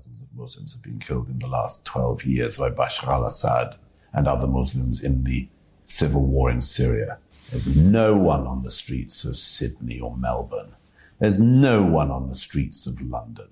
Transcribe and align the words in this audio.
thousands 0.00 0.22
of 0.22 0.34
Muslims 0.34 0.72
have 0.72 0.82
been 0.82 0.98
killed 0.98 1.28
in 1.28 1.38
the 1.40 1.46
last 1.46 1.84
12 1.84 2.24
years 2.24 2.56
by 2.56 2.70
Bashar 2.70 3.08
al 3.08 3.26
Assad 3.26 3.76
and 4.14 4.26
other 4.26 4.46
Muslims 4.46 5.04
in 5.04 5.24
the 5.24 5.46
civil 5.84 6.24
war 6.24 6.50
in 6.50 6.62
Syria. 6.62 7.18
There's 7.50 7.76
no 7.76 8.16
one 8.16 8.46
on 8.46 8.62
the 8.62 8.70
streets 8.70 9.24
of 9.24 9.36
Sydney 9.36 10.00
or 10.00 10.16
Melbourne. 10.16 10.72
There's 11.18 11.38
no 11.38 11.82
one 11.82 12.10
on 12.10 12.28
the 12.28 12.34
streets 12.34 12.86
of 12.86 13.02
London. 13.02 13.48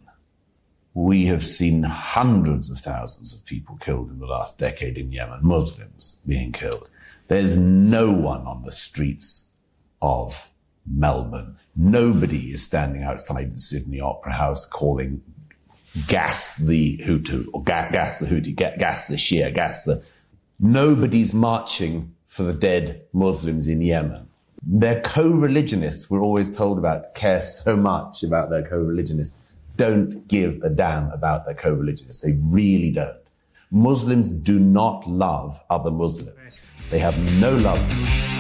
We 0.94 1.26
have 1.26 1.44
seen 1.44 1.82
hundreds 1.82 2.70
of 2.70 2.78
thousands 2.78 3.34
of 3.34 3.44
people 3.44 3.76
killed 3.76 4.10
in 4.10 4.18
the 4.18 4.26
last 4.26 4.58
decade 4.58 4.96
in 4.96 5.12
Yemen, 5.12 5.40
Muslims 5.42 6.20
being 6.26 6.52
killed. 6.52 6.88
There's 7.26 7.58
no 7.58 8.10
one 8.10 8.46
on 8.46 8.62
the 8.62 8.72
streets 8.72 9.52
of 10.00 10.50
Melbourne. 10.86 11.56
Nobody 11.76 12.54
is 12.54 12.62
standing 12.62 13.02
outside 13.02 13.52
the 13.52 13.58
Sydney 13.58 14.00
Opera 14.00 14.32
House 14.32 14.64
calling 14.64 15.20
gas 16.06 16.56
the 16.56 16.98
Hutu 16.98 17.46
or 17.52 17.62
ga- 17.62 17.90
gas 17.90 18.20
the 18.20 18.26
Houthi, 18.26 18.54
ga- 18.54 18.76
gas 18.78 19.08
the 19.08 19.16
Shia, 19.16 19.52
gas 19.54 19.84
the. 19.84 20.02
Nobody's 20.60 21.32
marching 21.32 22.14
for 22.26 22.42
the 22.42 22.52
dead 22.52 23.02
Muslims 23.12 23.66
in 23.66 23.80
Yemen. 23.80 24.28
Their 24.62 25.00
co-religionists, 25.02 26.10
we're 26.10 26.20
always 26.20 26.54
told 26.54 26.78
about, 26.78 27.14
care 27.14 27.40
so 27.40 27.76
much 27.76 28.22
about 28.22 28.50
their 28.50 28.66
co-religionists, 28.66 29.38
don't 29.76 30.26
give 30.26 30.62
a 30.62 30.68
damn 30.68 31.10
about 31.12 31.46
their 31.46 31.54
co-religionists. 31.54 32.22
They 32.22 32.36
really 32.42 32.90
don't. 32.90 33.16
Muslims 33.70 34.30
do 34.30 34.58
not 34.58 35.06
love 35.08 35.62
other 35.70 35.90
Muslims. 35.90 36.68
They 36.90 36.98
have 36.98 37.16
no 37.40 37.54
love. 37.56 38.37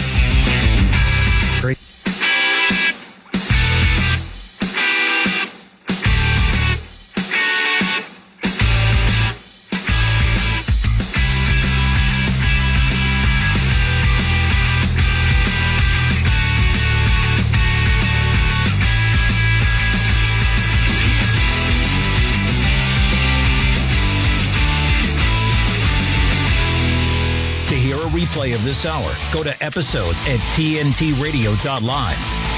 This 28.68 28.84
hour, 28.84 29.10
go 29.32 29.42
to 29.42 29.64
episodes 29.64 30.20
at 30.26 30.38
tntradio.live. 30.52 31.86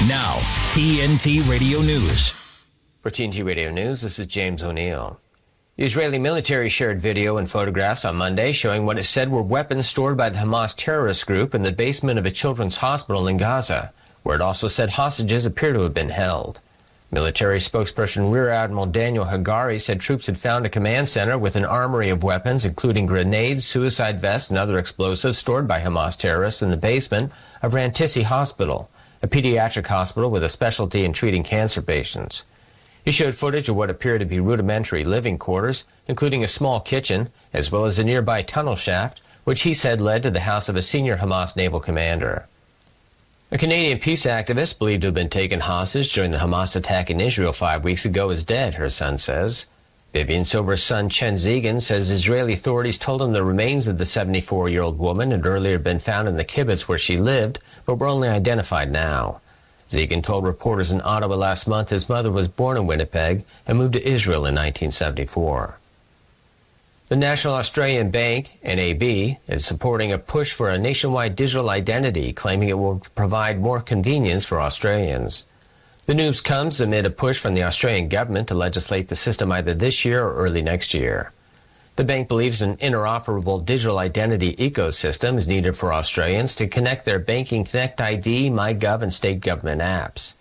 Now, 0.09 0.35
TNT 0.71 1.49
Radio 1.49 1.79
News. 1.79 2.31
For 2.99 3.09
TNT 3.09 3.45
Radio 3.45 3.71
News, 3.71 4.01
this 4.01 4.19
is 4.19 4.27
James 4.27 4.61
O'Neill. 4.61 5.21
The 5.77 5.85
Israeli 5.85 6.19
military 6.19 6.67
shared 6.67 7.01
video 7.01 7.37
and 7.37 7.49
photographs 7.49 8.03
on 8.03 8.17
Monday 8.17 8.51
showing 8.51 8.85
what 8.85 8.99
it 8.99 9.05
said 9.05 9.31
were 9.31 9.41
weapons 9.41 9.87
stored 9.87 10.17
by 10.17 10.29
the 10.29 10.39
Hamas 10.39 10.73
terrorist 10.75 11.25
group 11.27 11.55
in 11.55 11.61
the 11.61 11.71
basement 11.71 12.19
of 12.19 12.25
a 12.25 12.31
children's 12.31 12.75
hospital 12.75 13.29
in 13.29 13.37
Gaza, 13.37 13.93
where 14.23 14.35
it 14.35 14.41
also 14.41 14.67
said 14.67 14.89
hostages 14.89 15.45
appear 15.45 15.71
to 15.71 15.79
have 15.79 15.93
been 15.93 16.09
held. 16.09 16.59
Military 17.13 17.59
spokesperson 17.59 18.31
Rear 18.31 18.47
Admiral 18.47 18.85
Daniel 18.85 19.25
Hagari 19.25 19.81
said 19.81 19.99
troops 19.99 20.27
had 20.27 20.37
found 20.37 20.65
a 20.65 20.69
command 20.69 21.09
center 21.09 21.37
with 21.37 21.57
an 21.57 21.65
armory 21.65 22.09
of 22.09 22.23
weapons, 22.23 22.63
including 22.63 23.05
grenades, 23.05 23.65
suicide 23.65 24.17
vests, 24.17 24.49
and 24.49 24.57
other 24.57 24.77
explosives 24.77 25.37
stored 25.37 25.67
by 25.67 25.81
Hamas 25.81 26.17
terrorists 26.17 26.61
in 26.61 26.71
the 26.71 26.77
basement 26.77 27.33
of 27.61 27.73
Rantisi 27.73 28.23
Hospital, 28.23 28.89
a 29.21 29.27
pediatric 29.27 29.87
hospital 29.87 30.31
with 30.31 30.41
a 30.41 30.47
specialty 30.47 31.03
in 31.03 31.11
treating 31.11 31.43
cancer 31.43 31.81
patients. 31.81 32.45
He 33.03 33.11
showed 33.11 33.35
footage 33.35 33.67
of 33.67 33.75
what 33.75 33.89
appeared 33.89 34.21
to 34.21 34.25
be 34.25 34.39
rudimentary 34.39 35.03
living 35.03 35.37
quarters, 35.37 35.83
including 36.07 36.45
a 36.45 36.47
small 36.47 36.79
kitchen, 36.79 37.27
as 37.51 37.73
well 37.73 37.83
as 37.83 37.99
a 37.99 38.05
nearby 38.05 38.41
tunnel 38.41 38.77
shaft, 38.77 39.19
which 39.43 39.63
he 39.63 39.73
said 39.73 39.99
led 39.99 40.23
to 40.23 40.31
the 40.31 40.39
house 40.41 40.69
of 40.69 40.77
a 40.77 40.81
senior 40.81 41.17
Hamas 41.17 41.57
naval 41.57 41.81
commander. 41.81 42.47
A 43.53 43.57
Canadian 43.57 43.99
peace 43.99 44.25
activist 44.25 44.79
believed 44.79 45.01
to 45.01 45.09
have 45.09 45.13
been 45.13 45.27
taken 45.27 45.59
hostage 45.59 46.13
during 46.13 46.31
the 46.31 46.37
Hamas 46.37 46.73
attack 46.77 47.09
in 47.09 47.19
Israel 47.19 47.51
five 47.51 47.83
weeks 47.83 48.05
ago 48.05 48.29
is 48.29 48.45
dead, 48.45 48.75
her 48.75 48.89
son 48.89 49.17
says. 49.17 49.65
Vivian 50.13 50.45
Silver's 50.45 50.81
son, 50.81 51.09
Chen 51.09 51.33
Zeigen, 51.33 51.81
says 51.81 52.09
Israeli 52.09 52.53
authorities 52.53 52.97
told 52.97 53.21
him 53.21 53.33
the 53.33 53.43
remains 53.43 53.89
of 53.89 53.97
the 53.97 54.05
74 54.05 54.69
year 54.69 54.81
old 54.81 54.97
woman 54.97 55.31
had 55.31 55.45
earlier 55.45 55.77
been 55.77 55.99
found 55.99 56.29
in 56.29 56.37
the 56.37 56.45
kibbutz 56.45 56.87
where 56.87 56.97
she 56.97 57.17
lived, 57.17 57.59
but 57.85 57.95
were 57.95 58.07
only 58.07 58.29
identified 58.29 58.89
now. 58.89 59.41
Zeigen 59.89 60.23
told 60.23 60.45
reporters 60.45 60.93
in 60.93 61.01
Ottawa 61.01 61.35
last 61.35 61.67
month 61.67 61.89
his 61.89 62.07
mother 62.07 62.31
was 62.31 62.47
born 62.47 62.77
in 62.77 62.87
Winnipeg 62.87 63.43
and 63.67 63.77
moved 63.77 63.95
to 63.95 64.07
Israel 64.07 64.45
in 64.45 64.55
1974. 64.55 65.77
The 67.11 67.17
National 67.17 67.55
Australian 67.55 68.09
Bank, 68.09 68.57
NAB, 68.63 69.03
is 69.45 69.65
supporting 69.65 70.13
a 70.13 70.17
push 70.17 70.53
for 70.53 70.69
a 70.69 70.77
nationwide 70.77 71.35
digital 71.35 71.69
identity, 71.69 72.31
claiming 72.31 72.69
it 72.69 72.77
will 72.77 73.01
provide 73.15 73.59
more 73.59 73.81
convenience 73.81 74.45
for 74.45 74.61
Australians. 74.61 75.43
The 76.05 76.15
news 76.15 76.39
comes 76.39 76.79
amid 76.79 77.05
a 77.05 77.09
push 77.09 77.37
from 77.37 77.53
the 77.53 77.63
Australian 77.63 78.07
government 78.07 78.47
to 78.47 78.53
legislate 78.53 79.09
the 79.09 79.17
system 79.17 79.51
either 79.51 79.73
this 79.73 80.05
year 80.05 80.23
or 80.23 80.35
early 80.35 80.61
next 80.61 80.93
year. 80.93 81.33
The 81.97 82.05
bank 82.05 82.29
believes 82.29 82.61
an 82.61 82.77
interoperable 82.77 83.65
digital 83.65 83.99
identity 83.99 84.53
ecosystem 84.53 85.35
is 85.35 85.49
needed 85.49 85.75
for 85.75 85.91
Australians 85.91 86.55
to 86.55 86.67
connect 86.69 87.03
their 87.03 87.19
Banking 87.19 87.65
Connect 87.65 87.99
ID, 87.99 88.49
MyGov, 88.51 89.01
and 89.01 89.11
state 89.11 89.41
government 89.41 89.81
apps. 89.81 90.35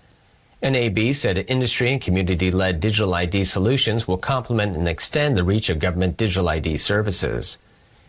NAB 0.63 1.15
said 1.15 1.39
industry 1.49 1.91
and 1.91 2.03
community 2.03 2.51
led 2.51 2.81
digital 2.81 3.15
ID 3.15 3.45
solutions 3.45 4.07
will 4.07 4.19
complement 4.19 4.77
and 4.77 4.87
extend 4.87 5.37
the 5.37 5.45
reach 5.45 5.71
of 5.71 5.79
government 5.79 6.19
digital 6.19 6.51
ID 6.51 6.77
services. 6.77 7.59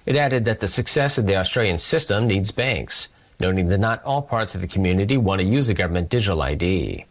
It 0.05 0.17
added 0.17 0.43
that 0.45 0.59
the 0.59 0.67
success 0.67 1.17
of 1.17 1.27
the 1.27 1.37
Australian 1.37 1.77
system 1.77 2.27
needs 2.27 2.51
banks, 2.51 3.07
noting 3.39 3.69
that 3.69 3.79
not 3.79 4.03
all 4.03 4.21
parts 4.21 4.53
of 4.53 4.61
the 4.61 4.67
community 4.67 5.15
want 5.15 5.39
to 5.39 5.47
use 5.47 5.69
a 5.69 5.73
government 5.73 6.09
digital 6.09 6.41
ID. 6.41 7.05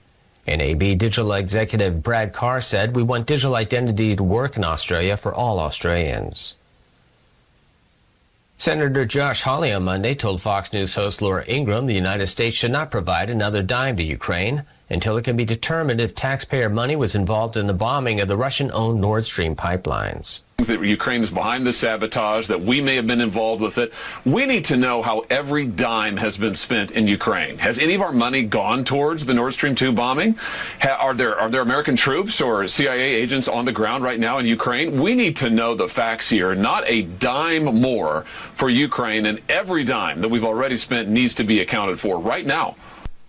NAB 0.47 0.99
digital 0.99 1.33
executive 1.33 2.03
Brad 2.03 2.33
Carr 2.33 2.61
said, 2.61 2.95
We 2.95 3.03
want 3.03 3.27
digital 3.27 3.57
identity 3.57 4.17
to 4.17 4.23
work 4.23 4.57
in 4.57 4.65
Australia 4.65 5.17
for 5.17 5.35
all 5.35 5.59
Australians. 5.59 6.57
Senator 8.59 9.07
Josh 9.07 9.41
Hawley 9.41 9.73
on 9.73 9.85
Monday 9.85 10.15
told 10.15 10.43
Fox 10.43 10.71
News 10.73 10.95
host 10.95 11.23
Laura 11.23 11.45
Ingraham 11.49 11.87
the 11.87 11.95
United 11.95 12.27
States 12.27 12.57
should 12.57 12.71
not 12.71 12.91
provide 12.91 13.31
another 13.31 13.63
dime 13.63 13.97
to 13.97 14.03
Ukraine 14.03 14.65
until 14.91 15.17
it 15.17 15.25
can 15.25 15.37
be 15.37 15.45
determined 15.45 16.01
if 16.01 16.15
taxpayer 16.15 16.69
money 16.69 16.97
was 16.97 17.15
involved 17.15 17.57
in 17.57 17.67
the 17.67 17.75
bombing 17.75 18.21
of 18.21 18.29
the 18.29 18.37
Russian 18.37 18.71
owned 18.73 19.01
Nord 19.01 19.25
Stream 19.25 19.55
pipelines. 19.55 20.43
That 20.59 20.85
Ukraine 20.85 21.23
is 21.23 21.31
behind 21.31 21.67
the 21.67 21.73
sabotage, 21.73 22.49
that 22.49 22.61
we 22.61 22.83
may 22.83 22.97
have 22.97 23.07
been 23.07 23.23
involved 23.23 23.63
with 23.63 23.79
it. 23.79 23.95
We 24.27 24.45
need 24.45 24.67
to 24.67 24.77
know 24.77 25.01
how 25.01 25.25
every 25.31 25.65
dime 25.65 26.19
has 26.19 26.37
been 26.37 26.55
spent 26.55 26.91
in 26.91 27.07
Ukraine. 27.07 27.57
Has 27.59 27.79
any 27.79 27.95
of 27.95 28.03
our 28.03 28.13
money 28.13 28.43
gone 28.43 28.85
towards 28.85 29.25
the 29.25 29.33
Nord 29.33 29.55
Stream 29.55 29.75
2 29.75 29.93
bombing? 29.93 30.35
Ha- 30.83 30.99
are 31.01 31.15
there 31.15 31.39
are 31.41 31.49
there 31.49 31.63
American 31.63 31.97
troops 31.97 32.43
or 32.43 32.67
CIA 32.67 33.15
agents 33.15 33.49
on 33.49 33.65
the 33.65 33.73
ground 33.73 34.05
right 34.05 34.21
now 34.21 34.37
in 34.37 34.45
Ukraine? 34.45 35.01
We 35.01 35.15
need 35.15 35.37
to 35.37 35.49
know 35.49 35.75
the 35.75 35.89
facts 35.89 36.29
here. 36.29 36.55
Not 36.55 36.85
a 36.87 37.03
dime 37.03 37.65
more 37.65 38.23
for 38.53 38.69
Ukraine, 38.69 39.25
and 39.25 39.41
every 39.49 39.85
dime 39.85 40.21
that 40.21 40.29
we've 40.29 40.45
already 40.45 40.77
spent 40.77 41.09
needs 41.09 41.35
to 41.37 41.45
be 41.45 41.61
accounted 41.61 41.99
for 41.99 42.19
right 42.19 42.45
now. 42.45 42.77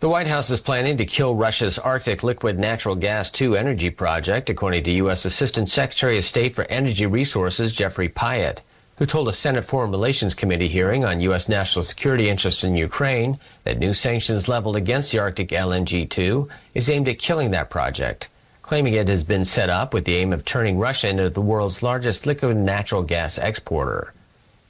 The 0.02 0.10
White 0.10 0.26
House 0.26 0.50
is 0.50 0.62
planning 0.62 0.98
to 0.98 1.06
kill 1.06 1.36
Russia's 1.36 1.78
Arctic 1.78 2.24
Liquid 2.24 2.58
Natural 2.58 2.96
Gas 2.96 3.30
2 3.30 3.56
energy 3.56 3.92
project, 3.92 4.50
according 4.50 4.84
to 4.86 4.92
U.S. 4.94 5.26
Assistant 5.26 5.70
Secretary 5.70 6.18
of 6.18 6.24
State 6.24 6.56
for 6.56 6.66
Energy 6.72 7.06
Resources 7.06 7.72
Geoffrey 7.72 8.10
Pyatt, 8.10 8.64
who 8.98 9.06
told 9.06 9.28
a 9.28 9.34
Senate 9.34 9.64
Foreign 9.64 9.92
Relations 9.92 10.34
Committee 10.34 10.68
hearing 10.68 11.06
on 11.06 11.22
U.S. 11.22 11.48
national 11.48 11.84
security 11.84 12.30
interests 12.30 12.64
in 12.64 12.76
Ukraine 12.76 13.38
that 13.64 13.78
new 13.78 13.94
sanctions 13.94 14.50
leveled 14.50 14.76
against 14.76 15.12
the 15.12 15.20
Arctic 15.20 15.50
LNG 15.50 16.10
2 16.10 16.50
is 16.74 16.90
aimed 16.90 17.08
at 17.08 17.20
killing 17.20 17.52
that 17.52 17.70
project, 17.70 18.28
claiming 18.64 18.96
it 18.96 19.08
has 19.08 19.24
been 19.24 19.44
set 19.44 19.70
up 19.70 19.94
with 19.94 20.06
the 20.06 20.16
aim 20.16 20.34
of 20.34 20.44
turning 20.44 20.80
Russia 20.80 21.10
into 21.10 21.30
the 21.30 21.42
world's 21.42 21.84
largest 21.84 22.26
liquid 22.26 22.58
natural 22.58 23.04
gas 23.04 23.38
exporter. 23.38 24.16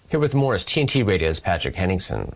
Here 0.10 0.20
with 0.20 0.36
more 0.36 0.56
is 0.56 0.66
TNT 0.66 1.08
Radio's 1.08 1.40
Patrick 1.40 1.76
Henningsen. 1.76 2.36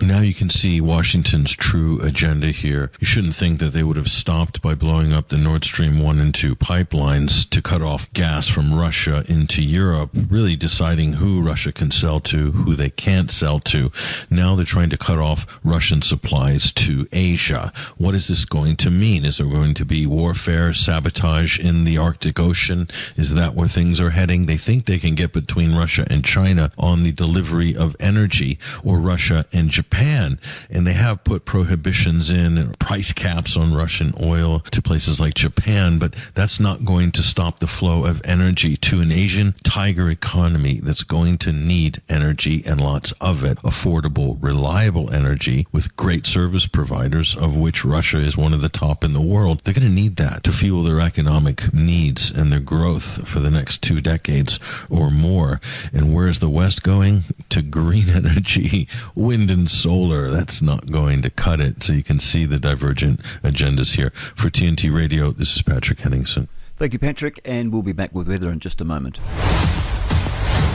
Now 0.00 0.20
you 0.20 0.34
can 0.34 0.50
see 0.50 0.80
Washington's 0.80 1.52
true 1.52 2.00
agenda 2.02 2.48
here. 2.48 2.90
You 2.98 3.06
shouldn't 3.06 3.36
think 3.36 3.60
that 3.60 3.72
they 3.72 3.84
would 3.84 3.96
have 3.96 4.10
stopped 4.10 4.60
by 4.60 4.74
blowing 4.74 5.12
up 5.12 5.28
the 5.28 5.38
Nord 5.38 5.62
Stream 5.64 6.02
1 6.02 6.18
and 6.18 6.34
2 6.34 6.56
pipelines 6.56 7.48
to 7.50 7.62
cut 7.62 7.80
off 7.80 8.12
gas 8.12 8.48
from 8.48 8.74
Russia 8.74 9.24
into 9.28 9.62
Europe, 9.62 10.10
really 10.28 10.56
deciding 10.56 11.14
who 11.14 11.40
Russia 11.40 11.70
can 11.70 11.92
sell 11.92 12.18
to, 12.20 12.50
who 12.50 12.74
they 12.74 12.90
can't 12.90 13.30
sell 13.30 13.60
to. 13.60 13.92
Now 14.28 14.56
they're 14.56 14.64
trying 14.64 14.90
to 14.90 14.98
cut 14.98 15.18
off 15.18 15.60
Russian 15.62 16.02
supplies 16.02 16.72
to 16.72 17.06
Asia. 17.12 17.72
What 17.96 18.14
is 18.14 18.26
this 18.26 18.44
going 18.44 18.74
to 18.76 18.90
mean? 18.90 19.24
Is 19.24 19.38
there 19.38 19.46
going 19.46 19.74
to 19.74 19.84
be 19.84 20.06
warfare, 20.06 20.72
sabotage 20.72 21.60
in 21.60 21.84
the 21.84 21.98
Arctic 21.98 22.40
Ocean? 22.40 22.88
Is 23.16 23.34
that 23.34 23.54
where 23.54 23.68
things 23.68 24.00
are 24.00 24.10
heading? 24.10 24.46
They 24.46 24.56
think 24.56 24.86
they 24.86 24.98
can 24.98 25.14
get 25.14 25.32
between 25.32 25.76
Russia 25.76 26.04
and 26.10 26.24
China 26.24 26.72
on 26.76 27.04
the 27.04 27.12
delivery 27.12 27.76
of 27.76 27.94
energy, 28.00 28.58
or 28.82 28.98
Russia 28.98 29.44
and 29.52 29.70
Japan 29.70 29.83
Japan, 29.84 30.38
and 30.70 30.86
they 30.86 30.94
have 30.94 31.24
put 31.24 31.44
prohibitions 31.44 32.30
in, 32.30 32.56
uh, 32.56 32.72
price 32.78 33.12
caps 33.12 33.54
on 33.54 33.74
Russian 33.74 34.14
oil 34.22 34.60
to 34.70 34.80
places 34.80 35.20
like 35.20 35.34
Japan, 35.34 35.98
but 35.98 36.16
that's 36.32 36.58
not 36.58 36.86
going 36.86 37.12
to 37.12 37.22
stop 37.22 37.60
the 37.60 37.66
flow 37.66 38.06
of 38.06 38.22
energy 38.24 38.78
to 38.78 39.00
an 39.00 39.12
Asian 39.12 39.54
tiger 39.62 40.08
economy 40.08 40.80
that's 40.82 41.02
going 41.02 41.36
to 41.38 41.52
need 41.52 42.00
energy 42.08 42.62
and 42.66 42.80
lots 42.80 43.12
of 43.20 43.44
it. 43.44 43.58
Affordable, 43.58 44.42
reliable 44.42 45.12
energy 45.12 45.66
with 45.70 45.94
great 45.96 46.24
service 46.24 46.66
providers, 46.66 47.36
of 47.36 47.54
which 47.54 47.84
Russia 47.84 48.16
is 48.16 48.38
one 48.38 48.54
of 48.54 48.62
the 48.62 48.70
top 48.70 49.04
in 49.04 49.12
the 49.12 49.20
world. 49.20 49.60
They're 49.64 49.74
going 49.74 49.86
to 49.86 49.92
need 49.92 50.16
that 50.16 50.44
to 50.44 50.52
fuel 50.52 50.82
their 50.82 51.00
economic 51.00 51.74
needs 51.74 52.30
and 52.30 52.50
their 52.50 52.60
growth 52.60 53.28
for 53.28 53.40
the 53.40 53.50
next 53.50 53.82
two 53.82 54.00
decades 54.00 54.58
or 54.88 55.10
more. 55.10 55.60
And 55.92 56.14
where's 56.14 56.38
the 56.38 56.48
West 56.48 56.82
going? 56.82 57.24
To 57.50 57.60
green 57.60 58.08
energy, 58.14 58.88
wind 59.14 59.50
and 59.50 59.70
solar. 59.74 60.30
That's 60.30 60.62
not 60.62 60.90
going 60.90 61.22
to 61.22 61.30
cut 61.30 61.60
it. 61.60 61.82
So 61.82 61.92
you 61.92 62.02
can 62.02 62.18
see 62.18 62.44
the 62.44 62.58
divergent 62.58 63.20
agendas 63.42 63.96
here. 63.96 64.10
For 64.36 64.48
TNT 64.48 64.94
Radio, 64.94 65.30
this 65.30 65.56
is 65.56 65.62
Patrick 65.62 66.00
Henningsen. 66.00 66.48
Thank 66.76 66.92
you, 66.92 66.98
Patrick, 66.98 67.40
and 67.44 67.72
we'll 67.72 67.82
be 67.82 67.92
back 67.92 68.14
with 68.14 68.28
weather 68.28 68.50
in 68.50 68.60
just 68.60 68.80
a 68.80 68.84
moment. 68.84 69.18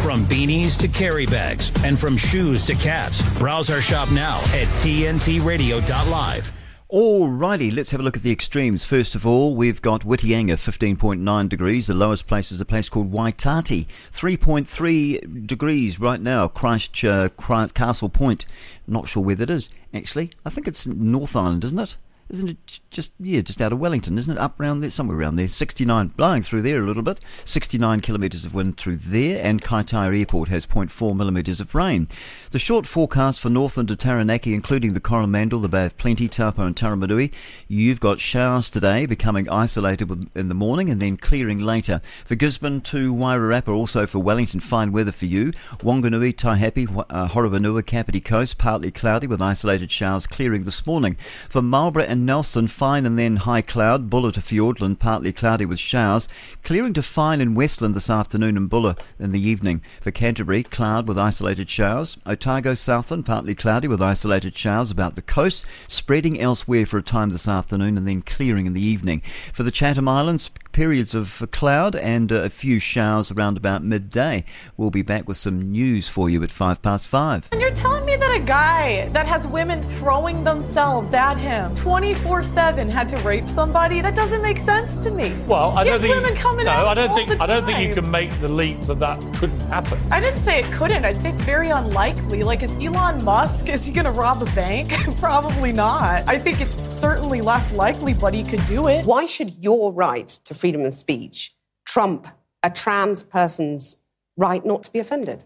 From 0.02 0.26
beanies 0.26 0.78
to 0.80 0.88
carry 0.88 1.26
bags 1.26 1.74
and 1.84 2.00
from 2.00 2.16
shoes 2.16 2.64
to 2.66 2.76
caps, 2.76 3.22
browse 3.38 3.70
our 3.70 3.82
shop 3.82 4.10
now 4.12 4.38
at 4.54 4.68
tntradio.live. 4.80 6.52
Alrighty, 6.92 7.72
let's 7.72 7.92
have 7.92 8.00
a 8.00 8.04
look 8.04 8.18
at 8.18 8.24
the 8.24 8.32
extremes. 8.32 8.84
First 8.84 9.14
of 9.14 9.24
all, 9.24 9.54
we've 9.54 9.80
got 9.80 10.02
Whitianga, 10.02 10.54
15.9 10.54 11.48
degrees. 11.48 11.86
The 11.86 11.94
lowest 11.94 12.26
place 12.26 12.52
is 12.52 12.60
a 12.60 12.66
place 12.66 12.90
called 12.90 13.12
Waitati, 13.12 13.86
3.3 14.12 15.46
degrees 15.46 16.00
right 16.00 16.20
now. 16.20 16.48
Christ, 16.48 17.06
uh, 17.06 17.30
Christ 17.38 17.76
Castle 17.76 18.10
Point, 18.10 18.48
not 18.88 19.08
sure 19.08 19.24
where 19.24 19.36
that 19.36 19.52
is, 19.52 19.70
actually. 19.94 20.32
I 20.44 20.50
think 20.50 20.68
it's 20.68 20.88
North 20.88 21.36
Island, 21.36 21.64
isn't 21.64 21.78
it? 21.78 21.96
Isn't 22.30 22.50
it 22.50 22.80
just 22.92 23.14
yeah 23.20 23.42
just 23.42 23.62
out 23.62 23.74
of 23.74 23.80
Wellington 23.80 24.18
isn't 24.18 24.34
it? 24.34 24.40
Up 24.40 24.60
around 24.60 24.82
there 24.82 24.90
somewhere 24.90 25.18
around 25.18 25.36
there. 25.36 25.48
69 25.48 26.10
blowing 26.10 26.44
through 26.44 26.62
there 26.62 26.82
a 26.82 26.86
little 26.86 27.02
bit. 27.02 27.20
69 27.46 28.02
kilometres 28.02 28.46
of 28.46 28.54
wind 28.54 28.78
through 28.78 28.98
there 28.98 29.44
and 29.44 29.62
Kaitaia 29.62 30.18
Airport 30.18 30.50
has 30.50 30.68
0.4 30.68 31.16
millimetres 31.16 31.60
of 31.60 31.74
rain. 31.74 32.08
The 32.52 32.60
short 32.60 32.86
forecast 32.86 33.40
for 33.40 33.50
northern 33.50 33.88
to 33.88 33.96
Taranaki 33.96 34.54
including 34.54 34.94
the 34.94 35.00
Coromandel 35.00 35.60
the 35.60 35.70
Bay 35.70 35.86
of 35.86 35.98
Plenty 35.98 36.28
Taupo 36.28 36.64
and 36.64 36.76
Taumarunui 36.76 37.32
you've 37.68 38.00
got 38.00 38.20
showers 38.20 38.70
today 38.70 39.06
becoming 39.06 39.50
isolated 39.50 40.30
in 40.36 40.50
the 40.50 40.56
morning 40.56 40.90
and 40.90 41.02
then 41.02 41.18
clearing 41.18 41.60
later. 41.60 42.00
For 42.26 42.36
Gisborne 42.36 42.82
to 42.82 43.14
Wairarapa 43.14 43.74
also 43.74 44.06
for 44.06 44.20
Wellington 44.20 44.60
fine 44.60 44.92
weather 44.92 45.12
for 45.12 45.26
you. 45.26 45.52
Wanganui 45.80 46.36
Taihape 46.36 47.06
uh, 47.10 47.28
Horowhenua 47.28 47.86
Kapiti 47.86 48.22
Coast 48.22 48.58
partly 48.58 48.92
cloudy 48.92 49.26
with 49.26 49.42
isolated 49.42 49.92
showers 49.92 50.28
clearing 50.28 50.64
this 50.64 50.86
morning. 50.86 51.18
For 51.50 51.62
Marlborough 51.62 52.04
and 52.04 52.19
Nelson, 52.26 52.68
fine 52.68 53.06
and 53.06 53.18
then 53.18 53.38
high 53.38 53.62
cloud. 53.62 54.10
Buller 54.10 54.32
to 54.32 54.40
Fiordland, 54.40 55.00
partly 55.00 55.34
cloudy 55.34 55.66
with 55.66 55.80
showers. 55.80 56.28
Clearing 56.64 56.94
to 56.94 57.02
fine 57.02 57.42
in 57.42 57.56
Westland 57.56 57.96
this 57.96 58.10
afternoon 58.10 58.58
and 58.58 58.70
Buller 58.70 58.96
in 59.20 59.32
the 59.32 59.42
evening. 59.42 59.82
For 60.02 60.12
Canterbury, 60.12 60.64
cloud 60.64 61.08
with 61.08 61.18
isolated 61.18 61.70
showers. 61.70 62.18
Otago, 62.26 62.74
Southland, 62.74 63.26
partly 63.26 63.56
cloudy 63.56 63.88
with 63.88 64.02
isolated 64.02 64.58
showers 64.58 64.92
about 64.92 65.16
the 65.16 65.22
coast. 65.22 65.66
Spreading 65.88 66.40
elsewhere 66.40 66.86
for 66.86 66.98
a 66.98 67.04
time 67.04 67.30
this 67.30 67.48
afternoon 67.48 67.98
and 67.98 68.08
then 68.08 68.22
clearing 68.22 68.66
in 68.66 68.74
the 68.74 68.82
evening. 68.82 69.22
For 69.54 69.64
the 69.64 69.72
Chatham 69.72 70.08
Islands, 70.08 70.52
periods 70.72 71.14
of 71.14 71.46
cloud 71.52 71.96
and 71.96 72.32
uh, 72.32 72.36
a 72.44 72.50
few 72.50 72.80
showers 72.80 73.32
around 73.32 73.58
about 73.58 73.84
midday. 73.84 74.46
We'll 74.78 74.92
be 74.92 75.02
back 75.02 75.28
with 75.28 75.38
some 75.38 75.72
news 75.72 76.08
for 76.08 76.30
you 76.30 76.44
at 76.44 76.52
five 76.52 76.82
past 76.82 77.08
five. 77.08 77.50
And 77.52 77.60
you're 77.60 77.72
telling 77.72 78.06
me 78.06 78.16
that 78.16 78.36
a 78.36 78.40
guy 78.40 79.10
that 79.10 79.26
has 79.26 79.48
women 79.48 79.82
throwing 79.82 80.44
themselves 80.44 81.14
at 81.14 81.36
him 81.36 81.74
24 82.14 82.44
7 82.44 82.90
had 82.90 83.08
to 83.10 83.18
rape 83.18 83.50
somebody? 83.50 84.02
That 84.02 84.16
doesn't 84.16 84.42
make 84.42 84.58
sense 84.58 84.98
to 84.98 85.12
me. 85.12 85.36
Well, 85.48 85.78
I 85.78 85.84
don't 85.84 86.00
think. 86.00 86.14
women 86.14 86.36
coming 86.36 86.66
no, 86.66 86.72
out 86.72 86.88
I 86.88 86.94
don't 86.96 87.14
think. 87.14 87.40
I 87.40 87.46
don't 87.46 87.66
think 87.66 87.88
you 87.88 87.94
can 87.94 88.10
make 88.10 88.32
the 88.42 88.50
leap 88.50 88.82
that 88.84 89.00
that 89.00 89.20
couldn't 89.36 89.60
happen. 89.62 90.00
I 90.12 90.20
didn't 90.20 90.40
say 90.40 90.60
it 90.60 90.72
couldn't. 90.72 91.06
I'd 91.06 91.20
say 91.20 91.30
it's 91.30 91.42
very 91.42 91.70
unlikely. 91.70 92.44
Like, 92.44 92.64
is 92.64 92.74
Elon 92.76 93.24
Musk, 93.24 93.70
is 93.70 93.86
he 93.86 93.94
going 93.94 94.06
to 94.06 94.12
rob 94.12 94.42
a 94.42 94.46
bank? 94.54 94.92
Probably 95.20 95.72
not. 95.72 96.28
I 96.28 96.40
think 96.40 96.62
it's 96.62 96.80
certainly 96.92 97.42
less 97.42 97.72
likely, 97.74 98.14
but 98.14 98.34
he 98.34 98.44
could 98.44 98.66
do 98.66 98.88
it. 98.88 99.06
Why 99.06 99.26
should 99.26 99.64
your 99.64 99.94
right 99.94 100.30
to 100.46 100.54
freedom 100.54 100.86
of 100.86 100.94
speech 100.96 101.56
trump 101.86 102.28
a 102.64 102.70
trans 102.70 103.24
person's 103.24 103.98
right 104.36 104.66
not 104.66 104.84
to 104.84 104.92
be 104.92 105.00
offended? 105.00 105.44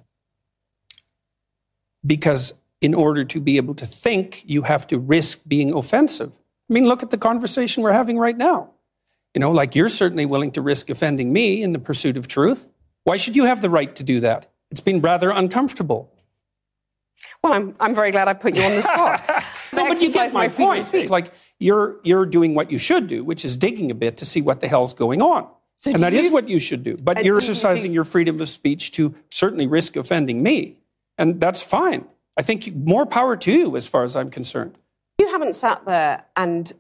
because 2.06 2.60
in 2.82 2.94
order 2.94 3.24
to 3.24 3.40
be 3.40 3.58
able 3.58 3.74
to 3.76 3.86
think, 3.86 4.44
you 4.46 4.64
have 4.64 4.86
to 4.88 5.00
risk 5.00 5.44
being 5.48 5.74
offensive. 5.74 6.34
I 6.74 6.80
mean, 6.82 6.88
look 6.88 7.04
at 7.04 7.12
the 7.12 7.20
conversation 7.20 7.84
we're 7.84 7.92
having 7.92 8.18
right 8.18 8.36
now. 8.36 8.72
You 9.36 9.40
know, 9.40 9.52
like 9.52 9.76
you're 9.76 9.90
certainly 9.90 10.26
willing 10.26 10.52
to 10.54 10.62
risk 10.64 10.90
offending 10.90 11.32
me 11.32 11.62
in 11.62 11.72
the 11.72 11.78
pursuit 11.78 12.18
of 12.18 12.28
truth. 12.28 12.68
Why 13.04 13.18
should 13.18 13.36
you 13.36 13.44
have 13.44 13.62
the 13.62 13.70
right 13.70 13.96
to 13.96 14.04
do 14.04 14.22
that? 14.22 14.52
It's 14.72 14.82
been 14.82 15.00
rather 15.00 15.30
uncomfortable. 15.30 16.12
Well, 17.44 17.54
I'm, 17.54 17.76
I'm 17.80 17.94
very 17.94 18.10
glad 18.10 18.28
I 18.28 18.34
put 18.34 18.56
you 18.56 18.64
on 18.64 18.72
the 18.72 18.82
spot. 18.92 19.24
No, 19.72 19.88
but 19.88 20.02
you 20.02 20.12
get 20.12 20.34
my 20.34 20.48
point. 20.48 20.92
It's 20.96 21.12
like 21.12 21.32
you're 21.60 21.98
you're 22.04 22.26
doing 22.26 22.56
what 22.56 22.72
you 22.72 22.80
should 22.80 23.08
do, 23.08 23.24
which 23.24 23.46
is 23.46 23.56
digging 23.56 23.92
a 23.92 23.96
bit 23.96 24.18
to 24.18 24.26
see 24.26 24.42
what 24.42 24.60
the 24.60 24.68
hell's 24.68 24.96
going 24.96 25.22
on. 25.22 25.48
So 25.76 25.92
and 25.92 26.00
that 26.02 26.16
is 26.16 26.26
you- 26.26 26.32
what 26.34 26.50
you 26.50 26.60
should 26.60 26.84
do. 26.84 26.98
But 26.98 27.24
you're 27.24 27.36
you 27.36 27.38
exercising 27.38 27.84
think- 27.84 27.94
your 27.94 28.04
freedom 28.04 28.42
of 28.42 28.50
speech 28.50 28.94
to 28.94 29.14
certainly 29.30 29.68
risk 29.68 29.96
offending 29.96 30.42
me. 30.42 30.78
And 31.20 31.40
that's 31.40 31.62
fine. 31.62 32.06
I 32.36 32.42
think 32.42 32.74
more 32.76 33.06
power 33.06 33.38
to 33.38 33.52
you 33.52 33.76
as 33.78 33.86
far 33.88 34.04
as 34.04 34.16
I'm 34.16 34.32
concerned. 34.32 34.76
You 35.18 35.28
haven't 35.28 35.56
sat 35.56 35.86
there 35.86 36.26
and 36.36 36.72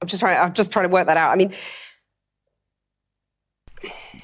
I'm 0.00 0.08
just 0.08 0.20
trying. 0.20 0.38
I'm 0.38 0.52
just 0.52 0.70
trying 0.70 0.84
to 0.84 0.88
work 0.92 1.06
that 1.06 1.16
out. 1.16 1.30
I 1.30 1.36
mean, 1.36 1.52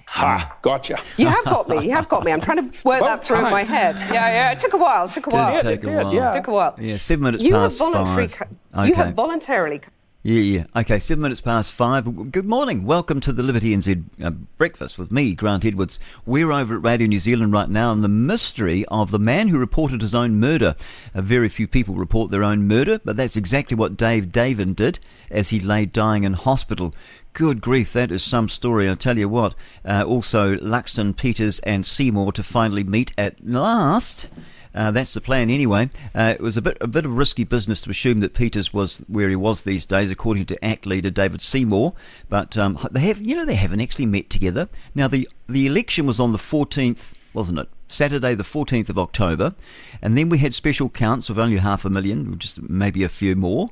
Ha, 0.06 0.58
gotcha. 0.62 0.98
you 1.16 1.28
have 1.28 1.44
got 1.44 1.68
me. 1.68 1.84
You 1.84 1.92
have 1.92 2.08
got 2.08 2.24
me. 2.24 2.32
I'm 2.32 2.40
trying 2.40 2.56
to 2.70 2.78
work 2.84 3.00
that 3.00 3.24
through 3.24 3.36
in 3.38 3.42
time. 3.44 3.52
my 3.52 3.62
head. 3.62 3.96
Yeah, 3.98 4.12
yeah. 4.12 4.50
It 4.52 4.58
took 4.58 4.72
a 4.72 4.76
while. 4.76 5.06
It 5.06 5.12
took 5.12 5.28
a 5.28 5.30
Did 5.30 5.36
while. 5.36 5.62
take 5.62 5.82
a 5.82 5.86
did, 5.86 5.94
while. 6.04 6.12
yeah. 6.14 6.32
Took 6.32 6.46
a 6.48 6.50
while. 6.50 6.74
Yeah, 6.80 6.96
seven 6.96 7.22
minutes 7.24 7.44
You 7.44 7.54
have 7.54 7.76
voluntary. 7.78 8.26
five. 8.28 8.48
co- 8.74 8.82
You 8.84 8.94
have 8.94 9.14
voluntarily. 9.14 9.80
Yeah, 10.22 10.40
yeah. 10.40 10.64
Okay, 10.76 10.98
seven 10.98 11.22
minutes 11.22 11.40
past 11.40 11.72
five. 11.72 12.30
Good 12.30 12.44
morning. 12.44 12.84
Welcome 12.84 13.20
to 13.20 13.32
the 13.32 13.42
Liberty 13.42 13.74
NZ 13.74 14.04
uh, 14.22 14.28
breakfast 14.28 14.98
with 14.98 15.10
me, 15.10 15.32
Grant 15.32 15.64
Edwards. 15.64 15.98
We're 16.26 16.52
over 16.52 16.76
at 16.76 16.84
Radio 16.84 17.06
New 17.06 17.20
Zealand 17.20 17.54
right 17.54 17.70
now, 17.70 17.90
and 17.90 18.04
the 18.04 18.08
mystery 18.08 18.84
of 18.88 19.12
the 19.12 19.18
man 19.18 19.48
who 19.48 19.56
reported 19.56 20.02
his 20.02 20.14
own 20.14 20.38
murder. 20.38 20.76
Uh, 21.14 21.22
very 21.22 21.48
few 21.48 21.66
people 21.66 21.94
report 21.94 22.30
their 22.30 22.44
own 22.44 22.68
murder, 22.68 23.00
but 23.02 23.16
that's 23.16 23.34
exactly 23.34 23.78
what 23.78 23.96
Dave 23.96 24.26
Davin 24.26 24.76
did 24.76 24.98
as 25.30 25.48
he 25.48 25.58
lay 25.58 25.86
dying 25.86 26.24
in 26.24 26.34
hospital. 26.34 26.94
Good 27.32 27.62
grief, 27.62 27.94
that 27.94 28.12
is 28.12 28.22
some 28.22 28.50
story. 28.50 28.90
I 28.90 28.96
tell 28.96 29.16
you 29.16 29.30
what. 29.30 29.54
Uh, 29.86 30.04
also, 30.06 30.56
Luxon, 30.56 31.16
Peters, 31.16 31.60
and 31.60 31.86
Seymour 31.86 32.32
to 32.32 32.42
finally 32.42 32.84
meet 32.84 33.14
at 33.16 33.42
last. 33.42 34.28
Uh, 34.74 34.90
that's 34.90 35.14
the 35.14 35.20
plan 35.20 35.50
anyway. 35.50 35.90
Uh, 36.14 36.34
it 36.36 36.40
was 36.40 36.56
a 36.56 36.62
bit 36.62 36.78
a 36.80 36.86
bit 36.86 37.04
of 37.04 37.16
risky 37.16 37.44
business 37.44 37.80
to 37.82 37.90
assume 37.90 38.20
that 38.20 38.34
Peters 38.34 38.72
was 38.72 38.98
where 39.08 39.28
he 39.28 39.36
was 39.36 39.62
these 39.62 39.86
days, 39.86 40.10
according 40.10 40.46
to 40.46 40.64
ACT 40.64 40.86
leader 40.86 41.10
David 41.10 41.42
Seymour. 41.42 41.94
But 42.28 42.56
um, 42.56 42.78
they 42.90 43.00
have, 43.00 43.20
you 43.20 43.34
know, 43.34 43.44
they 43.44 43.56
haven't 43.56 43.80
actually 43.80 44.06
met 44.06 44.30
together. 44.30 44.68
Now 44.94 45.08
the 45.08 45.28
the 45.48 45.66
election 45.66 46.06
was 46.06 46.20
on 46.20 46.32
the 46.32 46.38
14th, 46.38 47.12
wasn't 47.34 47.58
it? 47.58 47.68
Saturday, 47.88 48.36
the 48.36 48.44
14th 48.44 48.88
of 48.88 48.98
October, 48.98 49.54
and 50.00 50.16
then 50.16 50.28
we 50.28 50.38
had 50.38 50.54
special 50.54 50.88
counts 50.88 51.28
of 51.28 51.38
only 51.40 51.56
half 51.56 51.84
a 51.84 51.90
million, 51.90 52.38
just 52.38 52.62
maybe 52.62 53.02
a 53.02 53.08
few 53.08 53.34
more 53.34 53.70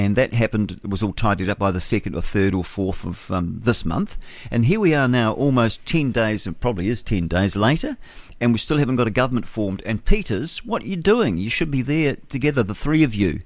and 0.00 0.16
that 0.16 0.32
happened 0.32 0.80
it 0.82 0.88
was 0.88 1.02
all 1.02 1.12
tidied 1.12 1.50
up 1.50 1.58
by 1.58 1.70
the 1.70 1.80
second 1.80 2.14
or 2.14 2.22
third 2.22 2.54
or 2.54 2.64
fourth 2.64 3.04
of 3.04 3.30
um, 3.30 3.60
this 3.62 3.84
month 3.84 4.16
and 4.50 4.64
here 4.64 4.80
we 4.80 4.94
are 4.94 5.06
now 5.06 5.32
almost 5.32 5.84
10 5.84 6.10
days 6.10 6.46
and 6.46 6.58
probably 6.58 6.88
is 6.88 7.02
10 7.02 7.28
days 7.28 7.54
later 7.54 7.98
and 8.40 8.52
we 8.52 8.58
still 8.58 8.78
haven't 8.78 8.96
got 8.96 9.06
a 9.06 9.10
government 9.10 9.46
formed 9.46 9.82
and 9.84 10.06
peters 10.06 10.64
what 10.64 10.82
are 10.82 10.86
you 10.86 10.96
doing 10.96 11.36
you 11.36 11.50
should 11.50 11.70
be 11.70 11.82
there 11.82 12.16
together 12.30 12.62
the 12.62 12.74
three 12.74 13.02
of 13.02 13.14
you 13.14 13.42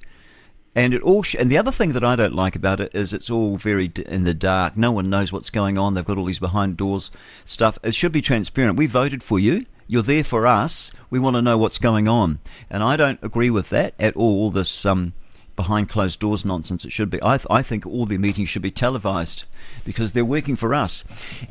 and 0.77 0.95
it 0.95 1.03
all 1.03 1.25
sh- 1.25 1.37
and 1.37 1.51
the 1.51 1.59
other 1.59 1.73
thing 1.73 1.93
that 1.93 2.05
I 2.05 2.15
don't 2.15 2.35
like 2.35 2.55
about 2.55 2.81
it 2.81 2.95
is 2.95 3.13
it's 3.13 3.31
all 3.31 3.57
very 3.57 3.87
d- 3.87 4.05
in 4.09 4.25
the 4.25 4.35
dark. 4.35 4.77
No 4.77 4.91
one 4.91 5.09
knows 5.09 5.33
what's 5.33 5.51
going 5.51 5.79
on. 5.79 5.95
They've 5.95 6.05
got 6.05 6.19
all 6.19 6.25
these 6.25 6.41
behind 6.41 6.77
doors 6.77 7.13
stuff. 7.45 7.79
It 7.85 7.95
should 7.95 8.11
be 8.11 8.21
transparent. 8.21 8.77
We 8.77 8.87
voted 8.87 9.23
for 9.23 9.39
you. 9.39 9.67
You're 9.87 10.03
there 10.03 10.25
for 10.25 10.49
us. 10.49 10.91
We 11.11 11.21
want 11.21 11.37
to 11.37 11.43
know 11.43 11.59
what's 11.59 11.79
going 11.79 12.09
on. 12.09 12.41
And 12.69 12.83
I 12.83 12.97
don't 12.97 13.21
agree 13.23 13.51
with 13.51 13.69
that 13.69 13.95
at. 14.01 14.17
All 14.17 14.51
this 14.51 14.85
um, 14.85 15.13
behind 15.57 15.89
closed 15.89 16.21
doors 16.21 16.45
nonsense. 16.45 16.85
It 16.85 16.93
should 16.93 17.11
be. 17.11 17.19
I, 17.23 17.37
th- 17.39 17.47
I 17.51 17.63
think 17.63 17.87
all 17.87 18.07
their 18.07 18.19
meetings 18.19 18.49
should 18.49 18.63
be 18.63 18.71
televised 18.71 19.45
because 19.85 20.13
they're 20.13 20.25
working 20.25 20.57
for 20.57 20.75
us. 20.75 21.05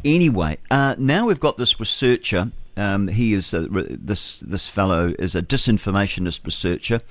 Anyway, 0.04 0.58
uh, 0.70 0.96
now 0.98 1.28
we've 1.28 1.40
got 1.40 1.58
this 1.58 1.80
researcher 1.80 2.52
Um, 2.76 3.08
he 3.08 3.34
is 3.34 3.54
a, 3.54 3.68
this 3.70 4.40
this 4.40 4.68
fellow 4.68 5.14
is 5.20 5.36
a 5.36 5.42
disinformationist 5.42 6.44
researcher, 6.44 7.02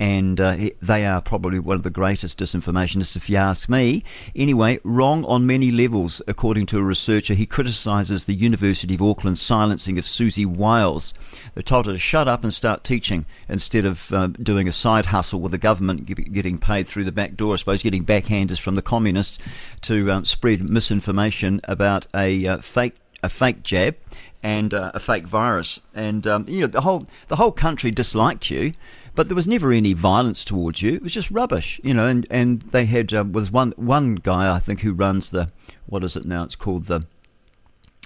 and 0.00 0.40
uh, 0.40 0.56
they 0.80 1.04
are 1.04 1.20
probably 1.20 1.58
one 1.58 1.76
of 1.76 1.82
the 1.82 1.90
greatest 1.90 2.38
disinformationists, 2.38 3.16
if 3.16 3.28
you 3.28 3.36
ask 3.36 3.68
me. 3.68 4.04
Anyway, 4.36 4.78
wrong 4.84 5.24
on 5.24 5.46
many 5.46 5.70
levels, 5.70 6.22
according 6.28 6.66
to 6.66 6.78
a 6.78 6.82
researcher. 6.82 7.34
He 7.34 7.46
criticises 7.46 8.24
the 8.24 8.34
University 8.34 8.94
of 8.94 9.02
Auckland's 9.02 9.42
silencing 9.42 9.98
of 9.98 10.04
Siouxsie 10.04 10.46
Wiles. 10.46 11.14
They 11.54 11.62
told 11.62 11.86
her 11.86 11.92
to 11.92 11.98
shut 11.98 12.28
up 12.28 12.44
and 12.44 12.54
start 12.54 12.84
teaching 12.84 13.26
instead 13.48 13.84
of 13.84 14.12
uh, 14.12 14.28
doing 14.28 14.68
a 14.68 14.72
side 14.72 15.06
hustle 15.06 15.40
with 15.40 15.52
the 15.52 15.58
government, 15.58 16.06
getting 16.32 16.58
paid 16.58 16.86
through 16.86 17.04
the 17.04 17.12
back 17.12 17.34
door, 17.34 17.54
I 17.54 17.56
suppose, 17.56 17.82
getting 17.82 18.04
backhanders 18.04 18.60
from 18.60 18.76
the 18.76 18.82
communists 18.82 19.38
to 19.82 20.12
um, 20.12 20.24
spread 20.24 20.62
misinformation 20.68 21.60
about 21.64 22.06
a 22.14 22.46
uh, 22.46 22.58
fake 22.58 22.94
a 23.22 23.28
fake 23.28 23.62
jab 23.62 23.96
and 24.42 24.72
uh, 24.72 24.92
a 24.94 25.00
fake 25.00 25.26
virus, 25.26 25.80
and 25.94 26.26
um, 26.26 26.44
you 26.48 26.60
know 26.60 26.66
the 26.66 26.82
whole 26.82 27.06
the 27.26 27.36
whole 27.36 27.50
country 27.50 27.90
disliked 27.90 28.50
you, 28.50 28.72
but 29.18 29.26
there 29.26 29.34
was 29.34 29.48
never 29.48 29.72
any 29.72 29.94
violence 29.94 30.44
towards 30.44 30.80
you. 30.80 30.94
It 30.94 31.02
was 31.02 31.12
just 31.12 31.28
rubbish, 31.32 31.80
you 31.82 31.92
know. 31.92 32.06
And 32.06 32.24
and 32.30 32.62
they 32.62 32.86
had 32.86 33.12
uh, 33.12 33.24
was 33.24 33.50
one 33.50 33.72
one 33.74 34.14
guy 34.14 34.54
I 34.54 34.60
think 34.60 34.82
who 34.82 34.92
runs 34.92 35.30
the 35.30 35.50
what 35.86 36.04
is 36.04 36.14
it 36.14 36.24
now? 36.24 36.44
It's 36.44 36.54
called 36.54 36.84
the 36.84 37.04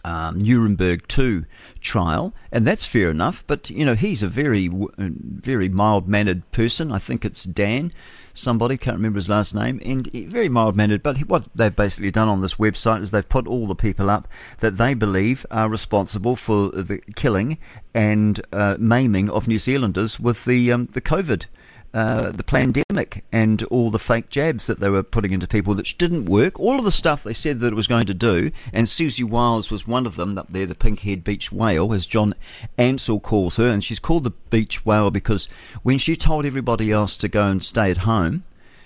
um, 0.04 0.38
Nuremberg 0.38 1.06
2 1.08 1.44
trial, 1.80 2.34
and 2.50 2.66
that's 2.66 2.84
fair 2.84 3.10
enough. 3.10 3.44
But 3.46 3.70
you 3.70 3.84
know, 3.84 3.94
he's 3.94 4.22
a 4.22 4.28
very, 4.28 4.68
uh, 4.68 5.08
very 5.18 5.68
mild 5.68 6.08
mannered 6.08 6.50
person. 6.52 6.92
I 6.92 6.98
think 6.98 7.24
it's 7.24 7.44
Dan, 7.44 7.92
somebody 8.34 8.76
can't 8.76 8.96
remember 8.96 9.18
his 9.18 9.28
last 9.28 9.54
name, 9.54 9.80
and 9.84 10.10
very 10.12 10.48
mild 10.48 10.76
mannered. 10.76 11.02
But 11.02 11.18
what 11.28 11.48
they've 11.54 11.74
basically 11.74 12.10
done 12.10 12.28
on 12.28 12.40
this 12.40 12.54
website 12.54 13.00
is 13.00 13.10
they've 13.10 13.28
put 13.28 13.46
all 13.46 13.66
the 13.66 13.74
people 13.74 14.10
up 14.10 14.28
that 14.60 14.76
they 14.78 14.94
believe 14.94 15.46
are 15.50 15.68
responsible 15.68 16.36
for 16.36 16.70
the 16.70 16.98
killing 17.14 17.58
and 17.94 18.40
uh, 18.52 18.76
maiming 18.78 19.30
of 19.30 19.48
New 19.48 19.58
Zealanders 19.58 20.18
with 20.18 20.44
the 20.44 20.72
um, 20.72 20.88
the 20.92 21.00
COVID 21.00 21.46
uh, 21.94 22.30
the 22.30 22.42
pandemic 22.42 23.24
and 23.30 23.62
all 23.64 23.90
the 23.90 23.98
fake 23.98 24.30
jabs 24.30 24.66
that 24.66 24.80
they 24.80 24.88
were 24.88 25.02
putting 25.02 25.32
into 25.32 25.46
people 25.46 25.74
that 25.74 25.92
didn't 25.98 26.24
work. 26.24 26.58
All 26.58 26.78
of 26.78 26.84
the 26.84 26.90
stuff 26.90 27.22
they 27.22 27.34
said 27.34 27.60
that 27.60 27.72
it 27.72 27.76
was 27.76 27.86
going 27.86 28.06
to 28.06 28.14
do, 28.14 28.50
and 28.72 28.86
Siouxsie 28.86 29.24
Wiles 29.24 29.70
was 29.70 29.86
one 29.86 30.06
of 30.06 30.16
them 30.16 30.38
up 30.38 30.48
there, 30.50 30.66
the 30.66 30.74
pink-haired 30.74 31.22
beach 31.22 31.52
whale, 31.52 31.92
as 31.92 32.06
John 32.06 32.34
Ansell 32.78 33.20
calls 33.20 33.56
her, 33.56 33.68
and 33.68 33.84
she's 33.84 33.98
called 33.98 34.24
the 34.24 34.30
beach 34.30 34.86
whale 34.86 35.10
because 35.10 35.48
when 35.82 35.98
she 35.98 36.16
told 36.16 36.46
everybody 36.46 36.90
else 36.90 37.16
to 37.18 37.28
go 37.28 37.46
and 37.46 37.62
stay 37.62 37.90
at 37.90 37.98
home, 37.98 38.44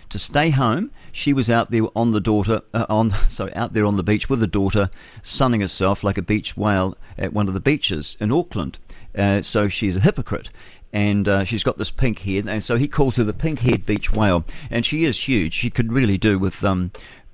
to 0.09 0.19
stay 0.19 0.51
home, 0.51 0.91
she 1.13 1.33
was 1.33 1.51
out 1.51 1.71
there 1.71 1.85
on 1.97 2.13
the 2.13 2.21
daughter 2.21 2.63
uh, 2.75 2.87
on 2.89 3.11
sorry 3.29 3.55
out 3.55 3.73
there 3.73 3.87
on 3.87 3.97
the 3.97 4.03
beach 4.03 4.29
with 4.29 4.41
the 4.41 4.47
daughter, 4.47 4.91
sunning 5.23 5.61
herself 5.61 6.05
like 6.05 6.19
a 6.19 6.23
beach 6.23 6.57
whale 6.57 6.97
at 7.19 7.33
one 7.33 7.49
of 7.49 7.55
the 7.55 7.61
beaches 7.61 8.17
in 8.21 8.33
Auckland. 8.33 8.79
Uh, 9.17 9.41
so 9.43 9.67
she's 9.67 9.97
a 9.97 10.01
hypocrite 10.01 10.51
and 10.93 11.29
uh, 11.29 11.45
she's 11.45 11.65
got 11.65 11.79
this 11.79 11.91
pink 11.91 12.21
head, 12.21 12.49
and 12.49 12.63
so 12.63 12.77
he 12.77 12.89
calls 12.89 13.17
her 13.17 13.25
the 13.25 13.33
pink-haired 13.33 13.87
beach 13.87 14.13
whale, 14.13 14.45
and 14.71 14.85
she 14.85 15.05
is 15.05 15.29
huge. 15.29 15.53
She 15.53 15.71
could 15.71 15.93
really 15.93 16.19
do 16.19 16.39
with 16.39 16.65
um, 16.65 16.91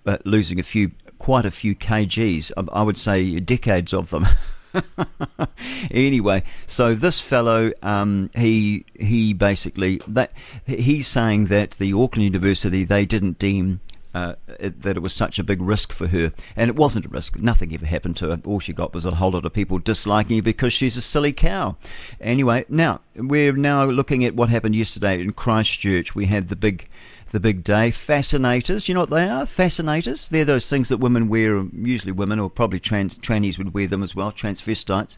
uh, 0.06 0.18
losing 0.24 0.58
a 0.58 0.62
few, 0.62 0.92
quite 1.18 1.46
a 1.46 1.50
few 1.50 1.74
kgs. 1.74 2.50
I, 2.56 2.80
I 2.80 2.82
would 2.82 2.98
say 2.98 3.38
decades 3.40 3.92
of 3.92 4.10
them. 4.10 4.26
anyway, 5.90 6.42
so 6.66 6.94
this 6.94 7.20
fellow, 7.20 7.72
um, 7.82 8.30
he 8.34 8.84
he 8.98 9.32
basically 9.32 10.00
that 10.08 10.32
he's 10.66 11.06
saying 11.06 11.46
that 11.46 11.72
the 11.72 11.92
Auckland 11.92 12.24
University 12.24 12.84
they 12.84 13.04
didn't 13.04 13.38
deem 13.38 13.80
uh, 14.14 14.34
it, 14.60 14.82
that 14.82 14.96
it 14.96 15.00
was 15.00 15.12
such 15.12 15.38
a 15.38 15.44
big 15.44 15.60
risk 15.60 15.92
for 15.92 16.06
her. 16.08 16.32
And 16.56 16.68
it 16.68 16.76
wasn't 16.76 17.06
a 17.06 17.08
risk. 17.08 17.38
Nothing 17.38 17.72
ever 17.74 17.86
happened 17.86 18.16
to 18.18 18.28
her. 18.28 18.40
All 18.44 18.60
she 18.60 18.72
got 18.72 18.94
was 18.94 19.06
a 19.06 19.12
whole 19.12 19.30
lot 19.30 19.44
of 19.44 19.52
people 19.52 19.78
disliking 19.78 20.36
her 20.36 20.42
because 20.42 20.72
she's 20.72 20.96
a 20.96 21.02
silly 21.02 21.32
cow. 21.32 21.76
Anyway, 22.20 22.64
now 22.68 23.00
we're 23.16 23.52
now 23.52 23.84
looking 23.84 24.24
at 24.24 24.34
what 24.34 24.48
happened 24.48 24.76
yesterday 24.76 25.20
in 25.20 25.32
Christchurch. 25.32 26.14
We 26.14 26.26
had 26.26 26.48
the 26.48 26.56
big 26.56 26.88
the 27.30 27.40
big 27.40 27.64
day. 27.64 27.90
Fascinators, 27.90 28.88
you 28.88 28.94
know 28.94 29.00
what 29.00 29.10
they 29.10 29.26
are? 29.26 29.46
Fascinators. 29.46 30.28
They're 30.28 30.44
those 30.44 30.68
things 30.68 30.90
that 30.90 30.98
women 30.98 31.28
wear, 31.28 31.62
usually 31.72 32.12
women, 32.12 32.38
or 32.38 32.50
probably 32.50 32.78
trans, 32.78 33.16
trannies 33.16 33.56
would 33.56 33.72
wear 33.72 33.86
them 33.86 34.02
as 34.02 34.14
well, 34.14 34.30
transvestites. 34.30 35.16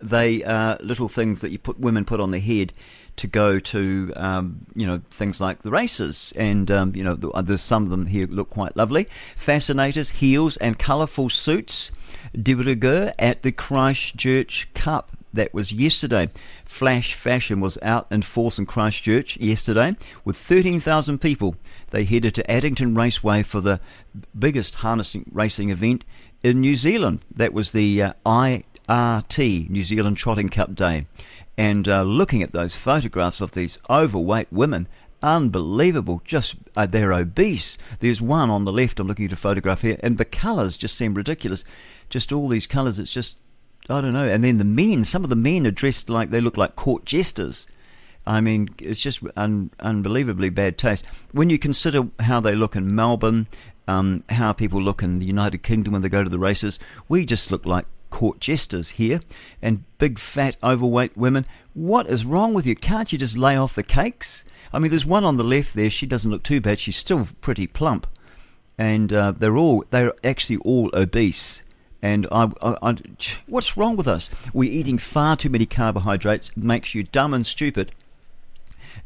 They 0.00 0.44
are 0.44 0.76
little 0.80 1.08
things 1.08 1.40
that 1.40 1.50
you 1.50 1.58
put 1.58 1.80
women 1.80 2.04
put 2.04 2.20
on 2.20 2.30
their 2.30 2.40
head 2.40 2.74
to 3.16 3.26
go 3.26 3.58
to 3.58 4.12
um, 4.16 4.66
you 4.74 4.86
know 4.86 4.98
things 5.04 5.40
like 5.40 5.62
the 5.62 5.70
races, 5.70 6.32
and 6.36 6.70
um, 6.70 6.94
you 6.94 7.04
know 7.04 7.14
there's 7.14 7.62
some 7.62 7.84
of 7.84 7.90
them 7.90 8.06
here 8.06 8.26
look 8.26 8.50
quite 8.50 8.76
lovely. 8.76 9.08
Fascinators, 9.36 10.10
heels, 10.10 10.56
and 10.58 10.78
colourful 10.78 11.28
suits. 11.28 11.90
De 12.40 12.54
rigueur 12.54 13.12
at 13.18 13.42
the 13.42 13.52
Christchurch 13.52 14.68
Cup. 14.74 15.10
That 15.32 15.52
was 15.52 15.72
yesterday. 15.72 16.30
Flash 16.64 17.14
fashion 17.14 17.60
was 17.60 17.76
out 17.82 18.06
in 18.10 18.22
force 18.22 18.58
in 18.58 18.66
Christchurch 18.66 19.36
yesterday 19.36 19.94
with 20.24 20.36
13,000 20.36 21.18
people. 21.18 21.56
They 21.90 22.04
headed 22.04 22.36
to 22.36 22.48
Addington 22.50 22.94
Raceway 22.94 23.42
for 23.42 23.60
the 23.60 23.80
biggest 24.36 24.76
harnessing 24.76 25.28
racing 25.32 25.70
event 25.70 26.04
in 26.44 26.60
New 26.60 26.76
Zealand. 26.76 27.20
That 27.34 27.52
was 27.52 27.72
the 27.72 28.00
uh, 28.00 28.12
IRT, 28.24 29.70
New 29.70 29.82
Zealand 29.82 30.16
Trotting 30.18 30.50
Cup 30.50 30.74
Day 30.76 31.06
and 31.56 31.88
uh, 31.88 32.02
looking 32.02 32.42
at 32.42 32.52
those 32.52 32.74
photographs 32.74 33.40
of 33.40 33.52
these 33.52 33.78
overweight 33.88 34.48
women, 34.50 34.88
unbelievable. 35.22 36.20
Just 36.24 36.56
uh, 36.76 36.86
they're 36.86 37.12
obese. 37.12 37.78
There's 38.00 38.20
one 38.20 38.50
on 38.50 38.64
the 38.64 38.72
left. 38.72 39.00
I'm 39.00 39.06
looking 39.06 39.26
at 39.26 39.32
a 39.32 39.36
photograph 39.36 39.82
here, 39.82 39.98
and 40.00 40.18
the 40.18 40.24
colours 40.24 40.76
just 40.76 40.96
seem 40.96 41.14
ridiculous. 41.14 41.64
Just 42.08 42.32
all 42.32 42.48
these 42.48 42.66
colours. 42.66 42.98
It's 42.98 43.12
just 43.12 43.36
I 43.88 44.00
don't 44.00 44.12
know. 44.12 44.26
And 44.26 44.42
then 44.42 44.58
the 44.58 44.64
men. 44.64 45.04
Some 45.04 45.24
of 45.24 45.30
the 45.30 45.36
men 45.36 45.66
are 45.66 45.70
dressed 45.70 46.08
like 46.08 46.30
they 46.30 46.40
look 46.40 46.56
like 46.56 46.76
court 46.76 47.04
jesters. 47.04 47.66
I 48.26 48.40
mean, 48.40 48.70
it's 48.78 49.00
just 49.00 49.20
un- 49.36 49.70
unbelievably 49.80 50.50
bad 50.50 50.78
taste. 50.78 51.04
When 51.32 51.50
you 51.50 51.58
consider 51.58 52.08
how 52.20 52.40
they 52.40 52.54
look 52.54 52.74
in 52.74 52.94
Melbourne, 52.94 53.46
um, 53.86 54.24
how 54.30 54.54
people 54.54 54.80
look 54.80 55.02
in 55.02 55.16
the 55.16 55.26
United 55.26 55.58
Kingdom 55.58 55.92
when 55.92 56.00
they 56.00 56.08
go 56.08 56.24
to 56.24 56.30
the 56.30 56.38
races, 56.38 56.78
we 57.06 57.26
just 57.26 57.50
look 57.50 57.66
like 57.66 57.84
court 58.14 58.38
jesters 58.38 58.90
here 58.90 59.20
and 59.60 59.82
big 59.98 60.20
fat 60.20 60.56
overweight 60.62 61.16
women. 61.16 61.44
What 61.72 62.06
is 62.06 62.24
wrong 62.24 62.54
with 62.54 62.64
you? 62.64 62.76
Can't 62.76 63.10
you 63.12 63.18
just 63.18 63.36
lay 63.36 63.56
off 63.56 63.74
the 63.74 63.82
cakes? 63.82 64.44
I 64.72 64.78
mean, 64.78 64.90
there's 64.90 65.04
one 65.04 65.24
on 65.24 65.36
the 65.36 65.42
left 65.42 65.74
there. 65.74 65.90
She 65.90 66.06
doesn't 66.06 66.30
look 66.30 66.44
too 66.44 66.60
bad. 66.60 66.78
She's 66.78 66.96
still 66.96 67.26
pretty 67.40 67.66
plump, 67.66 68.06
and 68.78 69.12
uh, 69.12 69.32
they're 69.32 69.56
all 69.56 69.84
they're 69.90 70.14
actually 70.22 70.58
all 70.58 70.90
obese. 70.94 71.62
And 72.02 72.28
I, 72.30 72.52
I, 72.62 72.76
I, 72.82 72.96
what's 73.48 73.76
wrong 73.76 73.96
with 73.96 74.06
us? 74.06 74.30
We're 74.52 74.70
eating 74.70 74.98
far 74.98 75.36
too 75.36 75.50
many 75.50 75.66
carbohydrates. 75.66 76.50
It 76.50 76.62
makes 76.62 76.94
you 76.94 77.02
dumb 77.02 77.34
and 77.34 77.44
stupid 77.44 77.90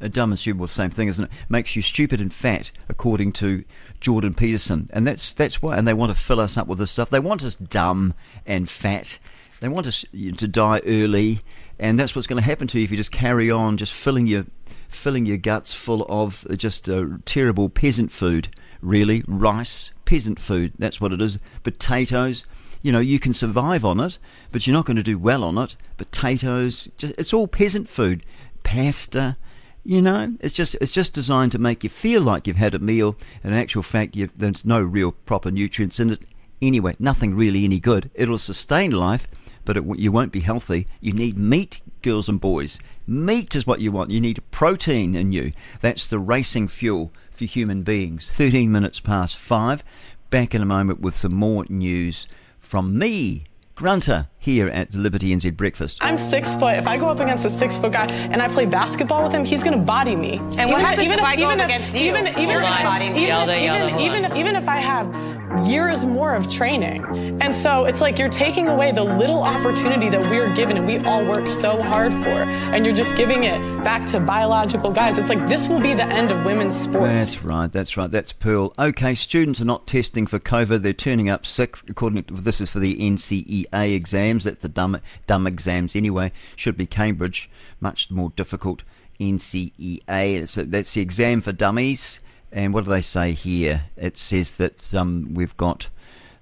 dumb 0.07 0.31
and 0.31 0.39
stupid, 0.39 0.61
well, 0.61 0.69
same 0.69 0.91
thing, 0.91 1.09
isn't 1.09 1.25
it? 1.25 1.31
Makes 1.49 1.75
you 1.75 1.83
stupid 1.83 2.21
and 2.21 2.33
fat, 2.33 2.71
according 2.89 3.33
to 3.33 3.65
Jordan 4.01 4.35
Peterson, 4.35 4.89
and 4.93 5.07
that's 5.07 5.33
that's 5.33 5.61
why. 5.61 5.77
And 5.77 5.89
they 5.89 5.95
want 5.95 6.15
to 6.15 6.23
fill 6.23 6.41
us 6.41 6.57
up 6.57 6.69
with 6.69 6.79
this 6.79 6.93
stuff. 6.93 7.11
They 7.11 7.19
want 7.19 7.45
us 7.45 7.57
dumb 7.57 8.15
and 8.47 8.69
fat. 8.69 9.19
They 9.61 9.69
want 9.69 9.89
us 9.89 10.05
to 10.13 10.49
die 10.49 10.81
early, 10.87 11.41
and 11.81 11.99
that's 11.99 12.15
what's 12.15 12.29
going 12.29 12.41
to 12.41 12.49
happen 12.49 12.69
to 12.69 12.79
you 12.79 12.85
if 12.85 12.91
you 12.91 12.97
just 12.97 13.11
carry 13.11 13.51
on, 13.51 13.77
just 13.77 13.93
filling 13.93 14.27
your 14.27 14.47
filling 14.89 15.27
your 15.27 15.37
guts 15.37 15.73
full 15.73 16.07
of 16.09 16.47
just 16.57 16.89
uh, 16.89 17.07
terrible 17.25 17.69
peasant 17.69 18.13
food. 18.13 18.49
Really, 18.81 19.25
rice, 19.27 19.91
peasant 20.05 20.39
food. 20.39 20.73
That's 20.79 21.01
what 21.01 21.13
it 21.13 21.21
is. 21.21 21.39
Potatoes. 21.65 22.45
You 22.81 22.93
know, 22.93 23.01
you 23.01 23.19
can 23.19 23.35
survive 23.35 23.85
on 23.85 23.99
it, 23.99 24.19
but 24.53 24.67
you're 24.67 24.77
not 24.77 24.87
going 24.87 24.97
to 24.97 25.03
do 25.03 25.19
well 25.19 25.43
on 25.43 25.59
it. 25.59 25.75
Potatoes, 25.97 26.89
just, 26.97 27.13
it's 27.19 27.33
all 27.33 27.49
peasant 27.49 27.89
food. 27.89 28.25
Pasta, 28.63 29.37
you 29.89 30.03
know, 30.03 30.35
it's 30.41 30.53
just 30.53 30.77
it's 30.83 30.93
just 30.93 31.15
designed 31.15 31.51
to 31.53 31.59
make 31.59 31.83
you 31.83 31.89
feel 31.89 32.21
like 32.21 32.47
you've 32.47 32.59
had 32.59 32.75
a 32.75 32.79
meal. 32.79 33.17
In 33.43 33.55
actual 33.55 33.83
fact, 33.83 34.19
there's 34.37 34.63
no 34.67 34.83
real 34.83 35.13
proper 35.13 35.51
nutrients 35.51 35.99
in 35.99 36.11
it. 36.11 36.21
Anyway, 36.61 36.95
nothing 36.99 37.35
really 37.35 37.65
any 37.65 37.81
good. 37.81 38.11
It'll 38.13 38.39
sustain 38.39 38.91
life, 38.91 39.27
but 39.65 39.79
it, 39.79 39.85
you 39.97 40.13
won't 40.13 40.31
be 40.31 40.41
healthy. 40.41 40.89
You 41.01 41.15
need 41.15 41.39
meat, 41.39 41.81
girls 42.03 42.29
and 42.29 42.39
boys. 42.39 42.79
Meat 43.07 43.57
is 43.57 43.67
what 43.67 43.81
you 43.81 43.91
want. 43.91 44.11
You 44.11 44.21
need 44.21 44.43
protein 44.51 45.17
in 45.17 45.33
you. 45.33 45.53
That's 45.81 46.07
the 46.07 46.19
racing 46.19 46.69
fuel 46.69 47.11
for 47.31 47.47
human 47.47 47.83
beings. 47.83 48.31
13 48.31 48.71
minutes 48.71 49.01
past 49.01 49.39
five. 49.39 49.83
Back 50.29 50.55
in 50.55 50.61
a 50.61 50.67
moment 50.67 51.01
with 51.01 51.15
some 51.15 51.35
more 51.35 51.65
news 51.71 52.29
from 52.59 52.99
me, 52.99 53.45
Grunter 53.75 54.29
here 54.49 54.69
at 54.69 54.95
Liberty 54.95 55.37
NZ 55.37 55.55
Breakfast. 55.59 55.99
I'm 56.01 56.17
six 56.17 56.55
foot. 56.55 56.75
If 56.77 56.87
I 56.87 56.97
go 56.97 57.11
up 57.11 57.21
against 57.21 57.45
a 57.45 57.51
six 57.51 57.77
foot 57.77 57.93
guy 57.93 58.07
and 58.07 58.41
I 58.41 58.49
play 58.49 58.65
basketball 58.65 59.23
with 59.23 59.33
him, 59.33 59.45
he's 59.45 59.63
going 59.63 59.79
to 59.79 59.85
body 59.85 60.17
me. 60.17 60.39
And 60.57 60.71
what 60.71 60.79
even, 60.79 60.81
happens 60.81 61.05
even 61.05 61.19
if, 61.19 61.25
I 61.25 61.37
go 61.37 61.51
up 61.51 61.59
against 61.59 61.95
you? 61.95 62.01
Even, 62.01 62.27
even, 62.29 62.49
Hold 62.49 62.63
on. 62.63 62.83
Body 62.83 63.11
me. 63.11 63.31
Even, 63.31 63.51
even, 63.51 64.01
even, 64.01 64.37
even 64.39 64.57
if 64.57 64.67
I 64.67 64.77
have 64.77 65.07
years 65.67 66.05
more 66.05 66.35
of 66.35 66.49
training. 66.51 67.05
And 67.41 67.55
so 67.55 67.85
it's 67.85 68.01
like 68.01 68.19
you're 68.19 68.29
taking 68.29 68.69
away 68.69 68.93
the 68.93 69.05
little 69.05 69.43
opportunity 69.43 70.09
that 70.11 70.21
we're 70.21 70.53
given 70.55 70.77
and 70.77 70.87
we 70.87 70.99
all 70.99 71.25
work 71.25 71.49
so 71.49 71.83
hard 71.83 72.13
for, 72.13 72.43
and 72.43 72.85
you're 72.85 72.95
just 72.95 73.17
giving 73.17 73.45
it 73.45 73.59
back 73.83 74.07
to 74.09 74.21
biological 74.21 74.93
guys. 74.93 75.19
It's 75.19 75.29
like 75.29 75.49
this 75.49 75.69
will 75.69 75.81
be 75.81 75.95
the 75.95 76.05
end 76.05 76.31
of 76.31 76.45
women's 76.45 76.79
sports. 76.79 77.09
That's 77.09 77.45
right, 77.45 77.73
that's 77.73 77.97
right, 77.97 78.11
that's 78.11 78.33
Pearl. 78.33 78.75
Okay, 78.79 79.15
students 79.15 79.61
are 79.61 79.65
not 79.65 79.87
testing 79.87 80.27
for 80.27 80.39
COVID, 80.39 80.83
they're 80.83 80.93
turning 80.93 81.29
up 81.29 81.47
sick. 81.47 81.77
According 81.89 82.25
to 82.25 82.35
this 82.35 82.61
is 82.61 82.71
for 82.71 82.79
the 82.79 82.97
NCEA 82.97 83.95
exams, 84.39 84.45
that's 84.45 84.63
the 84.63 84.69
dumb, 84.69 85.01
dumb 85.27 85.47
exams 85.47 85.97
anyway, 85.97 86.33
should 86.57 86.77
be 86.77 86.87
Cambridge, 86.87 87.51
much 87.81 88.11
more 88.11 88.31
difficult. 88.31 88.83
NCEA, 89.21 90.49
so 90.49 90.63
that's 90.63 90.95
the 90.95 91.01
exam 91.01 91.41
for 91.41 91.51
dummies. 91.51 92.21
And 92.53 92.73
what 92.73 92.85
do 92.85 92.91
they 92.91 93.01
say 93.01 93.33
here? 93.33 93.87
It 93.97 94.17
says 94.17 94.53
that 94.53 94.95
um, 94.95 95.35
we've 95.35 95.57
got 95.57 95.89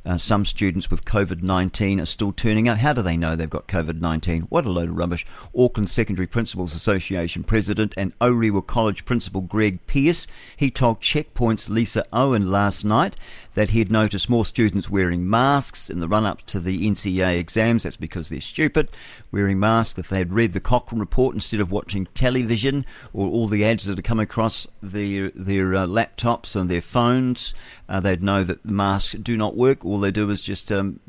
uh, 0.05 0.17
some 0.19 0.45
students 0.45 0.89
with 0.89 1.05
COVID 1.05 1.43
19 1.43 1.99
are 1.99 2.07
still 2.07 2.33
turning 2.33 2.69
up. 2.69 2.79
How 2.79 2.93
do 2.93 3.03
they 3.03 3.17
know 3.17 3.35
they've 3.35 3.51
got 3.51 3.67
COVID 3.67 4.01
19? 4.01 4.43
What 4.43 4.67
a 4.67 4.71
load 4.71 4.91
of 4.91 4.97
rubbish. 4.97 5.27
Auckland 5.57 5.91
Secondary 5.91 6.29
Principals 6.29 6.77
Association 6.77 7.43
President 7.43 7.95
and 7.97 8.17
Orewa 8.21 8.65
College 8.65 9.05
Principal 9.05 9.41
Greg 9.41 9.85
Pearce, 9.87 10.27
he 10.57 10.71
told 10.71 11.01
Checkpoint's 11.01 11.69
Lisa 11.69 12.05
Owen 12.13 12.53
last 12.53 12.85
night 12.85 13.17
that 13.57 13.71
he'd 13.71 13.91
noticed 13.91 14.29
more 14.29 14.45
students 14.45 14.91
wearing 14.91 15.29
masks 15.29 15.89
in 15.89 15.99
the 15.99 16.07
run 16.07 16.27
up 16.27 16.43
to 16.43 16.61
the 16.61 16.87
NCEA 16.87 17.39
exams. 17.39 17.85
That's 17.85 17.97
because 17.97 18.29
they're 18.29 18.39
stupid, 18.39 18.91
wearing 19.33 19.59
masks. 19.59 19.99
If 19.99 20.11
they 20.11 20.19
had 20.19 20.35
read 20.35 20.53
the 20.53 20.61
Cochrane 20.61 21.01
report 21.01 21.35
instead 21.35 21.61
of 21.61 21.71
watching 21.71 22.07
television 22.13 22.85
or 23.15 23.27
all 23.29 23.49
the 23.49 23.65
ads 23.65 23.87
that 23.87 23.97
had 23.97 24.05
come 24.05 24.21
across 24.21 24.67
their, 24.83 25.31
their 25.31 25.75
uh, 25.75 25.87
laptops 25.87 26.55
and 26.55 26.69
their 26.69 26.83
phones, 26.83 27.55
uh, 27.89 27.99
they'd 27.99 28.23
know 28.23 28.45
that 28.45 28.63
masks 28.67 29.15
do 29.15 29.39
not 29.39 29.57
work. 29.57 29.87
All 29.87 30.01
they 30.01 30.11
do 30.11 30.29
is 30.29 30.43
just, 30.43 30.71
um, 30.71 31.01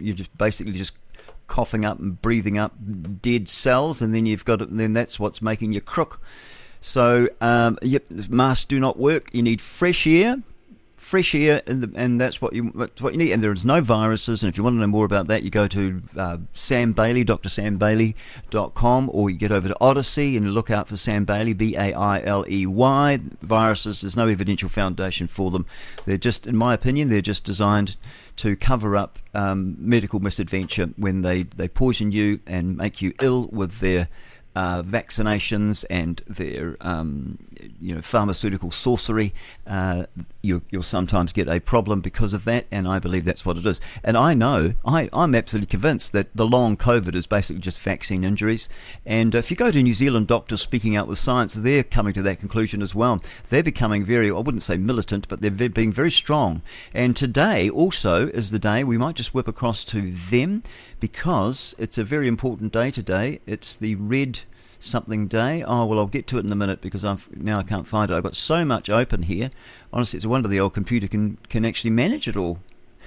you 0.00 0.14
just 0.14 0.36
basically 0.36 0.72
just 0.72 0.94
coughing 1.46 1.84
up 1.84 2.00
and 2.00 2.20
breathing 2.20 2.58
up 2.58 2.72
dead 3.22 3.48
cells, 3.48 4.02
and 4.02 4.12
then 4.12 4.26
you've 4.26 4.44
got 4.44 4.60
it, 4.60 4.68
and 4.68 4.80
then 4.80 4.94
that's 4.94 5.20
what's 5.20 5.40
making 5.40 5.72
you 5.72 5.80
crook. 5.80 6.20
So, 6.80 7.28
um, 7.40 7.78
yep, 7.82 8.10
masks 8.10 8.64
do 8.64 8.80
not 8.80 8.98
work. 8.98 9.32
You 9.32 9.44
need 9.44 9.60
fresh 9.60 10.08
air, 10.08 10.42
fresh 11.04 11.34
air, 11.34 11.62
and, 11.66 11.82
the, 11.82 12.00
and 12.00 12.18
that's 12.18 12.40
what 12.40 12.54
you 12.54 12.64
what 12.64 13.12
you 13.12 13.18
need. 13.18 13.32
And 13.32 13.44
there 13.44 13.52
is 13.52 13.64
no 13.64 13.80
viruses. 13.80 14.42
And 14.42 14.48
if 14.48 14.56
you 14.56 14.64
want 14.64 14.74
to 14.74 14.80
know 14.80 14.86
more 14.86 15.04
about 15.04 15.26
that, 15.28 15.42
you 15.42 15.50
go 15.50 15.68
to 15.68 16.02
uh, 16.16 16.38
Sam 16.54 16.92
Bailey, 16.92 17.24
drsambailey.com, 17.24 19.10
or 19.12 19.30
you 19.30 19.36
get 19.36 19.52
over 19.52 19.68
to 19.68 19.76
Odysee 19.80 20.36
and 20.36 20.52
look 20.52 20.70
out 20.70 20.88
for 20.88 20.96
Sam 20.96 21.24
Bailey, 21.24 21.52
B 21.52 21.76
A 21.76 21.92
I 21.92 22.22
L 22.24 22.44
E 22.48 22.66
Y. 22.66 23.18
Viruses, 23.42 24.00
there's 24.00 24.16
no 24.16 24.28
evidential 24.28 24.68
foundation 24.68 25.26
for 25.26 25.50
them. 25.50 25.66
They're 26.06 26.16
just, 26.16 26.46
in 26.46 26.56
my 26.56 26.74
opinion, 26.74 27.10
they're 27.10 27.20
just 27.20 27.44
designed 27.44 27.96
to 28.36 28.56
cover 28.56 28.96
up 28.96 29.18
um, 29.34 29.76
medical 29.78 30.20
misadventure 30.20 30.86
when 30.96 31.22
they, 31.22 31.44
they 31.44 31.68
poison 31.68 32.10
you 32.10 32.40
and 32.46 32.76
make 32.76 33.00
you 33.00 33.12
ill 33.20 33.48
with 33.52 33.78
their 33.80 34.08
uh, 34.56 34.82
vaccinations 34.82 35.84
and 35.90 36.22
their 36.26 36.76
um, 36.80 37.38
you 37.80 37.94
know 37.94 38.02
pharmaceutical 38.02 38.70
sorcery, 38.70 39.32
uh, 39.66 40.04
you, 40.42 40.62
will 40.72 40.82
sometimes 40.82 41.32
get 41.32 41.48
a 41.48 41.60
problem 41.60 42.00
because 42.00 42.32
of 42.32 42.44
that, 42.44 42.66
and 42.70 42.86
I 42.86 42.98
believe 42.98 43.24
that's 43.24 43.44
what 43.44 43.56
it 43.56 43.66
is. 43.66 43.80
And 44.02 44.16
I 44.16 44.34
know 44.34 44.74
I, 44.84 45.08
I'm 45.12 45.34
absolutely 45.34 45.66
convinced 45.66 46.12
that 46.12 46.34
the 46.34 46.46
long 46.46 46.76
COVID 46.76 47.14
is 47.14 47.26
basically 47.26 47.60
just 47.60 47.80
vaccine 47.80 48.24
injuries. 48.24 48.68
And 49.06 49.34
if 49.34 49.50
you 49.50 49.56
go 49.56 49.70
to 49.70 49.82
New 49.82 49.94
Zealand 49.94 50.26
doctors 50.26 50.60
speaking 50.60 50.96
out 50.96 51.08
with 51.08 51.18
science, 51.18 51.54
they're 51.54 51.82
coming 51.82 52.12
to 52.14 52.22
that 52.22 52.40
conclusion 52.40 52.82
as 52.82 52.94
well. 52.94 53.22
They're 53.48 53.62
becoming 53.62 54.04
very 54.04 54.30
I 54.30 54.34
wouldn't 54.34 54.62
say 54.62 54.76
militant, 54.76 55.28
but 55.28 55.40
they're 55.40 55.50
being 55.50 55.92
very 55.92 56.10
strong. 56.10 56.62
And 56.92 57.16
today 57.16 57.70
also 57.70 58.28
is 58.28 58.50
the 58.50 58.58
day 58.58 58.84
we 58.84 58.98
might 58.98 59.16
just 59.16 59.34
whip 59.34 59.48
across 59.48 59.84
to 59.84 60.10
them 60.10 60.62
because 61.00 61.74
it's 61.78 61.98
a 61.98 62.04
very 62.04 62.28
important 62.28 62.72
day 62.72 62.90
today. 62.90 63.40
It's 63.46 63.76
the 63.76 63.94
red 63.96 64.40
something 64.84 65.26
day. 65.26 65.62
Oh 65.62 65.84
well, 65.86 65.98
I'll 65.98 66.06
get 66.06 66.26
to 66.28 66.38
it 66.38 66.44
in 66.44 66.52
a 66.52 66.56
minute 66.56 66.80
because 66.80 67.04
I've 67.04 67.28
now 67.36 67.58
I 67.58 67.62
can't 67.62 67.86
find 67.86 68.10
it. 68.10 68.14
I've 68.14 68.22
got 68.22 68.36
so 68.36 68.64
much 68.64 68.88
open 68.90 69.24
here. 69.24 69.50
Honestly, 69.92 70.16
it's 70.18 70.24
a 70.24 70.28
wonder 70.28 70.48
the 70.48 70.60
old 70.60 70.74
computer 70.74 71.08
can 71.08 71.38
can 71.48 71.64
actually 71.64 71.90
manage 71.90 72.28
it 72.28 72.36
all. 72.36 72.60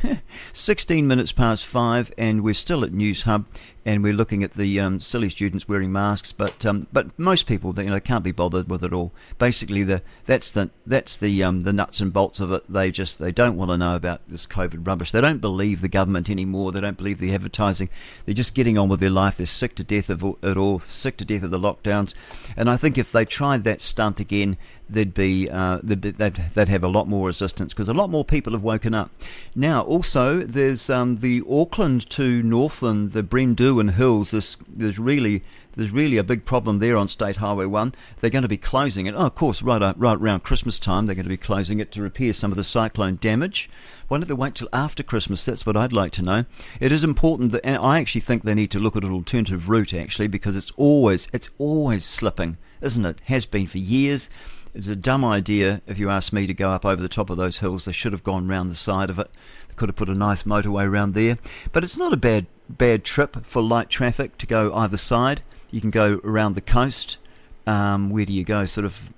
16 0.53 1.07
minutes 1.07 1.31
past 1.31 1.65
five, 1.65 2.12
and 2.17 2.43
we're 2.43 2.53
still 2.53 2.84
at 2.84 2.93
News 2.93 3.24
Hub, 3.24 3.46
and 3.88 4.03
we're 4.03 4.12
looking 4.12 4.44
at 4.44 4.56
the 4.56 4.82
um, 4.82 5.00
silly 5.00 5.29
students 5.29 5.70
wearing 5.70 5.94
masks. 5.94 6.34
But 6.34 6.65
um, 6.65 6.88
but 6.91 7.17
most 7.17 7.48
people, 7.48 7.74
you 7.82 7.89
know, 7.89 8.01
can't 8.01 8.24
be 8.24 8.34
bothered 8.34 8.70
with 8.70 8.84
it 8.84 8.91
all. 8.91 9.13
Basically, 9.39 9.84
the 9.84 10.01
that's 10.25 10.51
the 10.51 10.70
that's 10.86 11.15
the 11.15 11.41
um, 11.41 11.62
the 11.62 11.72
nuts 11.72 12.01
and 12.01 12.12
bolts 12.12 12.41
of 12.41 12.51
it. 12.51 12.65
They 12.67 12.91
just 12.91 13.17
they 13.17 13.32
don't 13.32 13.56
want 13.56 13.72
to 13.72 13.77
know 13.77 13.96
about 13.96 14.20
this 14.27 14.46
COVID 14.46 14.86
rubbish. 14.86 15.12
They 15.12 15.22
don't 15.22 15.39
believe 15.39 15.79
the 15.79 15.88
government 15.88 16.29
anymore. 16.29 16.74
They 16.74 16.82
don't 16.82 16.98
believe 16.98 17.20
the 17.20 17.34
advertising. 17.34 17.88
They're 18.25 18.36
just 18.36 18.53
getting 18.53 18.77
on 18.77 18.89
with 18.89 19.00
their 19.00 19.10
life. 19.10 19.38
They're 19.38 19.46
sick 19.46 19.74
to 19.75 19.86
death 19.86 20.10
of 20.10 20.22
it 20.44 20.58
all. 20.58 20.79
Sick 20.79 21.15
to 21.17 21.25
death 21.25 21.44
of 21.44 21.51
the 21.51 21.60
lockdowns. 21.60 22.13
And 22.58 22.70
I 22.70 22.75
think 22.75 22.98
if 22.98 23.13
they 23.13 23.24
tried 23.24 23.63
that 23.63 23.79
stunt 23.79 24.20
again, 24.20 24.58
they'd 24.89 25.13
be, 25.13 25.50
uh, 25.50 25.79
they'd, 25.84 26.01
they'd, 26.01 26.36
they'd, 26.53 26.67
have 26.67 26.84
a 26.84 26.88
lot 26.88 27.08
more 27.08 27.27
resistance 27.27 27.74
because 27.74 27.89
a 27.89 27.94
lot 27.94 28.10
more 28.10 28.25
people 28.25 28.53
have 28.53 28.63
woken 28.63 28.94
up. 28.94 29.12
Now, 29.56 29.82
also, 29.82 30.39
there's 30.39 30.89
um, 30.89 31.17
the 31.17 31.44
Auckland 31.50 32.10
to 32.12 32.41
Northland, 32.44 33.12
the 33.12 33.24
Brynderwyn 33.77 33.93
Hills. 33.93 34.31
There's, 34.31 34.57
there's 34.67 35.00
really 35.00 35.43
there's 35.75 35.91
really 35.91 36.17
a 36.17 36.24
big 36.24 36.43
problem 36.43 36.79
there 36.79 36.98
on 36.98 37.07
State 37.07 37.35
Highway 37.35 37.66
1. 37.66 37.94
They're 38.20 38.31
going 38.31 38.42
to 38.42 38.48
be 38.48 38.57
closing 38.57 39.05
it. 39.05 39.13
Oh, 39.13 39.27
of 39.27 39.35
course, 39.35 39.61
right, 39.61 39.79
uh, 39.79 39.94
right 39.96 40.18
around 40.18 40.42
Christmas 40.42 40.79
time, 40.79 41.05
they're 41.05 41.13
going 41.13 41.25
to 41.25 41.29
be 41.29 41.37
closing 41.37 41.79
it 41.79 41.92
to 41.92 42.01
repair 42.01 42.33
some 42.33 42.51
of 42.51 42.57
the 42.57 42.63
cyclone 42.63 43.18
damage. 43.18 43.70
Why 44.07 44.18
don't 44.18 44.27
they 44.27 44.33
wait 44.33 44.55
till 44.55 44.70
after 44.74 45.03
Christmas? 45.03 45.46
That's 45.46 45.68
what 45.68 45.77
I'd 45.77 45.94
like 45.94 46.13
to 46.13 46.24
know. 46.24 46.46
It 46.79 46.92
is 46.92 47.03
important 47.03 47.51
that, 47.51 47.63
and 47.63 47.77
I 47.77 48.00
actually 48.00 48.22
think 48.22 48.42
they 48.42 48.55
need 48.55 48.72
to 48.72 48.79
look 48.79 48.96
at 48.96 49.03
an 49.03 49.13
alternative 49.13 49.70
route, 49.70 49.94
actually, 49.94 50.27
because 50.27 50.55
it's 50.55 50.72
always, 50.77 51.27
it's 51.31 51.51
always 51.59 52.03
slipping, 52.03 52.57
isn't 52.81 53.05
it? 53.05 53.22
Has 53.25 53.46
been 53.46 53.68
for 53.68 53.77
years. 53.77 54.31
It's 54.74 54.90
a 54.90 54.96
dumb 54.96 55.24
idea, 55.24 55.83
if 55.85 56.00
you 56.00 56.09
ask 56.09 56.33
me, 56.33 56.48
to 56.48 56.55
go 56.55 56.72
up 56.72 56.85
over 56.85 57.01
the 57.01 57.07
top 57.07 57.29
of 57.29 57.37
those 57.37 57.59
hills. 57.59 57.85
They 57.85 57.92
should 57.92 58.13
have 58.13 58.24
gone 58.24 58.48
round 58.48 58.72
the 58.72 58.75
side 58.75 59.11
of 59.11 59.20
it. 59.20 59.29
They 59.68 59.75
could 59.75 59.90
have 59.90 59.96
put 59.96 60.09
a 60.09 60.16
nice 60.16 60.42
motorway 60.42 60.87
around 60.87 61.13
there. 61.13 61.37
But 61.72 61.83
it's 61.83 61.98
not 61.98 62.13
a 62.13 62.18
bad 62.18 62.48
bad 62.70 63.03
trip 63.03 63.46
for 63.46 63.62
light 63.62 63.90
traffic 63.90 64.38
to 64.40 64.46
go 64.46 64.74
either 64.74 64.98
side. 64.98 65.42
You 65.72 65.82
can 65.82 65.92
go 65.92 66.22
around 66.24 66.56
the 66.56 66.62
coast. 66.62 67.18
Um, 67.66 68.10
where 68.10 68.25
do 68.25 68.34
you 68.34 68.44
go? 68.44 68.66
Sort 68.66 68.86
of 68.86 69.10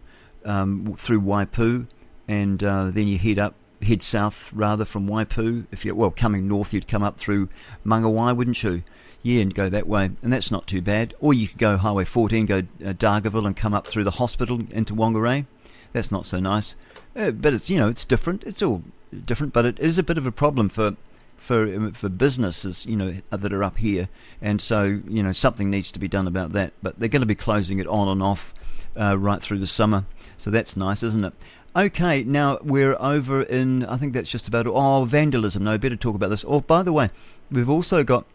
um, 0.45 0.95
through 0.97 1.21
Waipu, 1.21 1.87
and 2.27 2.63
uh, 2.63 2.91
then 2.91 3.07
you 3.07 3.17
head 3.17 3.37
up, 3.37 3.55
head 3.81 4.01
south 4.01 4.51
rather 4.53 4.85
from 4.85 5.07
Waipu. 5.07 5.67
If 5.71 5.85
you 5.85 5.93
well 5.95 6.11
coming 6.11 6.47
north, 6.47 6.73
you'd 6.73 6.87
come 6.87 7.03
up 7.03 7.17
through 7.17 7.49
Mangawai, 7.85 8.35
wouldn't 8.35 8.63
you? 8.63 8.83
Yeah, 9.21 9.41
and 9.41 9.53
go 9.53 9.67
that 9.69 9.87
way, 9.87 10.11
and 10.21 10.31
that's 10.31 10.49
not 10.49 10.65
too 10.65 10.81
bad. 10.81 11.13
Or 11.19 11.33
you 11.33 11.47
could 11.47 11.57
go 11.57 11.77
Highway 11.77 12.05
14, 12.05 12.45
go 12.45 12.57
uh, 12.59 12.93
Dargaville, 12.93 13.45
and 13.45 13.55
come 13.55 13.73
up 13.73 13.85
through 13.85 14.05
the 14.05 14.11
hospital 14.11 14.61
into 14.71 14.95
Whangarei. 14.95 15.45
That's 15.91 16.11
not 16.11 16.25
so 16.25 16.39
nice, 16.39 16.75
uh, 17.15 17.31
but 17.31 17.53
it's 17.53 17.69
you 17.69 17.77
know 17.77 17.89
it's 17.89 18.05
different. 18.05 18.43
It's 18.45 18.61
all 18.61 18.83
different, 19.25 19.53
but 19.53 19.65
it 19.65 19.79
is 19.79 19.99
a 19.99 20.03
bit 20.03 20.17
of 20.17 20.25
a 20.25 20.31
problem 20.31 20.69
for 20.69 20.95
for 21.39 21.63
um, 21.63 21.91
for 21.93 22.09
businesses, 22.09 22.85
you 22.85 22.95
know, 22.95 23.15
that 23.29 23.53
are 23.53 23.63
up 23.63 23.77
here, 23.77 24.09
and 24.41 24.61
so 24.61 25.01
you 25.07 25.23
know 25.23 25.31
something 25.31 25.69
needs 25.69 25.91
to 25.91 25.99
be 25.99 26.07
done 26.07 26.27
about 26.27 26.51
that. 26.53 26.73
But 26.81 26.99
they're 26.99 27.09
going 27.09 27.21
to 27.21 27.25
be 27.25 27.35
closing 27.35 27.79
it 27.79 27.87
on 27.87 28.07
and 28.07 28.21
off 28.21 28.53
uh, 28.99 29.17
right 29.17 29.41
through 29.41 29.59
the 29.59 29.67
summer, 29.67 30.05
so 30.37 30.49
that's 30.49 30.75
nice, 30.77 31.03
isn't 31.03 31.25
it? 31.25 31.33
Okay, 31.75 32.23
now 32.23 32.57
we're 32.61 32.97
over 32.99 33.43
in. 33.43 33.85
I 33.85 33.97
think 33.97 34.13
that's 34.13 34.29
just 34.29 34.47
about. 34.47 34.67
Oh, 34.67 35.05
vandalism. 35.05 35.63
No, 35.63 35.77
better 35.77 35.95
talk 35.95 36.15
about 36.15 36.29
this. 36.29 36.45
Oh, 36.47 36.61
by 36.61 36.83
the 36.83 36.93
way, 36.93 37.09
we've 37.51 37.69
also 37.69 38.03
got 38.03 38.25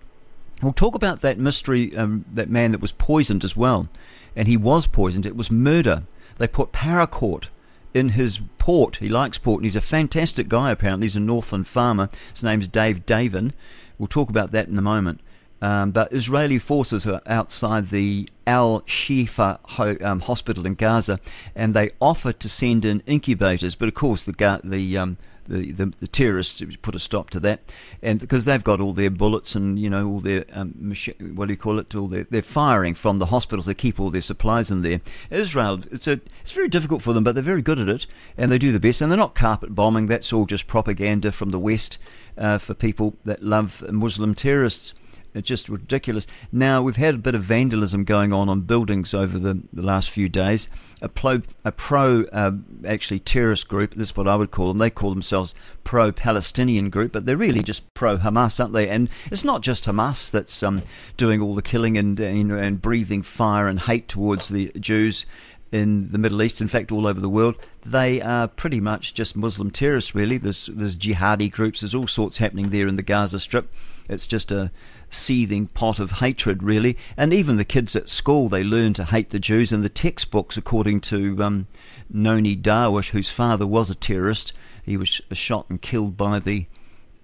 We'll 0.63 0.73
talk 0.73 0.95
about 0.95 1.21
that 1.21 1.39
mystery, 1.39 1.97
um, 1.97 2.25
that 2.33 2.49
man 2.49 2.71
that 2.71 2.81
was 2.81 2.93
poisoned 2.93 3.45
as 3.45 3.57
well. 3.57 3.89
And 4.37 4.49
he 4.49 4.57
was 4.57 4.87
poisoned. 4.87 5.27
It 5.27 5.37
was 5.37 5.51
murder. 5.51 6.05
They 6.39 6.49
put 6.49 6.73
paraquat 6.73 7.49
in 7.95 8.11
his 8.11 8.41
port. 8.59 8.97
He 8.97 9.09
likes 9.09 9.39
port, 9.39 9.61
and 9.61 9.65
he's 9.65 9.77
a 9.77 9.81
fantastic 9.81 10.49
guy, 10.49 10.71
apparently. 10.71 11.07
He's 11.07 11.17
a 11.17 11.21
Northland 11.21 11.67
farmer. 11.67 12.09
His 12.33 12.45
name's 12.45 12.69
Dave 12.69 13.07
Davin. 13.07 13.53
We'll 13.99 14.09
talk 14.09 14.29
about 14.29 14.51
that 14.53 14.69
in 14.69 14.77
a 14.77 14.83
moment. 14.83 15.21
Um, 15.63 15.93
but 15.93 16.13
Israeli 16.13 16.59
forces 16.59 17.07
are 17.07 17.23
outside 17.25 17.89
the 17.89 18.29
Al 18.47 18.83
Shifa 18.83 19.61
ho- 19.63 19.97
um, 20.03 20.21
hospital 20.21 20.67
in 20.67 20.75
Gaza, 20.75 21.21
and 21.55 21.73
they 21.73 21.91
offer 22.01 22.33
to 22.33 22.49
send 22.49 22.85
in 22.85 23.03
incubators. 23.07 23.75
But 23.75 23.89
of 23.89 23.95
course, 23.95 24.25
the 24.25 24.61
the 24.63 24.99
um, 24.99 25.17
the, 25.47 25.73
the, 25.73 25.87
the, 26.01 26.07
terrorists 26.07 26.63
put 26.83 26.95
a 26.95 26.99
stop 26.99 27.31
to 27.31 27.41
that, 27.41 27.61
and 28.03 28.19
because 28.21 28.45
they've 28.45 28.65
got 28.65 28.81
all 28.81 28.93
their 28.93 29.11
bullets 29.11 29.55
and 29.55 29.79
you 29.79 29.91
know 29.91 30.07
all 30.07 30.21
their 30.21 30.45
um, 30.53 30.95
what 31.35 31.49
do 31.49 31.55
you 31.55 31.59
call 31.59 31.79
it? 31.79 31.95
All 31.95 32.09
their 32.09 32.25
they're 32.25 32.43
firing 32.43 32.95
from 32.95 33.19
the 33.19 33.27
hospitals. 33.27 33.67
They 33.67 33.75
keep 33.75 34.01
all 34.01 34.11
their 34.11 34.21
supplies 34.21 34.71
in 34.71 34.83
there. 34.83 35.01
Israel, 35.31 35.81
it's 35.91 36.07
a 36.07 36.21
it's 36.41 36.53
very 36.53 36.69
difficult 36.69 37.03
for 37.03 37.13
them, 37.13 37.25
but 37.25 37.35
they're 37.35 37.45
very 37.45 37.63
good 37.63 37.79
at 37.79 37.89
it, 37.89 38.07
and 38.37 38.51
they 38.51 38.59
do 38.59 38.73
the 38.73 38.81
best. 38.81 39.01
And 39.01 39.11
they're 39.11 39.19
not 39.19 39.35
carpet 39.35 39.75
bombing. 39.75 40.07
That's 40.07 40.33
all 40.33 40.47
just 40.47 40.67
propaganda 40.67 41.33
from 41.33 41.51
the 41.51 41.59
West 41.59 41.99
uh, 42.37 42.59
for 42.59 42.75
people 42.75 43.17
that 43.25 43.43
love 43.43 43.83
Muslim 43.91 44.35
terrorists. 44.35 44.95
It's 45.35 45.49
just 45.49 45.69
ridiculous. 45.69 46.27
Now, 46.53 46.83
we've 46.83 46.97
had 46.97 47.15
a 47.17 47.19
bit 47.19 47.35
of 47.35 47.43
vandalism 47.43 48.05
going 48.05 48.33
on 48.33 48.49
on 48.49 48.63
buildings 48.63 49.13
over 49.13 49.39
the, 49.39 49.61
the 49.73 49.83
last 49.83 50.11
few 50.11 50.29
days. 50.29 50.69
A 51.03 51.09
pro, 51.09 51.43
a 51.65 51.73
pro 51.73 52.23
uh, 52.27 52.53
actually 52.87 53.19
terrorist 53.19 53.69
group, 53.69 53.95
this 53.95 54.11
is 54.11 54.17
what 54.17 54.29
I 54.29 54.37
would 54.37 54.53
call 54.53 54.69
them, 54.69 54.79
they 54.79 54.91
call 54.91 55.11
themselves 55.11 55.55
pro 55.83 56.13
Palestinian 56.13 56.89
group, 56.89 57.13
but 57.13 57.27
they're 57.27 57.37
really 57.37 57.63
just 57.63 57.83
pro 57.95 58.17
Hamas, 58.17 58.61
aren't 58.61 58.73
they? 58.73 58.89
And 58.89 59.11
it's 59.31 59.45
not 59.45 59.61
just 59.61 59.85
Hamas 59.85 60.31
that's 60.31 60.63
um, 60.63 60.83
doing 61.17 61.43
all 61.43 61.55
the 61.55 61.63
killing 61.63 61.99
and, 61.99 62.19
and, 62.21 62.53
and 62.53 62.81
breathing 62.81 63.23
fire 63.23 63.67
and 63.67 63.81
hate 63.81 64.09
towards 64.09 64.49
the 64.49 64.73
Jews 64.79 65.27
in 65.75 66.13
the 66.13 66.19
Middle 66.19 66.41
East, 66.41 66.61
in 66.61 66.69
fact, 66.69 66.93
all 66.93 67.05
over 67.05 67.19
the 67.19 67.29
world, 67.29 67.59
they 67.85 68.23
are 68.23 68.47
pretty 68.47 68.79
much 68.79 69.13
just 69.13 69.37
Muslim 69.37 69.73
terrorists, 69.73 70.15
really. 70.15 70.39
There's, 70.39 70.67
there's 70.67 70.97
jihadi 70.97 71.51
groups, 71.51 71.81
there's 71.81 71.97
all 71.97 72.07
sorts 72.07 72.37
happening 72.37 72.71
there 72.71 72.87
in 72.87 72.95
the 72.95 73.03
Gaza 73.03 73.41
Strip. 73.41 73.73
It's 74.09 74.29
just 74.29 74.53
a 74.53 74.71
seething 75.11 75.67
pot 75.67 75.99
of 75.99 76.13
hatred, 76.13 76.63
really. 76.63 76.97
And 77.17 77.33
even 77.33 77.57
the 77.57 77.65
kids 77.65 77.95
at 77.97 78.09
school, 78.09 78.49
they 78.49 78.65
learn 78.65 78.93
to 78.95 79.05
hate 79.05 79.31
the 79.31 79.39
Jews. 79.39 79.73
And 79.73 79.83
the 79.83 79.89
textbooks, 79.89 80.57
according 80.57 81.01
to 81.03 81.43
um, 81.43 81.67
Nonie 82.11 82.57
Darwish, 82.57 83.11
whose 83.11 83.31
father 83.31 83.67
was 83.67 83.91
a 83.91 83.95
terrorist, 83.95 84.53
he 84.85 84.97
was 84.97 85.21
shot 85.33 85.67
and 85.69 85.81
killed 85.81 86.17
by 86.17 86.39
the 86.39 86.67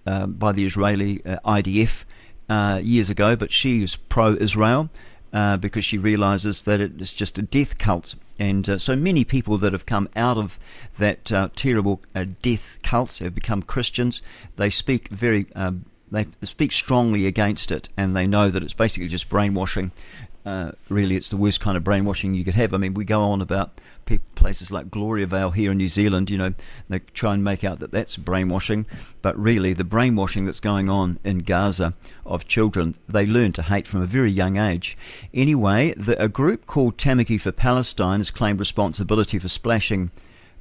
uh, 0.06 0.26
by 0.26 0.50
the 0.50 0.64
Israeli 0.64 1.24
uh, 1.26 1.38
IDF 1.44 2.04
uh, 2.48 2.80
years 2.82 3.10
ago. 3.10 3.36
But 3.36 3.52
she 3.52 3.82
is 3.82 3.96
pro-Israel. 3.96 4.90
Uh, 5.32 5.56
because 5.56 5.84
she 5.84 5.96
realizes 5.96 6.62
that 6.62 6.80
it 6.80 7.00
is 7.00 7.14
just 7.14 7.38
a 7.38 7.42
death 7.42 7.78
cult. 7.78 8.16
And 8.40 8.68
uh, 8.68 8.78
so 8.78 8.96
many 8.96 9.22
people 9.22 9.58
that 9.58 9.72
have 9.72 9.86
come 9.86 10.08
out 10.16 10.36
of 10.36 10.58
that 10.98 11.30
uh, 11.30 11.50
terrible 11.54 12.02
death 12.42 12.80
cult 12.82 13.18
have 13.18 13.32
become 13.32 13.62
Christians. 13.62 14.22
They 14.56 14.70
speak 14.70 15.06
very, 15.06 15.46
they 16.11 16.27
speak 16.42 16.73
strongly 16.73 17.27
against 17.27 17.70
it, 17.70 17.88
and 17.96 18.16
they 18.16 18.27
know 18.27 18.51
that 18.51 18.62
it's 18.62 18.75
basically 18.75 19.09
just 19.09 19.29
brainwashing. 19.29 19.92
Uh, 20.44 20.73
really, 20.88 21.16
it's 21.16 21.29
the 21.29 21.37
worst 21.37 21.61
kind 21.61 21.77
of 21.77 21.85
brainwashing 21.85 22.35
you 22.35 22.44
could 22.44 22.55
have. 22.55 22.73
I 22.73 22.79
mean, 22.79 22.94
we 22.94 23.05
go 23.05 23.23
on 23.23 23.40
about 23.40 23.79
places 24.35 24.70
like 24.70 24.90
Gloriavale 24.90 25.51
here 25.51 25.73
in 25.73 25.79
New 25.79 25.88
Zealand, 25.88 26.31
you 26.31 26.38
know, 26.38 26.55
they 26.88 26.99
try 26.99 27.35
and 27.35 27.44
make 27.44 27.62
out 27.62 27.79
that 27.79 27.92
that's 27.92 28.16
brainwashing, 28.16 28.87
but 29.23 29.38
really 29.38 29.73
the 29.73 29.85
brainwashing 29.85 30.46
that's 30.46 30.61
going 30.61 30.88
on 30.88 31.18
in 31.25 31.38
Gaza 31.38 31.94
of 32.25 32.46
children, 32.46 32.96
they 33.09 33.27
learn 33.27 33.53
to 33.53 33.62
hate 33.62 33.87
from 33.87 34.03
a 34.03 34.07
very 34.07 34.31
young 34.31 34.57
age. 34.57 34.96
Anyway, 35.33 35.94
the, 35.96 36.20
a 36.23 36.29
group 36.29 36.66
called 36.66 36.96
Tamaki 36.96 37.40
for 37.40 37.53
Palestine 37.53 38.20
has 38.20 38.31
claimed 38.31 38.59
responsibility 38.59 39.38
for 39.38 39.49
splashing 39.49 40.11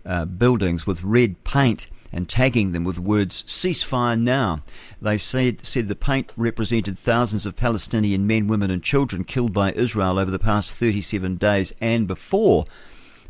uh, 0.05 0.25
buildings 0.25 0.85
with 0.85 1.03
red 1.03 1.43
paint 1.43 1.87
and 2.11 2.27
tagging 2.27 2.71
them 2.71 2.83
with 2.83 2.99
words 2.99 3.43
ceasefire 3.43 4.19
now. 4.19 4.61
They 5.01 5.17
said, 5.17 5.65
said 5.65 5.87
the 5.87 5.95
paint 5.95 6.31
represented 6.35 6.97
thousands 6.97 7.45
of 7.45 7.55
Palestinian 7.55 8.27
men, 8.27 8.47
women, 8.47 8.71
and 8.71 8.83
children 8.83 9.23
killed 9.23 9.53
by 9.53 9.71
Israel 9.73 10.19
over 10.19 10.31
the 10.31 10.39
past 10.39 10.73
37 10.73 11.35
days 11.35 11.73
and 11.81 12.07
before 12.07 12.65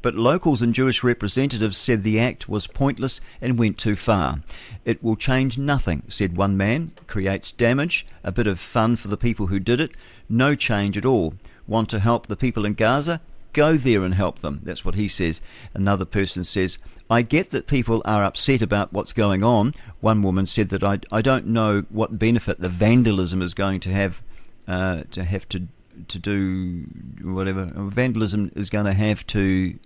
but 0.02 0.15
locals 0.15 0.62
and 0.62 0.74
Jewish 0.74 1.04
representatives 1.04 1.78
said 1.78 2.04
the 2.04 2.20
act 2.20 2.48
was 2.48 2.68
pointless 2.68 3.20
and 3.42 3.60
went 3.60 3.78
too 3.78 3.96
far. 3.96 4.42
It 4.86 5.04
will 5.04 5.15
change 5.15 5.58
nothing, 5.58 6.04
said 6.08 6.38
one 6.38 6.56
man, 6.56 6.92
creates 7.08 7.52
damage, 7.52 8.06
a 8.24 8.32
bit 8.32 8.48
of 8.48 8.60
fun 8.60 8.96
for 8.96 9.10
the 9.10 9.18
people 9.18 9.48
who 9.48 9.60
did 9.60 9.82
it, 9.82 9.92
no 10.30 10.56
change 10.56 10.98
at 10.98 11.06
all. 11.06 11.34
Want 11.68 11.89
to 11.89 12.00
help 12.00 12.28
the 12.28 12.38
people 12.38 12.65
in 12.65 12.74
Gaza? 12.74 13.22
Go 13.54 13.78
there 13.78 14.04
and 14.04 14.14
help 14.14 14.40
them. 14.40 14.62
That's 14.64 14.86
what 14.86 14.96
he 14.96 15.08
says. 15.08 15.42
Another 15.74 16.06
person 16.06 16.44
says, 16.44 16.78
I 17.10 17.24
get 17.24 17.50
that 17.50 17.68
people 17.68 18.02
are 18.06 18.24
upset 18.24 18.62
about 18.62 18.94
what's 18.94 19.14
going 19.14 19.44
on. 19.44 19.74
One 20.00 20.22
woman 20.22 20.46
said 20.46 20.70
that 20.70 20.84
I, 20.84 21.00
I 21.12 21.22
don't 21.22 21.48
know 21.48 21.86
what 21.90 22.20
benefit 22.20 22.60
the 22.60 22.70
vandalism 22.70 23.42
is 23.42 23.54
going 23.54 23.80
to 23.82 23.92
have 23.92 24.22
uh, 24.68 25.04
to 25.12 25.24
have 25.24 25.50
to 25.50 25.68
to 26.08 26.20
do 26.20 26.86
whatever 27.22 27.66
vandalism 27.76 28.52
is 28.56 28.70
going 28.70 28.86
to 28.86 28.94
have 28.94 29.26
to 29.28 29.78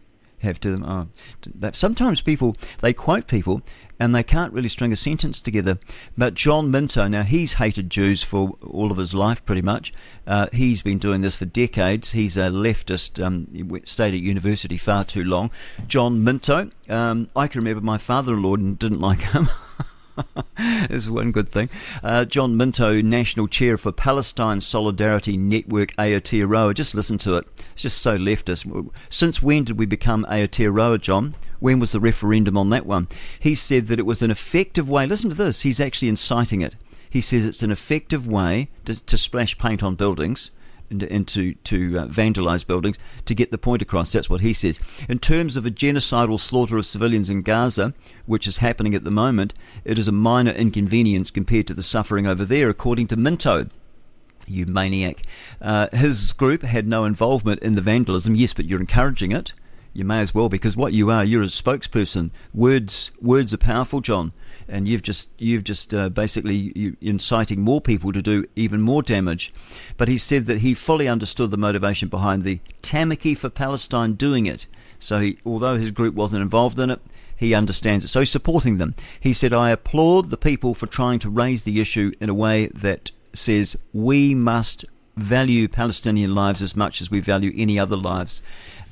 have 0.44 0.60
to, 0.62 0.72
them 0.72 1.12
that 1.56 1.76
sometimes 1.76 2.22
people 2.22 2.56
they 2.82 2.94
quote 2.94 3.28
people 3.28 3.62
and 4.00 4.14
they 4.14 4.24
can't 4.24 4.52
really 4.52 4.70
string 4.70 4.92
a 4.92 4.96
sentence 4.96 5.40
together. 5.40 5.80
But 6.18 6.34
John 6.34 6.72
Minto, 6.72 7.08
now 7.08 7.24
he's 7.24 7.54
hated 7.54 7.90
Jews 7.90 8.24
for 8.24 8.58
all 8.62 8.92
of 8.92 8.98
his 8.98 9.14
life, 9.14 9.46
pretty 9.46 9.62
much. 9.62 9.94
Uh, 10.28 10.48
he's 10.52 10.82
been 10.82 10.98
doing 10.98 11.22
this 11.22 11.36
for 11.36 11.46
decades. 11.46 12.12
He's 12.12 12.36
a 12.36 12.50
leftist, 12.50 13.24
um, 13.24 13.48
stayed 13.86 14.14
at 14.14 14.20
university 14.20 14.78
far 14.78 15.04
too 15.04 15.24
long. 15.24 15.52
John 15.88 16.24
Minto, 16.24 16.70
um, 16.90 17.30
I 17.36 17.48
can 17.48 17.62
remember 17.62 17.82
my 17.82 17.98
father-in-law 17.98 18.58
didn't 18.58 19.00
like 19.00 19.22
him. 19.22 19.48
is 20.90 21.10
one 21.10 21.32
good 21.32 21.50
thing. 21.50 21.70
Uh, 22.04 22.26
John 22.26 22.58
Minto, 22.58 23.02
National 23.02 23.48
Chair 23.48 23.78
for 23.78 23.92
Palestine 23.92 24.62
Solidarity 24.62 25.38
Network 25.38 25.96
Aotearoa. 25.96 26.74
Just 26.74 26.96
listen 26.96 27.18
to 27.20 27.36
it. 27.36 27.48
It's 27.74 27.84
just 27.84 28.02
so 28.02 28.18
leftist. 28.18 28.90
Since 29.10 29.42
when 29.42 29.64
did 29.64 29.78
we 29.78 29.86
become 29.86 30.26
Aotearoa, 30.30 31.02
John? 31.02 31.36
When 31.60 31.80
was 31.80 31.94
the 31.94 32.00
referendum 32.00 32.58
on 32.58 32.70
that 32.72 32.86
one? 32.86 33.08
He 33.40 33.56
said 33.56 33.88
that 33.88 34.00
it 34.00 34.06
was 34.06 34.22
an 34.22 34.32
effective 34.32 34.90
way. 34.90 35.06
Listen 35.06 35.30
to 35.30 35.36
this. 35.36 35.62
He's 35.62 35.80
actually 35.80 36.10
inciting 36.10 36.62
it. 36.62 36.76
He 37.10 37.22
says 37.22 37.46
it's 37.46 37.64
an 37.64 37.72
effective 37.72 38.28
way 38.28 38.70
to, 38.86 39.04
to 39.06 39.18
splash 39.18 39.58
paint 39.58 39.84
on 39.84 39.96
buildings 39.96 40.52
into 40.90 41.54
to 41.56 42.00
uh, 42.00 42.08
vandalize 42.08 42.66
buildings 42.66 42.98
to 43.26 43.36
get 43.36 43.52
the 43.52 43.58
point 43.58 43.82
across. 43.82 44.12
That's 44.12 44.30
what 44.30 44.42
he 44.42 44.54
says. 44.54 44.80
In 45.10 45.20
terms 45.20 45.56
of 45.56 45.66
a 45.66 45.72
genocidal 45.72 46.40
slaughter 46.40 46.78
of 46.78 46.86
civilians 46.86 47.30
in 47.30 47.42
Gaza, 47.42 47.94
which 48.26 48.48
is 48.48 48.58
happening 48.58 48.94
at 48.96 49.04
the 49.04 49.12
moment, 49.12 49.54
it 49.84 49.98
is 49.98 50.08
a 50.08 50.12
minor 50.12 50.52
inconvenience 50.52 51.32
compared 51.32 51.68
to 51.68 51.74
the 51.74 51.84
suffering 51.84 52.28
over 52.28 52.46
there, 52.46 52.70
according 52.70 53.08
to 53.08 53.16
Minto. 53.16 53.70
You 54.46 54.66
maniac. 54.66 55.24
Uh, 55.62 55.88
his 55.94 56.34
group 56.34 56.64
had 56.64 56.86
no 56.86 57.06
involvement 57.06 57.62
in 57.62 57.76
the 57.76 57.82
vandalism, 57.82 58.36
yes, 58.36 58.54
but 58.54 58.66
you're 58.66 58.82
encouraging 58.82 59.32
it. 59.32 59.54
You 59.94 60.04
may 60.04 60.20
as 60.20 60.34
well, 60.34 60.50
because 60.50 60.76
what 60.76 60.92
you 60.92 61.10
are, 61.12 61.24
you're 61.24 61.44
a 61.44 61.46
spokesperson. 61.46 62.32
Words, 62.54 63.12
words 63.22 63.54
are 63.54 63.58
powerful, 63.58 64.02
John 64.02 64.34
and 64.74 64.88
you've 64.88 65.04
just 65.04 65.30
you've 65.38 65.64
just 65.64 65.94
uh, 65.94 66.10
basically 66.10 66.96
inciting 67.00 67.62
more 67.62 67.80
people 67.80 68.12
to 68.12 68.24
do 68.24 68.46
even 68.56 68.82
more 68.82 69.04
damage. 69.04 69.54
But 69.98 70.08
he 70.08 70.18
said 70.18 70.48
that 70.48 70.60
he 70.60 70.74
fully 70.74 71.08
understood 71.08 71.52
the 71.52 71.58
motivation 71.58 72.10
behind 72.10 72.44
the 72.44 72.60
Tamaki 72.82 73.38
for 73.38 73.52
Palestine 73.52 74.14
doing 74.14 74.48
it. 74.48 74.66
So 74.98 75.20
he, 75.20 75.38
although 75.46 75.76
his 75.76 75.92
group 75.92 76.16
wasn't 76.16 76.42
involved 76.42 76.80
in 76.80 76.90
it, 76.90 77.02
he 77.38 77.54
understands 77.54 78.04
it. 78.04 78.08
So 78.08 78.22
he's 78.22 78.32
supporting 78.32 78.80
them. 78.80 78.96
He 79.20 79.32
said, 79.32 79.54
"I 79.54 79.70
applaud 79.70 80.32
the 80.32 80.38
people 80.38 80.74
for 80.74 80.88
trying 80.88 81.20
to 81.20 81.30
raise 81.30 81.64
the 81.64 81.80
issue 81.80 82.12
in 82.20 82.30
a 82.30 82.34
way 82.34 82.68
that 82.74 83.12
says 83.32 83.78
we 83.94 84.34
must." 84.34 84.86
value 85.16 85.68
Palestinian 85.68 86.34
lives 86.34 86.60
as 86.60 86.76
much 86.76 87.00
as 87.00 87.12
we 87.12 87.20
value 87.20 87.54
any 87.56 87.78
other 87.78 87.96
lives. 87.96 88.42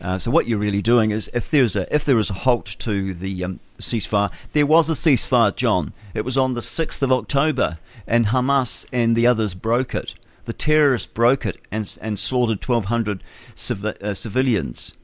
Uh, 0.02 0.18
so 0.18 0.32
what 0.32 0.48
you're 0.48 0.58
really 0.58 0.82
doing 0.82 1.12
is, 1.12 1.30
if 1.34 1.52
there's 1.52 1.76
a 1.76 1.94
if 1.94 2.04
there 2.04 2.18
is 2.18 2.32
a 2.32 2.34
halt 2.34 2.66
to 2.80 3.14
the 3.14 3.44
um, 3.44 3.60
ceasefire, 3.78 4.32
there 4.52 4.66
was 4.66 4.90
a 4.90 4.94
ceasefire, 4.94 5.56
John. 5.56 5.94
It 6.16 6.26
was 6.26 6.38
on 6.38 6.56
the 6.56 6.62
sixth 6.62 7.04
of 7.04 7.12
October, 7.12 7.78
and 8.08 8.28
Hamas 8.28 8.88
and 8.92 9.16
the 9.16 9.28
others 9.28 9.54
broke 9.54 9.94
it. 9.94 10.16
The 10.46 10.54
terrorists 10.54 11.08
broke 11.08 11.46
it 11.46 11.60
and 11.72 11.98
and 12.02 12.18
slaughtered 12.18 12.68
1,200 12.68 13.24
civ- 13.54 13.86
uh, 13.86 14.14
civilians, 14.16 14.96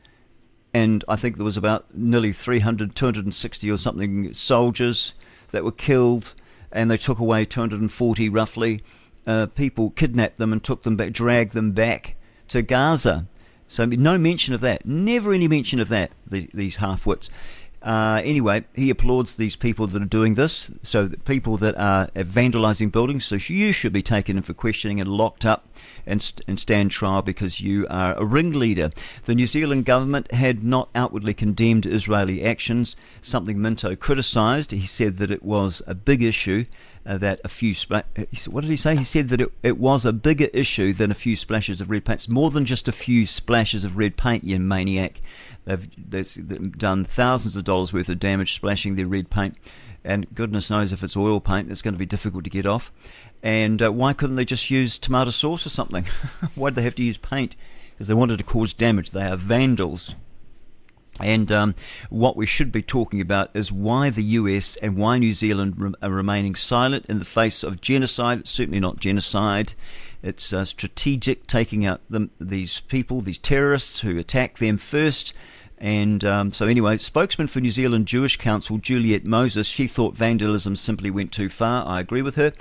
and 0.74 1.06
I 1.08 1.16
think 1.16 1.36
there 1.36 1.46
was 1.46 1.58
about 1.58 1.86
nearly 1.94 2.32
300, 2.34 2.96
260 2.96 3.70
or 3.70 3.78
something 3.78 4.34
soldiers 4.34 5.14
that 5.52 5.64
were 5.64 5.72
killed, 5.72 6.34
and 6.72 6.90
they 6.90 6.98
took 6.98 7.20
away 7.20 7.46
240 7.46 8.30
roughly 8.30 8.84
uh, 9.28 9.46
people, 9.46 9.92
kidnapped 9.92 10.38
them 10.38 10.52
and 10.52 10.64
took 10.64 10.82
them 10.82 10.96
back, 10.96 11.12
dragged 11.12 11.54
them 11.54 11.74
back 11.74 12.16
to 12.48 12.64
Gaza 12.64 13.28
so 13.68 13.86
no 13.86 14.18
mention 14.18 14.54
of 14.54 14.62
that. 14.62 14.86
Never 14.86 15.34
any 15.34 15.48
mention 15.48 15.80
of 15.80 15.90
that. 15.90 16.12
The, 16.26 16.50
these 16.54 16.78
half-wits. 16.78 17.30
Uh, 17.82 18.22
anyway, 18.26 18.66
he 18.74 18.90
applauds 18.90 19.36
these 19.36 19.56
people 19.56 19.88
that 19.88 20.02
are 20.02 20.06
doing 20.06 20.34
this. 20.34 20.72
So 20.82 21.10
people 21.26 21.58
that 21.58 21.78
are 21.78 22.08
vandalising 22.08 22.92
buildings. 22.92 23.26
So 23.26 23.36
you 23.36 23.72
should 23.72 23.94
be 23.94 24.02
taken 24.02 24.36
in 24.36 24.44
for 24.44 24.54
questioning 24.54 25.00
and 25.00 25.08
locked 25.08 25.46
up 25.46 25.68
and, 26.06 26.22
st- 26.22 26.44
and 26.48 26.60
stand 26.60 26.92
trial 26.92 27.22
because 27.22 27.62
you 27.62 27.86
are 27.90 28.16
a 28.16 28.26
ringleader. 28.26 28.92
The 29.26 29.36
New 29.36 29.48
Zealand 29.48 29.86
government 29.86 30.32
had 30.32 30.64
not 30.64 30.90
outwardly 30.96 31.34
condemned 31.34 31.86
Israeli 31.86 32.44
actions, 32.44 32.96
something 33.22 33.62
Minto 33.62 33.96
criticised. 33.96 34.72
He 34.72 34.88
said 34.88 35.18
that 35.18 35.32
it 35.32 35.44
was 35.44 35.82
a 35.86 35.96
big 35.96 36.24
issue 36.24 36.66
uh, 37.08 37.18
that 37.18 37.40
a 37.44 37.48
few 37.48 37.74
spla- 37.74 38.04
what 38.50 38.62
did 38.62 38.70
he 38.70 38.76
say? 38.76 38.96
He 38.98 39.04
said 39.04 39.30
that 39.30 39.40
it, 39.40 39.52
it 39.64 39.78
was 39.78 40.06
a 40.06 40.12
bigger 40.12 40.50
issue 40.54 40.92
than 40.92 41.10
a 41.10 41.16
few 41.16 41.38
splashes 41.38 41.80
of 41.80 41.90
red 41.90 42.04
paint. 42.04 42.20
It's 42.20 42.30
more 42.30 42.52
than 42.52 42.66
just 42.66 42.88
a 42.90 42.92
few 42.92 43.26
splashes 43.26 43.86
of 43.86 43.98
red 43.98 44.18
paint, 44.18 44.44
you 44.44 44.60
maniac. 44.60 45.22
They've, 45.64 45.88
they've 45.98 46.78
done 46.78 47.06
thousands 47.06 47.56
of 47.56 47.64
dollars 47.64 47.94
worth 47.94 48.10
of 48.10 48.20
damage 48.20 48.54
splashing 48.54 48.96
their 48.96 49.08
red 49.08 49.30
paint, 49.30 49.56
and 50.04 50.28
goodness 50.34 50.70
knows 50.70 50.92
if 50.92 51.02
it's 51.02 51.16
oil 51.16 51.40
paint, 51.40 51.70
that's 51.70 51.82
going 51.82 51.94
to 51.94 52.00
be 52.00 52.06
difficult 52.06 52.44
to 52.44 52.50
get 52.50 52.66
off. 52.66 52.92
And 53.42 53.82
uh, 53.82 53.92
why 53.92 54.12
couldn't 54.14 54.36
they 54.36 54.46
just 54.46 54.70
use 54.70 55.00
tomato 55.00 55.30
sauce 55.30 55.66
or 55.66 55.70
something? 55.70 56.06
why 56.56 56.70
did 56.70 56.76
they 56.76 56.84
have 56.84 56.96
to 56.96 57.04
use 57.04 57.18
paint? 57.18 57.56
Because 57.92 58.08
they 58.08 58.14
wanted 58.14 58.38
to 58.38 58.44
cause 58.44 58.74
damage. 58.74 59.12
They 59.12 59.24
are 59.24 59.38
vandals. 59.38 60.14
And 61.22 61.52
um, 61.52 61.76
what 62.10 62.36
we 62.36 62.46
should 62.46 62.72
be 62.72 62.82
talking 62.82 63.22
about 63.22 63.50
is 63.54 63.72
why 63.72 64.10
the 64.10 64.24
US 64.24 64.76
and 64.78 64.98
why 64.98 65.18
New 65.18 65.34
Zealand 65.34 65.76
re- 65.78 65.94
are 66.02 66.12
remaining 66.12 66.56
silent 66.56 67.06
in 67.08 67.20
the 67.20 67.26
face 67.26 67.64
of 67.64 67.82
genocide. 67.82 68.40
It's 68.40 68.52
certainly 68.52 68.80
not 68.80 69.00
genocide. 69.00 69.74
It's 70.22 70.52
uh, 70.52 70.66
strategic, 70.66 71.48
taking 71.48 71.86
out 71.86 72.02
them, 72.10 72.32
these 72.40 72.82
people, 72.82 73.22
these 73.22 73.38
terrorists 73.38 74.02
who 74.02 74.18
attack 74.18 74.58
them 74.58 74.78
first. 74.78 75.34
And 75.80 76.24
um, 76.26 76.52
so, 76.52 76.66
anyway, 76.66 76.98
spokesman 76.98 77.48
for 77.48 77.62
New 77.62 77.70
Zealand 77.70 78.08
Jewish 78.08 78.38
Council, 78.38 78.80
Juliet 78.80 79.26
Moses, 79.26 79.68
she 79.68 79.88
thought 79.88 80.16
vandalism 80.16 80.76
simply 80.76 81.12
went 81.12 81.32
too 81.32 81.50
far. 81.50 81.86
I 81.88 82.00
agree 82.00 82.24
with 82.24 82.36
her. 82.36 82.52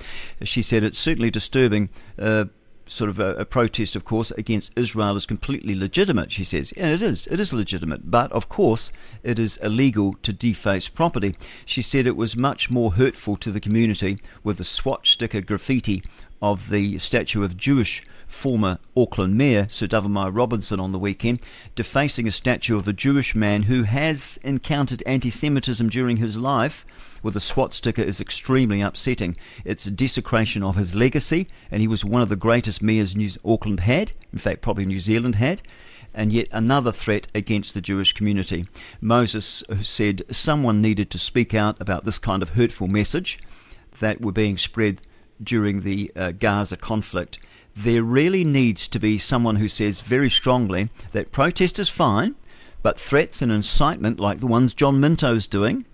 She 0.43 0.61
said 0.61 0.83
it's 0.83 0.99
certainly 0.99 1.31
disturbing. 1.31 1.89
Uh, 2.19 2.45
sort 2.87 3.09
of 3.09 3.19
a, 3.19 3.35
a, 3.35 3.45
protest, 3.45 3.95
of 3.95 4.05
course, 4.05 4.31
against 4.31 4.71
Israel 4.75 5.15
is 5.15 5.25
completely 5.25 5.75
legitimate, 5.75 6.31
she 6.31 6.43
says. 6.43 6.71
And 6.77 6.89
it 6.89 7.01
is. 7.01 7.27
It 7.27 7.39
is 7.39 7.53
legitimate. 7.53 8.09
But, 8.09 8.31
of 8.31 8.49
course, 8.49 8.91
it 9.23 9.39
is 9.39 9.57
illegal 9.57 10.15
to 10.23 10.33
deface 10.33 10.87
property. 10.89 11.35
She 11.65 11.81
said 11.81 12.05
it 12.05 12.15
was 12.15 12.35
much 12.35 12.69
more 12.69 12.93
hurtful 12.93 13.35
to 13.37 13.51
the 13.51 13.59
community 13.59 14.19
with 14.43 14.57
the 14.57 14.63
swastika 14.63 15.41
graffiti 15.41 16.03
of 16.41 16.69
the 16.69 16.97
statue 16.99 17.43
of 17.43 17.57
Jewish 17.57 18.03
former 18.27 18.77
Auckland 18.95 19.37
Mayor 19.37 19.67
Sir 19.69 19.87
Dove-Myer 19.87 20.31
Robinson 20.31 20.79
on 20.79 20.91
the 20.91 20.99
weekend, 20.99 21.39
defacing 21.75 22.27
a 22.27 22.31
statue 22.31 22.77
of 22.77 22.87
a 22.87 22.93
Jewish 22.93 23.33
man 23.35 23.63
who 23.63 23.83
has 23.83 24.37
encountered 24.43 25.01
anti 25.05 25.29
Semitism 25.29 25.89
during 25.89 26.17
his 26.17 26.37
life 26.37 26.85
with 27.23 27.35
a 27.35 27.39
swastika 27.39 28.05
is 28.05 28.21
extremely 28.21 28.81
upsetting. 28.81 29.37
It's 29.65 29.85
a 29.85 29.91
desecration 29.91 30.63
of 30.63 30.75
his 30.75 30.95
legacy, 30.95 31.47
and 31.71 31.81
he 31.81 31.87
was 31.87 32.05
one 32.05 32.21
of 32.21 32.29
the 32.29 32.35
greatest 32.35 32.81
mayors 32.81 33.15
New- 33.15 33.29
Auckland 33.45 33.81
had, 33.81 34.13
in 34.31 34.39
fact, 34.39 34.61
probably 34.61 34.85
New 34.85 34.99
Zealand 34.99 35.35
had 35.35 35.61
and 36.17 36.33
yet 36.33 36.47
another 36.51 36.91
threat 36.91 37.27
against 37.35 37.73
the 37.73 37.81
Jewish 37.81 38.11
community. 38.11 38.65
Moses 38.99 39.63
said 39.81 40.23
someone 40.31 40.81
needed 40.81 41.11
to 41.11 41.19
speak 41.19 41.53
out 41.53 41.79
about 41.79 42.05
this 42.05 42.17
kind 42.17 42.41
of 42.41 42.49
hurtful 42.49 42.87
message 42.87 43.39
that 43.99 44.19
were 44.19 44.31
being 44.31 44.57
spread 44.57 45.01
during 45.41 45.81
the 45.81 46.11
uh, 46.15 46.31
Gaza 46.31 46.75
conflict. 46.75 47.37
There 47.75 48.01
really 48.01 48.43
needs 48.43 48.87
to 48.87 48.99
be 48.99 49.19
someone 49.19 49.57
who 49.57 49.67
says 49.67 50.01
very 50.01 50.31
strongly 50.31 50.89
that 51.11 51.31
protest 51.31 51.77
is 51.77 51.89
fine, 51.89 52.35
but 52.81 52.99
threats 52.99 53.41
and 53.43 53.51
incitement 53.51 54.19
like 54.19 54.39
the 54.39 54.47
ones 54.47 54.73
John 54.73 54.99
Minto 54.99 55.35
is 55.35 55.45
doing, 55.45 55.85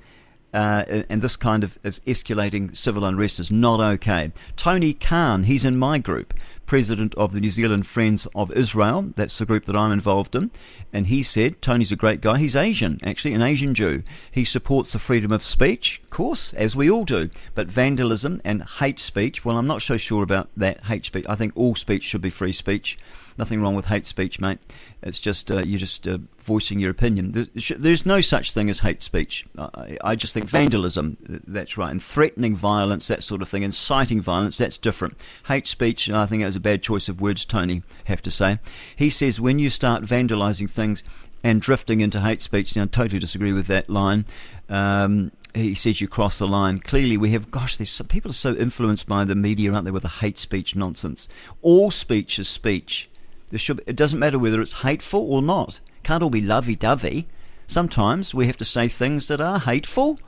uh, 0.53 1.03
and 1.09 1.21
this 1.21 1.35
kind 1.35 1.63
of 1.63 1.81
escalating 1.83 2.75
civil 2.75 3.05
unrest 3.05 3.39
is 3.39 3.51
not 3.51 3.79
okay. 3.79 4.31
Tony 4.55 4.93
Khan, 4.93 5.43
he's 5.43 5.65
in 5.65 5.77
my 5.77 5.97
group 5.97 6.33
president 6.65 7.13
of 7.15 7.33
the 7.33 7.39
New 7.39 7.51
Zealand 7.51 7.85
Friends 7.85 8.27
of 8.35 8.51
Israel. 8.51 9.11
That's 9.15 9.37
the 9.37 9.45
group 9.45 9.65
that 9.65 9.75
I'm 9.75 9.91
involved 9.91 10.35
in. 10.35 10.51
And 10.91 11.07
he 11.07 11.23
said, 11.23 11.61
Tony's 11.61 11.91
a 11.91 11.95
great 11.95 12.21
guy. 12.21 12.37
He's 12.37 12.55
Asian, 12.55 12.99
actually, 13.03 13.33
an 13.33 13.41
Asian 13.41 13.73
Jew. 13.73 14.03
He 14.31 14.45
supports 14.45 14.93
the 14.93 14.99
freedom 14.99 15.31
of 15.31 15.43
speech, 15.43 15.99
of 16.03 16.09
course, 16.09 16.53
as 16.53 16.75
we 16.75 16.89
all 16.89 17.05
do. 17.05 17.29
But 17.55 17.67
vandalism 17.67 18.41
and 18.43 18.63
hate 18.63 18.99
speech, 18.99 19.43
well, 19.43 19.57
I'm 19.57 19.67
not 19.67 19.81
so 19.81 19.97
sure 19.97 20.23
about 20.23 20.49
that 20.57 20.85
hate 20.85 21.05
speech. 21.05 21.25
I 21.27 21.35
think 21.35 21.53
all 21.55 21.75
speech 21.75 22.03
should 22.03 22.21
be 22.21 22.29
free 22.29 22.53
speech. 22.53 22.97
Nothing 23.37 23.61
wrong 23.61 23.75
with 23.75 23.85
hate 23.85 24.05
speech, 24.05 24.39
mate. 24.39 24.59
It's 25.01 25.19
just 25.19 25.51
uh, 25.51 25.63
you're 25.63 25.79
just 25.79 26.07
uh, 26.07 26.19
voicing 26.43 26.79
your 26.79 26.91
opinion. 26.91 27.47
There's 27.55 28.05
no 28.05 28.21
such 28.21 28.51
thing 28.51 28.69
as 28.69 28.79
hate 28.79 29.01
speech. 29.01 29.45
I 29.57 30.15
just 30.15 30.33
think 30.33 30.47
vandalism, 30.47 31.17
that's 31.47 31.77
right, 31.77 31.91
and 31.91 32.01
threatening 32.01 32.55
violence, 32.55 33.07
that 33.07 33.23
sort 33.23 33.41
of 33.41 33.49
thing, 33.49 33.63
inciting 33.63 34.21
violence, 34.21 34.57
that's 34.57 34.77
different. 34.77 35.17
Hate 35.47 35.67
speech, 35.67 36.09
I 36.09 36.25
think 36.25 36.43
it 36.43 36.45
was 36.45 36.55
a 36.55 36.59
bad 36.59 36.83
choice 36.83 37.09
of 37.09 37.21
words, 37.21 37.45
Tony, 37.45 37.83
have 38.05 38.21
to 38.23 38.31
say. 38.31 38.59
He 38.95 39.09
says 39.09 39.39
when 39.39 39.59
you 39.59 39.69
start 39.69 40.03
vandalising 40.03 40.69
things 40.69 41.03
and 41.43 41.61
drifting 41.61 42.01
into 42.01 42.21
hate 42.21 42.41
speech, 42.41 42.75
now 42.75 42.83
I 42.83 42.85
totally 42.85 43.19
disagree 43.19 43.53
with 43.53 43.67
that 43.67 43.89
line. 43.89 44.25
Um, 44.69 45.31
he 45.53 45.75
says 45.75 46.01
you 46.01 46.07
cross 46.07 46.39
the 46.39 46.47
line. 46.47 46.79
Clearly, 46.79 47.15
we 47.15 47.31
have, 47.31 47.51
gosh, 47.51 47.77
there's 47.77 47.91
some 47.91 48.07
people 48.07 48.31
are 48.31 48.33
so 48.33 48.55
influenced 48.55 49.07
by 49.07 49.23
the 49.23 49.35
media, 49.35 49.71
aren't 49.71 49.85
they, 49.85 49.91
with 49.91 50.03
the 50.03 50.09
hate 50.09 50.37
speech 50.37 50.75
nonsense. 50.75 51.27
All 51.61 51.91
speech 51.91 52.39
is 52.39 52.47
speech. 52.47 53.09
Should, 53.55 53.83
it 53.85 53.95
doesn't 53.95 54.17
matter 54.17 54.39
whether 54.39 54.61
it's 54.61 54.81
hateful 54.81 55.31
or 55.31 55.43
not. 55.43 55.79
Can't 56.03 56.23
all 56.23 56.29
be 56.29 56.41
lovey 56.41 56.75
dovey. 56.75 57.27
Sometimes 57.67 58.33
we 58.33 58.47
have 58.47 58.57
to 58.57 58.65
say 58.65 58.87
things 58.87 59.27
that 59.27 59.41
are 59.41 59.59
hateful. 59.59 60.19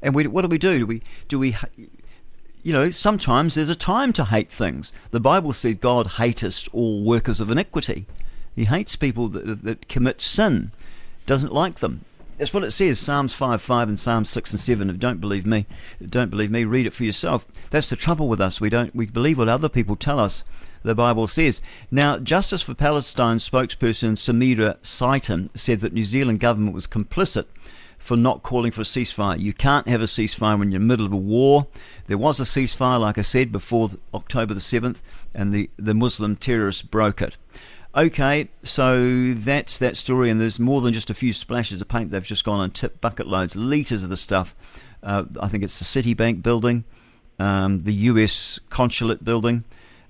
And 0.00 0.14
we, 0.14 0.26
what 0.26 0.42
do 0.42 0.48
we 0.48 0.58
do? 0.58 0.78
Do 0.78 0.86
we, 0.86 1.02
do 1.28 1.38
we, 1.38 1.56
you 2.62 2.72
know, 2.72 2.90
sometimes 2.90 3.54
there's 3.54 3.68
a 3.68 3.76
time 3.76 4.12
to 4.14 4.24
hate 4.24 4.50
things. 4.50 4.92
The 5.10 5.20
Bible 5.20 5.52
said 5.52 5.80
God 5.80 6.12
hateth 6.18 6.68
all 6.72 7.04
workers 7.04 7.40
of 7.40 7.50
iniquity. 7.50 8.06
He 8.54 8.64
hates 8.64 8.96
people 8.96 9.28
that, 9.28 9.62
that 9.64 9.88
commit 9.88 10.20
sin, 10.20 10.72
doesn't 11.26 11.52
like 11.52 11.80
them. 11.80 12.04
That's 12.38 12.52
what 12.52 12.64
it 12.64 12.72
says, 12.72 12.98
Psalms 12.98 13.34
5 13.34 13.62
5 13.62 13.88
and 13.88 13.98
Psalms 13.98 14.28
6 14.28 14.52
and 14.52 14.60
7. 14.60 14.90
If 14.90 14.98
don't 14.98 15.20
believe 15.20 15.46
me, 15.46 15.66
don't 16.04 16.30
believe 16.30 16.50
me, 16.50 16.64
read 16.64 16.86
it 16.86 16.92
for 16.92 17.04
yourself. 17.04 17.46
That's 17.70 17.90
the 17.90 17.96
trouble 17.96 18.28
with 18.28 18.40
us. 18.40 18.60
We 18.60 18.70
don't 18.70 18.94
we 18.94 19.06
believe 19.06 19.38
what 19.38 19.48
other 19.48 19.68
people 19.68 19.94
tell 19.94 20.18
us 20.18 20.42
the 20.84 20.94
Bible 20.94 21.26
says. 21.26 21.60
Now, 21.90 22.18
Justice 22.18 22.62
for 22.62 22.74
Palestine 22.74 23.38
spokesperson 23.38 24.12
Samira 24.12 24.76
Saitan 24.78 25.50
said 25.58 25.80
that 25.80 25.92
New 25.92 26.04
Zealand 26.04 26.40
government 26.40 26.74
was 26.74 26.86
complicit 26.86 27.46
for 27.98 28.16
not 28.16 28.42
calling 28.42 28.70
for 28.70 28.82
a 28.82 28.84
ceasefire. 28.84 29.40
You 29.40 29.54
can't 29.54 29.88
have 29.88 30.02
a 30.02 30.04
ceasefire 30.04 30.58
when 30.58 30.70
you're 30.70 30.80
in 30.80 30.86
the 30.86 30.92
middle 30.92 31.06
of 31.06 31.12
a 31.12 31.16
war. 31.16 31.66
There 32.06 32.18
was 32.18 32.38
a 32.38 32.44
ceasefire, 32.44 33.00
like 33.00 33.16
I 33.16 33.22
said, 33.22 33.50
before 33.50 33.88
October 34.12 34.52
the 34.52 34.60
7th, 34.60 35.00
and 35.34 35.54
the, 35.54 35.70
the 35.78 35.94
Muslim 35.94 36.36
terrorists 36.36 36.82
broke 36.82 37.22
it. 37.22 37.38
Okay, 37.96 38.50
so 38.62 39.32
that's 39.32 39.78
that 39.78 39.96
story, 39.96 40.28
and 40.28 40.38
there's 40.38 40.60
more 40.60 40.82
than 40.82 40.92
just 40.92 41.08
a 41.08 41.14
few 41.14 41.32
splashes 41.32 41.80
of 41.80 41.88
paint. 41.88 42.10
They've 42.10 42.22
just 42.22 42.44
gone 42.44 42.60
and 42.60 42.74
tipped 42.74 43.00
bucket 43.00 43.26
loads, 43.26 43.56
litres 43.56 44.02
of 44.02 44.10
the 44.10 44.16
stuff. 44.16 44.54
Uh, 45.02 45.24
I 45.40 45.48
think 45.48 45.64
it's 45.64 45.78
the 45.78 45.84
Citibank 45.84 46.42
building, 46.42 46.84
um, 47.38 47.80
the 47.80 47.94
US 47.94 48.58
consulate 48.68 49.24
building, 49.24 49.64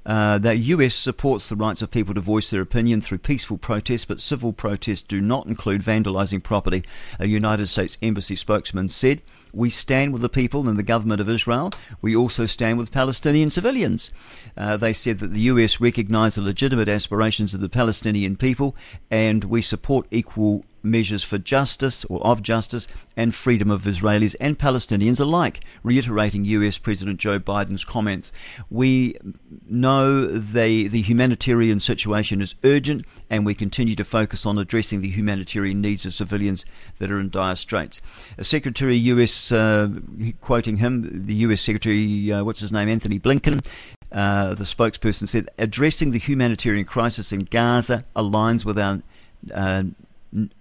uh, 0.06 0.38
the 0.38 0.56
US 0.56 0.94
supports 0.94 1.48
the 1.48 1.56
rights 1.56 1.82
of 1.82 1.90
people 1.90 2.14
to 2.14 2.20
voice 2.20 2.50
their 2.50 2.60
opinion 2.60 3.00
through 3.00 3.18
peaceful 3.18 3.58
protests, 3.58 4.04
but 4.04 4.20
civil 4.20 4.52
protests 4.52 5.02
do 5.02 5.20
not 5.20 5.46
include 5.46 5.82
vandalizing 5.82 6.42
property, 6.42 6.82
a 7.18 7.26
United 7.26 7.68
States 7.68 7.96
Embassy 8.02 8.36
spokesman 8.36 8.88
said. 8.88 9.22
We 9.52 9.70
stand 9.70 10.12
with 10.12 10.22
the 10.22 10.28
people 10.28 10.68
and 10.68 10.78
the 10.78 10.82
government 10.82 11.20
of 11.20 11.28
Israel. 11.28 11.72
We 12.02 12.16
also 12.16 12.44
stand 12.44 12.76
with 12.76 12.90
Palestinian 12.90 13.50
civilians. 13.50 14.10
Uh, 14.56 14.76
they 14.76 14.92
said 14.92 15.20
that 15.20 15.28
the 15.28 15.40
US 15.40 15.80
recognize 15.80 16.34
the 16.34 16.42
legitimate 16.42 16.88
aspirations 16.88 17.54
of 17.54 17.60
the 17.60 17.68
Palestinian 17.68 18.36
people 18.36 18.76
and 19.10 19.44
we 19.44 19.62
support 19.62 20.06
equal 20.10 20.64
measures 20.84 21.24
for 21.24 21.38
justice 21.38 22.04
or 22.06 22.24
of 22.24 22.42
justice 22.42 22.86
and 23.16 23.34
freedom 23.34 23.70
of 23.70 23.82
Israelis 23.82 24.36
and 24.40 24.58
Palestinians 24.58 25.20
alike, 25.20 25.60
reiterating 25.82 26.44
US 26.44 26.78
President 26.78 27.18
Joe 27.18 27.38
Biden's 27.38 27.84
comments. 27.84 28.32
We 28.70 29.16
know 29.68 30.26
the, 30.26 30.88
the 30.88 31.02
humanitarian 31.02 31.80
situation 31.80 32.40
is 32.40 32.54
urgent 32.64 33.04
and 33.30 33.46
we 33.46 33.54
continue 33.54 33.94
to 33.96 34.04
focus 34.04 34.44
on 34.46 34.58
addressing 34.58 35.00
the 35.00 35.10
humanitarian 35.10 35.80
needs 35.80 36.04
of 36.04 36.14
civilians 36.14 36.64
that 36.98 37.10
are 37.10 37.20
in 37.20 37.30
dire 37.30 37.56
straits. 37.56 38.00
A 38.38 38.44
Secretary 38.44 38.96
US, 38.96 39.50
uh, 39.50 39.88
quoting 40.40 40.76
him, 40.76 41.26
the 41.26 41.34
US 41.36 41.62
Secretary, 41.62 42.32
uh, 42.32 42.44
what's 42.44 42.60
his 42.60 42.72
name, 42.72 42.88
Antony 42.88 43.18
Blinken, 43.18 43.64
uh, 44.12 44.54
the 44.54 44.64
spokesperson 44.64 45.26
said, 45.26 45.48
addressing 45.58 46.12
the 46.12 46.18
humanitarian 46.18 46.84
crisis 46.84 47.32
in 47.32 47.40
Gaza 47.40 48.04
aligns 48.14 48.64
with 48.64 48.78
our 48.78 49.02
uh, 49.52 49.82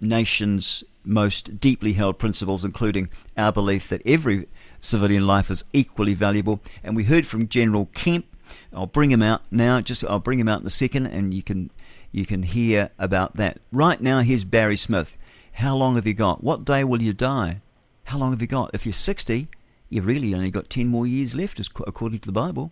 nation's 0.00 0.84
most 1.04 1.60
deeply 1.60 1.92
held 1.92 2.18
principles, 2.18 2.64
including 2.64 3.10
our 3.36 3.52
belief 3.52 3.88
that 3.88 4.02
every 4.06 4.46
civilian 4.80 5.26
life 5.26 5.50
is 5.50 5.64
equally 5.72 6.14
valuable. 6.14 6.60
And 6.82 6.96
we 6.96 7.04
heard 7.04 7.26
from 7.26 7.48
General 7.48 7.86
Kemp. 7.94 8.26
I'll 8.72 8.86
bring 8.86 9.10
him 9.10 9.22
out 9.22 9.42
now. 9.50 9.80
Just 9.80 10.04
I'll 10.04 10.18
bring 10.18 10.38
him 10.38 10.48
out 10.48 10.60
in 10.60 10.66
a 10.66 10.70
second, 10.70 11.06
and 11.06 11.32
you 11.32 11.42
can 11.42 11.70
you 12.12 12.26
can 12.26 12.42
hear 12.42 12.90
about 12.98 13.36
that. 13.36 13.58
Right 13.72 14.00
now, 14.00 14.20
here's 14.20 14.44
Barry 14.44 14.76
Smith. 14.76 15.16
How 15.52 15.76
long 15.76 15.96
have 15.96 16.06
you 16.06 16.14
got? 16.14 16.42
What 16.44 16.64
day 16.64 16.84
will 16.84 17.02
you 17.02 17.12
die? 17.12 17.60
How 18.04 18.18
long 18.18 18.32
have 18.32 18.40
you 18.40 18.46
got? 18.46 18.70
If 18.74 18.84
you're 18.84 18.92
60, 18.92 19.48
you've 19.88 20.06
really 20.06 20.34
only 20.34 20.50
got 20.50 20.68
10 20.68 20.88
more 20.88 21.06
years 21.06 21.34
left, 21.34 21.60
according 21.86 22.18
to 22.20 22.26
the 22.26 22.32
Bible. 22.32 22.70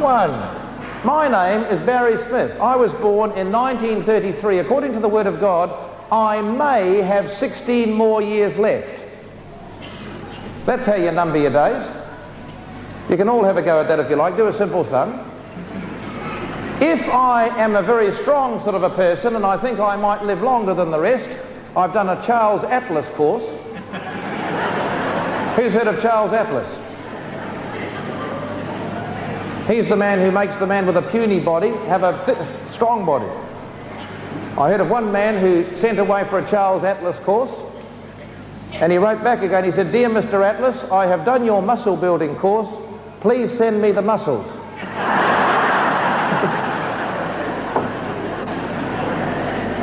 One. 0.00 0.75
My 1.06 1.28
name 1.28 1.62
is 1.72 1.80
Barry 1.86 2.16
Smith. 2.26 2.60
I 2.60 2.74
was 2.74 2.92
born 2.94 3.30
in 3.38 3.52
1933. 3.52 4.58
According 4.58 4.92
to 4.94 4.98
the 4.98 5.08
Word 5.08 5.28
of 5.28 5.38
God, 5.38 5.70
I 6.10 6.42
may 6.42 7.00
have 7.00 7.30
16 7.38 7.92
more 7.92 8.20
years 8.20 8.58
left. 8.58 8.90
That's 10.64 10.84
how 10.84 10.96
you 10.96 11.12
number 11.12 11.38
your 11.38 11.52
days. 11.52 11.86
You 13.08 13.16
can 13.16 13.28
all 13.28 13.44
have 13.44 13.56
a 13.56 13.62
go 13.62 13.80
at 13.80 13.86
that 13.86 14.00
if 14.00 14.10
you 14.10 14.16
like. 14.16 14.34
Do 14.34 14.48
a 14.48 14.58
simple 14.58 14.84
sum. 14.86 15.12
If 16.82 17.08
I 17.08 17.56
am 17.56 17.76
a 17.76 17.82
very 17.82 18.12
strong 18.22 18.60
sort 18.64 18.74
of 18.74 18.82
a 18.82 18.90
person 18.90 19.36
and 19.36 19.46
I 19.46 19.58
think 19.58 19.78
I 19.78 19.94
might 19.94 20.24
live 20.24 20.42
longer 20.42 20.74
than 20.74 20.90
the 20.90 20.98
rest, 20.98 21.30
I've 21.76 21.92
done 21.92 22.08
a 22.08 22.20
Charles 22.26 22.64
Atlas 22.64 23.06
course. 23.14 23.44
Who's 25.54 25.72
heard 25.72 25.86
of 25.86 26.02
Charles 26.02 26.32
Atlas? 26.32 26.85
He's 29.66 29.88
the 29.88 29.96
man 29.96 30.20
who 30.20 30.30
makes 30.30 30.54
the 30.56 30.66
man 30.66 30.86
with 30.86 30.96
a 30.96 31.02
puny 31.02 31.40
body 31.40 31.70
have 31.88 32.04
a 32.04 32.72
strong 32.72 33.04
body. 33.04 33.26
I 34.56 34.70
heard 34.70 34.80
of 34.80 34.88
one 34.88 35.10
man 35.10 35.40
who 35.40 35.76
sent 35.78 35.98
away 35.98 36.24
for 36.28 36.38
a 36.38 36.48
Charles 36.48 36.84
Atlas 36.84 37.18
course, 37.24 37.50
and 38.74 38.92
he 38.92 38.98
wrote 38.98 39.24
back 39.24 39.42
again. 39.42 39.64
He 39.64 39.72
said, 39.72 39.90
Dear 39.90 40.08
Mr. 40.08 40.48
Atlas, 40.48 40.76
I 40.92 41.06
have 41.06 41.24
done 41.24 41.44
your 41.44 41.62
muscle 41.62 41.96
building 41.96 42.36
course. 42.36 42.68
Please 43.20 43.50
send 43.58 43.82
me 43.82 43.90
the 43.90 44.02
muscles. 44.02 44.46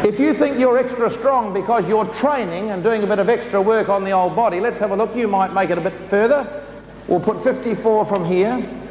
If 0.03 0.19
you 0.19 0.33
think 0.33 0.59
you're 0.59 0.77
extra 0.77 1.09
strong 1.11 1.53
because 1.53 1.87
you're 1.87 2.05
training 2.15 2.71
and 2.71 2.83
doing 2.83 3.03
a 3.03 3.07
bit 3.07 3.19
of 3.19 3.29
extra 3.29 3.61
work 3.61 3.87
on 3.87 4.03
the 4.03 4.11
old 4.11 4.35
body, 4.35 4.59
let's 4.59 4.77
have 4.79 4.91
a 4.91 4.97
look. 4.97 5.15
You 5.15 5.29
might 5.29 5.53
make 5.53 5.69
it 5.69 5.77
a 5.77 5.81
bit 5.81 5.93
further. 6.09 6.65
We'll 7.07 7.21
put 7.21 7.41
54 7.41 8.05
from 8.07 8.25
here. 8.25 8.82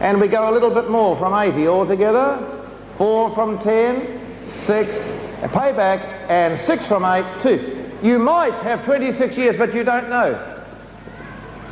And 0.00 0.20
we 0.20 0.28
go 0.28 0.50
a 0.50 0.52
little 0.52 0.70
bit 0.70 0.90
more 0.90 1.16
from 1.16 1.34
80 1.34 1.68
altogether. 1.68 2.62
4 2.98 3.34
from 3.34 3.58
10, 3.60 4.20
6, 4.66 4.96
a 5.42 5.48
payback, 5.48 6.00
and 6.28 6.60
6 6.64 6.86
from 6.86 7.04
8, 7.04 7.24
2. 7.42 7.98
You 8.02 8.18
might 8.18 8.54
have 8.54 8.84
26 8.84 9.36
years, 9.36 9.56
but 9.56 9.74
you 9.74 9.82
don't 9.82 10.08
know. 10.08 10.56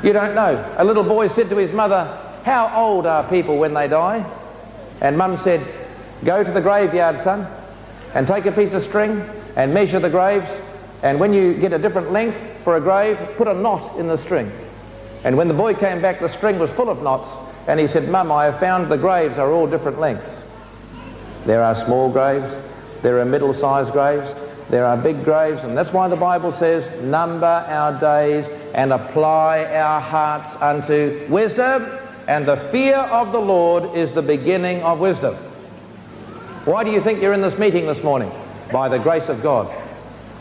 You 0.02 0.12
don't 0.12 0.34
know. 0.34 0.74
A 0.78 0.84
little 0.84 1.04
boy 1.04 1.28
said 1.28 1.48
to 1.50 1.56
his 1.56 1.72
mother, 1.72 2.06
How 2.44 2.72
old 2.74 3.06
are 3.06 3.28
people 3.28 3.58
when 3.58 3.74
they 3.74 3.86
die? 3.86 4.24
And 5.00 5.16
mum 5.16 5.38
said, 5.44 5.64
Go 6.24 6.42
to 6.42 6.50
the 6.50 6.60
graveyard, 6.60 7.22
son, 7.22 7.46
and 8.14 8.26
take 8.26 8.46
a 8.46 8.52
piece 8.52 8.72
of 8.72 8.82
string 8.82 9.24
and 9.56 9.72
measure 9.72 10.00
the 10.00 10.10
graves. 10.10 10.50
And 11.02 11.20
when 11.20 11.32
you 11.32 11.54
get 11.54 11.72
a 11.72 11.78
different 11.78 12.12
length 12.12 12.38
for 12.64 12.76
a 12.76 12.80
grave, 12.80 13.18
put 13.36 13.46
a 13.48 13.54
knot 13.54 13.98
in 13.98 14.06
the 14.06 14.18
string. 14.18 14.50
And 15.24 15.36
when 15.36 15.48
the 15.48 15.54
boy 15.54 15.74
came 15.74 16.00
back, 16.00 16.20
the 16.20 16.28
string 16.28 16.58
was 16.58 16.70
full 16.70 16.88
of 16.88 17.02
knots. 17.02 17.28
And 17.68 17.78
he 17.78 17.86
said, 17.86 18.08
Mum, 18.08 18.32
I 18.32 18.46
have 18.46 18.58
found 18.58 18.90
the 18.90 18.96
graves 18.96 19.38
are 19.38 19.50
all 19.52 19.66
different 19.66 20.00
lengths. 20.00 20.30
There 21.46 21.62
are 21.62 21.74
small 21.84 22.10
graves, 22.10 22.46
there 23.02 23.20
are 23.20 23.24
middle-sized 23.24 23.92
graves, 23.92 24.32
there 24.70 24.86
are 24.86 24.96
big 24.96 25.24
graves, 25.24 25.62
and 25.64 25.76
that's 25.76 25.92
why 25.92 26.08
the 26.08 26.16
Bible 26.16 26.52
says, 26.52 27.02
number 27.02 27.46
our 27.46 27.98
days 28.00 28.46
and 28.74 28.92
apply 28.92 29.64
our 29.66 30.00
hearts 30.00 30.50
unto 30.60 31.26
wisdom, 31.28 31.86
and 32.28 32.46
the 32.46 32.56
fear 32.70 32.96
of 32.96 33.32
the 33.32 33.40
Lord 33.40 33.96
is 33.96 34.12
the 34.12 34.22
beginning 34.22 34.82
of 34.82 35.00
wisdom. 35.00 35.34
Why 36.64 36.84
do 36.84 36.90
you 36.90 37.02
think 37.02 37.20
you're 37.20 37.32
in 37.32 37.42
this 37.42 37.58
meeting 37.58 37.86
this 37.86 38.02
morning? 38.04 38.30
By 38.72 38.88
the 38.88 38.98
grace 38.98 39.28
of 39.28 39.42
God. 39.42 39.72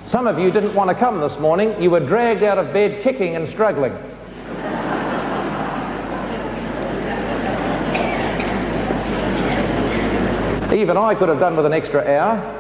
Some 0.07 0.27
of 0.27 0.37
you 0.37 0.51
didn't 0.51 0.75
want 0.75 0.89
to 0.89 0.95
come 0.95 1.19
this 1.19 1.37
morning. 1.39 1.81
You 1.81 1.89
were 1.89 1.99
dragged 1.99 2.43
out 2.43 2.57
of 2.57 2.71
bed 2.71 3.01
kicking 3.01 3.35
and 3.35 3.49
struggling. 3.49 3.93
Even 10.73 10.95
I 10.95 11.15
could 11.15 11.29
have 11.29 11.39
done 11.39 11.57
with 11.57 11.65
an 11.65 11.73
extra 11.73 12.01
hour. 12.01 12.57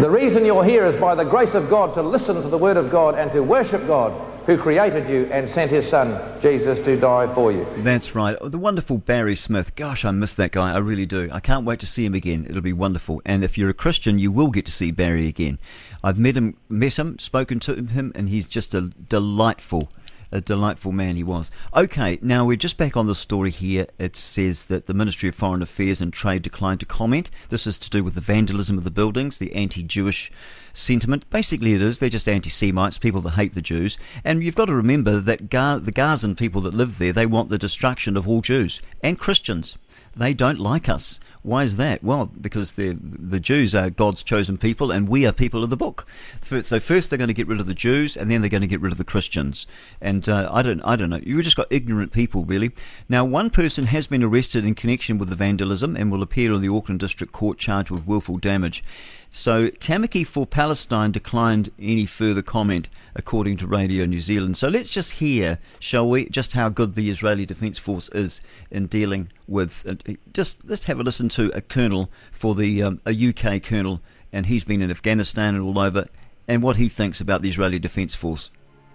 The 0.00 0.10
reason 0.10 0.44
you're 0.44 0.64
here 0.64 0.84
is 0.84 1.00
by 1.00 1.14
the 1.14 1.24
grace 1.24 1.54
of 1.54 1.70
God 1.70 1.94
to 1.94 2.02
listen 2.02 2.42
to 2.42 2.48
the 2.48 2.58
Word 2.58 2.76
of 2.76 2.90
God 2.90 3.14
and 3.14 3.30
to 3.32 3.40
worship 3.40 3.86
God 3.86 4.12
who 4.46 4.58
created 4.58 5.08
you 5.08 5.24
and 5.32 5.48
sent 5.50 5.70
his 5.70 5.88
son, 5.88 6.20
Jesus, 6.40 6.84
to 6.84 6.96
die 6.98 7.32
for 7.34 7.50
you. 7.50 7.66
That's 7.78 8.14
right. 8.14 8.36
Oh, 8.40 8.48
the 8.48 8.58
wonderful 8.58 8.98
Barry 8.98 9.34
Smith. 9.34 9.74
Gosh, 9.74 10.04
I 10.04 10.10
miss 10.10 10.34
that 10.34 10.52
guy. 10.52 10.72
I 10.72 10.78
really 10.78 11.06
do. 11.06 11.28
I 11.32 11.40
can't 11.40 11.64
wait 11.64 11.80
to 11.80 11.86
see 11.86 12.04
him 12.04 12.14
again. 12.14 12.46
It'll 12.48 12.62
be 12.62 12.72
wonderful. 12.72 13.22
And 13.24 13.42
if 13.42 13.56
you're 13.56 13.70
a 13.70 13.74
Christian, 13.74 14.18
you 14.18 14.30
will 14.30 14.50
get 14.50 14.66
to 14.66 14.72
see 14.72 14.90
Barry 14.90 15.26
again. 15.26 15.58
I've 16.04 16.18
met 16.18 16.36
him, 16.36 16.56
met 16.68 16.98
him, 16.98 17.18
spoken 17.18 17.58
to 17.60 17.74
him, 17.74 18.12
and 18.14 18.28
he's 18.28 18.46
just 18.46 18.74
a 18.74 18.82
delightful 18.82 19.88
a 20.32 20.40
delightful 20.40 20.92
man 20.92 21.16
he 21.16 21.24
was. 21.24 21.50
Okay, 21.74 22.18
now 22.22 22.44
we're 22.44 22.56
just 22.56 22.76
back 22.76 22.96
on 22.96 23.06
the 23.06 23.14
story 23.14 23.50
here. 23.50 23.86
It 23.98 24.16
says 24.16 24.66
that 24.66 24.86
the 24.86 24.94
Ministry 24.94 25.28
of 25.28 25.34
Foreign 25.34 25.62
Affairs 25.62 26.00
and 26.00 26.12
Trade 26.12 26.42
declined 26.42 26.80
to 26.80 26.86
comment. 26.86 27.30
This 27.48 27.66
is 27.66 27.78
to 27.78 27.90
do 27.90 28.02
with 28.02 28.14
the 28.14 28.20
vandalism 28.20 28.78
of 28.78 28.84
the 28.84 28.90
buildings, 28.90 29.38
the 29.38 29.54
anti 29.54 29.82
Jewish 29.82 30.30
sentiment. 30.72 31.28
Basically, 31.30 31.74
it 31.74 31.82
is. 31.82 31.98
They're 31.98 32.08
just 32.08 32.28
anti 32.28 32.50
Semites, 32.50 32.98
people 32.98 33.20
that 33.22 33.30
hate 33.30 33.54
the 33.54 33.62
Jews. 33.62 33.98
And 34.24 34.42
you've 34.42 34.56
got 34.56 34.66
to 34.66 34.74
remember 34.74 35.20
that 35.20 35.48
Ga- 35.50 35.78
the 35.78 35.92
Gazan 35.92 36.36
people 36.36 36.60
that 36.62 36.74
live 36.74 36.98
there, 36.98 37.12
they 37.12 37.26
want 37.26 37.50
the 37.50 37.58
destruction 37.58 38.16
of 38.16 38.28
all 38.28 38.40
Jews 38.40 38.80
and 39.02 39.18
Christians. 39.18 39.78
They 40.14 40.32
don't 40.32 40.58
like 40.58 40.88
us. 40.88 41.20
Why 41.46 41.62
is 41.62 41.76
that? 41.76 42.02
Well, 42.02 42.26
because 42.40 42.72
the 42.72 42.98
the 43.00 43.38
Jews 43.38 43.72
are 43.72 43.88
God's 43.88 44.24
chosen 44.24 44.58
people, 44.58 44.90
and 44.90 45.08
we 45.08 45.24
are 45.26 45.32
people 45.32 45.62
of 45.62 45.70
the 45.70 45.76
book. 45.76 46.04
So 46.42 46.80
first 46.80 47.08
they're 47.08 47.18
going 47.18 47.28
to 47.28 47.34
get 47.34 47.46
rid 47.46 47.60
of 47.60 47.66
the 47.66 47.72
Jews, 47.72 48.16
and 48.16 48.28
then 48.28 48.40
they're 48.40 48.50
going 48.50 48.62
to 48.62 48.66
get 48.66 48.80
rid 48.80 48.90
of 48.90 48.98
the 48.98 49.04
Christians. 49.04 49.64
And 50.00 50.28
uh, 50.28 50.50
I 50.52 50.62
don't 50.62 50.82
I 50.82 50.96
don't 50.96 51.08
know. 51.08 51.20
You've 51.22 51.44
just 51.44 51.56
got 51.56 51.68
ignorant 51.70 52.10
people, 52.10 52.44
really. 52.44 52.72
Now, 53.08 53.24
one 53.24 53.50
person 53.50 53.86
has 53.86 54.08
been 54.08 54.24
arrested 54.24 54.64
in 54.64 54.74
connection 54.74 55.18
with 55.18 55.28
the 55.28 55.36
vandalism 55.36 55.94
and 55.94 56.10
will 56.10 56.22
appear 56.22 56.52
in 56.52 56.62
the 56.62 56.68
Auckland 56.68 56.98
District 56.98 57.32
Court 57.32 57.58
charged 57.58 57.92
with 57.92 58.08
willful 58.08 58.38
damage. 58.38 58.82
So 59.30 59.68
Tamaki 59.68 60.26
for 60.26 60.46
Palestine 60.46 61.10
declined 61.12 61.70
any 61.78 62.06
further 62.06 62.42
comment, 62.42 62.88
according 63.14 63.58
to 63.58 63.66
Radio 63.66 64.06
New 64.06 64.20
Zealand. 64.20 64.56
So 64.56 64.68
let's 64.68 64.88
just 64.88 65.12
hear, 65.12 65.58
shall 65.78 66.08
we, 66.08 66.28
just 66.28 66.54
how 66.54 66.68
good 66.68 66.94
the 66.94 67.10
Israeli 67.10 67.44
Defence 67.44 67.78
Force 67.78 68.08
is 68.10 68.40
in 68.70 68.86
dealing 68.86 69.30
with. 69.46 69.84
Just 70.32 70.64
let's 70.64 70.84
have 70.84 71.00
a 71.00 71.02
listen 71.02 71.28
to 71.30 71.50
a 71.54 71.60
colonel 71.60 72.10
for 72.32 72.54
the 72.54 72.82
um, 72.82 73.00
a 73.04 73.12
UK 73.12 73.62
colonel, 73.62 74.00
and 74.32 74.46
he's 74.46 74.64
been 74.64 74.82
in 74.82 74.90
Afghanistan 74.90 75.54
and 75.54 75.62
all 75.62 75.78
over, 75.78 76.06
and 76.48 76.62
what 76.62 76.76
he 76.76 76.88
thinks 76.88 77.20
about 77.20 77.42
the 77.42 77.48
Israeli 77.48 77.78
Defence 77.78 78.14
Force. 78.14 78.50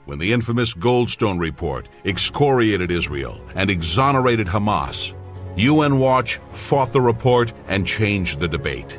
When 0.05 0.17
the 0.17 0.33
infamous 0.33 0.73
Goldstone 0.73 1.39
report 1.39 1.87
excoriated 2.05 2.89
Israel 2.89 3.39
and 3.55 3.69
exonerated 3.69 4.47
Hamas, 4.47 5.13
UN 5.57 5.99
Watch 5.99 6.39
fought 6.53 6.91
the 6.91 7.01
report 7.01 7.53
and 7.67 7.85
changed 7.85 8.39
the 8.39 8.47
debate. 8.47 8.97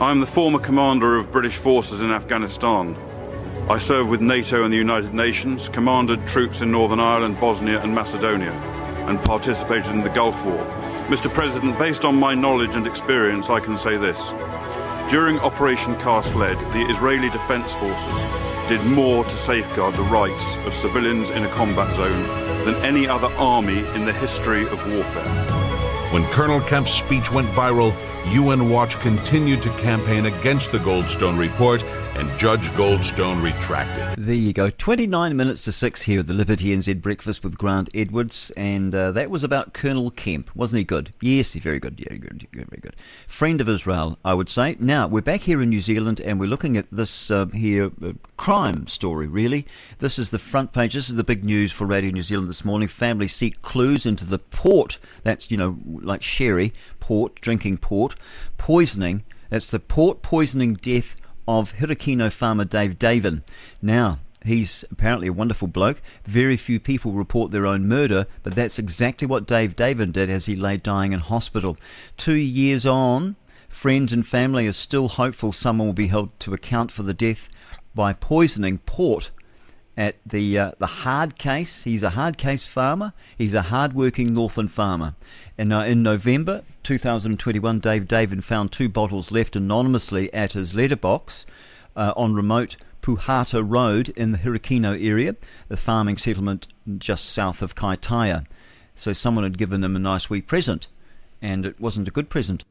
I'm 0.00 0.18
the 0.18 0.26
former 0.26 0.58
commander 0.58 1.16
of 1.16 1.30
British 1.30 1.56
forces 1.56 2.00
in 2.00 2.10
Afghanistan. 2.10 2.96
I 3.70 3.78
served 3.78 4.10
with 4.10 4.20
NATO 4.20 4.64
and 4.64 4.72
the 4.72 4.76
United 4.76 5.14
Nations, 5.14 5.68
commanded 5.68 6.26
troops 6.26 6.62
in 6.62 6.72
Northern 6.72 6.98
Ireland, 6.98 7.38
Bosnia, 7.38 7.80
and 7.80 7.94
Macedonia, 7.94 8.50
and 9.06 9.20
participated 9.20 9.92
in 9.92 10.00
the 10.00 10.08
Gulf 10.08 10.44
War. 10.44 10.58
Mr. 11.06 11.32
President, 11.32 11.78
based 11.78 12.04
on 12.04 12.16
my 12.16 12.34
knowledge 12.34 12.74
and 12.74 12.88
experience, 12.88 13.50
I 13.50 13.60
can 13.60 13.78
say 13.78 13.96
this. 13.96 14.18
During 15.10 15.38
Operation 15.38 15.94
Cast 16.00 16.34
Lead, 16.34 16.58
the 16.72 16.90
Israeli 16.90 17.30
Defense 17.30 17.70
Forces 17.74 18.68
did 18.68 18.84
more 18.86 19.22
to 19.22 19.36
safeguard 19.36 19.94
the 19.94 20.02
rights 20.02 20.56
of 20.66 20.74
civilians 20.74 21.30
in 21.30 21.44
a 21.44 21.48
combat 21.50 21.94
zone 21.94 22.64
than 22.64 22.74
any 22.84 23.06
other 23.06 23.28
army 23.36 23.78
in 23.94 24.06
the 24.06 24.12
history 24.12 24.62
of 24.62 24.92
warfare. 24.92 25.63
When 26.14 26.24
Colonel 26.26 26.60
Kemp's 26.60 26.92
speech 26.92 27.32
went 27.32 27.48
viral, 27.48 27.92
UN 28.32 28.68
Watch 28.68 29.00
continued 29.00 29.60
to 29.62 29.70
campaign 29.70 30.26
against 30.26 30.70
the 30.70 30.78
Goldstone 30.78 31.36
report, 31.36 31.82
and 32.16 32.38
Judge 32.38 32.68
Goldstone 32.70 33.42
retracted. 33.42 34.24
There 34.24 34.34
you 34.34 34.52
go. 34.52 34.70
29 34.70 35.36
minutes 35.36 35.62
to 35.62 35.72
6 35.72 36.02
here 36.02 36.20
at 36.20 36.26
the 36.26 36.32
Liberty 36.32 36.74
NZ 36.76 37.02
Breakfast 37.02 37.42
with 37.42 37.58
Grant 37.58 37.90
Edwards, 37.94 38.52
and 38.56 38.94
uh, 38.94 39.10
that 39.12 39.30
was 39.30 39.42
about 39.42 39.72
Colonel 39.72 40.10
Kemp. 40.10 40.54
Wasn't 40.54 40.78
he 40.78 40.84
good? 40.84 41.12
Yes, 41.20 41.52
he's 41.52 41.62
very 41.62 41.80
good. 41.80 41.98
Yeah, 41.98 42.16
good, 42.16 42.46
very 42.52 42.80
good. 42.80 42.96
Friend 43.26 43.60
of 43.60 43.68
Israel, 43.68 44.18
I 44.24 44.34
would 44.34 44.48
say. 44.48 44.76
Now, 44.78 45.06
we're 45.06 45.22
back 45.22 45.42
here 45.42 45.60
in 45.60 45.70
New 45.70 45.80
Zealand, 45.80 46.20
and 46.20 46.38
we're 46.38 46.48
looking 46.48 46.76
at 46.76 46.86
this 46.90 47.30
uh, 47.30 47.46
here 47.46 47.90
uh, 48.04 48.12
crime 48.36 48.86
story, 48.86 49.26
really. 49.26 49.66
This 49.98 50.18
is 50.18 50.30
the 50.30 50.38
front 50.38 50.72
page. 50.72 50.94
This 50.94 51.08
is 51.08 51.16
the 51.16 51.24
big 51.24 51.44
news 51.44 51.72
for 51.72 51.86
Radio 51.86 52.12
New 52.12 52.22
Zealand 52.22 52.48
this 52.48 52.64
morning. 52.64 52.88
Family 52.88 53.28
seek 53.28 53.60
clues 53.62 54.06
into 54.06 54.24
the 54.24 54.38
port. 54.38 54.98
That's, 55.24 55.50
you 55.50 55.56
know, 55.56 55.78
like 55.84 56.22
sherry, 56.22 56.72
port, 57.00 57.34
drinking 57.40 57.78
port, 57.78 58.14
poisoning. 58.56 59.24
That's 59.50 59.70
the 59.70 59.80
port 59.80 60.22
poisoning 60.22 60.74
death 60.74 61.16
of 61.46 61.74
Herekino 61.74 62.32
farmer 62.32 62.64
Dave 62.64 62.98
Davin. 62.98 63.42
Now, 63.82 64.18
he's 64.44 64.84
apparently 64.90 65.28
a 65.28 65.32
wonderful 65.32 65.68
bloke. 65.68 66.00
Very 66.24 66.56
few 66.56 66.78
people 66.80 67.12
report 67.12 67.50
their 67.50 67.66
own 67.66 67.88
murder, 67.88 68.26
but 68.42 68.54
that's 68.54 68.78
exactly 68.78 69.26
what 69.26 69.46
Dave 69.46 69.76
Davin 69.76 70.12
did 70.12 70.30
as 70.30 70.46
he 70.46 70.56
lay 70.56 70.76
dying 70.76 71.12
in 71.12 71.20
hospital. 71.20 71.76
Two 72.16 72.34
years 72.34 72.86
on, 72.86 73.36
friends 73.68 74.12
and 74.12 74.26
family 74.26 74.66
are 74.66 74.72
still 74.72 75.08
hopeful 75.08 75.52
someone 75.52 75.88
will 75.88 75.94
be 75.94 76.08
held 76.08 76.38
to 76.40 76.54
account 76.54 76.90
for 76.90 77.02
the 77.02 77.14
death 77.14 77.50
by 77.94 78.12
poisoning 78.12 78.78
port 78.78 79.30
at 79.96 80.16
the 80.26 80.58
uh, 80.58 80.72
the 80.78 80.86
hard 80.86 81.38
case. 81.38 81.84
He's 81.84 82.02
a 82.02 82.10
hard 82.10 82.36
case 82.36 82.66
farmer. 82.66 83.12
He's 83.38 83.54
a 83.54 83.62
hard-working 83.62 84.34
northern 84.34 84.68
farmer. 84.68 85.14
And 85.56 85.72
uh, 85.72 85.80
in 85.80 86.02
November 86.02 86.64
2021, 86.84 87.80
Dave 87.80 88.04
Davin 88.04 88.42
found 88.42 88.70
two 88.70 88.88
bottles 88.88 89.32
left 89.32 89.56
anonymously 89.56 90.32
at 90.34 90.52
his 90.52 90.74
letterbox 90.74 91.46
uh, 91.96 92.12
on 92.16 92.34
remote 92.34 92.76
Puhata 93.00 93.64
Road 93.66 94.10
in 94.10 94.32
the 94.32 94.38
Herekino 94.38 95.02
area, 95.02 95.34
a 95.70 95.76
farming 95.76 96.18
settlement 96.18 96.68
just 96.98 97.24
south 97.24 97.62
of 97.62 97.74
Kaitaia. 97.74 98.46
So 98.94 99.12
someone 99.12 99.44
had 99.44 99.58
given 99.58 99.82
him 99.82 99.96
a 99.96 99.98
nice 99.98 100.28
wee 100.28 100.42
present, 100.42 100.86
and 101.40 101.66
it 101.66 101.80
wasn't 101.80 102.08
a 102.08 102.12
good 102.12 102.28
present. 102.28 102.64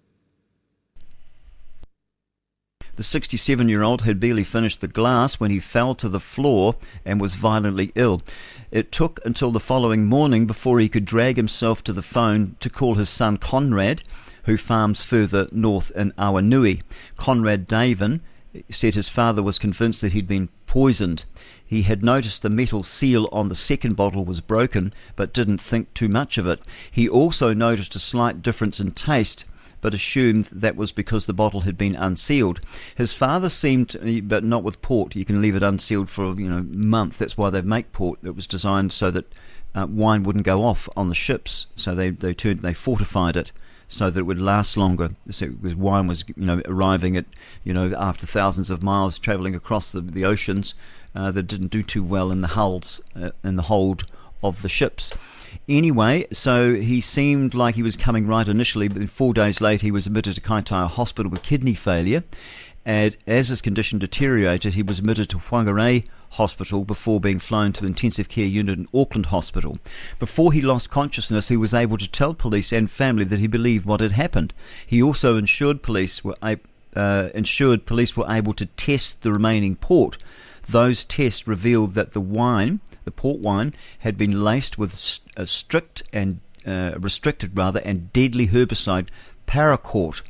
The 2.95 3.03
67 3.03 3.69
year 3.69 3.81
old 3.81 4.03
had 4.03 4.19
barely 4.19 4.43
finished 4.43 4.79
the 4.79 4.87
glass 4.87 5.39
when 5.39 5.49
he 5.49 5.59
fell 5.59 5.95
to 5.95 6.07
the 6.07 6.19
floor 6.19 6.75
and 7.03 7.19
was 7.19 7.33
violently 7.33 7.91
ill. 7.95 8.21
It 8.69 8.91
took 8.91 9.19
until 9.25 9.51
the 9.51 9.59
following 9.59 10.05
morning 10.05 10.45
before 10.45 10.79
he 10.79 10.89
could 10.89 11.05
drag 11.05 11.35
himself 11.35 11.83
to 11.85 11.93
the 11.93 12.03
phone 12.03 12.55
to 12.59 12.69
call 12.69 12.95
his 12.95 13.09
son 13.09 13.37
Conrad, 13.37 14.03
who 14.43 14.57
farms 14.57 15.03
further 15.03 15.47
north 15.51 15.91
in 15.95 16.11
Awanui. 16.19 16.83
Conrad 17.17 17.67
Davin 17.67 18.21
said 18.69 18.93
his 18.93 19.09
father 19.09 19.41
was 19.41 19.57
convinced 19.57 20.01
that 20.01 20.13
he'd 20.13 20.27
been 20.27 20.49
poisoned. 20.67 21.25
He 21.65 21.81
had 21.81 22.03
noticed 22.03 22.43
the 22.43 22.49
metal 22.51 22.83
seal 22.83 23.27
on 23.31 23.49
the 23.49 23.55
second 23.55 23.95
bottle 23.95 24.23
was 24.23 24.39
broken, 24.39 24.93
but 25.15 25.33
didn't 25.33 25.57
think 25.61 25.91
too 25.95 26.09
much 26.09 26.37
of 26.37 26.45
it. 26.45 26.59
He 26.91 27.09
also 27.09 27.55
noticed 27.55 27.95
a 27.95 27.99
slight 27.99 28.43
difference 28.43 28.79
in 28.79 28.91
taste 28.91 29.45
but 29.83 29.93
assumed 29.93 30.45
that 30.45 30.77
was 30.77 30.93
because 30.93 31.25
the 31.25 31.33
bottle 31.33 31.61
had 31.61 31.77
been 31.77 31.97
unsealed. 31.97 32.61
His 32.95 33.13
father 33.13 33.49
seemed, 33.49 33.97
but 34.23 34.41
not 34.41 34.63
with 34.63 34.81
port. 34.81 35.13
You 35.13 35.25
can 35.25 35.41
leave 35.41 35.57
it 35.57 35.61
unsealed 35.61 36.09
for 36.09 36.33
you 36.39 36.49
know 36.49 36.63
month. 36.69 37.17
That's 37.17 37.37
why 37.37 37.49
they 37.49 37.61
make 37.61 37.91
port. 37.91 38.19
It 38.23 38.33
was 38.33 38.47
designed 38.47 38.93
so 38.93 39.11
that 39.11 39.31
uh, 39.75 39.85
wine 39.89 40.23
wouldn't 40.23 40.45
go 40.45 40.63
off 40.63 40.87
on 40.95 41.09
the 41.09 41.15
ships. 41.15 41.67
So 41.75 41.93
they 41.93 42.11
they 42.11 42.33
turned 42.33 42.59
they 42.59 42.73
fortified 42.73 43.35
it 43.35 43.51
so 43.89 44.09
that 44.09 44.21
it 44.21 44.23
would 44.23 44.39
last 44.39 44.77
longer. 44.77 45.09
So 45.29 45.49
because 45.49 45.75
wine 45.75 46.07
was 46.07 46.23
you 46.29 46.45
know 46.45 46.61
arriving 46.65 47.17
at 47.17 47.25
you 47.65 47.73
know 47.73 47.93
after 47.97 48.25
thousands 48.25 48.69
of 48.71 48.81
miles 48.81 49.19
traveling 49.19 49.53
across 49.53 49.91
the, 49.91 49.99
the 49.99 50.23
oceans 50.23 50.75
uh, 51.13 51.29
that 51.31 51.43
didn't 51.43 51.71
do 51.71 51.83
too 51.83 52.03
well 52.03 52.31
in 52.31 52.39
the 52.39 52.47
hulls 52.47 53.01
uh, 53.21 53.31
in 53.43 53.57
the 53.57 53.63
hold 53.63 54.05
of 54.41 54.61
the 54.61 54.69
ships. 54.69 55.11
Anyway, 55.67 56.25
so 56.31 56.75
he 56.75 57.01
seemed 57.01 57.53
like 57.53 57.75
he 57.75 57.83
was 57.83 57.95
coming 57.95 58.27
right 58.27 58.47
initially, 58.47 58.87
but 58.87 59.09
four 59.09 59.33
days 59.33 59.61
later 59.61 59.85
he 59.85 59.91
was 59.91 60.07
admitted 60.07 60.35
to 60.35 60.41
Kaitaia 60.41 60.87
Hospital 60.87 61.31
with 61.31 61.43
kidney 61.43 61.73
failure. 61.73 62.23
And 62.85 63.15
as 63.25 63.49
his 63.49 63.61
condition 63.61 63.99
deteriorated, 63.99 64.73
he 64.73 64.83
was 64.83 64.99
admitted 64.99 65.29
to 65.29 65.37
Whangarei 65.37 66.05
Hospital 66.31 66.83
before 66.83 67.19
being 67.19 67.39
flown 67.39 67.71
to 67.73 67.81
the 67.81 67.87
intensive 67.87 68.27
care 68.27 68.45
unit 68.45 68.77
in 68.77 68.87
Auckland 68.93 69.27
Hospital. 69.27 69.77
Before 70.19 70.51
he 70.51 70.61
lost 70.61 70.89
consciousness, 70.89 71.47
he 71.47 71.57
was 71.57 71.73
able 71.73 71.97
to 71.97 72.09
tell 72.09 72.33
police 72.33 72.71
and 72.71 72.89
family 72.89 73.23
that 73.25 73.39
he 73.39 73.47
believed 73.47 73.85
what 73.85 74.01
had 74.01 74.13
happened. 74.13 74.53
He 74.85 75.01
also 75.01 75.37
ensured 75.37 75.83
police 75.83 76.23
were 76.23 76.35
uh, 76.95 77.29
ensured 77.33 77.85
police 77.85 78.17
were 78.17 78.29
able 78.29 78.53
to 78.53 78.65
test 78.65 79.21
the 79.21 79.31
remaining 79.31 79.75
port. 79.75 80.17
Those 80.69 81.03
tests 81.03 81.47
revealed 81.47 81.93
that 81.93 82.13
the 82.13 82.21
wine 82.21 82.79
the 83.05 83.11
port 83.11 83.39
wine 83.39 83.73
had 83.99 84.17
been 84.17 84.43
laced 84.43 84.77
with 84.77 85.19
a 85.35 85.45
strict 85.45 86.03
and 86.11 86.39
uh, 86.65 86.93
restricted 86.97 87.57
rather 87.57 87.79
and 87.81 88.11
deadly 88.13 88.47
herbicide 88.47 89.07
paraquat. 89.47 90.21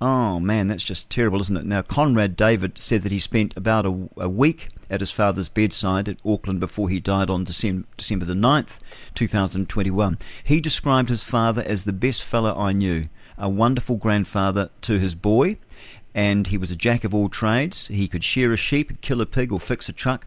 Oh 0.00 0.38
man, 0.38 0.68
that's 0.68 0.84
just 0.84 1.10
terrible, 1.10 1.40
isn't 1.40 1.56
it? 1.56 1.66
Now, 1.66 1.82
Conrad 1.82 2.36
David 2.36 2.78
said 2.78 3.02
that 3.02 3.10
he 3.10 3.18
spent 3.18 3.56
about 3.56 3.84
a, 3.84 4.08
a 4.16 4.28
week 4.28 4.68
at 4.88 5.00
his 5.00 5.10
father's 5.10 5.48
bedside 5.48 6.08
at 6.08 6.18
Auckland 6.24 6.60
before 6.60 6.88
he 6.88 7.00
died 7.00 7.28
on 7.28 7.44
December, 7.44 7.86
December 7.96 8.24
the 8.24 8.34
9th, 8.34 8.78
2021. 9.14 10.18
He 10.44 10.60
described 10.60 11.08
his 11.08 11.24
father 11.24 11.62
as 11.62 11.84
the 11.84 11.92
best 11.92 12.22
fellow 12.22 12.56
I 12.56 12.72
knew, 12.72 13.08
a 13.36 13.48
wonderful 13.48 13.96
grandfather 13.96 14.70
to 14.82 15.00
his 15.00 15.16
boy, 15.16 15.56
and 16.14 16.46
he 16.46 16.56
was 16.56 16.70
a 16.70 16.76
jack 16.76 17.02
of 17.02 17.12
all 17.12 17.28
trades. 17.28 17.88
He 17.88 18.06
could 18.06 18.22
shear 18.22 18.52
a 18.52 18.56
sheep, 18.56 19.00
kill 19.00 19.20
a 19.20 19.26
pig, 19.26 19.50
or 19.50 19.58
fix 19.58 19.88
a 19.88 19.92
truck 19.92 20.26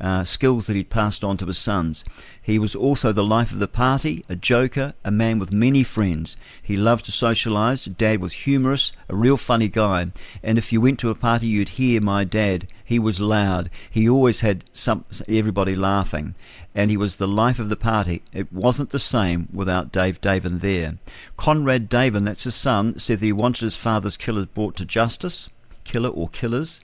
uh, 0.00 0.24
skills 0.24 0.66
that 0.66 0.76
he'd 0.76 0.90
passed 0.90 1.22
on 1.22 1.36
to 1.36 1.46
his 1.46 1.58
sons. 1.58 2.04
He 2.42 2.58
was 2.58 2.74
also 2.74 3.12
the 3.12 3.22
life 3.22 3.52
of 3.52 3.58
the 3.58 3.68
party, 3.68 4.24
a 4.28 4.34
joker, 4.34 4.94
a 5.04 5.10
man 5.10 5.38
with 5.38 5.52
many 5.52 5.82
friends. 5.82 6.36
He 6.62 6.76
loved 6.76 7.04
to 7.04 7.12
socialise. 7.12 7.96
Dad 7.96 8.20
was 8.20 8.32
humorous, 8.32 8.92
a 9.08 9.14
real 9.14 9.36
funny 9.36 9.68
guy. 9.68 10.10
And 10.42 10.58
if 10.58 10.72
you 10.72 10.80
went 10.80 10.98
to 11.00 11.10
a 11.10 11.14
party, 11.14 11.46
you'd 11.46 11.70
hear 11.70 12.00
my 12.00 12.24
dad. 12.24 12.66
He 12.84 12.98
was 12.98 13.20
loud. 13.20 13.70
He 13.88 14.08
always 14.08 14.40
had 14.40 14.64
some 14.72 15.04
everybody 15.28 15.76
laughing, 15.76 16.34
and 16.74 16.90
he 16.90 16.96
was 16.96 17.18
the 17.18 17.28
life 17.28 17.60
of 17.60 17.68
the 17.68 17.76
party. 17.76 18.22
It 18.32 18.52
wasn't 18.52 18.90
the 18.90 18.98
same 18.98 19.48
without 19.52 19.92
Dave 19.92 20.20
Davin 20.20 20.60
there. 20.60 20.98
Conrad 21.36 21.88
Davin, 21.88 22.24
that's 22.24 22.44
his 22.44 22.56
son, 22.56 22.98
said 22.98 23.20
that 23.20 23.26
he 23.26 23.32
wanted 23.32 23.60
his 23.60 23.76
father's 23.76 24.16
killers 24.16 24.46
brought 24.46 24.74
to 24.76 24.84
justice, 24.84 25.48
killer 25.84 26.08
or 26.08 26.28
killers. 26.30 26.80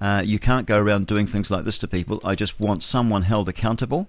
Uh, 0.00 0.22
you 0.24 0.38
can't 0.38 0.66
go 0.66 0.78
around 0.78 1.06
doing 1.06 1.26
things 1.26 1.50
like 1.50 1.64
this 1.64 1.78
to 1.78 1.88
people. 1.88 2.20
I 2.24 2.34
just 2.34 2.60
want 2.60 2.82
someone 2.82 3.22
held 3.22 3.48
accountable. 3.48 4.08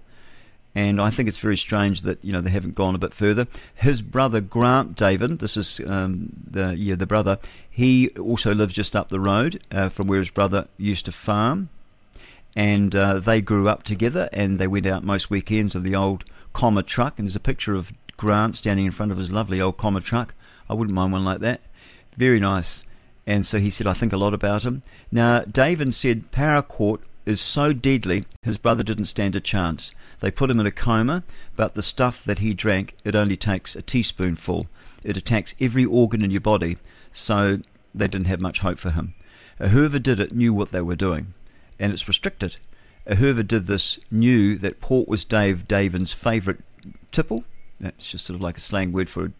And 0.74 1.00
I 1.00 1.10
think 1.10 1.28
it's 1.28 1.38
very 1.38 1.56
strange 1.56 2.02
that 2.02 2.24
you 2.24 2.32
know 2.32 2.40
they 2.40 2.50
haven't 2.50 2.76
gone 2.76 2.94
a 2.94 2.98
bit 2.98 3.12
further. 3.12 3.48
His 3.74 4.02
brother 4.02 4.40
Grant 4.40 4.94
David, 4.94 5.40
this 5.40 5.56
is 5.56 5.80
um, 5.84 6.30
the 6.48 6.76
yeah 6.76 6.94
the 6.94 7.06
brother. 7.06 7.38
He 7.68 8.10
also 8.10 8.54
lives 8.54 8.72
just 8.72 8.94
up 8.94 9.08
the 9.08 9.18
road 9.18 9.60
uh, 9.72 9.88
from 9.88 10.06
where 10.06 10.20
his 10.20 10.30
brother 10.30 10.68
used 10.78 11.06
to 11.06 11.12
farm, 11.12 11.70
and 12.54 12.94
uh, 12.94 13.18
they 13.18 13.40
grew 13.40 13.68
up 13.68 13.82
together. 13.82 14.28
And 14.32 14.60
they 14.60 14.68
went 14.68 14.86
out 14.86 15.02
most 15.02 15.28
weekends 15.28 15.74
of 15.74 15.82
the 15.82 15.96
old 15.96 16.24
Commer 16.54 16.86
truck. 16.86 17.18
And 17.18 17.26
there's 17.26 17.36
a 17.36 17.40
picture 17.40 17.74
of 17.74 17.92
Grant 18.16 18.54
standing 18.54 18.86
in 18.86 18.92
front 18.92 19.10
of 19.10 19.18
his 19.18 19.30
lovely 19.30 19.60
old 19.60 19.76
Commer 19.76 20.02
truck. 20.02 20.34
I 20.68 20.74
wouldn't 20.74 20.94
mind 20.94 21.12
one 21.12 21.24
like 21.24 21.40
that. 21.40 21.62
Very 22.16 22.38
nice. 22.38 22.84
And 23.30 23.46
so 23.46 23.60
he 23.60 23.70
said, 23.70 23.86
I 23.86 23.92
think 23.92 24.12
a 24.12 24.16
lot 24.16 24.34
about 24.34 24.64
him. 24.64 24.82
Now, 25.12 25.42
David 25.42 25.94
said 25.94 26.32
paraquat 26.32 26.98
is 27.24 27.40
so 27.40 27.72
deadly, 27.72 28.24
his 28.42 28.58
brother 28.58 28.82
didn't 28.82 29.04
stand 29.04 29.36
a 29.36 29.40
chance. 29.40 29.92
They 30.18 30.32
put 30.32 30.50
him 30.50 30.58
in 30.58 30.66
a 30.66 30.72
coma, 30.72 31.22
but 31.54 31.76
the 31.76 31.82
stuff 31.82 32.24
that 32.24 32.40
he 32.40 32.54
drank, 32.54 32.96
it 33.04 33.14
only 33.14 33.36
takes 33.36 33.76
a 33.76 33.82
teaspoonful. 33.82 34.66
It 35.04 35.16
attacks 35.16 35.54
every 35.60 35.84
organ 35.84 36.24
in 36.24 36.32
your 36.32 36.40
body, 36.40 36.78
so 37.12 37.60
they 37.94 38.08
didn't 38.08 38.26
have 38.26 38.40
much 38.40 38.58
hope 38.58 38.80
for 38.80 38.90
him. 38.90 39.14
Whoever 39.58 40.00
did 40.00 40.18
it 40.18 40.34
knew 40.34 40.52
what 40.52 40.72
they 40.72 40.80
were 40.80 40.96
doing, 40.96 41.34
and 41.78 41.92
it's 41.92 42.08
restricted. 42.08 42.56
Whoever 43.06 43.44
did 43.44 43.68
this 43.68 44.00
knew 44.10 44.58
that 44.58 44.80
port 44.80 45.06
was 45.06 45.24
Dave 45.24 45.68
Davin's 45.68 46.12
favourite 46.12 46.62
tipple, 47.12 47.44
that's 47.78 48.10
just 48.10 48.26
sort 48.26 48.34
of 48.34 48.42
like 48.42 48.56
a 48.56 48.60
slang 48.60 48.90
word 48.90 49.08
for 49.08 49.32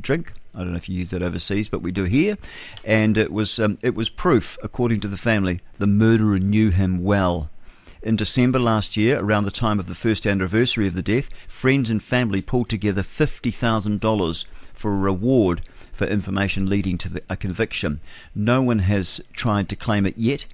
drink. 0.00 0.32
I 0.54 0.60
don't 0.60 0.70
know 0.70 0.76
if 0.76 0.88
you 0.88 0.98
use 0.98 1.10
that 1.10 1.22
overseas, 1.22 1.68
but 1.68 1.82
we 1.82 1.92
do 1.92 2.04
here. 2.04 2.36
And 2.84 3.18
it 3.18 3.32
was 3.32 3.58
um, 3.58 3.78
it 3.82 3.94
was 3.94 4.08
proof, 4.08 4.58
according 4.62 5.00
to 5.00 5.08
the 5.08 5.16
family, 5.16 5.60
the 5.78 5.86
murderer 5.86 6.38
knew 6.38 6.70
him 6.70 7.02
well. 7.02 7.50
In 8.02 8.16
December 8.16 8.60
last 8.60 8.96
year, 8.96 9.18
around 9.18 9.44
the 9.44 9.50
time 9.50 9.80
of 9.80 9.86
the 9.86 9.94
first 9.94 10.26
anniversary 10.26 10.86
of 10.86 10.94
the 10.94 11.02
death, 11.02 11.28
friends 11.48 11.90
and 11.90 12.02
family 12.02 12.40
pulled 12.40 12.68
together 12.68 13.02
fifty 13.02 13.50
thousand 13.50 14.00
dollars 14.00 14.46
for 14.72 14.92
a 14.92 14.96
reward 14.96 15.62
for 15.92 16.06
information 16.06 16.66
leading 16.66 16.98
to 16.98 17.08
the, 17.08 17.22
a 17.28 17.36
conviction. 17.36 18.00
No 18.34 18.62
one 18.62 18.80
has 18.80 19.20
tried 19.32 19.68
to 19.70 19.76
claim 19.76 20.06
it 20.06 20.16
yet, 20.16 20.46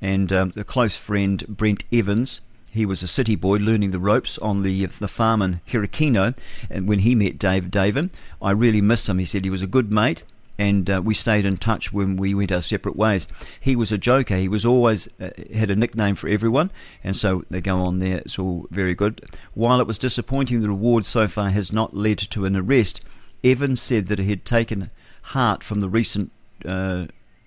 and 0.00 0.32
um, 0.32 0.52
a 0.56 0.64
close 0.64 0.96
friend, 0.96 1.44
Brent 1.48 1.84
Evans, 1.92 2.40
he 2.76 2.86
was 2.86 3.02
a 3.02 3.08
city 3.08 3.34
boy 3.34 3.56
learning 3.56 3.90
the 3.90 3.98
ropes 3.98 4.38
on 4.38 4.62
the 4.62 4.86
the 4.86 5.08
farm 5.08 5.42
in 5.42 5.60
Herekino, 5.66 6.36
and 6.70 6.86
when 6.86 7.00
he 7.00 7.14
met 7.14 7.38
Dave 7.38 7.64
Davin, 7.64 8.10
I 8.40 8.52
really 8.52 8.80
miss 8.80 9.08
him. 9.08 9.18
He 9.18 9.24
said 9.24 9.44
he 9.44 9.50
was 9.50 9.62
a 9.62 9.66
good 9.66 9.90
mate, 9.90 10.22
and 10.58 10.88
uh, 10.88 11.02
we 11.04 11.14
stayed 11.14 11.44
in 11.44 11.56
touch 11.56 11.92
when 11.92 12.16
we 12.16 12.34
went 12.34 12.52
our 12.52 12.62
separate 12.62 12.96
ways. 12.96 13.28
He 13.60 13.76
was 13.76 13.92
a 13.92 13.98
joker. 13.98 14.36
He 14.36 14.48
was 14.48 14.64
always 14.64 15.08
uh, 15.20 15.30
had 15.54 15.70
a 15.70 15.76
nickname 15.76 16.14
for 16.14 16.28
everyone, 16.28 16.70
and 17.02 17.16
so 17.16 17.44
they 17.50 17.60
go 17.60 17.78
on 17.78 17.98
there. 17.98 18.18
It's 18.18 18.38
all 18.38 18.66
very 18.70 18.94
good. 18.94 19.24
While 19.54 19.80
it 19.80 19.86
was 19.86 19.98
disappointing, 19.98 20.60
the 20.60 20.68
reward 20.68 21.04
so 21.04 21.26
far 21.26 21.50
has 21.50 21.72
not 21.72 21.96
led 21.96 22.18
to 22.18 22.44
an 22.44 22.56
arrest. 22.56 23.04
Evans 23.42 23.80
said 23.80 24.06
that 24.08 24.18
he 24.18 24.30
had 24.30 24.44
taken 24.44 24.90
heart 25.22 25.62
from 25.62 25.80
the 25.80 25.88
recent 25.88 26.30
uh, 26.64 27.06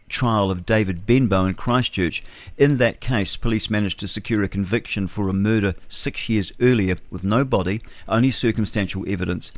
trial 0.10 0.52
of 0.52 0.66
David 0.66 1.06
Benbow 1.06 1.46
in 1.46 1.54
Christchurch. 1.54 2.24
In 2.58 2.78
that 2.78 3.00
case, 3.00 3.38
police 3.38 3.70
managed 3.70 4.00
to 4.00 4.08
secure 4.08 4.44
a 4.44 4.50
conviction 4.50 5.08
for 5.08 5.30
a 5.30 5.34
murder 5.34 5.76
six 5.88 6.28
years 6.28 6.52
earlier 6.60 6.98
with 7.10 7.24
no 7.24 7.46
body, 7.46 7.82
only 8.08 8.32
circumstantial 8.32 9.06
evidence. 9.08 9.52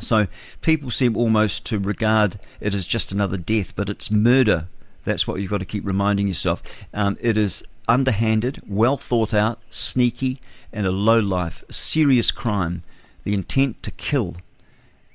So 0.00 0.26
people 0.60 0.90
seem 0.90 1.16
almost 1.16 1.64
to 1.66 1.78
regard 1.78 2.38
it 2.60 2.74
as 2.74 2.86
just 2.86 3.12
another 3.12 3.36
death, 3.36 3.74
but 3.74 3.88
it's 3.88 4.10
murder. 4.10 4.68
That's 5.04 5.26
what 5.26 5.40
you've 5.40 5.50
got 5.50 5.58
to 5.58 5.64
keep 5.64 5.86
reminding 5.86 6.28
yourself. 6.28 6.62
Um, 6.92 7.16
it 7.20 7.36
is 7.36 7.64
underhanded, 7.88 8.62
well 8.66 8.96
thought 8.96 9.34
out, 9.34 9.60
sneaky, 9.70 10.40
and 10.72 10.86
a 10.86 10.90
low 10.90 11.20
life, 11.20 11.62
serious 11.70 12.30
crime. 12.30 12.82
The 13.24 13.34
intent 13.34 13.82
to 13.84 13.90
kill. 13.90 14.36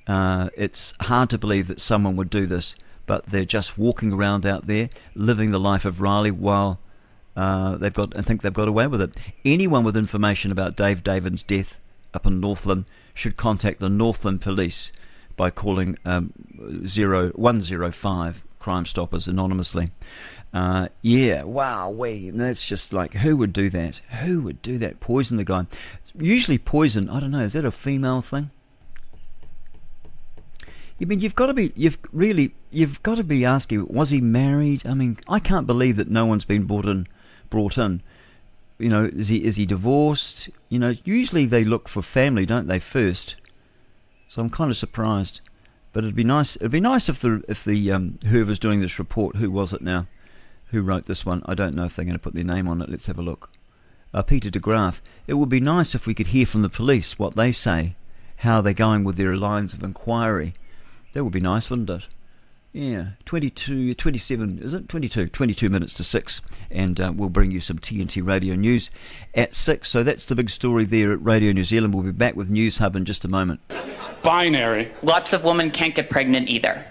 Uh, 0.06 0.48
it's 0.56 0.94
hard 1.02 1.30
to 1.30 1.38
believe 1.38 1.68
that 1.68 1.80
someone 1.80 2.16
would 2.16 2.30
do 2.30 2.46
this 2.46 2.74
but 3.10 3.26
they're 3.26 3.44
just 3.44 3.76
walking 3.76 4.12
around 4.12 4.46
out 4.46 4.68
there 4.68 4.88
living 5.16 5.50
the 5.50 5.58
life 5.58 5.84
of 5.84 6.00
Riley 6.00 6.30
while 6.30 6.78
uh, 7.34 7.76
they've 7.76 7.92
got 7.92 8.16
I 8.16 8.22
think 8.22 8.42
they've 8.42 8.52
got 8.52 8.68
away 8.68 8.86
with 8.86 9.02
it. 9.02 9.18
Anyone 9.44 9.82
with 9.82 9.96
information 9.96 10.52
about 10.52 10.76
Dave 10.76 11.02
Davin's 11.02 11.42
death 11.42 11.80
up 12.14 12.24
in 12.24 12.38
Northland 12.38 12.84
should 13.12 13.36
contact 13.36 13.80
the 13.80 13.88
Northland 13.88 14.40
Police 14.40 14.92
by 15.36 15.50
calling 15.50 15.98
um, 16.04 16.32
zero 16.86 17.30
one 17.30 17.60
zero 17.60 17.90
five 17.90 18.46
Crime 18.60 18.86
Stoppers 18.86 19.26
anonymously. 19.26 19.90
Uh, 20.54 20.86
yeah, 21.02 21.42
wow, 21.42 21.90
we 21.90 22.30
that's 22.30 22.68
just 22.68 22.92
like 22.92 23.14
who 23.14 23.36
would 23.38 23.52
do 23.52 23.70
that? 23.70 23.96
Who 24.20 24.42
would 24.42 24.62
do 24.62 24.78
that? 24.78 25.00
Poison 25.00 25.36
the 25.36 25.42
guy. 25.42 25.66
Usually 26.16 26.58
poison. 26.58 27.10
I 27.10 27.18
don't 27.18 27.32
know. 27.32 27.40
Is 27.40 27.54
that 27.54 27.64
a 27.64 27.72
female 27.72 28.22
thing? 28.22 28.52
I 31.00 31.06
mean, 31.06 31.20
you've 31.20 31.34
got 31.34 31.46
to 31.46 31.54
be, 31.54 31.72
you've 31.74 31.98
really, 32.12 32.52
you've 32.70 33.02
got 33.02 33.16
to 33.16 33.24
be 33.24 33.44
asking, 33.44 33.86
was 33.88 34.10
he 34.10 34.20
married? 34.20 34.86
I 34.86 34.94
mean, 34.94 35.18
I 35.28 35.38
can't 35.38 35.66
believe 35.66 35.96
that 35.96 36.10
no 36.10 36.26
one's 36.26 36.44
been 36.44 36.64
brought 36.64 36.84
in, 36.84 37.06
brought 37.48 37.78
in. 37.78 38.02
You 38.78 38.90
know, 38.90 39.04
is 39.04 39.28
he 39.28 39.44
is 39.44 39.56
he 39.56 39.66
divorced? 39.66 40.48
You 40.68 40.78
know, 40.78 40.94
usually 41.04 41.46
they 41.46 41.64
look 41.64 41.88
for 41.88 42.02
family, 42.02 42.46
don't 42.46 42.66
they, 42.66 42.78
first? 42.78 43.36
So 44.28 44.40
I'm 44.40 44.50
kind 44.50 44.70
of 44.70 44.76
surprised. 44.76 45.40
But 45.92 46.04
it'd 46.04 46.14
be 46.14 46.24
nice. 46.24 46.56
It'd 46.56 46.70
be 46.70 46.80
nice 46.80 47.08
if 47.08 47.20
the 47.20 47.42
if 47.48 47.64
the 47.64 47.92
um, 47.92 48.18
whoever's 48.26 48.58
doing 48.58 48.80
this 48.80 48.98
report, 48.98 49.36
who 49.36 49.50
was 49.50 49.72
it 49.72 49.82
now, 49.82 50.06
who 50.66 50.82
wrote 50.82 51.06
this 51.06 51.26
one? 51.26 51.42
I 51.46 51.54
don't 51.54 51.74
know 51.74 51.84
if 51.84 51.96
they're 51.96 52.04
going 52.04 52.16
to 52.16 52.22
put 52.22 52.34
their 52.34 52.44
name 52.44 52.68
on 52.68 52.80
it. 52.80 52.88
Let's 52.88 53.06
have 53.06 53.18
a 53.18 53.22
look. 53.22 53.50
Uh, 54.14 54.22
Peter 54.22 54.50
de 54.50 54.58
Graaf. 54.58 55.02
It 55.26 55.34
would 55.34 55.48
be 55.48 55.60
nice 55.60 55.94
if 55.94 56.06
we 56.06 56.14
could 56.14 56.28
hear 56.28 56.46
from 56.46 56.62
the 56.62 56.68
police 56.68 57.18
what 57.18 57.36
they 57.36 57.52
say, 57.52 57.96
how 58.36 58.60
they're 58.60 58.72
going 58.72 59.04
with 59.04 59.16
their 59.16 59.36
lines 59.36 59.74
of 59.74 59.82
inquiry 59.82 60.54
that 61.12 61.24
would 61.24 61.32
be 61.32 61.40
nice, 61.40 61.70
wouldn't 61.70 61.90
it? 61.90 62.08
Yeah, 62.72 63.06
22, 63.24 63.94
27, 63.94 64.60
is 64.62 64.74
it? 64.74 64.88
22, 64.88 65.26
22 65.28 65.68
minutes 65.68 65.92
to 65.94 66.04
6. 66.04 66.40
And 66.70 67.00
uh, 67.00 67.12
we'll 67.14 67.28
bring 67.28 67.50
you 67.50 67.60
some 67.60 67.80
TNT 67.80 68.24
radio 68.24 68.54
news 68.54 68.90
at 69.34 69.54
6. 69.54 69.88
So 69.88 70.04
that's 70.04 70.26
the 70.26 70.36
big 70.36 70.50
story 70.50 70.84
there 70.84 71.12
at 71.12 71.22
Radio 71.24 71.50
New 71.50 71.64
Zealand. 71.64 71.94
We'll 71.94 72.04
be 72.04 72.12
back 72.12 72.36
with 72.36 72.48
Newshub 72.48 72.94
in 72.94 73.04
just 73.04 73.24
a 73.24 73.28
moment. 73.28 73.60
Binary. 74.22 74.92
Lots 75.02 75.32
of 75.32 75.42
women 75.42 75.72
can't 75.72 75.96
get 75.96 76.10
pregnant 76.10 76.48
either. 76.48 76.84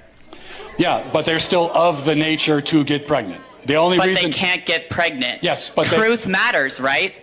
Yeah, 0.78 1.09
but 1.13 1.26
they're 1.26 1.39
still 1.39 1.72
of 1.76 2.03
the 2.03 2.15
nature 2.15 2.59
to 2.59 2.84
get 2.84 3.07
pregnant. 3.07 3.41
The 3.65 3.76
only 3.76 3.97
but 3.97 4.07
reason 4.07 4.32
they 4.32 4.38
can't 4.38 4.65
get 4.65 4.89
pregnant. 4.89 5.43
Yes, 5.43 5.70
but 5.70 5.88
they- 5.88 5.97
truth 5.97 6.28
matters, 6.28 6.80
right? 6.82 7.13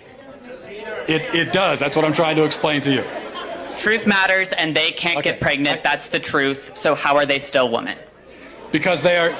it, 1.08 1.34
it 1.34 1.52
does. 1.52 1.78
That's 1.78 1.94
what 1.94 2.04
I'm 2.04 2.12
trying 2.12 2.36
to 2.36 2.44
explain 2.44 2.80
to 2.82 2.92
you. 2.92 3.04
Truth 3.78 4.06
matters, 4.06 4.52
and 4.52 4.74
they 4.74 4.90
can't 4.90 5.22
get 5.22 5.40
pregnant. 5.40 5.82
That's 5.82 6.08
the 6.08 6.20
truth. 6.20 6.76
So 6.76 6.94
how 6.94 7.16
are 7.16 7.26
they 7.26 7.38
still 7.38 7.70
women? 7.70 7.98
because 8.72 9.02
they 9.02 9.16
are 9.16 9.32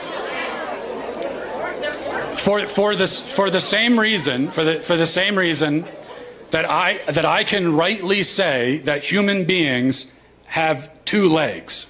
for 2.36 2.66
for 2.66 2.94
this 2.94 3.20
for 3.20 3.50
the 3.50 3.60
same 3.60 3.98
reason 3.98 4.50
for 4.50 4.64
the 4.64 4.80
for 4.80 4.96
the 4.96 5.06
same 5.06 5.36
reason 5.36 5.84
that 6.50 6.68
I 6.68 6.98
that 7.12 7.24
I 7.24 7.44
can 7.44 7.74
rightly 7.74 8.22
say 8.22 8.78
that 8.78 9.04
human 9.04 9.44
beings 9.44 10.12
have 10.46 10.90
two 11.04 11.28
legs. 11.28 11.86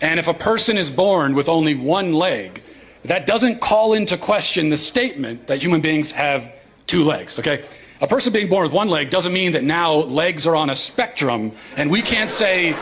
And 0.00 0.18
if 0.18 0.28
a 0.28 0.34
person 0.34 0.78
is 0.78 0.90
born 0.90 1.34
with 1.34 1.48
only 1.48 1.74
one 1.74 2.14
leg, 2.14 2.62
that 3.04 3.26
doesn't 3.26 3.60
call 3.60 3.92
into 3.92 4.16
question 4.16 4.70
the 4.70 4.78
statement 4.78 5.46
that 5.48 5.62
human 5.62 5.82
beings 5.82 6.10
have 6.12 6.54
two 6.86 7.04
legs, 7.04 7.38
okay? 7.38 7.62
A 8.02 8.06
person 8.06 8.32
being 8.32 8.48
born 8.48 8.62
with 8.62 8.72
one 8.72 8.88
leg 8.88 9.10
doesn't 9.10 9.32
mean 9.32 9.52
that 9.52 9.62
now 9.62 9.92
legs 9.94 10.46
are 10.46 10.56
on 10.56 10.70
a 10.70 10.76
spectrum 10.76 11.52
and 11.76 11.90
we 11.90 12.00
can't 12.00 12.30
say 12.30 12.74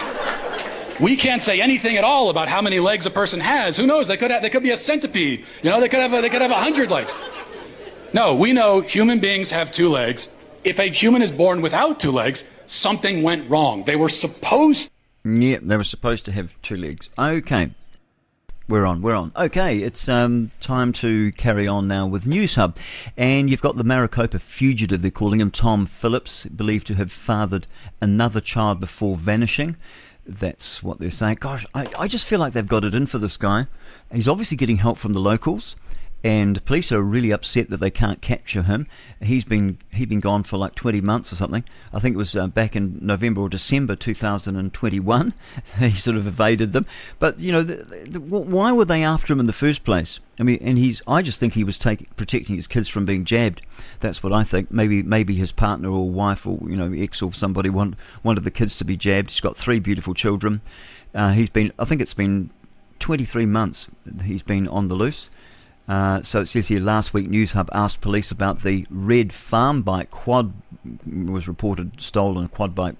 we 1.00 1.16
can't 1.16 1.42
say 1.42 1.60
anything 1.60 1.96
at 1.96 2.04
all 2.04 2.30
about 2.30 2.48
how 2.48 2.62
many 2.62 2.80
legs 2.80 3.06
a 3.06 3.10
person 3.10 3.40
has. 3.40 3.76
Who 3.76 3.86
knows? 3.86 4.06
They 4.06 4.16
could 4.16 4.30
have, 4.30 4.42
they 4.42 4.50
could 4.50 4.62
be 4.62 4.70
a 4.70 4.76
centipede. 4.76 5.44
You 5.62 5.70
know, 5.70 5.80
they 5.80 5.88
could 5.88 6.00
have 6.00 6.12
a, 6.12 6.20
they 6.20 6.28
could 6.28 6.42
have 6.42 6.50
a 6.50 6.54
hundred 6.54 6.90
legs. 6.90 7.14
No, 8.12 8.34
we 8.34 8.52
know 8.52 8.80
human 8.80 9.18
beings 9.20 9.50
have 9.50 9.70
two 9.70 9.88
legs. 9.88 10.28
If 10.64 10.78
a 10.78 10.84
human 10.84 11.22
is 11.22 11.30
born 11.30 11.62
without 11.62 12.00
two 12.00 12.10
legs, 12.10 12.50
something 12.66 13.22
went 13.22 13.48
wrong. 13.50 13.84
They 13.84 13.96
were 13.96 14.08
supposed. 14.08 14.90
Yeah, 15.24 15.58
they 15.62 15.76
were 15.76 15.84
supposed 15.84 16.24
to 16.26 16.32
have 16.32 16.60
two 16.62 16.76
legs. 16.76 17.08
Okay. 17.18 17.70
We're 18.68 18.84
on, 18.84 19.00
we're 19.00 19.14
on. 19.14 19.32
Okay, 19.34 19.78
it's 19.78 20.10
um, 20.10 20.50
time 20.60 20.92
to 20.94 21.32
carry 21.32 21.66
on 21.66 21.88
now 21.88 22.06
with 22.06 22.26
Newshub. 22.26 22.76
And 23.16 23.48
you've 23.48 23.62
got 23.62 23.78
the 23.78 23.82
Marokopa 23.82 24.38
fugitive, 24.42 25.00
they're 25.00 25.10
calling 25.10 25.40
him 25.40 25.50
Tom 25.50 25.86
Phillips, 25.86 26.44
believed 26.44 26.86
to 26.88 26.94
have 26.96 27.10
fathered 27.10 27.66
another 28.02 28.42
child 28.42 28.78
before 28.78 29.16
vanishing. 29.16 29.76
That's 30.26 30.82
what 30.82 31.00
they're 31.00 31.08
saying. 31.08 31.38
Gosh, 31.40 31.64
I, 31.74 31.86
I 31.98 32.08
just 32.08 32.26
feel 32.26 32.40
like 32.40 32.52
they've 32.52 32.68
got 32.68 32.84
it 32.84 32.94
in 32.94 33.06
for 33.06 33.16
this 33.16 33.38
guy. 33.38 33.68
He's 34.12 34.28
obviously 34.28 34.58
getting 34.58 34.76
help 34.76 34.98
from 34.98 35.14
the 35.14 35.20
locals, 35.20 35.74
and 36.24 36.64
police 36.64 36.90
are 36.90 37.00
really 37.00 37.30
upset 37.30 37.70
that 37.70 37.78
they 37.78 37.90
can't 37.90 38.20
capture 38.20 38.62
him. 38.62 38.88
He's 39.20 39.44
been 39.44 39.78
he'd 39.92 40.08
been 40.08 40.18
gone 40.18 40.42
for 40.42 40.56
like 40.56 40.74
20 40.74 41.00
months 41.00 41.32
or 41.32 41.36
something. 41.36 41.62
I 41.92 42.00
think 42.00 42.14
it 42.14 42.18
was 42.18 42.34
uh, 42.34 42.48
back 42.48 42.74
in 42.74 42.98
November 43.00 43.42
or 43.42 43.48
December 43.48 43.94
2021. 43.94 45.32
he 45.78 45.90
sort 45.90 46.16
of 46.16 46.26
evaded 46.26 46.72
them. 46.72 46.86
But 47.20 47.38
you 47.40 47.52
know, 47.52 47.62
the, 47.62 47.76
the, 48.08 48.20
why 48.20 48.72
were 48.72 48.84
they 48.84 49.04
after 49.04 49.32
him 49.32 49.38
in 49.38 49.46
the 49.46 49.52
first 49.52 49.84
place? 49.84 50.18
I 50.40 50.42
mean, 50.42 50.58
and 50.60 50.76
he's 50.76 51.00
I 51.06 51.22
just 51.22 51.38
think 51.38 51.54
he 51.54 51.62
was 51.62 51.78
taking 51.78 52.08
protecting 52.16 52.56
his 52.56 52.66
kids 52.66 52.88
from 52.88 53.04
being 53.04 53.24
jabbed. 53.24 53.62
That's 54.00 54.20
what 54.20 54.32
I 54.32 54.42
think. 54.42 54.72
Maybe 54.72 55.04
maybe 55.04 55.36
his 55.36 55.52
partner 55.52 55.88
or 55.88 56.10
wife 56.10 56.46
or 56.46 56.58
you 56.62 56.76
know 56.76 56.92
ex 56.92 57.22
or 57.22 57.32
somebody 57.32 57.70
want, 57.70 57.94
wanted 58.24 58.42
the 58.42 58.50
kids 58.50 58.76
to 58.78 58.84
be 58.84 58.96
jabbed. 58.96 59.30
He's 59.30 59.40
got 59.40 59.56
three 59.56 59.78
beautiful 59.78 60.14
children. 60.14 60.62
Uh, 61.14 61.30
he's 61.30 61.50
been 61.50 61.72
I 61.78 61.84
think 61.84 62.00
it's 62.00 62.14
been 62.14 62.50
23 62.98 63.46
months 63.46 63.88
he's 64.24 64.42
been 64.42 64.66
on 64.66 64.88
the 64.88 64.96
loose. 64.96 65.30
Uh, 65.88 66.22
so 66.22 66.40
it 66.40 66.46
says 66.46 66.68
here 66.68 66.80
last 66.80 67.14
week 67.14 67.28
Newshub 67.28 67.68
asked 67.72 68.02
police 68.02 68.30
about 68.30 68.62
the 68.62 68.86
red 68.90 69.32
farm 69.32 69.80
bike 69.80 70.10
quad 70.10 70.52
was 71.06 71.48
reported 71.48 72.00
stolen 72.00 72.44
a 72.44 72.48
quad 72.48 72.74
bike 72.74 72.94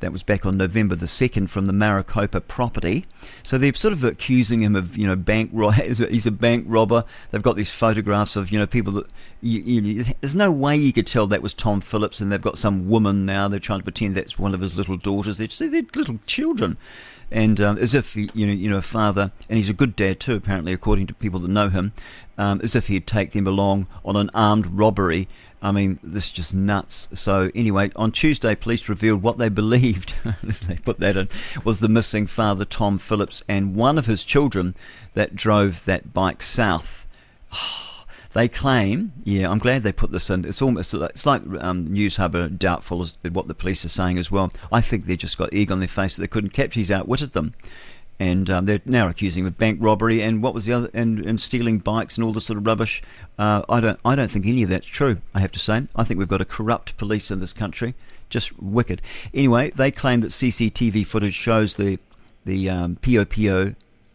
that 0.00 0.12
was 0.12 0.22
back 0.22 0.44
on 0.44 0.56
November 0.56 0.94
the 0.94 1.06
2nd 1.06 1.48
from 1.48 1.66
the 1.66 1.72
Marokopa 1.72 2.46
property. 2.48 3.06
So 3.42 3.56
they're 3.56 3.72
sort 3.74 3.92
of 3.92 4.02
accusing 4.02 4.62
him 4.62 4.74
of, 4.74 4.96
you 4.96 5.06
know, 5.06 5.14
bank 5.14 5.50
ro- 5.52 5.70
he's 5.70 6.26
a 6.26 6.32
bank 6.32 6.64
robber. 6.68 7.04
They've 7.30 7.42
got 7.42 7.56
these 7.56 7.72
photographs 7.72 8.34
of, 8.34 8.50
you 8.50 8.58
know, 8.58 8.66
people 8.66 8.92
that 8.94 9.06
you, 9.40 9.60
you, 9.60 10.04
there's 10.20 10.34
no 10.34 10.50
way 10.50 10.76
you 10.76 10.92
could 10.92 11.06
tell 11.06 11.26
that 11.28 11.42
was 11.42 11.54
Tom 11.54 11.80
Phillips 11.80 12.20
and 12.20 12.32
they've 12.32 12.40
got 12.40 12.58
some 12.58 12.88
woman 12.88 13.26
now 13.26 13.48
they're 13.48 13.60
trying 13.60 13.80
to 13.80 13.84
pretend 13.84 14.14
that's 14.14 14.38
one 14.38 14.54
of 14.54 14.60
his 14.60 14.76
little 14.76 14.96
daughters. 14.96 15.38
They're, 15.38 15.46
just, 15.46 15.58
they're 15.60 15.82
little 15.94 16.18
children. 16.26 16.76
And 17.32 17.60
um, 17.60 17.78
as 17.78 17.94
if 17.94 18.14
he, 18.14 18.28
you 18.34 18.46
know, 18.46 18.52
you 18.52 18.70
know, 18.70 18.78
a 18.78 18.82
father, 18.82 19.32
and 19.48 19.56
he's 19.56 19.70
a 19.70 19.74
good 19.74 19.96
dad 19.96 20.20
too, 20.20 20.34
apparently, 20.34 20.72
according 20.72 21.06
to 21.08 21.14
people 21.14 21.40
that 21.40 21.50
know 21.50 21.70
him, 21.70 21.92
um, 22.36 22.60
as 22.62 22.76
if 22.76 22.88
he'd 22.88 23.06
take 23.06 23.32
them 23.32 23.46
along 23.46 23.86
on 24.04 24.16
an 24.16 24.30
armed 24.34 24.66
robbery. 24.66 25.28
I 25.62 25.72
mean, 25.72 25.98
this 26.02 26.24
is 26.24 26.30
just 26.30 26.54
nuts. 26.54 27.08
So 27.14 27.50
anyway, 27.54 27.90
on 27.96 28.12
Tuesday, 28.12 28.54
police 28.54 28.88
revealed 28.88 29.22
what 29.22 29.38
they 29.38 29.48
believed, 29.62 30.14
they 30.42 30.76
put 30.76 30.98
that 31.00 31.16
in, 31.16 31.28
was 31.64 31.80
the 31.80 31.88
missing 31.88 32.26
father, 32.26 32.64
Tom 32.64 32.98
Phillips, 32.98 33.42
and 33.48 33.74
one 33.74 33.96
of 33.96 34.06
his 34.06 34.24
children 34.24 34.74
that 35.14 35.34
drove 35.34 35.84
that 35.86 36.12
bike 36.12 36.42
south. 36.42 37.06
They 38.32 38.48
claim, 38.48 39.12
yeah, 39.24 39.50
I'm 39.50 39.58
glad 39.58 39.82
they 39.82 39.92
put 39.92 40.10
this 40.10 40.30
in. 40.30 40.44
It's 40.46 40.62
almost 40.62 40.94
it's 40.94 41.26
like 41.26 41.42
um, 41.60 41.88
Newshub 41.88 42.34
are 42.34 42.48
doubtful 42.48 43.02
as 43.02 43.16
what 43.30 43.46
the 43.46 43.54
police 43.54 43.84
are 43.84 43.90
saying 43.90 44.18
as 44.18 44.30
well. 44.30 44.50
I 44.70 44.80
think 44.80 45.04
they 45.04 45.16
just 45.16 45.36
got 45.36 45.52
egg 45.52 45.70
on 45.70 45.80
their 45.80 45.88
face 45.88 46.16
that 46.16 46.22
they 46.22 46.28
couldn't 46.28 46.50
capture. 46.50 46.80
He's 46.80 46.90
outwitted 46.90 47.32
them, 47.32 47.52
and 48.18 48.48
um, 48.48 48.64
they're 48.64 48.80
now 48.86 49.08
accusing 49.08 49.42
him 49.42 49.48
of 49.48 49.58
bank 49.58 49.78
robbery 49.82 50.22
and 50.22 50.42
what 50.42 50.54
was 50.54 50.64
the 50.64 50.72
other 50.72 50.88
and, 50.94 51.18
and 51.18 51.38
stealing 51.38 51.78
bikes 51.78 52.16
and 52.16 52.24
all 52.24 52.32
this 52.32 52.46
sort 52.46 52.56
of 52.56 52.66
rubbish. 52.66 53.02
Uh, 53.38 53.62
I 53.68 53.80
don't 53.80 54.00
I 54.02 54.14
don't 54.14 54.30
think 54.30 54.46
any 54.46 54.62
of 54.62 54.70
that's 54.70 54.86
true. 54.86 55.18
I 55.34 55.40
have 55.40 55.52
to 55.52 55.58
say, 55.58 55.86
I 55.94 56.04
think 56.04 56.18
we've 56.18 56.28
got 56.28 56.40
a 56.40 56.46
corrupt 56.46 56.96
police 56.96 57.30
in 57.30 57.38
this 57.38 57.52
country, 57.52 57.94
just 58.30 58.58
wicked. 58.58 59.02
Anyway, 59.34 59.70
they 59.70 59.90
claim 59.90 60.22
that 60.22 60.30
CCTV 60.30 61.06
footage 61.06 61.34
shows 61.34 61.74
the 61.74 61.98
the 62.46 62.70
um, 62.70 62.96
POPO 62.96 63.74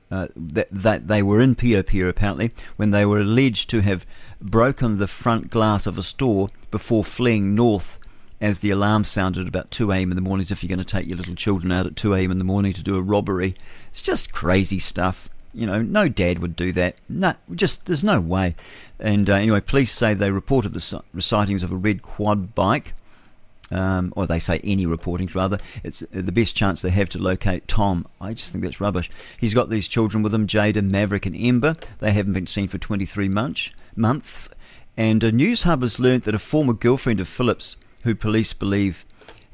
uh, 0.10 0.28
that, 0.36 0.68
that 0.72 1.08
they 1.08 1.22
were 1.22 1.41
in 1.41 1.55
Piopio 1.55 2.08
apparently 2.08 2.51
when 2.76 2.91
they 2.91 3.05
were 3.05 3.20
alleged 3.20 3.70
to 3.70 3.82
have 3.82 4.05
broken 4.41 4.97
the 4.97 5.08
front 5.08 5.49
glass 5.49 5.86
of 5.86 5.97
a 5.97 6.03
store 6.03 6.49
before 6.72 7.03
fleeing 7.03 7.55
north 7.55 7.99
as 8.39 8.60
the 8.60 8.70
alarm 8.70 9.03
sounded 9.03 9.47
about 9.47 9.72
2 9.72 9.91
a.m. 9.91 10.12
in 10.12 10.16
the 10.16 10.22
morning. 10.22 10.43
As 10.43 10.51
If 10.51 10.64
you're 10.64 10.70
going 10.70 10.80
to 10.80 10.86
take 10.86 11.08
your 11.08 11.18
little 11.18 11.36
children 11.36 11.72
out 11.72 11.88
at 11.88 11.95
2 11.95 12.14
a.m. 12.14 12.32
in 12.32 12.38
the 12.38 12.43
morning 12.43 12.74
to 12.74 12.84
do 12.84 12.95
a 12.95 13.01
robbery, 13.01 13.55
it's 13.89 14.01
just 14.01 14.32
crazy 14.32 14.80
stuff. 14.80 15.30
You 15.53 15.66
know, 15.66 15.82
no 15.82 16.08
dad 16.08 16.39
would 16.39 16.55
do 16.55 16.72
that. 16.74 16.97
No, 17.10 17.34
just 17.55 17.88
there's 17.88 18.03
no 18.03 18.22
way. 18.22 18.55
And 18.99 19.30
uh, 19.30 19.34
anyway, 19.34 19.62
police 19.62 19.91
say 19.91 20.14
they 20.14 20.30
reported 20.30 20.74
the 20.74 21.01
sightings 21.20 21.64
of 21.64 21.72
a 21.72 21.76
red 21.76 22.03
quad 22.03 22.53
bike 22.53 22.93
um, 23.72 24.13
or 24.15 24.26
they 24.26 24.39
say 24.39 24.59
any 24.63 24.86
reportings 24.86 25.36
rather, 25.36 25.59
it's 25.84 25.99
the 26.11 26.32
best 26.32 26.55
chance 26.55 26.82
they 26.82 26.89
have 26.89 27.09
to 27.09 27.20
locate 27.20 27.68
Tom. 27.68 28.07
I 28.22 28.34
just 28.34 28.51
think 28.51 28.63
that's 28.63 28.82
rubbish. 28.82 29.09
He's 29.38 29.53
got 29.53 29.70
these 29.70 29.88
children 29.88 30.24
with 30.24 30.34
him, 30.34 30.47
Jada, 30.47 30.84
Maverick, 30.84 31.26
and 31.26 31.36
Ember. 31.36 31.76
They 31.99 32.11
haven't 32.11 32.34
been 32.34 32.47
seen 32.47 32.68
for 32.68 32.78
23 32.78 33.30
months. 33.30 33.72
months. 33.95 34.49
And 34.95 35.24
a 35.24 35.32
Newshub 35.32 35.82
has 35.82 35.99
learnt 35.99 36.24
that 36.24 36.36
a 36.36 36.39
former 36.39 36.74
girlfriend 36.74 37.20
of 37.20 37.28
Phillips, 37.28 37.78
who 38.03 38.15
police 38.15 38.53
believe 38.53 39.05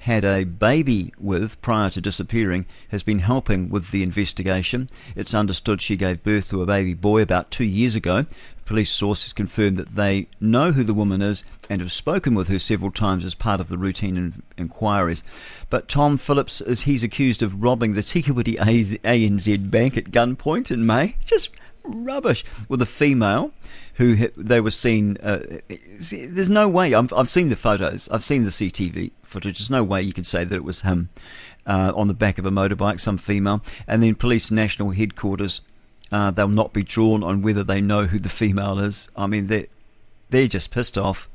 had 0.03 0.26
a 0.26 0.43
baby 0.43 1.14
with 1.18 1.61
prior 1.61 1.89
to 1.89 2.01
disappearing, 2.01 2.66
has 2.89 3.03
been 3.03 3.20
helping 3.20 3.70
with 3.70 3.91
the 3.91 4.03
investigation. 4.03 4.89
It's 5.16 5.34
understood 5.34 5.82
she 5.82 5.95
gave 5.95 6.24
birth 6.24 6.49
to 6.49 6.61
a 6.61 6.66
baby 6.66 6.93
boy 6.93 7.22
about 7.22 7.51
two 7.51 7.64
years 7.64 7.95
ago. 7.95 8.26
Police 8.66 8.91
sources 8.91 9.34
confirm 9.34 9.76
that 9.76 9.95
they 9.95 10.28
know 10.39 10.72
who 10.72 10.84
the 10.84 10.93
woman 10.93 11.22
is 11.22 11.43
and 11.70 11.82
have 11.82 11.91
spoken 11.91 12.36
with 12.36 12.47
her 12.47 12.59
several 12.59 12.91
times 12.91 13.26
as 13.26 13.36
part 13.36 13.59
of 13.59 13.70
the 13.70 13.78
routine 13.78 14.18
in- 14.18 14.43
inquiries. 14.57 15.24
But 15.70 15.89
Tom 15.89 16.18
Phillips 16.18 16.61
is 16.61 16.82
he's 16.82 17.03
accused 17.03 17.41
of 17.41 17.61
robbing 17.61 17.93
the 17.93 18.03
Te 18.03 18.22
Kuiti 18.24 18.57
ANZ 18.57 19.72
Bank 19.72 19.97
at 19.97 20.11
gunpoint 20.11 20.72
in 20.72 20.86
May. 20.86 21.16
Just 21.26 21.49
rubbish 21.84 22.45
with 22.70 22.82
a 22.82 22.86
female 22.86 23.51
who 23.95 24.30
they 24.36 24.61
were 24.61 24.72
seen. 24.72 25.18
Uh, 25.22 25.39
there's 25.99 26.49
no 26.49 26.68
way. 26.68 26.93
I've, 26.93 27.14
I've 27.14 27.30
seen 27.30 27.49
the 27.49 27.55
photos. 27.55 28.09
I've 28.09 28.24
seen 28.24 28.43
the 28.43 28.49
CTV 28.49 29.11
footage. 29.22 29.59
There's 29.59 29.70
no 29.70 29.84
way 29.84 30.01
you 30.01 30.14
could 30.14 30.26
say 30.26 30.43
that 30.43 30.55
it 30.55 30.64
was 30.64 30.82
him 30.82 31.09
uh, 31.66 31.93
on 31.95 32.07
the 32.07 32.14
back 32.14 32.38
of 32.38 32.45
a 32.45 32.51
motorbike, 32.51 32.99
some 32.99 33.18
female. 33.18 33.61
And 33.88 34.01
then 34.01 34.16
police 34.16 34.49
national 34.51 34.91
headquarters. 34.91 35.61
Uh, 36.14 36.30
they'll 36.30 36.47
not 36.47 36.74
be 36.74 36.84
drawn 36.84 37.24
on 37.24 37.41
whether 37.41 37.64
they 37.64 37.82
know 37.82 38.05
who 38.05 38.20
the 38.20 38.30
female 38.30 38.78
is. 38.78 39.09
I 39.16 39.26
mean, 39.26 39.47
they're 39.47 39.66
they're 40.30 40.47
just 40.47 40.70
pissed 40.70 40.95
off 40.95 41.28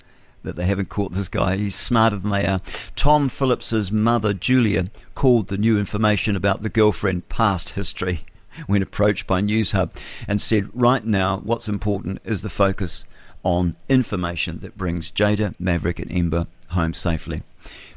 that 0.45 0.55
they 0.55 0.67
haven't 0.67 0.89
caught 0.89 1.13
this 1.13 1.29
guy. 1.29 1.57
He's 1.57 1.75
smarter 1.75 2.17
than 2.17 2.31
they 2.31 2.47
are. 2.47 2.61
Tom 2.95 3.29
Phillips's 3.29 3.91
mother, 3.91 4.33
Julia, 4.33 4.87
called 5.17 5.49
the 5.49 5.59
new 5.59 5.81
information 5.81 6.37
about 6.37 6.63
the 6.63 6.69
girlfriend 6.69 7.29
past 7.29 7.71
history 7.71 8.25
when 8.69 8.81
approached 8.81 9.27
by 9.27 9.43
Newshub 9.43 9.91
and 10.29 10.41
said, 10.41 10.69
right 10.73 11.05
now, 11.05 11.39
what's 11.39 11.69
important 11.69 12.21
is 12.25 12.43
the 12.43 12.49
focus 12.49 13.05
on 13.43 13.75
information 13.89 14.61
that 14.61 14.79
brings 14.79 15.11
Jada, 15.11 15.55
Maverick, 15.59 15.99
and 15.99 16.13
Ember 16.13 16.47
home 16.71 16.95
safely. 16.95 17.43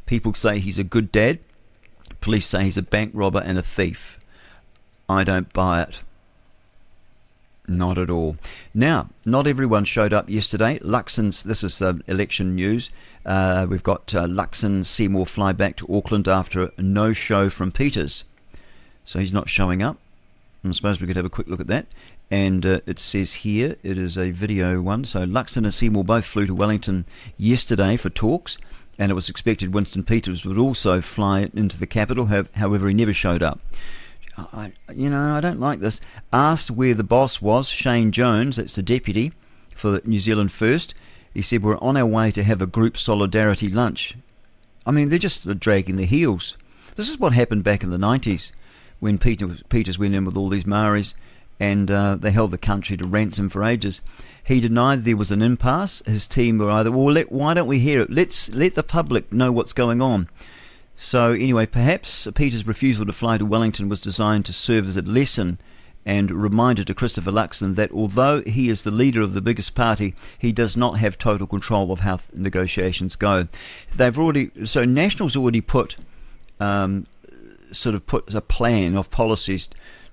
People 0.08 0.34
say 0.34 0.58
he's 0.58 0.80
a 0.80 0.84
good 0.84 1.12
dad. 1.12 1.40
Police 2.22 2.48
say 2.48 2.64
he's 2.64 2.78
a 2.78 2.84
bank 2.84 3.12
robber 3.14 3.42
and 3.46 3.60
a 3.60 3.64
thief. 3.64 4.20
I 5.08 5.24
don't 5.24 5.54
buy 5.54 5.84
it. 5.84 6.02
Not 7.68 7.98
at 7.98 8.10
all. 8.10 8.38
Now, 8.74 9.10
not 9.26 9.48
everyone 9.48 9.86
showed 9.86 10.14
up 10.14 10.30
yesterday. 10.30 10.80
Luxon's, 10.80 11.44
this 11.44 11.64
is 11.64 11.82
uh, 11.82 11.94
election 12.08 12.56
news. 12.56 12.90
Uh, 13.26 13.68
we've 13.70 13.84
got 13.84 14.14
uh, 14.16 14.26
Luxon 14.26 14.86
Seymour 14.86 15.26
fly 15.26 15.52
back 15.52 15.76
to 15.78 15.96
Auckland 15.96 16.28
after 16.28 16.72
a 16.78 16.82
no 16.82 17.14
show 17.14 17.50
from 17.50 17.72
Peters. 17.72 18.24
So 19.06 19.20
he's 19.20 19.34
not 19.34 19.48
showing 19.48 19.82
up. 19.82 19.98
I 20.68 20.72
suppose 20.72 21.00
we 21.00 21.08
could 21.08 21.16
have 21.16 21.26
a 21.26 21.30
quick 21.30 21.48
look 21.48 21.60
at 21.60 21.68
that. 21.68 21.86
And 22.30 22.66
uh, 22.66 22.80
it 22.86 22.98
says 22.98 23.34
here, 23.34 23.76
it 23.84 23.98
is 23.98 24.18
a 24.18 24.32
video 24.32 24.82
one. 24.82 25.06
So 25.06 25.26
Luxon 25.26 25.64
and 25.64 25.74
Seymour 25.74 26.04
both 26.04 26.26
flew 26.26 26.46
to 26.46 26.56
Wellington 26.56 27.06
yesterday 27.38 27.98
for 27.98 28.10
talks, 28.10 28.58
and 28.98 29.12
it 29.12 29.16
was 29.16 29.30
expected 29.30 29.74
Winston 29.74 30.04
Peters 30.04 30.46
would 30.46 30.58
also 30.58 31.02
fly 31.02 31.50
into 31.54 31.78
the 31.78 31.88
capital. 31.88 32.28
However, 32.56 32.88
he 32.88 32.94
never 32.94 33.14
showed 33.14 33.44
up. 33.44 33.60
I, 34.54 34.74
you 34.94 35.10
know, 35.10 35.36
I 35.36 35.42
don't 35.42 35.60
like 35.60 35.80
this. 35.80 36.02
Asked 36.32 36.72
where 36.72 36.94
the 36.94 37.04
boss 37.04 37.42
was, 37.42 37.68
Shane 37.68 38.12
Jones, 38.12 38.56
that's 38.56 38.76
the 38.76 38.84
deputy 38.84 39.34
for 39.76 40.02
New 40.06 40.20
Zealand 40.20 40.52
First, 40.52 40.94
he 41.34 41.42
said, 41.42 41.64
We're 41.64 41.78
on 41.80 41.98
our 41.98 42.06
way 42.06 42.32
to 42.32 42.44
have 42.44 42.62
a 42.62 42.68
group 42.68 42.98
solidarity 42.98 43.70
lunch. 43.70 44.16
I 44.86 44.92
mean, 44.92 45.10
they're 45.10 45.20
just 45.20 45.60
dragging 45.60 45.96
their 45.96 46.06
heels. 46.06 46.58
This 46.96 47.10
is 47.10 47.20
what 47.20 47.34
happened 47.34 47.64
back 47.64 47.84
in 47.84 47.90
the 47.90 47.98
90s 47.98 48.52
when 49.00 49.18
Peter, 49.18 49.48
Peters 49.70 49.98
went 49.98 50.14
in 50.16 50.26
with 50.26 50.38
all 50.38 50.50
these 50.50 50.66
Maoris 50.66 51.14
and 51.60 51.92
uh, 51.92 52.16
they 52.16 52.32
held 52.32 52.52
the 52.52 52.58
country 52.58 52.98
to 52.98 53.06
ransom 53.06 53.50
for 53.50 53.64
ages. 53.64 54.02
He 54.44 54.60
denied 54.60 55.04
there 55.04 55.16
was 55.16 55.32
an 55.32 55.42
impasse. 55.42 56.02
His 56.06 56.28
team 56.28 56.58
were 56.58 56.72
either, 56.72 56.92
well, 56.92 57.12
let, 57.12 57.32
why 57.32 57.54
don't 57.54 57.68
we 57.68 57.80
hear 57.80 58.02
it? 58.02 58.10
Let's 58.10 58.50
let 58.52 58.76
the 58.76 58.84
public 58.84 59.32
know 59.32 59.52
what's 59.52 59.74
going 59.74 60.02
on. 60.02 60.28
So, 60.96 61.32
anyway, 61.32 61.66
perhaps 61.66 62.28
Peter's 62.36 62.68
refusal 62.68 63.06
to 63.06 63.14
fly 63.14 63.38
to 63.38 63.46
Wellington 63.46 63.90
was 63.90 64.02
designed 64.02 64.46
to 64.46 64.54
serve 64.54 64.88
as 64.88 64.98
a 64.98 65.02
lesson 65.02 65.58
and 66.06 66.32
reminder 66.32 66.84
to 66.84 66.94
Christopher 66.94 67.32
Luxon 67.32 67.76
that 67.76 67.92
although 67.92 68.42
he 68.42 68.70
is 68.70 68.84
the 68.84 68.92
leader 68.92 69.22
of 69.22 69.34
the 69.34 69.42
biggest 69.42 69.76
party, 69.76 70.16
he 70.38 70.52
does 70.52 70.76
not 70.76 70.98
have 70.98 71.18
total 71.18 71.48
control 71.48 71.92
of 71.92 72.00
how 72.00 72.20
negotiations 72.34 73.16
go. 73.16 73.48
They've 73.96 74.18
already, 74.18 74.52
so 74.66 74.84
Nationals 74.84 75.36
already 75.36 75.62
put, 75.62 75.98
um, 76.60 77.08
sort 77.72 77.96
of 77.96 78.06
put 78.08 78.34
a 78.34 78.42
plan 78.42 78.96
of 78.96 79.12
policies 79.12 79.70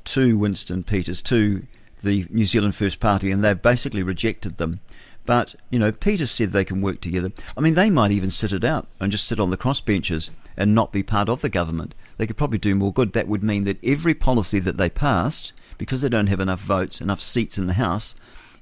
to 0.06 0.38
Winston 0.38 0.84
Peters, 0.84 1.22
to 1.22 1.66
the 2.02 2.26
New 2.30 2.46
Zealand 2.46 2.74
First 2.74 3.00
Party, 3.00 3.30
and 3.30 3.42
they've 3.42 3.60
basically 3.60 4.02
rejected 4.02 4.58
them. 4.58 4.80
But, 5.26 5.54
you 5.70 5.78
know, 5.78 5.92
Peters 5.92 6.30
said 6.30 6.50
they 6.50 6.64
can 6.64 6.80
work 6.80 7.00
together. 7.00 7.30
I 7.56 7.60
mean, 7.60 7.74
they 7.74 7.90
might 7.90 8.12
even 8.12 8.30
sit 8.30 8.52
it 8.52 8.64
out 8.64 8.86
and 9.00 9.12
just 9.12 9.26
sit 9.26 9.40
on 9.40 9.50
the 9.50 9.58
crossbenches 9.58 10.30
and 10.58 10.74
not 10.74 10.92
be 10.92 11.04
part 11.04 11.28
of 11.28 11.40
the 11.40 11.48
government. 11.48 11.94
They 12.18 12.26
could 12.26 12.36
probably 12.36 12.58
do 12.58 12.74
more 12.74 12.92
good. 12.92 13.12
That 13.12 13.28
would 13.28 13.44
mean 13.44 13.64
that 13.64 13.82
every 13.82 14.12
policy 14.12 14.58
that 14.58 14.76
they 14.76 14.90
passed, 14.90 15.52
because 15.78 16.02
they 16.02 16.08
don't 16.08 16.26
have 16.26 16.40
enough 16.40 16.60
votes, 16.60 17.00
enough 17.00 17.20
seats 17.20 17.56
in 17.56 17.68
the 17.68 17.74
House, 17.74 18.16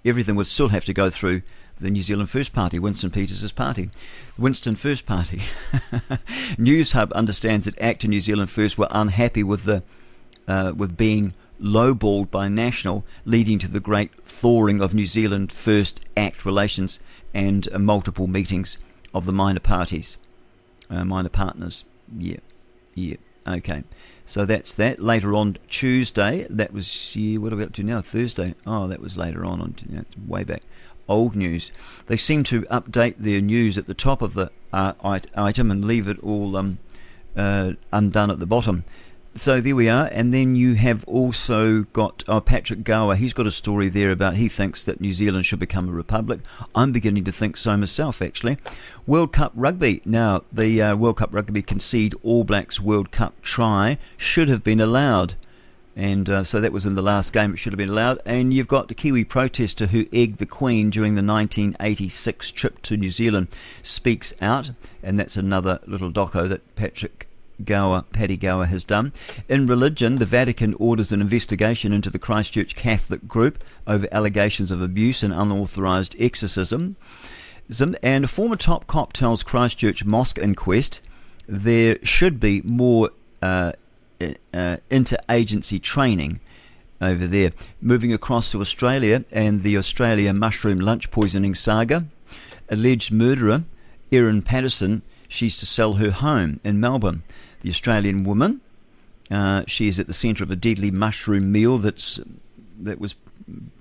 everything 0.05 0.37
would 0.37 0.47
still 0.47 0.69
have 0.69 0.85
to 0.85 0.93
go 0.93 1.09
through 1.09 1.41
the 1.81 1.91
New 1.91 2.03
Zealand 2.03 2.29
First 2.29 2.53
Party, 2.53 2.79
Winston 2.79 3.11
Peters' 3.11 3.51
party. 3.51 3.91
Winston 4.37 4.77
First 4.77 5.07
Party. 5.07 5.41
Newshub 6.59 7.13
understands 7.13 7.65
that 7.65 7.79
ACT 7.79 8.05
and 8.05 8.11
New 8.11 8.21
Zealand 8.21 8.51
First 8.51 8.77
were 8.77 8.89
unhappy 8.91 9.43
with 9.43 9.65
the 9.65 9.83
uh, 10.47 10.73
with 10.77 10.97
being 10.97 11.33
lowballed 11.61 12.31
by 12.31 12.47
National, 12.47 13.05
leading 13.25 13.59
to 13.59 13.69
the 13.69 13.81
great 13.81 14.15
thawing 14.25 14.81
of 14.81 14.95
New 14.95 15.07
Zealand 15.07 15.51
First 15.51 16.01
ACT 16.17 16.45
relations 16.45 17.01
and 17.33 17.67
uh, 17.73 17.79
multiple 17.79 18.27
meetings 18.27 18.77
of 19.15 19.25
the 19.25 19.33
minor 19.33 19.61
parties 19.61 20.19
uh, 20.91 21.05
minor 21.05 21.29
partners. 21.29 21.85
Yeah, 22.17 22.39
yeah. 22.95 23.17
Okay, 23.47 23.85
so 24.25 24.45
that's 24.45 24.75
that. 24.75 25.01
Later 25.01 25.35
on 25.35 25.59
Tuesday, 25.69 26.47
that 26.51 26.73
was 26.73 27.15
yeah, 27.15 27.39
what 27.39 27.53
are 27.53 27.57
we 27.57 27.65
up 27.65 27.73
to 27.75 27.83
now? 27.83 28.01
Thursday. 28.01 28.55
Oh, 28.67 28.87
that 28.89 29.01
was 29.01 29.17
later 29.17 29.45
on, 29.45 29.61
on 29.61 29.75
yeah, 29.89 30.03
way 30.27 30.45
back. 30.45 30.63
Old 31.09 31.37
news. 31.37 31.71
They 32.07 32.17
seem 32.17 32.43
to 32.45 32.63
update 32.63 33.17
their 33.19 33.41
news 33.41 33.79
at 33.79 33.87
the 33.87 33.95
top 33.95 34.23
of 34.23 34.35
the 34.35 34.51
uh, 34.73 34.95
item 35.03 35.71
and 35.71 35.85
leave 35.85 36.09
it 36.09 36.19
all 36.21 36.57
um, 36.57 36.79
uh, 37.37 37.73
undone 37.93 38.31
at 38.31 38.41
the 38.41 38.47
bottom. 38.47 38.85
So 39.39 39.61
there 39.61 39.77
we 39.77 39.91
are, 39.91 40.07
and 40.07 40.33
then 40.33 40.57
you 40.57 40.75
have 40.75 41.05
also 41.05 41.83
got 41.93 42.25
uh, 42.27 42.41
Patrick 42.41 42.85
Gower. 42.85 43.17
He's 43.17 43.35
got 43.35 43.47
a 43.47 43.51
story 43.51 43.91
there 43.91 44.11
about 44.11 44.35
he 44.35 44.49
thinks 44.49 44.83
that 44.85 44.99
New 44.99 45.13
Zealand 45.13 45.45
should 45.45 45.59
become 45.59 45.91
a 45.91 45.93
republic. 45.93 46.41
I'm 46.75 46.91
beginning 46.91 47.25
to 47.25 47.33
think 47.33 47.59
so 47.59 47.77
myself, 47.77 48.23
actually. 48.23 48.57
World 49.07 49.35
Cup 49.35 49.53
rugby. 49.55 50.01
Now, 50.07 50.43
the 50.51 50.81
uh, 50.81 50.97
World 50.97 51.19
Cup 51.19 51.35
rugby 51.35 51.61
concede 51.61 52.15
All 52.23 52.45
Blacks 52.45 52.81
World 52.81 53.11
Cup 53.11 53.35
try 53.43 53.99
should 54.17 54.49
have 54.49 54.65
been 54.65 54.81
allowed. 54.81 55.35
And 55.95 56.29
uh, 56.31 56.43
so 56.43 56.61
that 56.61 56.73
was 56.73 56.87
in 56.87 56.95
the 56.95 57.03
last 57.03 57.35
game, 57.35 57.53
it 57.53 57.59
should 57.59 57.75
have 57.75 57.79
been 57.79 57.91
allowed. 57.91 58.19
And 58.25 58.55
you've 58.55 58.69
got 58.69 58.89
the 58.89 58.95
Kiwi 58.95 59.25
protester 59.25 59.87
who 59.87 60.07
egged 60.15 60.39
the 60.39 60.47
Queen 60.47 60.89
during 60.89 61.15
the 61.15 61.23
1986 61.23 62.51
trip 62.53 62.81
to 62.83 62.97
New 62.97 63.11
Zealand 63.11 63.49
speaks 63.83 64.33
out. 64.41 64.71
And 65.03 65.19
that's 65.19 65.37
another 65.37 65.81
little 65.87 66.11
doco 66.11 66.49
that 66.49 66.75
Patrick 66.75 67.26
Gower, 67.65 68.03
Paddy 68.13 68.37
Gower 68.37 68.67
has 68.67 68.85
done. 68.85 69.13
In 69.49 69.67
religion, 69.67 70.17
the 70.17 70.27
Vatican 70.27 70.75
orders 70.75 71.13
an 71.13 71.21
investigation 71.21 71.93
into 71.93 72.11
the 72.11 72.19
Christchurch 72.19 72.75
Catholic 72.75 73.27
group 73.27 73.63
over 73.87 74.09
allegations 74.13 74.71
of 74.71 74.83
abuse 74.83 75.23
and 75.23 75.33
unauthorised 75.33 76.17
exorcism. 76.19 76.97
And 78.03 78.25
a 78.25 78.29
former 78.29 78.57
top 78.57 78.87
cop 78.87 79.13
tells 79.13 79.43
Christchurch 79.43 80.05
Mosque 80.05 80.39
inquest 80.39 81.01
there 81.49 81.99
should 82.03 82.41
be 82.41 82.61
more 82.63 83.11
uh, 83.41 83.73
uh, 84.21 84.77
interagency 84.91 85.81
training 85.81 86.41
over 87.01 87.27
there. 87.27 87.53
Moving 87.81 88.13
across 88.13 88.53
to 88.53 88.61
Australia 88.61 89.25
and 89.33 89.63
the 89.63 89.77
Australia 89.77 90.33
mushroom 90.33 90.81
lunch 90.81 91.11
poisoning 91.11 91.55
saga. 91.55 92.07
Alleged 92.69 93.13
murderer 93.13 93.65
Erin 94.13 94.43
Patterson, 94.43 95.03
she's 95.29 95.57
to 95.57 95.67
sell 95.67 95.95
her 95.95 96.11
home 96.11 96.61
in 96.65 96.81
Melbourne 96.81 97.23
the 97.63 97.71
Australian 97.71 98.25
woman. 98.25 98.61
Uh, 99.31 99.63
she 99.67 99.89
is 99.89 99.99
at 99.99 100.07
the 100.07 100.13
centre 100.13 100.45
of 100.45 100.51
a 100.51 100.57
deadly 100.57 100.91
mushroom 100.91 101.51
meal 101.51 101.79
that's 101.79 102.21
that 102.79 103.01
was 103.01 103.17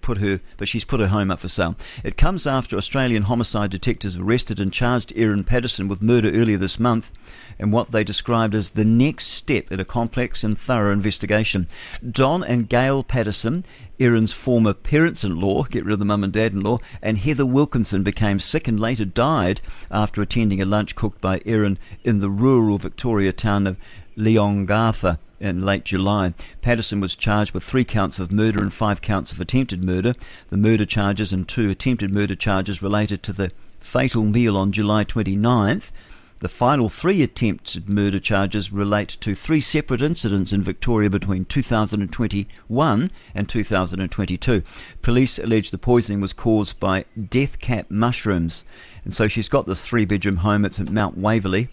put 0.01 0.19
her, 0.19 0.39
but 0.57 0.67
she's 0.67 0.83
put 0.83 0.99
her 0.99 1.07
home 1.07 1.31
up 1.31 1.39
for 1.39 1.47
sale. 1.47 1.75
It 2.03 2.17
comes 2.17 2.45
after 2.45 2.77
Australian 2.77 3.23
homicide 3.23 3.71
detectives 3.71 4.17
arrested 4.17 4.59
and 4.59 4.71
charged 4.71 5.11
Erin 5.15 5.43
Patterson 5.43 5.87
with 5.87 6.01
murder 6.01 6.29
earlier 6.29 6.57
this 6.57 6.79
month, 6.79 7.11
and 7.57 7.71
what 7.71 7.91
they 7.91 8.03
described 8.03 8.53
as 8.53 8.69
the 8.69 8.85
next 8.85 9.25
step 9.27 9.71
in 9.71 9.79
a 9.79 9.85
complex 9.85 10.43
and 10.43 10.57
thorough 10.57 10.91
investigation. 10.91 11.67
Don 12.07 12.43
and 12.43 12.69
Gail 12.69 13.03
Patterson, 13.03 13.63
Erin's 13.99 14.33
former 14.33 14.73
parents-in-law, 14.73 15.63
get 15.63 15.85
rid 15.85 15.93
of 15.93 15.99
the 15.99 16.05
mum 16.05 16.23
and 16.23 16.33
dad-in-law, 16.33 16.79
and 17.01 17.17
Heather 17.17 17.45
Wilkinson 17.45 18.03
became 18.03 18.39
sick 18.39 18.67
and 18.67 18.79
later 18.79 19.05
died 19.05 19.61
after 19.89 20.21
attending 20.21 20.61
a 20.61 20.65
lunch 20.65 20.95
cooked 20.95 21.21
by 21.21 21.41
Erin 21.45 21.79
in 22.03 22.19
the 22.19 22.29
rural 22.29 22.77
Victoria 22.77 23.31
town 23.31 23.65
of 23.67 23.77
Leongatha 24.17 25.17
in 25.39 25.61
late 25.61 25.83
July. 25.83 26.33
Patterson 26.61 26.99
was 26.99 27.15
charged 27.15 27.53
with 27.53 27.63
three 27.63 27.83
counts 27.83 28.19
of 28.19 28.31
murder 28.31 28.61
and 28.61 28.73
five 28.73 29.01
counts 29.01 29.31
of 29.31 29.41
attempted 29.41 29.83
murder. 29.83 30.13
The 30.49 30.57
murder 30.57 30.85
charges 30.85 31.33
and 31.33 31.47
two 31.47 31.69
attempted 31.69 32.11
murder 32.11 32.35
charges 32.35 32.81
related 32.81 33.21
to 33.23 33.33
the 33.33 33.51
fatal 33.79 34.23
meal 34.23 34.57
on 34.57 34.71
July 34.71 35.03
29th. 35.03 35.91
The 36.39 36.49
final 36.49 36.89
three 36.89 37.21
attempted 37.21 37.87
murder 37.87 38.19
charges 38.19 38.71
relate 38.71 39.09
to 39.21 39.35
three 39.35 39.61
separate 39.61 40.01
incidents 40.01 40.51
in 40.51 40.63
Victoria 40.63 41.09
between 41.09 41.45
2021 41.45 43.11
and 43.33 43.49
2022. 43.49 44.63
Police 45.01 45.39
allege 45.39 45.71
the 45.71 45.77
poisoning 45.77 46.19
was 46.19 46.33
caused 46.33 46.79
by 46.79 47.05
death 47.29 47.59
cap 47.59 47.89
mushrooms. 47.89 48.65
And 49.05 49.13
so 49.13 49.27
she's 49.27 49.47
got 49.47 49.65
this 49.65 49.85
three 49.85 50.03
bedroom 50.03 50.37
home. 50.37 50.65
It's 50.65 50.79
at 50.79 50.89
Mount 50.89 51.17
Waverley 51.17 51.69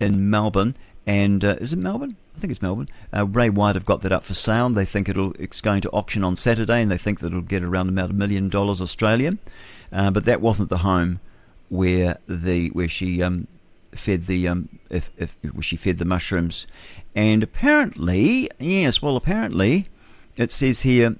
in 0.00 0.28
Melbourne. 0.28 0.74
And 1.10 1.44
uh, 1.44 1.56
is 1.58 1.72
it 1.72 1.80
Melbourne? 1.80 2.16
I 2.36 2.38
think 2.38 2.52
it's 2.52 2.62
Melbourne. 2.62 2.88
Uh, 3.12 3.26
Ray 3.26 3.50
White 3.50 3.74
have 3.74 3.84
got 3.84 4.02
that 4.02 4.12
up 4.12 4.22
for 4.22 4.34
sale. 4.34 4.68
They 4.70 4.84
think 4.84 5.08
it'll 5.08 5.32
it's 5.40 5.60
going 5.60 5.80
to 5.80 5.90
auction 5.90 6.22
on 6.22 6.36
Saturday, 6.36 6.80
and 6.80 6.88
they 6.88 6.98
think 6.98 7.18
that 7.18 7.26
it'll 7.26 7.40
get 7.40 7.64
around 7.64 7.88
about 7.88 8.10
a 8.10 8.12
million 8.12 8.48
dollars 8.48 8.80
Australian. 8.80 9.40
Uh, 9.90 10.12
but 10.12 10.24
that 10.26 10.40
wasn't 10.40 10.68
the 10.68 10.78
home 10.78 11.18
where 11.68 12.18
the 12.28 12.68
where 12.68 12.86
she 12.86 13.24
um, 13.24 13.48
fed 13.90 14.26
the 14.26 14.46
um, 14.46 14.68
if, 14.88 15.10
if 15.16 15.34
where 15.42 15.62
she 15.62 15.74
fed 15.74 15.98
the 15.98 16.04
mushrooms, 16.04 16.68
and 17.16 17.42
apparently 17.42 18.48
yes, 18.60 19.02
well 19.02 19.16
apparently 19.16 19.88
it 20.36 20.52
says 20.52 20.82
here, 20.82 21.16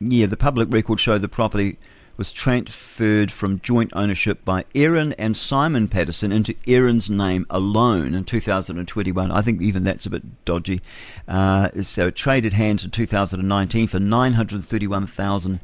yeah, 0.00 0.26
the 0.26 0.36
public 0.36 0.72
record 0.72 0.98
showed 0.98 1.22
the 1.22 1.28
property 1.28 1.78
was 2.18 2.32
transferred 2.32 3.30
from 3.30 3.60
joint 3.60 3.92
ownership 3.94 4.44
by 4.44 4.64
Erin 4.74 5.12
and 5.14 5.36
Simon 5.36 5.86
Patterson 5.86 6.32
into 6.32 6.54
Erin's 6.66 7.08
name 7.08 7.46
alone 7.48 8.12
in 8.12 8.24
2021. 8.24 9.30
I 9.30 9.40
think 9.40 9.62
even 9.62 9.84
that's 9.84 10.04
a 10.04 10.10
bit 10.10 10.44
dodgy. 10.44 10.82
Uh, 11.28 11.68
so 11.82 12.08
it 12.08 12.16
traded 12.16 12.52
hands 12.52 12.84
in 12.84 12.90
2019 12.90 13.86
for 13.86 14.00
931,000 14.00 15.60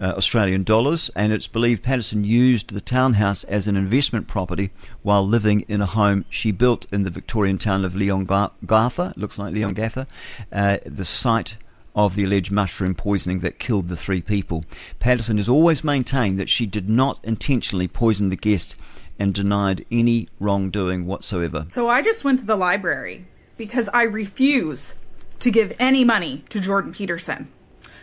uh, 0.00 0.14
Australian 0.16 0.62
dollars, 0.62 1.10
and 1.14 1.32
it's 1.32 1.46
believed 1.46 1.82
Patterson 1.82 2.24
used 2.24 2.72
the 2.72 2.80
townhouse 2.80 3.44
as 3.44 3.68
an 3.68 3.76
investment 3.76 4.26
property 4.26 4.70
while 5.02 5.26
living 5.26 5.60
in 5.68 5.80
a 5.80 5.86
home 5.86 6.24
she 6.28 6.50
built 6.50 6.86
in 6.92 7.02
the 7.02 7.10
Victorian 7.10 7.58
town 7.58 7.84
of 7.84 7.94
Leongatha. 7.94 9.16
Looks 9.16 9.38
like 9.38 9.52
Leongatha. 9.52 10.06
Uh, 10.52 10.78
the 10.84 11.04
site 11.04 11.56
of 11.94 12.16
the 12.16 12.24
alleged 12.24 12.50
mushroom 12.50 12.94
poisoning 12.94 13.40
that 13.40 13.58
killed 13.58 13.88
the 13.88 13.96
three 13.96 14.22
people. 14.22 14.64
Patterson 14.98 15.36
has 15.36 15.48
always 15.48 15.84
maintained 15.84 16.38
that 16.38 16.48
she 16.48 16.66
did 16.66 16.88
not 16.88 17.18
intentionally 17.22 17.88
poison 17.88 18.30
the 18.30 18.36
guests 18.36 18.76
and 19.18 19.34
denied 19.34 19.84
any 19.90 20.28
wrongdoing 20.40 21.06
whatsoever. 21.06 21.66
So 21.68 21.88
I 21.88 22.02
just 22.02 22.24
went 22.24 22.40
to 22.40 22.46
the 22.46 22.56
library 22.56 23.26
because 23.56 23.88
I 23.88 24.04
refuse 24.04 24.94
to 25.40 25.50
give 25.50 25.74
any 25.78 26.04
money 26.04 26.44
to 26.48 26.60
Jordan 26.60 26.92
Peterson. 26.92 27.50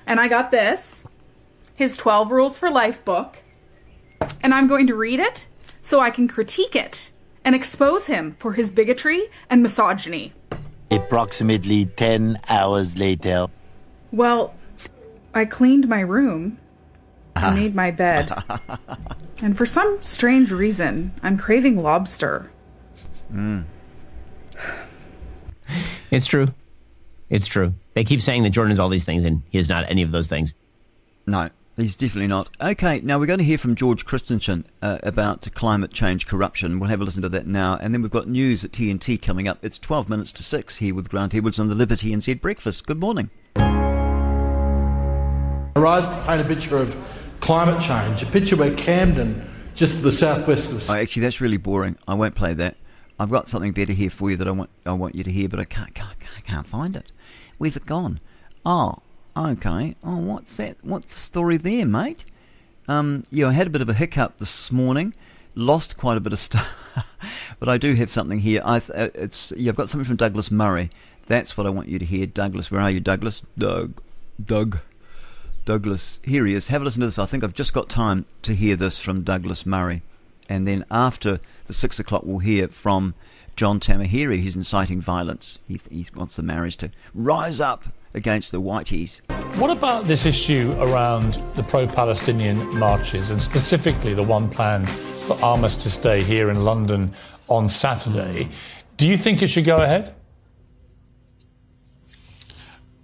And 0.05 0.19
I 0.19 0.27
got 0.27 0.51
this 0.51 1.05
his 1.75 1.95
12 1.95 2.31
Rules 2.31 2.59
for 2.59 2.69
Life 2.69 3.05
book, 3.05 3.37
and 4.41 4.53
I'm 4.53 4.67
going 4.67 4.87
to 4.87 4.95
read 4.95 5.21
it 5.21 5.47
so 5.81 6.01
I 6.01 6.11
can 6.11 6.27
critique 6.27 6.75
it 6.75 7.09
and 7.45 7.55
expose 7.55 8.07
him 8.07 8.35
for 8.37 8.53
his 8.53 8.69
bigotry 8.69 9.27
and 9.49 9.63
misogyny. 9.63 10.33
Approximately 10.91 11.85
10 11.85 12.39
hours 12.49 12.97
later. 12.97 13.47
Well, 14.11 14.53
I 15.33 15.45
cleaned 15.45 15.87
my 15.87 15.99
room, 15.99 16.57
I 17.35 17.53
made 17.53 17.75
my 17.75 17.91
bed, 17.91 18.31
and 19.41 19.55
for 19.55 19.65
some 19.65 19.99
strange 20.01 20.51
reason, 20.51 21.13
I'm 21.21 21.37
craving 21.37 21.81
lobster. 21.81 22.51
Mm. 23.31 23.65
It's 26.11 26.25
true. 26.25 26.47
It's 27.29 27.45
true. 27.45 27.75
They 27.93 28.03
keep 28.03 28.19
saying 28.19 28.41
that 28.41 28.49
Jordan 28.49 28.71
is 28.71 28.79
all 28.79 28.89
these 28.89 29.03
things, 29.03 29.23
and 29.23 29.43
he 29.51 29.59
is 29.59 29.69
not 29.69 29.85
any 29.87 30.01
of 30.01 30.09
those 30.09 30.25
things. 30.25 30.55
No, 31.27 31.49
he's 31.77 31.95
definitely 31.95 32.27
not. 32.27 32.49
Okay, 32.59 33.01
now 33.03 33.19
we're 33.19 33.27
going 33.27 33.39
to 33.39 33.45
hear 33.45 33.57
from 33.57 33.75
George 33.75 34.05
Christensen 34.05 34.65
uh, 34.81 34.97
about 35.03 35.47
climate 35.53 35.91
change 35.91 36.25
corruption. 36.25 36.79
We'll 36.79 36.89
have 36.89 37.01
a 37.01 37.03
listen 37.03 37.21
to 37.21 37.29
that 37.29 37.45
now. 37.45 37.77
And 37.79 37.93
then 37.93 38.01
we've 38.01 38.09
got 38.09 38.27
news 38.27 38.65
at 38.65 38.71
TNT 38.71 39.21
coming 39.21 39.47
up. 39.47 39.59
It's 39.61 39.77
12 39.77 40.09
minutes 40.09 40.31
to 40.33 40.43
6 40.43 40.77
here 40.77 40.95
with 40.95 41.09
Grant 41.09 41.35
Edwards 41.35 41.59
on 41.59 41.69
the 41.69 41.75
Liberty 41.75 42.11
NZ 42.11 42.41
Breakfast. 42.41 42.87
Good 42.87 42.99
morning. 42.99 43.29
Rise 45.79 46.07
to 46.07 46.21
paint 46.23 46.41
a 46.41 46.45
picture 46.45 46.77
of 46.77 46.95
climate 47.39 47.81
change, 47.81 48.21
a 48.21 48.25
picture 48.25 48.57
where 48.57 48.73
Camden, 48.75 49.49
just 49.75 49.95
to 49.95 50.01
the 50.01 50.11
southwest 50.11 50.73
of. 50.73 50.89
Oh, 50.89 50.99
actually, 50.99 51.21
that's 51.21 51.39
really 51.39 51.57
boring. 51.57 51.97
I 52.05 52.15
won't 52.15 52.35
play 52.35 52.53
that. 52.53 52.75
I've 53.17 53.29
got 53.29 53.47
something 53.47 53.71
better 53.71 53.93
here 53.93 54.09
for 54.09 54.29
you 54.29 54.35
that 54.35 54.47
I 54.47 54.51
want 54.51 54.69
I 54.85 54.91
want 54.91 55.15
you 55.15 55.23
to 55.23 55.31
hear, 55.31 55.47
but 55.47 55.59
I 55.59 55.63
can't 55.63 55.93
can't, 55.93 56.17
can't 56.45 56.67
find 56.67 56.95
it. 56.95 57.11
Where's 57.57 57.77
it 57.77 57.85
gone? 57.85 58.19
Oh, 58.65 58.99
okay. 59.37 59.95
Oh, 60.03 60.17
what's 60.17 60.57
that? 60.57 60.77
What's 60.81 61.13
the 61.13 61.19
story 61.19 61.57
there, 61.57 61.85
mate? 61.85 62.25
Um, 62.87 63.23
yeah, 63.29 63.47
I 63.47 63.51
had 63.51 63.67
a 63.67 63.69
bit 63.69 63.81
of 63.81 63.89
a 63.89 63.93
hiccup 63.93 64.39
this 64.39 64.71
morning. 64.71 65.13
Lost 65.55 65.97
quite 65.97 66.17
a 66.17 66.19
bit 66.19 66.33
of 66.33 66.39
stuff, 66.49 66.67
but 67.59 67.69
I 67.69 67.77
do 67.77 67.93
have 67.95 68.09
something 68.09 68.39
here. 68.39 68.61
I 68.65 68.81
it's 69.15 69.53
yeah, 69.55 69.69
I've 69.71 69.77
got 69.77 69.87
something 69.87 70.05
from 70.05 70.17
Douglas 70.17 70.51
Murray. 70.51 70.89
That's 71.27 71.55
what 71.55 71.67
I 71.67 71.69
want 71.69 71.87
you 71.87 71.99
to 71.99 72.05
hear, 72.05 72.25
Douglas. 72.25 72.69
Where 72.69 72.81
are 72.81 72.91
you, 72.91 72.99
Douglas? 72.99 73.43
Doug, 73.57 74.01
Doug, 74.43 74.79
Douglas. 75.65 76.19
Here 76.23 76.45
he 76.45 76.53
is. 76.53 76.67
Have 76.67 76.81
a 76.81 76.85
listen 76.85 77.01
to 77.01 77.07
this. 77.07 77.19
I 77.19 77.25
think 77.25 77.43
I've 77.43 77.53
just 77.53 77.73
got 77.73 77.89
time 77.89 78.25
to 78.43 78.55
hear 78.55 78.75
this 78.75 78.99
from 78.99 79.23
Douglas 79.23 79.65
Murray, 79.65 80.01
and 80.47 80.67
then 80.67 80.85
after 80.89 81.39
the 81.65 81.73
six 81.73 81.99
o'clock, 81.99 82.23
we'll 82.25 82.39
hear 82.39 82.67
from 82.67 83.13
John 83.55 83.79
Tamihere, 83.79 84.41
who's 84.41 84.55
inciting 84.55 85.01
violence. 85.01 85.59
He, 85.67 85.79
he 85.91 86.05
wants 86.15 86.37
the 86.37 86.43
Maoris 86.43 86.77
to 86.77 86.91
rise 87.13 87.59
up 87.59 87.85
against 88.13 88.51
the 88.51 88.61
Whiteys. 88.61 89.21
What 89.59 89.69
about 89.69 90.07
this 90.07 90.25
issue 90.25 90.73
around 90.79 91.41
the 91.55 91.63
pro 91.63 91.85
Palestinian 91.85 92.77
marches 92.77 93.31
and 93.31 93.41
specifically 93.41 94.13
the 94.13 94.23
one 94.23 94.49
planned 94.49 94.89
for 94.89 95.37
Armistice 95.43 95.97
Day 95.97 96.23
here 96.23 96.49
in 96.49 96.63
London 96.63 97.11
on 97.49 97.67
Saturday? 97.67 98.49
Do 98.97 99.07
you 99.07 99.17
think 99.17 99.41
it 99.41 99.47
should 99.49 99.65
go 99.65 99.81
ahead? 99.81 100.15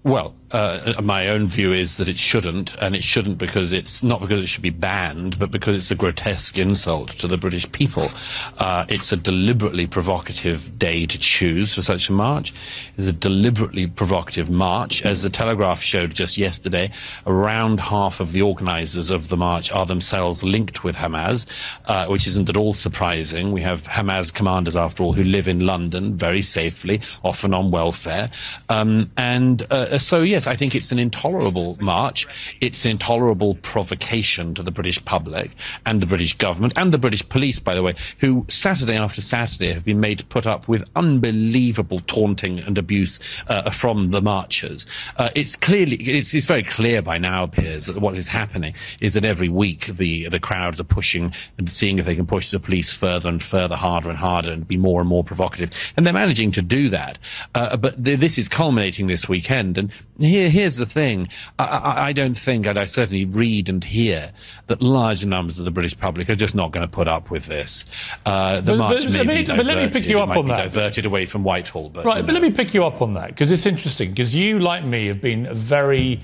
Well, 0.05 0.35
uh, 0.51 0.93
my 1.03 1.29
own 1.29 1.47
view 1.47 1.73
is 1.73 1.97
that 1.97 2.07
it 2.07 2.19
shouldn't, 2.19 2.75
and 2.75 2.95
it 2.95 3.03
shouldn't 3.03 3.39
because 3.39 3.73
it's 3.73 4.03
not 4.03 4.21
because 4.21 4.39
it 4.39 4.45
should 4.45 4.61
be 4.61 4.69
banned, 4.69 5.39
but 5.39 5.49
because 5.49 5.75
it's 5.75 5.89
a 5.89 5.95
grotesque 5.95 6.59
insult 6.59 7.09
to 7.17 7.27
the 7.27 7.37
British 7.37 7.69
people. 7.71 8.09
Uh, 8.59 8.85
it's 8.87 9.11
a 9.11 9.17
deliberately 9.17 9.87
provocative 9.87 10.77
day 10.77 11.07
to 11.07 11.17
choose 11.17 11.73
for 11.73 11.81
such 11.81 12.07
a 12.07 12.11
march. 12.11 12.53
It's 12.97 13.07
a 13.07 13.13
deliberately 13.13 13.87
provocative 13.87 14.51
march. 14.51 15.03
As 15.03 15.23
the 15.23 15.31
Telegraph 15.31 15.81
showed 15.81 16.13
just 16.13 16.37
yesterday, 16.37 16.91
around 17.25 17.79
half 17.79 18.19
of 18.19 18.31
the 18.31 18.43
organisers 18.43 19.09
of 19.09 19.29
the 19.29 19.37
march 19.37 19.71
are 19.71 19.87
themselves 19.87 20.43
linked 20.43 20.83
with 20.83 20.97
Hamas, 20.97 21.47
uh, 21.87 22.05
which 22.05 22.27
isn't 22.27 22.47
at 22.47 22.55
all 22.55 22.75
surprising. 22.75 23.51
We 23.51 23.63
have 23.63 23.87
Hamas 23.87 24.31
commanders, 24.31 24.75
after 24.75 25.01
all, 25.01 25.13
who 25.13 25.23
live 25.23 25.47
in 25.47 25.65
London 25.65 26.15
very 26.15 26.43
safely, 26.43 27.01
often 27.23 27.55
on 27.55 27.71
welfare. 27.71 28.29
Um, 28.69 29.09
and 29.17 29.63
uh, 29.71 29.94
so, 29.97 30.21
yes, 30.21 30.47
I 30.47 30.55
think 30.55 30.75
it's 30.75 30.91
an 30.91 30.99
intolerable 30.99 31.77
march. 31.79 32.27
It's 32.61 32.85
intolerable 32.85 33.55
provocation 33.55 34.53
to 34.55 34.63
the 34.63 34.71
British 34.71 35.03
public 35.05 35.51
and 35.85 36.01
the 36.01 36.05
British 36.05 36.33
government 36.37 36.73
and 36.75 36.93
the 36.93 36.97
British 36.97 37.27
police, 37.27 37.59
by 37.59 37.75
the 37.75 37.83
way, 37.83 37.95
who 38.19 38.45
Saturday 38.49 38.95
after 38.95 39.21
Saturday 39.21 39.73
have 39.73 39.85
been 39.85 39.99
made 39.99 40.19
to 40.19 40.25
put 40.25 40.45
up 40.45 40.67
with 40.67 40.89
unbelievable 40.95 41.99
taunting 42.01 42.59
and 42.59 42.77
abuse 42.77 43.19
uh, 43.47 43.69
from 43.69 44.11
the 44.11 44.21
marchers. 44.21 44.85
Uh, 45.17 45.29
it's 45.35 45.55
clearly, 45.55 45.97
it's, 45.97 46.33
it's, 46.33 46.45
very 46.45 46.63
clear 46.63 47.01
by 47.01 47.17
now, 47.17 47.47
Piers, 47.47 47.87
that 47.87 47.99
what 47.99 48.17
is 48.17 48.27
happening 48.27 48.73
is 49.01 49.15
that 49.15 49.25
every 49.25 49.49
week 49.49 49.87
the 49.87 50.27
the 50.29 50.39
crowds 50.39 50.79
are 50.79 50.85
pushing 50.85 51.33
and 51.57 51.69
seeing 51.69 51.97
if 51.99 52.05
they 52.05 52.15
can 52.15 52.25
push 52.25 52.51
the 52.51 52.59
police 52.59 52.91
further 52.91 53.29
and 53.29 53.41
further, 53.41 53.75
harder 53.75 54.09
and 54.09 54.17
harder, 54.19 54.51
and 54.51 54.67
be 54.67 54.77
more 54.77 54.99
and 54.99 55.09
more 55.09 55.23
provocative. 55.23 55.71
And 55.95 56.05
they're 56.05 56.13
managing 56.13 56.51
to 56.51 56.61
do 56.61 56.89
that. 56.89 57.17
Uh, 57.53 57.77
but 57.77 58.03
th- 58.03 58.19
this 58.19 58.37
is 58.37 58.47
culminating 58.47 59.07
this 59.07 59.27
weekend. 59.27 59.77
And 59.77 59.84
here, 60.19 60.49
here's 60.49 60.77
the 60.77 60.85
thing. 60.85 61.27
I, 61.59 61.63
I, 61.63 62.07
I, 62.07 62.13
don't 62.13 62.37
think, 62.37 62.65
and 62.65 62.77
I 62.77 62.85
certainly 62.85 63.25
read 63.25 63.69
and 63.69 63.83
hear, 63.83 64.31
that 64.67 64.81
large 64.81 65.25
numbers 65.25 65.59
of 65.59 65.65
the 65.65 65.71
British 65.71 65.97
public 65.97 66.29
are 66.29 66.35
just 66.35 66.55
not 66.55 66.71
going 66.71 66.87
to 66.87 66.91
put 66.91 67.07
up 67.07 67.31
with 67.31 67.45
this. 67.47 67.85
Uh, 68.25 68.61
the 68.61 68.73
but, 68.73 68.77
march 68.77 69.03
but, 69.03 69.11
may 69.11 69.25
but, 69.25 69.27
be 69.27 69.43
but 69.57 69.65
let 69.65 69.77
me 69.77 69.89
pick 69.89 70.07
you 70.07 70.19
up 70.19 70.29
on 70.29 70.47
that. 70.47 70.63
Diverted 70.63 71.05
away 71.05 71.25
from 71.25 71.43
Whitehall, 71.43 71.89
but 71.89 72.05
right. 72.05 72.25
But 72.25 72.33
let 72.33 72.41
me 72.41 72.51
pick 72.51 72.73
you 72.73 72.85
up 72.85 73.01
on 73.01 73.13
that 73.13 73.27
because 73.29 73.51
it's 73.51 73.65
interesting 73.65 74.09
because 74.09 74.35
you, 74.35 74.59
like 74.59 74.83
me, 74.85 75.07
have 75.07 75.21
been 75.21 75.53
very 75.53 76.21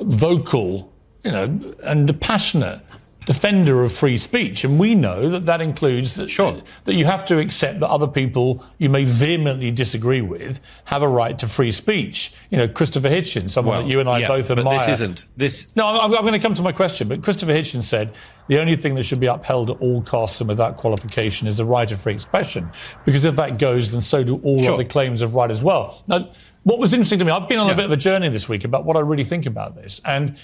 vocal, 0.00 0.92
you 1.24 1.32
know, 1.32 1.74
and 1.84 2.20
passionate 2.20 2.80
defender 3.28 3.82
of 3.84 3.92
free 3.92 4.16
speech, 4.16 4.64
and 4.64 4.78
we 4.78 4.94
know 4.94 5.28
that 5.28 5.44
that 5.44 5.60
includes 5.60 6.14
that, 6.14 6.30
sure. 6.30 6.56
that 6.84 6.94
you 6.94 7.04
have 7.04 7.26
to 7.26 7.38
accept 7.38 7.78
that 7.78 7.90
other 7.90 8.06
people 8.06 8.64
you 8.78 8.88
may 8.88 9.04
vehemently 9.04 9.70
disagree 9.70 10.22
with 10.22 10.58
have 10.86 11.02
a 11.02 11.08
right 11.08 11.38
to 11.38 11.46
free 11.46 11.70
speech. 11.70 12.32
You 12.48 12.56
know, 12.56 12.66
Christopher 12.66 13.10
Hitchens, 13.10 13.50
someone 13.50 13.74
well, 13.74 13.82
that 13.82 13.90
you 13.90 14.00
and 14.00 14.08
I 14.08 14.20
yeah, 14.20 14.28
both 14.28 14.48
but 14.48 14.60
admire. 14.60 14.78
This 14.78 14.88
isn't 14.88 15.26
this. 15.36 15.76
No, 15.76 15.86
I'm, 15.86 16.14
I'm 16.14 16.22
going 16.22 16.32
to 16.32 16.38
come 16.38 16.54
to 16.54 16.62
my 16.62 16.72
question, 16.72 17.06
but 17.06 17.22
Christopher 17.22 17.52
Hitchens 17.52 17.82
said 17.82 18.14
the 18.46 18.58
only 18.60 18.76
thing 18.76 18.94
that 18.94 19.02
should 19.02 19.20
be 19.20 19.26
upheld 19.26 19.68
at 19.68 19.78
all 19.82 20.00
costs 20.00 20.40
and 20.40 20.48
without 20.48 20.78
qualification 20.78 21.46
is 21.46 21.58
the 21.58 21.66
right 21.66 21.92
of 21.92 22.00
free 22.00 22.14
expression, 22.14 22.70
because 23.04 23.26
if 23.26 23.36
that 23.36 23.58
goes, 23.58 23.92
then 23.92 24.00
so 24.00 24.24
do 24.24 24.40
all 24.42 24.62
sure. 24.62 24.72
other 24.72 24.84
claims 24.84 25.20
of 25.20 25.34
right 25.34 25.50
as 25.50 25.62
well. 25.62 26.02
Now, 26.06 26.30
what 26.62 26.78
was 26.78 26.94
interesting 26.94 27.18
to 27.18 27.26
me, 27.26 27.30
I've 27.30 27.46
been 27.46 27.58
on 27.58 27.66
yeah. 27.66 27.74
a 27.74 27.76
bit 27.76 27.84
of 27.84 27.92
a 27.92 27.96
journey 27.96 28.30
this 28.30 28.48
week 28.48 28.64
about 28.64 28.86
what 28.86 28.96
I 28.96 29.00
really 29.00 29.24
think 29.24 29.44
about 29.44 29.76
this, 29.76 30.00
and 30.06 30.38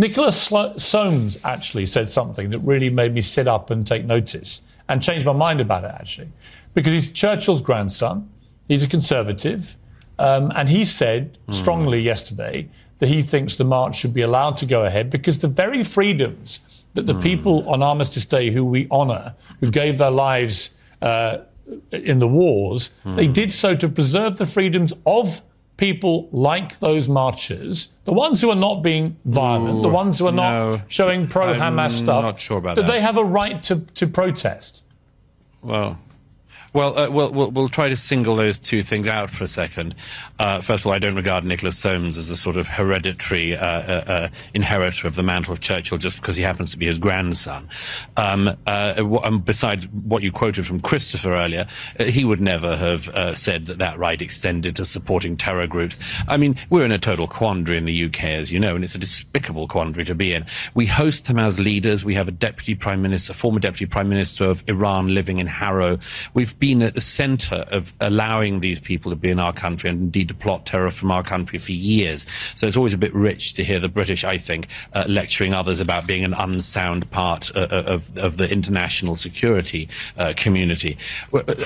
Nicholas 0.00 0.50
Soames 0.78 1.38
actually 1.44 1.84
said 1.84 2.08
something 2.08 2.48
that 2.52 2.60
really 2.60 2.88
made 2.88 3.12
me 3.12 3.20
sit 3.20 3.46
up 3.46 3.70
and 3.70 3.86
take 3.86 4.06
notice 4.06 4.62
and 4.88 5.02
change 5.02 5.26
my 5.26 5.34
mind 5.34 5.60
about 5.60 5.84
it, 5.84 5.90
actually. 5.94 6.28
Because 6.72 6.94
he's 6.94 7.12
Churchill's 7.12 7.60
grandson, 7.60 8.30
he's 8.66 8.82
a 8.82 8.88
conservative, 8.88 9.76
um, 10.18 10.50
and 10.56 10.70
he 10.70 10.86
said 10.86 11.36
strongly 11.50 12.00
mm. 12.00 12.04
yesterday 12.04 12.66
that 12.96 13.08
he 13.08 13.20
thinks 13.20 13.56
the 13.56 13.64
march 13.64 13.94
should 13.94 14.14
be 14.14 14.22
allowed 14.22 14.56
to 14.56 14.64
go 14.64 14.84
ahead 14.84 15.10
because 15.10 15.36
the 15.36 15.48
very 15.48 15.82
freedoms 15.82 16.86
that 16.94 17.04
the 17.04 17.12
mm. 17.12 17.22
people 17.22 17.68
on 17.68 17.82
Armistice 17.82 18.24
Day 18.24 18.50
who 18.50 18.64
we 18.64 18.88
honour, 18.90 19.34
who 19.60 19.70
gave 19.70 19.98
their 19.98 20.10
lives 20.10 20.74
uh, 21.02 21.38
in 21.92 22.20
the 22.20 22.28
wars, 22.28 22.94
mm. 23.04 23.16
they 23.16 23.28
did 23.28 23.52
so 23.52 23.76
to 23.76 23.86
preserve 23.86 24.38
the 24.38 24.46
freedoms 24.46 24.94
of 25.04 25.42
people 25.80 26.28
like 26.30 26.78
those 26.78 27.08
marchers, 27.08 27.94
the 28.04 28.12
ones 28.12 28.42
who 28.42 28.50
are 28.50 28.62
not 28.68 28.82
being 28.82 29.16
violent, 29.24 29.78
Ooh, 29.78 29.82
the 29.82 29.88
ones 29.88 30.18
who 30.18 30.26
are 30.26 30.32
no, 30.32 30.76
not 30.76 30.92
showing 30.92 31.26
pro 31.26 31.54
Hamas 31.54 31.92
stuff, 31.92 32.38
sure 32.38 32.60
that, 32.60 32.76
that 32.76 32.86
they 32.86 33.00
have 33.00 33.16
a 33.16 33.24
right 33.24 33.60
to, 33.62 33.80
to 33.94 34.06
protest. 34.06 34.84
Well, 35.62 35.98
well, 36.72 36.98
uh, 36.98 37.10
we'll, 37.10 37.32
we'll, 37.32 37.50
we'll 37.50 37.68
try 37.68 37.88
to 37.88 37.96
single 37.96 38.36
those 38.36 38.58
two 38.58 38.82
things 38.82 39.08
out 39.08 39.30
for 39.30 39.44
a 39.44 39.48
second. 39.48 39.94
Uh, 40.38 40.60
first 40.60 40.82
of 40.82 40.86
all, 40.86 40.92
I 40.92 40.98
don't 40.98 41.16
regard 41.16 41.44
Nicholas 41.44 41.76
Soames 41.78 42.16
as 42.16 42.30
a 42.30 42.36
sort 42.36 42.56
of 42.56 42.66
hereditary 42.66 43.56
uh, 43.56 43.66
uh, 43.66 44.04
uh 44.06 44.28
inheritor 44.54 45.08
of 45.08 45.16
the 45.16 45.22
mantle 45.22 45.52
of 45.52 45.60
Churchill 45.60 45.98
just 45.98 46.20
because 46.20 46.36
he 46.36 46.42
happens 46.42 46.70
to 46.70 46.78
be 46.78 46.86
his 46.86 46.98
grandson. 46.98 47.68
Um, 48.16 48.56
uh, 48.66 49.30
besides 49.38 49.88
what 49.88 50.22
you 50.22 50.30
quoted 50.30 50.66
from 50.66 50.80
Christopher 50.80 51.34
earlier, 51.34 51.66
he 51.98 52.24
would 52.24 52.40
never 52.40 52.76
have 52.76 53.38
said 53.38 53.66
that 53.66 53.78
that 53.78 53.98
right 53.98 54.20
extended 54.20 54.76
to 54.76 54.84
supporting 54.84 55.36
terror 55.36 55.66
groups. 55.66 55.98
I 56.28 56.36
mean, 56.36 56.56
we're 56.68 56.84
in 56.84 56.92
a 56.92 56.98
total 56.98 57.26
quandary 57.26 57.78
in 57.78 57.84
the 57.84 58.04
UK, 58.04 58.24
as 58.24 58.52
you 58.52 58.60
know, 58.60 58.74
and 58.74 58.84
it's 58.84 58.94
a 58.94 58.98
despicable 58.98 59.66
quandary 59.66 60.04
to 60.04 60.14
be 60.14 60.32
in. 60.32 60.44
We 60.74 60.86
host 60.86 61.26
them 61.26 61.38
as 61.38 61.58
leaders. 61.58 62.04
We 62.04 62.14
have 62.14 62.28
a 62.28 62.32
deputy 62.32 62.74
prime 62.74 63.02
minister, 63.02 63.32
former 63.32 63.58
deputy 63.58 63.86
prime 63.86 64.08
minister 64.08 64.44
of 64.44 64.62
Iran 64.68 65.14
living 65.14 65.38
in 65.38 65.46
Harrow. 65.46 65.98
We've 66.34 66.58
been 66.60 66.82
at 66.82 66.94
the 66.94 67.00
center 67.00 67.64
of 67.68 67.92
allowing 68.00 68.60
these 68.60 68.78
people 68.78 69.10
to 69.10 69.16
be 69.16 69.30
in 69.30 69.40
our 69.40 69.52
country 69.52 69.90
and 69.90 70.00
indeed 70.00 70.28
to 70.28 70.34
plot 70.34 70.66
terror 70.66 70.90
from 70.90 71.10
our 71.10 71.22
country 71.22 71.58
for 71.58 71.72
years. 71.72 72.26
So 72.54 72.66
it's 72.66 72.76
always 72.76 72.94
a 72.94 72.98
bit 72.98 73.14
rich 73.14 73.54
to 73.54 73.64
hear 73.64 73.80
the 73.80 73.88
British, 73.88 74.22
I 74.22 74.38
think, 74.38 74.68
uh, 74.92 75.04
lecturing 75.08 75.54
others 75.54 75.80
about 75.80 76.06
being 76.06 76.24
an 76.24 76.34
unsound 76.34 77.10
part 77.10 77.50
uh, 77.56 77.66
of, 77.70 78.16
of 78.16 78.36
the 78.36 78.50
international 78.50 79.16
security 79.16 79.88
uh, 80.18 80.34
community. 80.36 80.98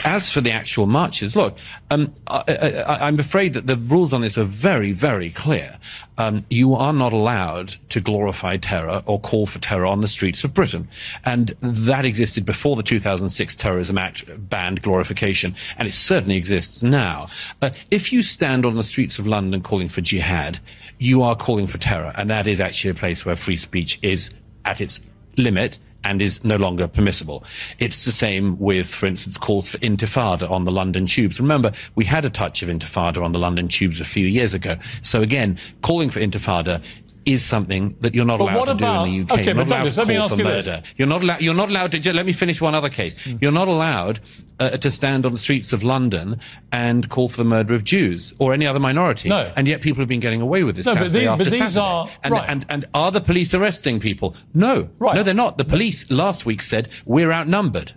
As 0.05 0.31
for 0.31 0.41
the 0.41 0.53
actual 0.53 0.87
marches, 0.87 1.37
look, 1.37 1.59
um, 1.91 2.15
I, 2.29 3.09
am 3.09 3.19
afraid 3.19 3.55
that 3.55 3.67
the 3.67 3.77
rules 3.77 4.13
on 4.13 4.21
this 4.21 4.39
are 4.39 4.45
very, 4.45 4.93
very 4.93 5.31
clear. 5.31 5.79
Um, 6.17 6.45
you 6.49 6.75
are 6.75 6.93
not 6.93 7.13
allowed 7.13 7.75
to 7.91 8.01
glorify 8.01 8.57
terror 8.57 9.03
or 9.07 9.19
call 9.21 9.47
for 9.47 9.59
terror 9.59 9.87
on 9.87 10.01
the 10.01 10.09
streets 10.09 10.45
of 10.45 10.55
Britain. 10.55 10.89
And 11.25 11.49
that 11.61 12.05
existed 12.05 12.47
before 12.47 12.77
the 12.77 12.83
2006 12.83 13.57
Terrorism 13.57 13.99
Act 13.99 14.25
banned 14.49 14.83
glorification, 14.83 15.55
and 15.77 15.89
it 15.89 15.93
certainly 15.93 16.37
exists 16.37 16.83
now. 16.83 17.27
Uh, 17.61 17.71
if 17.91 18.13
you 18.13 18.23
stand 18.23 18.65
on 18.65 18.77
the 18.77 18.83
streets 18.83 19.19
of 19.19 19.27
London 19.27 19.61
calling 19.61 19.89
for 19.89 20.01
jihad, 20.01 20.59
you 20.99 21.23
are 21.23 21.37
calling 21.37 21.67
for 21.67 21.79
terror, 21.79 22.13
and 22.17 22.31
that 22.31 22.47
is 22.47 22.61
actually 22.61 22.91
a 22.91 22.95
place 22.95 23.27
where 23.27 23.37
free 23.37 23.57
speech 23.57 23.99
is 24.03 24.35
at 24.65 24.81
its 24.81 25.07
limit 25.37 25.79
and 26.05 26.23
is 26.23 26.45
no 26.45 26.57
longer 26.57 26.87
permissible. 26.87 27.45
It's 27.79 28.05
the 28.05 28.13
same 28.13 28.59
with, 28.59 28.89
for 28.89 29.07
instance, 29.07 29.37
calls 29.37 29.69
for 29.69 29.79
intifada 29.79 30.51
on 30.51 30.65
the 30.65 30.73
London 30.73 31.07
tubes. 31.07 31.41
Remember, 31.41 31.73
we 31.95 32.05
had 32.05 32.25
a 32.25 32.31
touch 32.31 32.63
of 32.63 32.69
intifada 32.69 33.23
on 33.23 33.33
the 33.33 33.39
London 33.39 33.69
tubes 33.69 34.01
a 34.01 34.05
few 34.05 34.27
years 34.27 34.55
ago. 34.55 34.77
So 35.03 35.23
again, 35.23 35.59
calling 35.83 36.11
for 36.11 36.21
intifada 36.21 36.83
is 37.27 37.45
something 37.45 37.97
that 38.01 38.15
you're 38.15 38.25
not 38.25 38.39
but 38.39 38.53
allowed 38.53 38.65
to 38.67 38.71
about, 38.73 39.05
do 39.05 39.11
in 39.11 39.27
the 39.27 39.33
UK. 39.33 39.39
Okay, 39.41 39.45
you're 39.47 39.55
not 39.55 39.69
but 39.69 39.75
Douglas, 39.77 39.97
allowed 39.97 40.05
to 40.05 40.13
let 40.13 40.19
me 40.19 40.25
ask 40.25 40.35
for 40.35 40.39
you 40.39 40.45
murder. 40.45 40.63
this. 40.83 40.95
You're 40.97 41.09
not 41.09 41.23
allowed. 41.23 41.41
You're 41.41 41.55
not 41.55 41.69
allowed 41.71 41.93
to. 41.93 42.13
Let 42.13 42.27
me 42.27 42.33
finish 42.33 42.61
one 42.61 42.75
other 42.75 42.89
case. 42.91 43.15
Mm. 43.15 43.43
You're 43.43 43.53
not 43.53 43.69
allowed 43.69 44.21
uh, 44.61 44.71
to 44.71 44.91
stand 44.91 45.27
on 45.27 45.33
the 45.33 45.39
streets 45.39 45.73
of 45.73 45.83
London 45.83 46.39
and 46.73 47.09
call 47.09 47.29
for 47.29 47.37
the 47.39 47.45
murder 47.45 47.75
of 47.75 47.85
Jews 47.85 48.35
or 48.39 48.53
any 48.53 48.67
other 48.67 48.81
minority. 48.81 49.29
No. 49.29 49.51
And 49.57 49.67
yet 49.67 49.81
people 49.81 50.01
have 50.01 50.09
been 50.09 50.21
getting 50.21 50.41
away 50.41 50.65
with 50.65 50.77
this. 50.77 50.87
No, 50.87 50.95
but 50.95 51.13
the- 51.13 51.27
after 51.27 51.45
but 51.45 51.51
these 51.51 51.59
Saturday. 51.59 51.81
are- 51.81 52.09
and, 52.23 52.33
right. 52.33 52.49
and 52.49 52.67
and 52.69 52.85
are 52.95 53.11
the 53.11 53.21
police 53.21 53.55
arresting 53.55 54.01
people? 54.01 54.37
No. 54.53 54.89
Right. 54.99 55.15
No, 55.17 55.23
they're 55.23 55.35
not. 55.35 55.59
The 55.59 55.65
police 55.65 56.11
last 56.11 56.45
week 56.47 56.63
said 56.63 56.89
we're 57.07 57.33
outnumbered. 57.33 57.93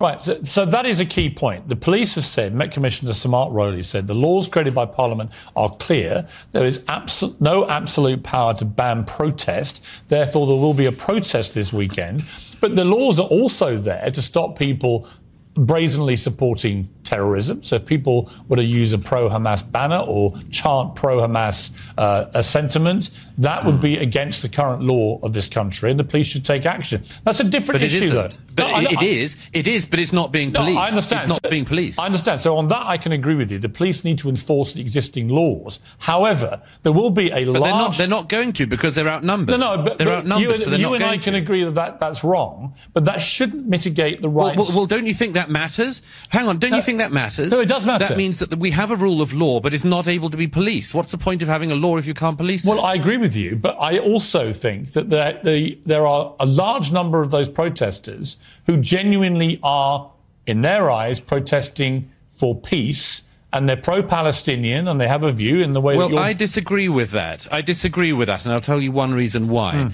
Right, 0.00 0.18
so, 0.18 0.40
so 0.42 0.64
that 0.64 0.86
is 0.86 1.00
a 1.00 1.04
key 1.04 1.28
point. 1.28 1.68
The 1.68 1.76
police 1.76 2.14
have 2.14 2.24
said, 2.24 2.54
Met 2.54 2.72
Commissioner 2.72 3.12
Sir 3.12 3.28
Mark 3.28 3.52
Rowley 3.52 3.82
said, 3.82 4.06
the 4.06 4.14
laws 4.14 4.48
created 4.48 4.74
by 4.74 4.86
Parliament 4.86 5.30
are 5.54 5.68
clear. 5.76 6.26
There 6.52 6.64
is 6.64 6.78
abso- 6.80 7.38
no 7.38 7.68
absolute 7.68 8.22
power 8.22 8.54
to 8.54 8.64
ban 8.64 9.04
protest. 9.04 9.84
Therefore, 10.08 10.46
there 10.46 10.56
will 10.56 10.72
be 10.72 10.86
a 10.86 10.92
protest 10.92 11.54
this 11.54 11.70
weekend. 11.70 12.24
But 12.60 12.76
the 12.76 12.84
laws 12.86 13.20
are 13.20 13.26
also 13.26 13.76
there 13.76 14.10
to 14.10 14.22
stop 14.22 14.58
people 14.58 15.06
brazenly 15.54 16.16
supporting 16.16 16.88
terrorism. 17.14 17.62
So 17.62 17.76
if 17.76 17.84
people 17.86 18.30
were 18.48 18.56
to 18.56 18.64
use 18.64 18.92
a 18.92 18.98
pro-Hamas 18.98 19.62
banner 19.70 20.02
or 20.06 20.32
chant 20.50 20.94
pro-Hamas 20.94 21.70
uh, 21.98 22.26
a 22.34 22.42
sentiment, 22.42 23.10
that 23.38 23.64
would 23.64 23.80
be 23.80 23.96
against 23.96 24.42
the 24.42 24.48
current 24.48 24.82
law 24.82 25.18
of 25.22 25.32
this 25.32 25.48
country, 25.48 25.90
and 25.90 25.98
the 25.98 26.04
police 26.04 26.26
should 26.28 26.44
take 26.44 26.66
action. 26.66 27.02
That's 27.24 27.40
a 27.40 27.44
different 27.44 27.82
issue, 27.82 28.04
isn't. 28.04 28.16
though. 28.16 28.28
But 28.54 28.70
No, 28.70 28.80
it, 28.80 28.92
it 28.92 29.02
is. 29.02 29.28
It 29.52 29.66
is. 29.66 29.86
But 29.86 29.98
it's 29.98 30.12
not 30.12 30.30
being 30.32 30.52
no, 30.52 30.60
policed. 30.60 30.78
I 30.78 30.88
understand. 30.88 31.20
It's 31.22 31.28
not 31.30 31.44
So- 31.44 31.50
being 31.50 31.64
policed. 31.64 31.98
I 32.00 32.06
understand. 32.06 32.40
So 32.40 32.56
on 32.56 32.68
that, 32.68 32.86
I 32.86 32.96
can 32.96 33.12
agree 33.12 33.34
with 33.34 33.50
you. 33.50 33.58
The 33.58 33.68
police 33.68 34.04
need 34.04 34.18
to 34.18 34.28
enforce 34.28 34.74
the 34.74 34.80
existing 34.80 35.28
laws. 35.28 35.80
However, 35.98 36.60
there 36.82 36.92
will 36.92 37.10
be 37.10 37.30
a 37.30 37.44
But 37.44 37.60
large. 37.60 37.62
they're 37.62 37.72
not. 37.72 37.96
They're 37.96 38.06
not 38.18 38.28
going 38.28 38.52
to 38.54 38.66
because 38.66 38.94
they're 38.94 39.08
outnumbered. 39.08 39.58
no, 39.58 39.76
no, 39.76 39.82
but, 39.82 39.98
they're 39.98 40.06
but 40.06 40.18
outnumbered. 40.18 40.42
you, 40.46 40.52
and- 40.54 40.62
so 40.62 40.70
you 40.74 40.94
and 40.94 41.04
I 41.04 41.16
can 41.18 41.32
to. 41.32 41.38
agree 41.40 41.64
that, 41.64 41.74
that 41.74 41.98
that's 41.98 42.22
wrong, 42.22 42.74
but 42.94 43.04
that 43.06 43.20
shouldn't 43.20 43.66
mitigate 43.66 44.20
the 44.20 44.28
Well, 44.30 44.48
rights. 44.54 44.58
well, 44.68 44.76
well, 44.78 44.86
don't 44.86 45.06
you 45.06 45.14
think 45.14 45.34
that 45.34 45.48
matters? 45.50 46.02
Hang 46.28 46.46
on, 46.48 46.58
don't 46.58 46.74
you 46.74 46.82
think 46.82 46.98
that 47.00 47.12
matters? 47.12 47.50
no, 47.50 47.60
it 47.60 47.68
does 47.68 47.84
matter. 47.84 48.06
That 48.06 48.16
means 48.16 48.38
that 48.38 48.54
we 48.58 48.70
have 48.70 48.90
a 48.90 48.96
rule 48.96 49.20
of 49.20 49.32
law, 49.32 49.60
but 49.60 49.74
it's 49.74 49.84
not 49.84 50.08
able 50.08 50.30
to 50.30 50.36
be 50.36 50.46
policed. 50.46 50.94
What's 50.94 51.12
the 51.12 51.18
point 51.18 51.42
of 51.42 51.48
having 51.48 51.70
a 51.70 51.74
law 51.74 51.96
if 51.96 52.06
you 52.06 52.14
can't 52.14 52.36
police 52.36 52.64
it? 52.64 52.70
Well, 52.70 52.84
I 52.84 52.94
agree 52.94 53.16
with 53.16 53.36
you, 53.36 53.56
but 53.56 53.76
I 53.80 53.98
also 53.98 54.52
think 54.52 54.92
that 54.92 55.08
there, 55.08 55.40
the, 55.42 55.78
there 55.84 56.06
are 56.06 56.34
a 56.38 56.46
large 56.46 56.92
number 56.92 57.20
of 57.20 57.30
those 57.30 57.48
protesters 57.48 58.36
who 58.66 58.76
genuinely 58.76 59.58
are, 59.62 60.10
in 60.46 60.60
their 60.62 60.90
eyes, 60.90 61.20
protesting 61.20 62.10
for 62.28 62.54
peace. 62.54 63.26
And 63.52 63.68
they're 63.68 63.76
pro-Palestinian, 63.76 64.86
and 64.86 65.00
they 65.00 65.08
have 65.08 65.24
a 65.24 65.32
view 65.32 65.60
in 65.60 65.72
the 65.72 65.80
way 65.80 65.98
that 65.98 66.10
Well. 66.10 66.18
I 66.20 66.34
disagree 66.34 66.88
with 66.88 67.10
that. 67.10 67.48
I 67.52 67.62
disagree 67.62 68.12
with 68.12 68.28
that, 68.28 68.44
and 68.44 68.52
I'll 68.52 68.60
tell 68.60 68.80
you 68.80 68.92
one 68.92 69.12
reason 69.12 69.48
why. 69.48 69.72
Hmm. 69.72 69.88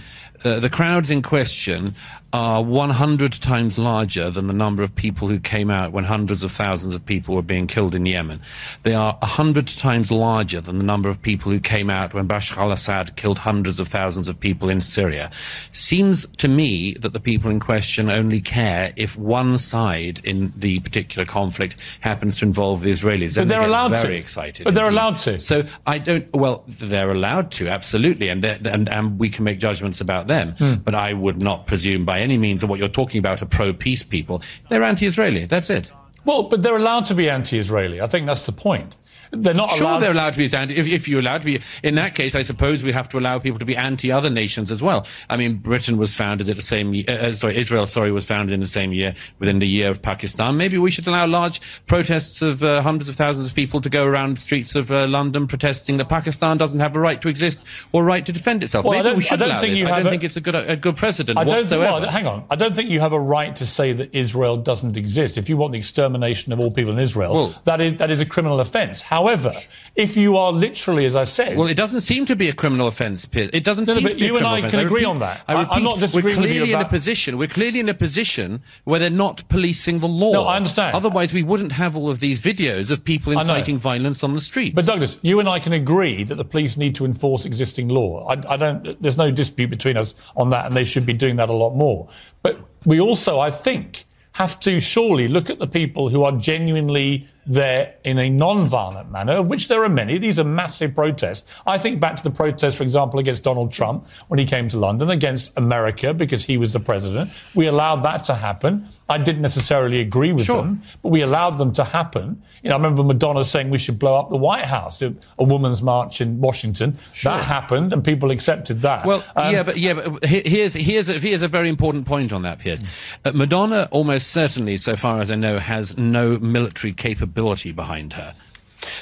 Uh, 0.44 0.60
the 0.60 0.68
crowds 0.68 1.08
in 1.08 1.22
question 1.22 1.94
are 2.32 2.62
100 2.62 3.32
times 3.32 3.78
larger 3.78 4.30
than 4.30 4.46
the 4.46 4.52
number 4.52 4.82
of 4.82 4.94
people 4.94 5.28
who 5.28 5.38
came 5.38 5.70
out 5.70 5.92
when 5.92 6.04
hundreds 6.04 6.42
of 6.42 6.52
thousands 6.52 6.94
of 6.94 7.04
people 7.06 7.34
were 7.34 7.42
being 7.42 7.66
killed 7.66 7.94
in 7.94 8.04
Yemen. 8.04 8.40
They 8.82 8.94
are 8.94 9.16
100 9.20 9.68
times 9.68 10.10
larger 10.10 10.60
than 10.60 10.78
the 10.78 10.84
number 10.84 11.08
of 11.08 11.22
people 11.22 11.52
who 11.52 11.60
came 11.60 11.88
out 11.88 12.14
when 12.14 12.28
Bashar 12.28 12.58
al-Assad 12.58 13.16
killed 13.16 13.38
hundreds 13.38 13.80
of 13.80 13.88
thousands 13.88 14.28
of 14.28 14.38
people 14.38 14.68
in 14.68 14.80
Syria. 14.80 15.30
Seems 15.72 16.26
to 16.36 16.48
me 16.48 16.94
that 16.94 17.12
the 17.12 17.20
people 17.20 17.50
in 17.50 17.60
question 17.60 18.10
only 18.10 18.40
care 18.40 18.92
if 18.96 19.16
one 19.16 19.56
side 19.56 20.20
in 20.24 20.52
the 20.56 20.80
particular 20.80 21.24
conflict 21.24 21.76
happens 22.00 22.38
to 22.38 22.44
involve 22.44 22.82
the 22.82 22.90
Israelis. 22.90 23.36
But 23.36 23.48
they 23.48 23.54
they're 23.54 23.60
get 23.60 23.68
allowed 23.68 23.88
to. 23.88 24.02
very 24.02 24.16
excited. 24.16 24.64
But 24.64 24.74
they're 24.74 24.86
indeed. 24.86 24.98
allowed 24.98 25.18
to. 25.18 25.40
So 25.40 25.64
I 25.86 25.98
don't. 25.98 26.32
Well, 26.34 26.64
they're 26.66 27.10
allowed 27.10 27.50
to 27.52 27.68
absolutely, 27.68 28.28
and 28.28 28.44
and 28.44 28.88
and 28.88 29.18
we 29.18 29.28
can 29.28 29.44
make 29.44 29.58
judgments 29.58 30.00
about 30.00 30.26
them. 30.26 30.52
Hmm. 30.58 30.74
But 30.74 30.94
I 30.94 31.12
would 31.12 31.40
not 31.40 31.66
presume 31.66 32.04
by 32.04 32.15
any 32.20 32.38
means 32.38 32.60
that 32.60 32.68
what 32.68 32.78
you're 32.78 32.88
talking 32.88 33.18
about 33.18 33.42
are 33.42 33.46
pro-peace 33.46 34.02
people. 34.02 34.42
They're 34.68 34.82
anti-Israeli. 34.82 35.44
That's 35.44 35.70
it. 35.70 35.90
Well, 36.24 36.44
but 36.44 36.62
they're 36.62 36.76
allowed 36.76 37.06
to 37.06 37.14
be 37.14 37.30
anti-Israeli. 37.30 38.00
I 38.00 38.06
think 38.06 38.26
that's 38.26 38.46
the 38.46 38.52
point. 38.52 38.96
They're 39.30 39.54
not 39.54 39.70
Sure, 39.70 39.82
allowed. 39.82 39.98
they're 40.00 40.12
allowed 40.12 40.34
to 40.34 40.38
be 40.38 40.56
anti. 40.56 40.74
If, 40.74 40.86
if 40.86 41.08
you're 41.08 41.20
allowed 41.20 41.38
to 41.42 41.44
be, 41.44 41.60
in 41.82 41.94
that 41.96 42.14
case, 42.14 42.34
I 42.34 42.42
suppose 42.42 42.82
we 42.82 42.92
have 42.92 43.08
to 43.10 43.18
allow 43.18 43.38
people 43.38 43.58
to 43.58 43.64
be 43.64 43.76
anti-other 43.76 44.30
nations 44.30 44.70
as 44.70 44.82
well. 44.82 45.06
I 45.28 45.36
mean, 45.36 45.56
Britain 45.56 45.96
was 45.96 46.14
founded 46.14 46.48
at 46.48 46.56
the 46.56 46.62
same. 46.62 46.94
ye- 46.94 47.06
Uh, 47.06 47.32
sorry, 47.32 47.56
Israel, 47.56 47.86
sorry, 47.86 48.12
was 48.12 48.24
founded 48.24 48.52
in 48.52 48.60
the 48.60 48.66
same 48.66 48.92
year 48.92 49.14
within 49.38 49.58
the 49.58 49.66
year 49.66 49.90
of 49.90 50.00
Pakistan. 50.02 50.56
Maybe 50.56 50.78
we 50.78 50.90
should 50.90 51.06
allow 51.06 51.26
large 51.26 51.60
protests 51.86 52.42
of 52.42 52.62
uh, 52.62 52.82
hundreds 52.82 53.08
of 53.08 53.16
thousands 53.16 53.48
of 53.48 53.54
people 53.54 53.80
to 53.80 53.88
go 53.88 54.04
around 54.04 54.36
the 54.36 54.40
streets 54.40 54.74
of 54.74 54.90
uh, 54.90 55.06
London 55.06 55.46
protesting 55.46 55.96
that 55.98 56.08
Pakistan 56.08 56.56
doesn't 56.56 56.80
have 56.80 56.94
a 56.96 57.00
right 57.00 57.20
to 57.22 57.28
exist 57.28 57.64
or 57.92 58.02
a 58.02 58.06
right 58.06 58.24
to 58.26 58.32
defend 58.32 58.62
itself. 58.62 58.84
Well, 58.84 58.94
I 58.94 58.96
Maybe 58.98 59.08
don't- 59.08 59.16
we 59.18 59.22
should 59.24 59.32
I 59.32 59.36
don't 59.36 59.48
allow 59.50 59.60
think 59.60 59.74
this. 59.74 59.84
I 59.86 59.96
don't 59.98 60.06
a- 60.06 60.10
think 60.10 60.24
it's 60.24 60.36
a 60.36 60.40
good 60.40 60.54
a 60.54 60.76
good 60.76 60.96
precedent 60.96 61.38
I 61.38 61.44
don't 61.44 61.52
think, 61.54 61.62
whatsoever. 61.64 62.00
well, 62.00 62.10
hang 62.10 62.26
on. 62.26 62.44
I 62.50 62.56
don't 62.56 62.74
think 62.76 62.90
you 62.90 63.00
have 63.00 63.12
a 63.12 63.20
right 63.20 63.54
to 63.56 63.66
say 63.66 63.92
that 63.92 64.14
Israel 64.14 64.56
doesn't 64.56 64.96
exist. 64.96 65.38
If 65.38 65.48
you 65.48 65.56
want 65.56 65.72
the 65.72 65.78
extermination 65.78 66.52
of 66.52 66.60
all 66.60 66.70
people 66.70 66.92
in 66.92 66.98
Israel, 66.98 67.34
Well- 67.34 67.54
that 67.64 67.80
is 67.80 67.94
that 67.96 68.10
is 68.10 68.20
a 68.20 68.26
criminal 68.26 68.60
offence. 68.60 69.02
However, 69.16 69.50
if 69.94 70.14
you 70.14 70.36
are 70.36 70.52
literally, 70.52 71.06
as 71.06 71.16
I 71.16 71.24
said, 71.24 71.56
Well, 71.56 71.68
it 71.68 71.74
doesn't 71.74 72.02
seem 72.02 72.26
to 72.26 72.36
be 72.36 72.50
a 72.50 72.52
criminal 72.52 72.86
offence, 72.86 73.24
Piers. 73.24 73.48
It 73.54 73.64
doesn't 73.64 73.86
No, 73.88 73.94
no, 73.94 73.96
seem 73.96 74.02
but 74.04 74.12
to 74.12 74.16
be 74.18 74.26
a 74.26 74.28
criminal. 74.28 74.40
But 74.42 74.44
you 74.44 74.46
and 74.46 74.54
I 74.54 74.58
offence. 74.58 74.70
can 74.72 74.80
agree 74.86 74.94
repeat- 75.00 75.06
on 75.06 75.18
that. 75.20 75.40
I 75.48 75.54
I- 75.54 75.68
I'm 75.76 75.82
not 75.84 76.00
disagreeing 76.00 76.36
we're 76.36 76.42
with 76.42 76.50
you 76.52 76.60
clearly 76.60 76.72
in 76.74 76.80
a 76.80 76.84
position. 76.88 77.38
We're 77.38 77.48
clearly 77.48 77.80
in 77.80 77.88
a 77.88 77.94
position 77.94 78.60
where 78.84 79.00
they're 79.00 79.08
not 79.26 79.48
policing 79.48 80.00
the 80.00 80.06
law. 80.08 80.32
No, 80.32 80.44
I 80.44 80.56
understand. 80.56 80.94
Otherwise, 80.94 81.32
we 81.32 81.42
wouldn't 81.42 81.72
have 81.72 81.96
all 81.96 82.10
of 82.10 82.20
these 82.20 82.40
videos 82.42 82.90
of 82.90 83.04
people 83.04 83.32
inciting 83.32 83.78
violence 83.78 84.22
on 84.22 84.34
the 84.34 84.40
streets. 84.42 84.74
But 84.74 84.84
Douglas, 84.84 85.18
you 85.22 85.40
and 85.40 85.48
I 85.48 85.60
can 85.60 85.72
agree 85.72 86.24
that 86.24 86.34
the 86.34 86.44
police 86.44 86.76
need 86.76 86.94
to 86.96 87.06
enforce 87.06 87.46
existing 87.46 87.88
law. 87.88 88.26
I, 88.28 88.34
I 88.52 88.56
don't. 88.58 89.00
There's 89.02 89.16
no 89.16 89.30
dispute 89.30 89.70
between 89.70 89.96
us 89.96 90.12
on 90.36 90.50
that, 90.50 90.66
and 90.66 90.76
they 90.76 90.84
should 90.84 91.06
be 91.06 91.14
doing 91.14 91.36
that 91.36 91.48
a 91.48 91.54
lot 91.54 91.74
more. 91.74 92.06
But 92.42 92.58
we 92.84 93.00
also, 93.00 93.40
I 93.40 93.50
think, 93.50 94.04
have 94.36 94.60
to 94.60 94.80
surely 94.80 95.28
look 95.28 95.48
at 95.48 95.58
the 95.58 95.66
people 95.66 96.10
who 96.10 96.22
are 96.22 96.32
genuinely 96.32 97.26
there 97.46 97.94
in 98.04 98.18
a 98.18 98.28
non-violent 98.28 99.10
manner, 99.10 99.32
of 99.32 99.48
which 99.48 99.68
there 99.68 99.82
are 99.82 99.88
many. 99.88 100.18
These 100.18 100.38
are 100.38 100.44
massive 100.44 100.94
protests. 100.94 101.58
I 101.66 101.78
think 101.78 102.00
back 102.00 102.16
to 102.16 102.22
the 102.22 102.30
protests, 102.30 102.76
for 102.76 102.82
example, 102.82 103.18
against 103.18 103.44
Donald 103.44 103.72
Trump 103.72 104.06
when 104.28 104.38
he 104.38 104.44
came 104.44 104.68
to 104.68 104.78
London, 104.78 105.08
against 105.08 105.56
America 105.56 106.12
because 106.12 106.44
he 106.44 106.58
was 106.58 106.74
the 106.74 106.80
president. 106.80 107.30
We 107.54 107.66
allowed 107.66 108.02
that 108.02 108.24
to 108.24 108.34
happen. 108.34 108.86
I 109.08 109.18
didn't 109.18 109.42
necessarily 109.42 110.00
agree 110.00 110.32
with 110.32 110.46
Sure. 110.46 110.56
them, 110.62 110.80
but 111.02 111.10
we 111.10 111.20
allowed 111.22 111.58
them 111.58 111.70
to 111.74 111.84
happen. 111.84 112.42
You 112.62 112.70
know, 112.70 112.74
I 112.74 112.78
remember 112.78 113.04
Madonna 113.04 113.44
saying 113.44 113.70
we 113.70 113.78
should 113.78 113.98
blow 114.00 114.18
up 114.18 114.30
the 114.30 114.36
White 114.36 114.64
House, 114.64 115.00
a, 115.00 115.14
a 115.38 115.44
woman's 115.44 115.80
march 115.80 116.20
in 116.20 116.40
Washington. 116.40 116.96
That 117.22 117.44
happened, 117.44 117.92
and 117.92 118.02
people 118.04 118.32
accepted 118.32 118.80
that. 118.80 119.06
Well, 119.06 119.22
Um, 119.36 119.52
yeah, 119.54 119.62
but 119.62 119.76
yeah, 119.76 119.92
but 119.92 120.24
here's 120.24 120.74
here's 120.74 121.08
a, 121.08 121.14
here's 121.20 121.42
a 121.42 121.48
very 121.48 121.68
important 121.68 122.04
point 122.06 122.32
on 122.32 122.42
that, 122.42 122.58
Piers. 122.58 122.80
Uh, 123.24 123.30
Madonna 123.32 123.86
almost 123.92 124.28
certainly, 124.32 124.76
so 124.76 124.96
far 124.96 125.20
as 125.20 125.30
I 125.30 125.36
know, 125.36 125.58
has 125.60 125.96
no 125.96 126.38
military 126.40 126.92
capability 126.92 127.70
behind 127.72 128.12
her. 128.14 128.34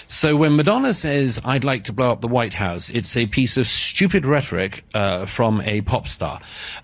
So 0.08 0.36
when 0.36 0.56
Madonna 0.56 0.94
says, 0.94 1.40
I'd 1.44 1.64
like 1.64 1.84
to 1.84 1.92
blow 1.92 2.10
up 2.12 2.20
the 2.20 2.28
White 2.28 2.54
House, 2.54 2.88
it's 2.90 3.16
a 3.16 3.26
piece 3.26 3.56
of 3.56 3.66
stupid 3.66 4.26
rhetoric 4.26 4.84
uh, 4.94 5.26
from 5.26 5.60
a 5.62 5.80
pop 5.82 6.06
star. 6.08 6.40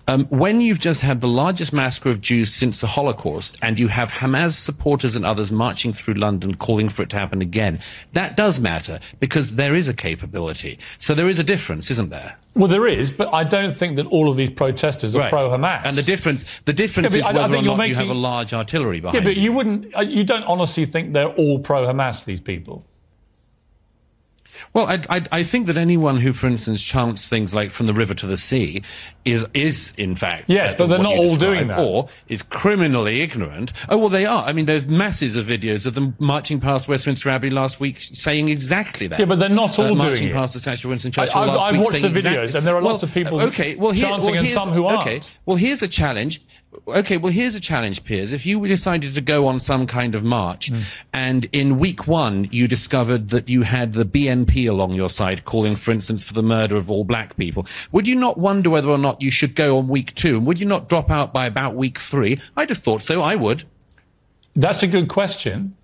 Um, 0.07 0.25
when 0.25 0.61
you've 0.61 0.79
just 0.79 1.01
had 1.01 1.21
the 1.21 1.27
largest 1.27 1.73
massacre 1.73 2.09
of 2.09 2.21
Jews 2.21 2.53
since 2.53 2.81
the 2.81 2.87
Holocaust 2.87 3.57
and 3.61 3.79
you 3.79 3.87
have 3.87 4.11
Hamas 4.11 4.53
supporters 4.53 5.15
and 5.15 5.25
others 5.25 5.51
marching 5.51 5.93
through 5.93 6.15
London 6.15 6.55
calling 6.55 6.89
for 6.89 7.03
it 7.03 7.09
to 7.11 7.17
happen 7.19 7.41
again, 7.41 7.79
that 8.13 8.35
does 8.35 8.59
matter 8.59 8.99
because 9.19 9.55
there 9.55 9.75
is 9.75 9.87
a 9.87 9.93
capability. 9.93 10.77
So 10.99 11.13
there 11.13 11.29
is 11.29 11.39
a 11.39 11.43
difference, 11.43 11.89
isn't 11.91 12.09
there? 12.09 12.37
Well, 12.55 12.67
there 12.67 12.87
is, 12.87 13.11
but 13.11 13.33
I 13.33 13.43
don't 13.45 13.71
think 13.73 13.95
that 13.95 14.05
all 14.07 14.29
of 14.29 14.35
these 14.35 14.51
protesters 14.51 15.15
are 15.15 15.19
Right. 15.19 15.29
pro-Hamas. 15.29 15.85
And 15.85 15.95
the 15.95 16.01
difference, 16.03 16.43
the 16.65 16.73
difference 16.73 17.13
Yeah, 17.13 17.19
is 17.21 17.25
I- 17.25 17.29
I 17.29 17.33
whether 17.33 17.47
think 17.53 17.63
or 17.63 17.65
not 17.67 17.71
you 17.73 17.77
making- 17.77 17.95
have 17.95 18.09
a 18.09 18.13
large 18.13 18.53
artillery 18.53 18.99
behind 18.99 19.15
Yeah, 19.15 19.23
but 19.23 19.37
you. 19.37 19.43
you 19.43 19.51
wouldn't. 19.53 19.95
uh, 19.95 20.01
You 20.01 20.23
don't 20.25 20.43
honestly 20.43 20.85
think 20.85 21.13
they're 21.13 21.27
all 21.27 21.59
pro-Hamas. 21.59 22.25
These 22.25 22.41
people. 22.41 22.85
Well, 24.73 24.85
I, 24.87 25.03
I, 25.09 25.23
I 25.31 25.43
think 25.43 25.67
that 25.67 25.77
anyone 25.77 26.17
who, 26.17 26.33
for 26.33 26.47
instance, 26.47 26.81
chants 26.81 27.27
things 27.27 27.53
like 27.53 27.71
"from 27.71 27.87
the 27.87 27.93
river 27.93 28.13
to 28.15 28.27
the 28.27 28.37
sea" 28.37 28.83
is 29.25 29.45
is 29.53 29.93
in 29.97 30.15
fact 30.15 30.45
Yes, 30.47 30.73
uh, 30.73 30.77
but 30.79 30.87
they're 30.87 30.99
not 30.99 31.15
all 31.15 31.35
doing 31.35 31.67
that. 31.67 31.79
or 31.79 32.09
is 32.27 32.41
criminally 32.41 33.21
ignorant. 33.21 33.71
Oh 33.89 33.97
well, 33.97 34.09
they 34.09 34.25
are. 34.25 34.43
I 34.43 34.53
mean, 34.53 34.65
there's 34.65 34.87
masses 34.87 35.35
of 35.35 35.45
videos 35.45 35.85
of 35.85 35.93
them 35.93 36.15
marching 36.19 36.59
past 36.59 36.87
Westminster 36.87 37.29
Abbey 37.29 37.49
last 37.49 37.79
week, 37.79 37.97
saying 37.99 38.49
exactly 38.49 39.07
that. 39.07 39.19
Yeah, 39.19 39.25
but 39.25 39.39
they're 39.39 39.49
not 39.49 39.77
all 39.77 39.85
uh, 39.85 39.87
doing 39.89 39.97
marching 39.97 40.27
it. 40.29 40.33
past 40.33 40.53
the 40.53 40.59
statue 40.59 40.87
of 40.87 40.89
Winston 40.91 41.11
I- 41.17 41.25
Churchill 41.27 41.41
I've 41.59 41.73
week, 41.75 41.83
watched 41.83 42.01
the 42.01 42.07
videos, 42.07 42.13
exactly- 42.45 42.57
and 42.59 42.67
there 42.67 42.75
are 42.75 42.81
Well, 42.81 42.91
lots 42.91 43.03
of 43.03 43.13
people 43.13 43.41
okay, 43.41 43.75
well, 43.75 43.91
here, 43.91 44.05
chanting 44.07 44.31
well, 44.31 44.39
and 44.39 44.47
some 44.49 44.69
who 44.69 44.85
aren't. 44.85 45.31
well, 45.45 45.57
here's 45.57 45.81
a 45.81 45.87
challenge. 45.87 46.41
Okay, 46.87 47.17
well, 47.17 47.31
here's 47.33 47.53
a 47.55 47.59
challenge, 47.59 48.05
Piers. 48.05 48.31
If 48.31 48.45
you 48.45 48.65
decided 48.65 49.13
to 49.15 49.21
go 49.21 49.47
on 49.47 49.59
some 49.59 49.85
kind 49.85 50.15
of 50.15 50.23
march, 50.23 50.69
Hmm. 50.69 50.79
and 51.13 51.45
in 51.51 51.79
week 51.79 52.07
one 52.07 52.47
you 52.49 52.65
discovered 52.67 53.29
that 53.29 53.49
you 53.49 53.63
had 53.63 53.91
the 53.93 54.05
BNP 54.05 54.67
along 54.67 54.93
your 54.93 55.09
side 55.09 55.43
calling, 55.43 55.75
for 55.75 55.91
instance, 55.91 56.23
for 56.23 56.33
the 56.33 56.41
murder 56.43 56.77
of 56.77 56.89
all 56.89 57.03
black 57.03 57.35
people, 57.35 57.65
would 57.91 58.07
you 58.07 58.15
not 58.15 58.37
wonder 58.37 58.69
whether 58.69 58.89
or 58.89 58.97
not 58.97 59.21
you 59.21 59.31
should 59.31 59.53
go 59.53 59.77
on 59.79 59.89
week 59.89 60.15
two? 60.15 60.37
And 60.37 60.45
would 60.47 60.59
you 60.61 60.65
not 60.65 60.87
drop 60.87 61.11
out 61.11 61.33
by 61.33 61.45
about 61.45 61.75
week 61.75 61.99
three? 61.99 62.39
I'd 62.55 62.69
have 62.69 62.77
thought 62.77 63.01
so. 63.01 63.21
I 63.21 63.35
would. 63.35 63.63
That's 64.53 64.81
a 64.81 64.87
good 64.87 65.07
question, 65.09 65.75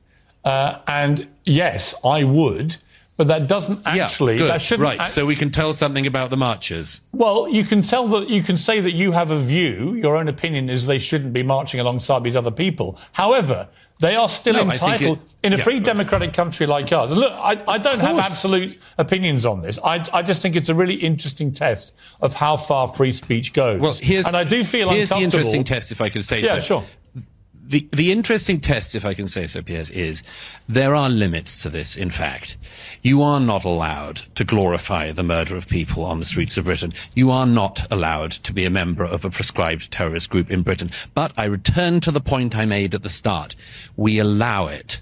uh, 0.45 0.79
and 0.87 1.27
yes, 1.45 1.95
I 2.05 2.23
would. 2.23 2.77
But 3.17 3.27
that 3.29 3.47
doesn't 3.47 3.81
actually. 3.85 4.37
yeah, 4.37 4.45
that 4.47 4.61
shouldn't. 4.61 4.83
right. 4.83 4.99
act- 4.99 5.09
so 5.09 5.25
we 5.25 5.35
can 5.35 5.49
tell 5.49 5.73
something 5.73 6.05
about 6.05 6.29
the 6.29 6.37
marchers. 6.37 7.01
Well, 7.13 7.49
you 7.49 7.63
can 7.63 7.81
tell 7.81 8.07
that 8.09 8.29
you 8.29 8.43
can 8.43 8.55
say 8.57 8.79
that 8.79 8.91
you 8.91 9.11
have 9.11 9.31
a 9.31 9.39
view. 9.39 9.95
Your 9.95 10.15
own 10.15 10.27
opinion 10.27 10.69
is 10.69 10.85
they 10.85 10.99
shouldn't 10.99 11.33
be 11.33 11.41
marching 11.41 11.79
alongside 11.79 12.23
these 12.23 12.35
other 12.35 12.51
people. 12.51 12.99
However, 13.13 13.69
they 13.99 14.15
are 14.15 14.29
still 14.29 14.53
No, 14.53 14.61
entitled 14.69 15.17
it- 15.17 15.45
in 15.47 15.53
a 15.53 15.57
yeah, 15.57 15.63
free 15.63 15.79
democratic 15.79 16.31
country 16.33 16.67
like 16.67 16.91
ours. 16.93 17.09
And 17.11 17.19
look, 17.19 17.33
I, 17.33 17.59
I 17.67 17.79
don't 17.79 17.99
have 17.99 18.19
absolute 18.19 18.77
opinions 18.99 19.47
on 19.47 19.63
this. 19.63 19.79
I, 19.83 20.03
I 20.13 20.21
just 20.21 20.43
think 20.43 20.55
it's 20.55 20.69
a 20.69 20.75
really 20.75 20.93
interesting 20.95 21.51
test 21.51 21.97
of 22.21 22.35
how 22.35 22.55
far 22.55 22.87
free 22.87 23.11
speech 23.11 23.51
goes. 23.53 23.79
Well, 23.81 23.93
here's 23.99 24.27
and 24.27 24.37
I 24.37 24.43
do 24.43 24.63
feel 24.63 24.89
here's 24.89 25.09
the 25.09 25.15
uncomfortable. 25.15 25.39
interesting 25.39 25.63
test, 25.63 25.91
if 25.91 26.01
I 26.01 26.09
can 26.09 26.21
say 26.21 26.41
Yeah, 26.43 26.55
so. 26.55 26.59
sure. 26.59 26.83
The, 27.67 27.85
the 27.91 28.13
interesting 28.13 28.61
test, 28.61 28.95
if 28.95 29.03
I 29.03 29.13
can 29.13 29.27
say 29.27 29.45
so, 29.45 29.61
Piers, 29.61 29.89
is 29.89 30.23
there 30.69 30.95
are 30.95 31.09
limits 31.09 31.61
to 31.63 31.69
this, 31.69 31.97
in 31.97 32.09
fact. 32.09 32.55
You 33.01 33.21
are 33.21 33.41
not 33.41 33.65
allowed 33.65 34.21
to 34.35 34.45
glorify 34.45 35.11
the 35.11 35.23
murder 35.23 35.57
of 35.57 35.67
people 35.67 36.05
on 36.05 36.19
the 36.19 36.25
streets 36.25 36.57
of 36.57 36.63
Britain. 36.63 36.93
You 37.13 37.29
are 37.29 37.45
not 37.45 37.85
allowed 37.91 38.31
to 38.31 38.53
be 38.53 38.63
a 38.63 38.69
member 38.69 39.03
of 39.03 39.25
a 39.25 39.29
prescribed 39.29 39.91
terrorist 39.91 40.29
group 40.29 40.49
in 40.49 40.61
Britain. 40.61 40.91
But 41.13 41.33
I 41.35 41.43
return 41.43 41.99
to 42.01 42.11
the 42.11 42.21
point 42.21 42.55
I 42.55 42.65
made 42.65 42.95
at 42.95 43.03
the 43.03 43.09
start. 43.09 43.53
We 43.97 44.17
allow 44.17 44.67
it. 44.67 45.01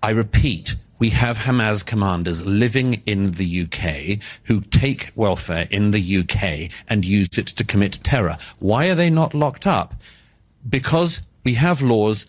I 0.00 0.10
repeat, 0.10 0.76
we 1.00 1.10
have 1.10 1.38
Hamas 1.38 1.84
commanders 1.84 2.46
living 2.46 3.02
in 3.06 3.32
the 3.32 3.62
UK 3.62 4.24
who 4.44 4.60
take 4.60 5.10
welfare 5.16 5.66
in 5.68 5.90
the 5.90 6.18
UK 6.18 6.70
and 6.88 7.04
use 7.04 7.38
it 7.38 7.48
to 7.48 7.64
commit 7.64 7.98
terror. 8.04 8.38
Why 8.60 8.86
are 8.86 8.94
they 8.94 9.10
not 9.10 9.34
locked 9.34 9.66
up? 9.66 9.94
Because 10.66 11.22
we 11.44 11.54
have 11.54 11.82
laws 11.82 12.26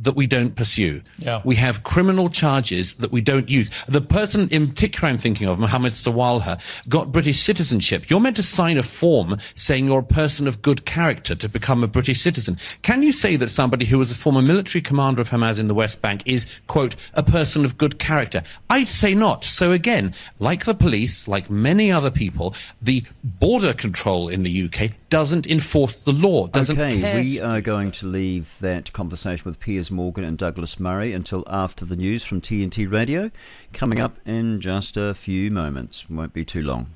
that 0.00 0.14
we 0.14 0.26
don't 0.26 0.54
pursue. 0.54 1.02
Yeah. 1.18 1.42
We 1.44 1.56
have 1.56 1.82
criminal 1.82 2.30
charges 2.30 2.94
that 2.94 3.10
we 3.10 3.20
don't 3.20 3.48
use. 3.48 3.70
The 3.88 4.00
person 4.00 4.48
in 4.48 4.68
particular 4.68 5.08
I'm 5.08 5.18
thinking 5.18 5.48
of, 5.48 5.58
Mohammed 5.58 5.92
Sawalha, 5.94 6.60
got 6.88 7.12
British 7.12 7.40
citizenship. 7.40 8.08
You're 8.08 8.20
meant 8.20 8.36
to 8.36 8.42
sign 8.42 8.78
a 8.78 8.82
form 8.82 9.38
saying 9.54 9.86
you're 9.86 10.00
a 10.00 10.04
person 10.04 10.46
of 10.46 10.62
good 10.62 10.84
character 10.84 11.34
to 11.34 11.48
become 11.48 11.82
a 11.82 11.88
British 11.88 12.20
citizen. 12.20 12.56
Can 12.82 13.02
you 13.02 13.12
say 13.12 13.36
that 13.36 13.50
somebody 13.50 13.84
who 13.84 13.98
was 13.98 14.12
a 14.12 14.14
former 14.14 14.42
military 14.42 14.82
commander 14.82 15.20
of 15.20 15.30
Hamas 15.30 15.58
in 15.58 15.68
the 15.68 15.74
West 15.74 16.00
Bank 16.00 16.22
is, 16.26 16.46
quote, 16.66 16.94
a 17.14 17.22
person 17.22 17.64
of 17.64 17.78
good 17.78 17.98
character? 17.98 18.42
I'd 18.70 18.88
say 18.88 19.14
not. 19.14 19.44
So 19.44 19.72
again, 19.72 20.14
like 20.38 20.64
the 20.64 20.74
police, 20.74 21.26
like 21.26 21.50
many 21.50 21.90
other 21.90 22.10
people, 22.10 22.54
the 22.80 23.04
border 23.24 23.72
control 23.72 24.28
in 24.28 24.44
the 24.44 24.64
UK 24.64 24.92
doesn't 25.10 25.46
enforce 25.46 26.04
the 26.04 26.12
law, 26.12 26.46
doesn't 26.46 26.78
okay, 26.78 27.00
care 27.00 27.16
we 27.20 27.40
are 27.40 27.60
going 27.60 27.90
to 27.92 28.06
leave 28.06 28.56
that 28.60 28.92
conversation 28.92 29.44
with 29.44 29.58
Piers 29.58 29.90
Morgan 29.90 30.24
and 30.24 30.36
Douglas 30.36 30.78
Murray 30.78 31.12
until 31.12 31.44
after 31.48 31.84
the 31.84 31.96
news 31.96 32.24
from 32.24 32.40
TNT 32.40 32.90
Radio, 32.90 33.30
coming 33.72 34.00
up 34.00 34.16
in 34.26 34.60
just 34.60 34.96
a 34.96 35.14
few 35.14 35.50
moments. 35.50 36.08
Won't 36.10 36.32
be 36.32 36.44
too 36.44 36.62
long. 36.62 36.88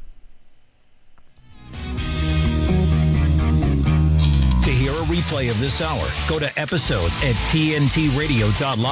To 4.62 4.70
hear 4.70 4.92
a 4.92 5.04
replay 5.06 5.50
of 5.50 5.58
this 5.58 5.80
hour, 5.80 6.06
go 6.28 6.38
to 6.38 6.60
episodes 6.60 7.16
at 7.18 7.34
tntradio.live. 7.50 8.82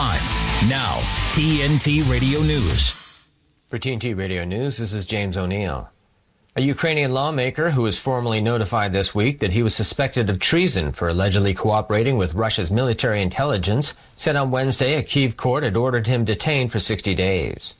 Now, 0.68 0.98
TNT 1.32 2.10
Radio 2.10 2.40
News. 2.40 2.90
For 3.68 3.78
TNT 3.78 4.16
Radio 4.16 4.44
News, 4.44 4.78
this 4.78 4.92
is 4.92 5.06
James 5.06 5.36
O'Neill. 5.36 5.90
A 6.56 6.62
Ukrainian 6.62 7.14
lawmaker 7.14 7.70
who 7.70 7.82
was 7.82 8.00
formally 8.00 8.40
notified 8.40 8.92
this 8.92 9.14
week 9.14 9.38
that 9.38 9.52
he 9.52 9.62
was 9.62 9.72
suspected 9.72 10.28
of 10.28 10.40
treason 10.40 10.90
for 10.90 11.08
allegedly 11.08 11.54
cooperating 11.54 12.16
with 12.16 12.34
Russia's 12.34 12.72
military 12.72 13.22
intelligence 13.22 13.94
said 14.16 14.34
on 14.34 14.50
Wednesday 14.50 14.94
a 14.94 15.02
Kiev 15.04 15.36
court 15.36 15.62
had 15.62 15.76
ordered 15.76 16.08
him 16.08 16.24
detained 16.24 16.72
for 16.72 16.80
60 16.80 17.14
days. 17.14 17.76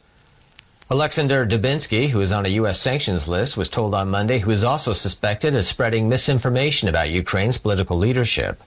Alexander 0.89 1.45
Dubinsky, 1.45 2.11
who 2.11 2.21
is 2.21 2.31
on 2.31 2.47
a 2.47 2.51
U.S. 2.61 2.81
sanctions 2.81 3.27
list, 3.27 3.57
was 3.57 3.69
told 3.69 3.93
on 3.93 4.09
Monday 4.09 4.39
he 4.39 4.45
was 4.45 4.63
also 4.63 4.93
suspected 4.93 5.57
of 5.57 5.65
spreading 5.65 6.09
misinformation 6.09 6.89
about 6.89 7.11
Ukraine's 7.11 7.59
political 7.59 7.99
leadership. 7.99 8.63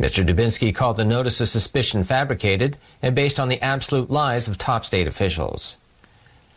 Mr. 0.00 0.26
Dubinsky 0.26 0.74
called 0.74 0.96
the 0.96 1.04
notice 1.04 1.42
of 1.42 1.48
suspicion 1.48 2.04
fabricated 2.04 2.78
and 3.02 3.14
based 3.14 3.38
on 3.38 3.50
the 3.50 3.60
absolute 3.60 4.08
lies 4.08 4.48
of 4.48 4.56
top 4.56 4.86
state 4.86 5.06
officials. 5.06 5.76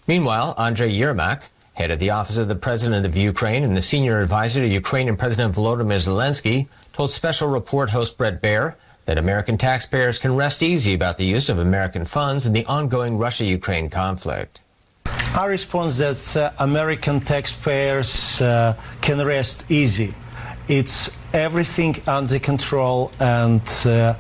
Meanwhile, 0.08 0.56
Andrei 0.58 0.92
Yermak, 0.92 1.50
head 1.76 1.92
of 1.92 2.00
the 2.00 2.10
Office 2.10 2.38
of 2.38 2.48
the 2.48 2.56
President 2.56 3.06
of 3.06 3.16
Ukraine 3.16 3.64
and 3.64 3.78
a 3.78 3.82
senior 3.82 4.22
advisor 4.22 4.62
to 4.62 4.68
Ukrainian 4.68 5.18
President 5.18 5.54
Volodymyr 5.54 6.00
Zelensky, 6.00 6.68
told 6.94 7.12
special 7.12 7.50
report 7.50 7.90
host 7.90 8.18
Bret 8.18 8.42
Baier 8.42 8.76
that 9.06 9.18
American 9.18 9.58
taxpayers 9.58 10.18
can 10.18 10.36
rest 10.36 10.64
easy 10.64 10.94
about 10.94 11.18
the 11.18 11.26
use 11.26 11.50
of 11.50 11.60
American 11.60 12.06
funds 12.06 12.46
in 12.46 12.54
the 12.54 12.66
ongoing 12.66 13.18
Russia-Ukraine 13.18 13.90
conflict. 13.90 14.62
Our 15.36 15.50
response 15.50 16.00
is 16.00 16.34
that 16.34 16.54
uh, 16.54 16.64
American 16.64 17.20
taxpayers 17.20 18.42
uh, 18.42 18.78
can 19.02 19.24
rest 19.26 19.70
easy. 19.70 20.16
It's 20.70 21.16
everything 21.34 22.02
under 22.08 22.40
control, 22.40 23.12
and 23.20 23.68
uh, 23.86 24.16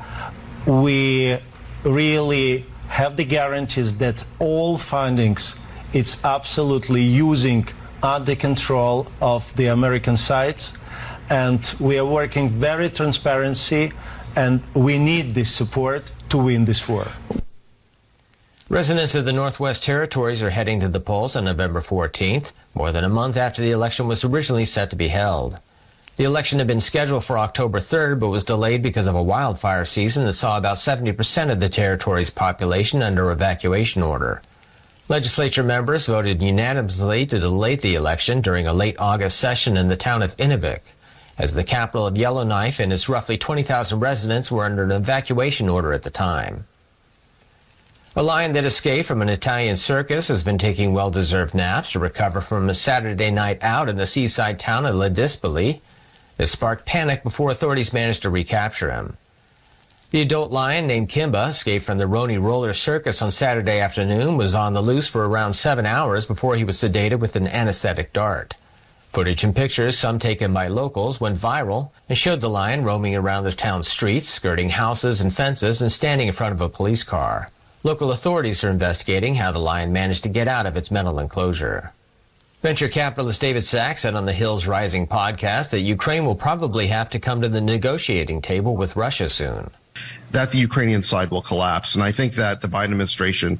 we 0.65 1.37
really 1.85 2.65
have 2.89 3.15
the 3.15 3.23
guarantees 3.23 3.97
that 3.97 4.25
all 4.39 4.77
findings 4.77 5.55
it's 5.95 6.21
absolutely 6.25 7.01
using 7.01 7.65
under 8.03 8.35
control 8.35 9.07
of 9.21 9.55
the 9.55 9.67
American 9.67 10.17
sides, 10.17 10.73
and 11.29 11.73
we 11.79 11.97
are 11.97 12.05
working 12.05 12.49
very 12.49 12.89
transparency, 12.89 13.93
and 14.35 14.61
we 14.73 14.97
need 14.97 15.33
this 15.33 15.49
support 15.49 16.11
to 16.27 16.37
win 16.37 16.65
this 16.65 16.89
war. 16.89 17.07
Residents 18.67 19.15
of 19.15 19.23
the 19.23 19.31
Northwest 19.31 19.83
Territories 19.83 20.43
are 20.43 20.49
heading 20.49 20.81
to 20.81 20.89
the 20.89 20.99
polls 20.99 21.37
on 21.37 21.45
November 21.45 21.79
14th, 21.79 22.51
more 22.73 22.91
than 22.91 23.05
a 23.05 23.09
month 23.09 23.37
after 23.37 23.61
the 23.61 23.71
election 23.71 24.05
was 24.05 24.25
originally 24.25 24.65
set 24.65 24.89
to 24.89 24.97
be 24.97 25.07
held. 25.07 25.59
The 26.17 26.25
election 26.25 26.59
had 26.59 26.67
been 26.67 26.81
scheduled 26.81 27.23
for 27.23 27.37
October 27.37 27.79
3rd, 27.79 28.19
but 28.19 28.29
was 28.29 28.43
delayed 28.43 28.81
because 28.81 29.07
of 29.07 29.15
a 29.15 29.23
wildfire 29.23 29.85
season 29.85 30.25
that 30.25 30.33
saw 30.33 30.57
about 30.57 30.77
70% 30.77 31.51
of 31.51 31.61
the 31.61 31.69
territory's 31.69 32.29
population 32.29 33.01
under 33.01 33.31
evacuation 33.31 34.01
order. 34.01 34.41
Legislature 35.07 35.61
members 35.61 36.07
voted 36.07 36.41
unanimously 36.41 37.27
to 37.27 37.39
delay 37.39 37.75
the 37.75 37.93
election 37.93 38.41
during 38.41 38.65
a 38.65 38.73
late 38.73 38.95
August 38.97 39.39
session 39.39 39.77
in 39.77 39.87
the 39.87 39.95
town 39.95 40.23
of 40.23 40.35
Inuvik, 40.37 40.81
as 41.37 41.53
the 41.53 41.63
capital 41.63 42.07
of 42.07 42.17
Yellowknife 42.17 42.79
and 42.79 42.91
its 42.91 43.07
roughly 43.07 43.37
20,000 43.37 43.99
residents 43.99 44.51
were 44.51 44.65
under 44.65 44.81
an 44.81 44.91
evacuation 44.91 45.69
order 45.69 45.93
at 45.93 46.01
the 46.01 46.09
time. 46.09 46.65
A 48.15 48.23
lion 48.23 48.53
that 48.53 48.65
escaped 48.65 49.07
from 49.07 49.21
an 49.21 49.29
Italian 49.29 49.75
circus 49.77 50.27
has 50.29 50.41
been 50.41 50.57
taking 50.57 50.91
well-deserved 50.91 51.53
naps 51.53 51.91
to 51.91 51.99
recover 51.99 52.41
from 52.41 52.67
a 52.67 52.73
Saturday 52.73 53.29
night 53.29 53.61
out 53.61 53.89
in 53.89 53.97
the 53.97 54.07
seaside 54.07 54.57
town 54.57 54.87
of 54.87 54.95
Ladispoli. 54.95 55.81
This 56.37 56.53
sparked 56.53 56.87
panic 56.87 57.21
before 57.21 57.51
authorities 57.51 57.93
managed 57.93 58.23
to 58.23 58.31
recapture 58.31 58.89
him. 58.89 59.17
The 60.11 60.21
adult 60.21 60.51
lion 60.51 60.87
named 60.87 61.09
Kimba 61.09 61.49
escaped 61.49 61.83
from 61.83 61.97
the 61.97 62.05
Rony 62.05 62.41
Roller 62.41 62.73
Circus 62.73 63.21
on 63.21 63.31
Saturday 63.31 63.79
afternoon, 63.79 64.37
was 64.37 64.53
on 64.53 64.73
the 64.73 64.81
loose 64.81 65.09
for 65.09 65.27
around 65.27 65.53
seven 65.53 65.85
hours 65.85 66.25
before 66.25 66.55
he 66.55 66.63
was 66.63 66.77
sedated 66.77 67.19
with 67.19 67.35
an 67.35 67.47
anesthetic 67.47 68.13
dart. 68.13 68.53
Footage 69.11 69.43
and 69.43 69.55
pictures, 69.55 69.97
some 69.97 70.19
taken 70.19 70.53
by 70.53 70.67
locals, 70.67 71.19
went 71.19 71.37
viral 71.37 71.89
and 72.07 72.17
showed 72.17 72.39
the 72.39 72.49
lion 72.49 72.83
roaming 72.83 73.15
around 73.15 73.45
the 73.45 73.51
town's 73.51 73.87
streets, 73.87 74.29
skirting 74.29 74.69
houses 74.69 75.21
and 75.21 75.33
fences, 75.33 75.81
and 75.81 75.91
standing 75.91 76.27
in 76.27 76.33
front 76.33 76.53
of 76.53 76.61
a 76.61 76.69
police 76.69 77.03
car. 77.03 77.49
Local 77.83 78.11
authorities 78.11 78.63
are 78.63 78.69
investigating 78.69 79.35
how 79.35 79.51
the 79.51 79.59
lion 79.59 79.91
managed 79.91 80.23
to 80.23 80.29
get 80.29 80.47
out 80.47 80.65
of 80.65 80.77
its 80.77 80.91
mental 80.91 81.17
enclosure. 81.19 81.93
Venture 82.61 82.89
capitalist 82.89 83.41
David 83.41 83.63
Sacks 83.63 84.01
said 84.01 84.15
on 84.15 84.25
the 84.25 84.33
Hills 84.33 84.67
Rising 84.67 85.07
podcast 85.07 85.71
that 85.71 85.81
Ukraine 85.81 86.25
will 86.25 86.35
probably 86.35 86.87
have 86.87 87.09
to 87.09 87.19
come 87.19 87.41
to 87.41 87.49
the 87.49 87.61
negotiating 87.61 88.41
table 88.41 88.75
with 88.77 88.95
Russia 88.95 89.29
soon. 89.29 89.71
That 90.31 90.51
the 90.51 90.59
Ukrainian 90.59 91.01
side 91.01 91.31
will 91.31 91.41
collapse. 91.41 91.95
And 91.95 92.03
I 92.03 92.11
think 92.11 92.33
that 92.33 92.61
the 92.61 92.67
Biden 92.67 92.85
administration 92.85 93.59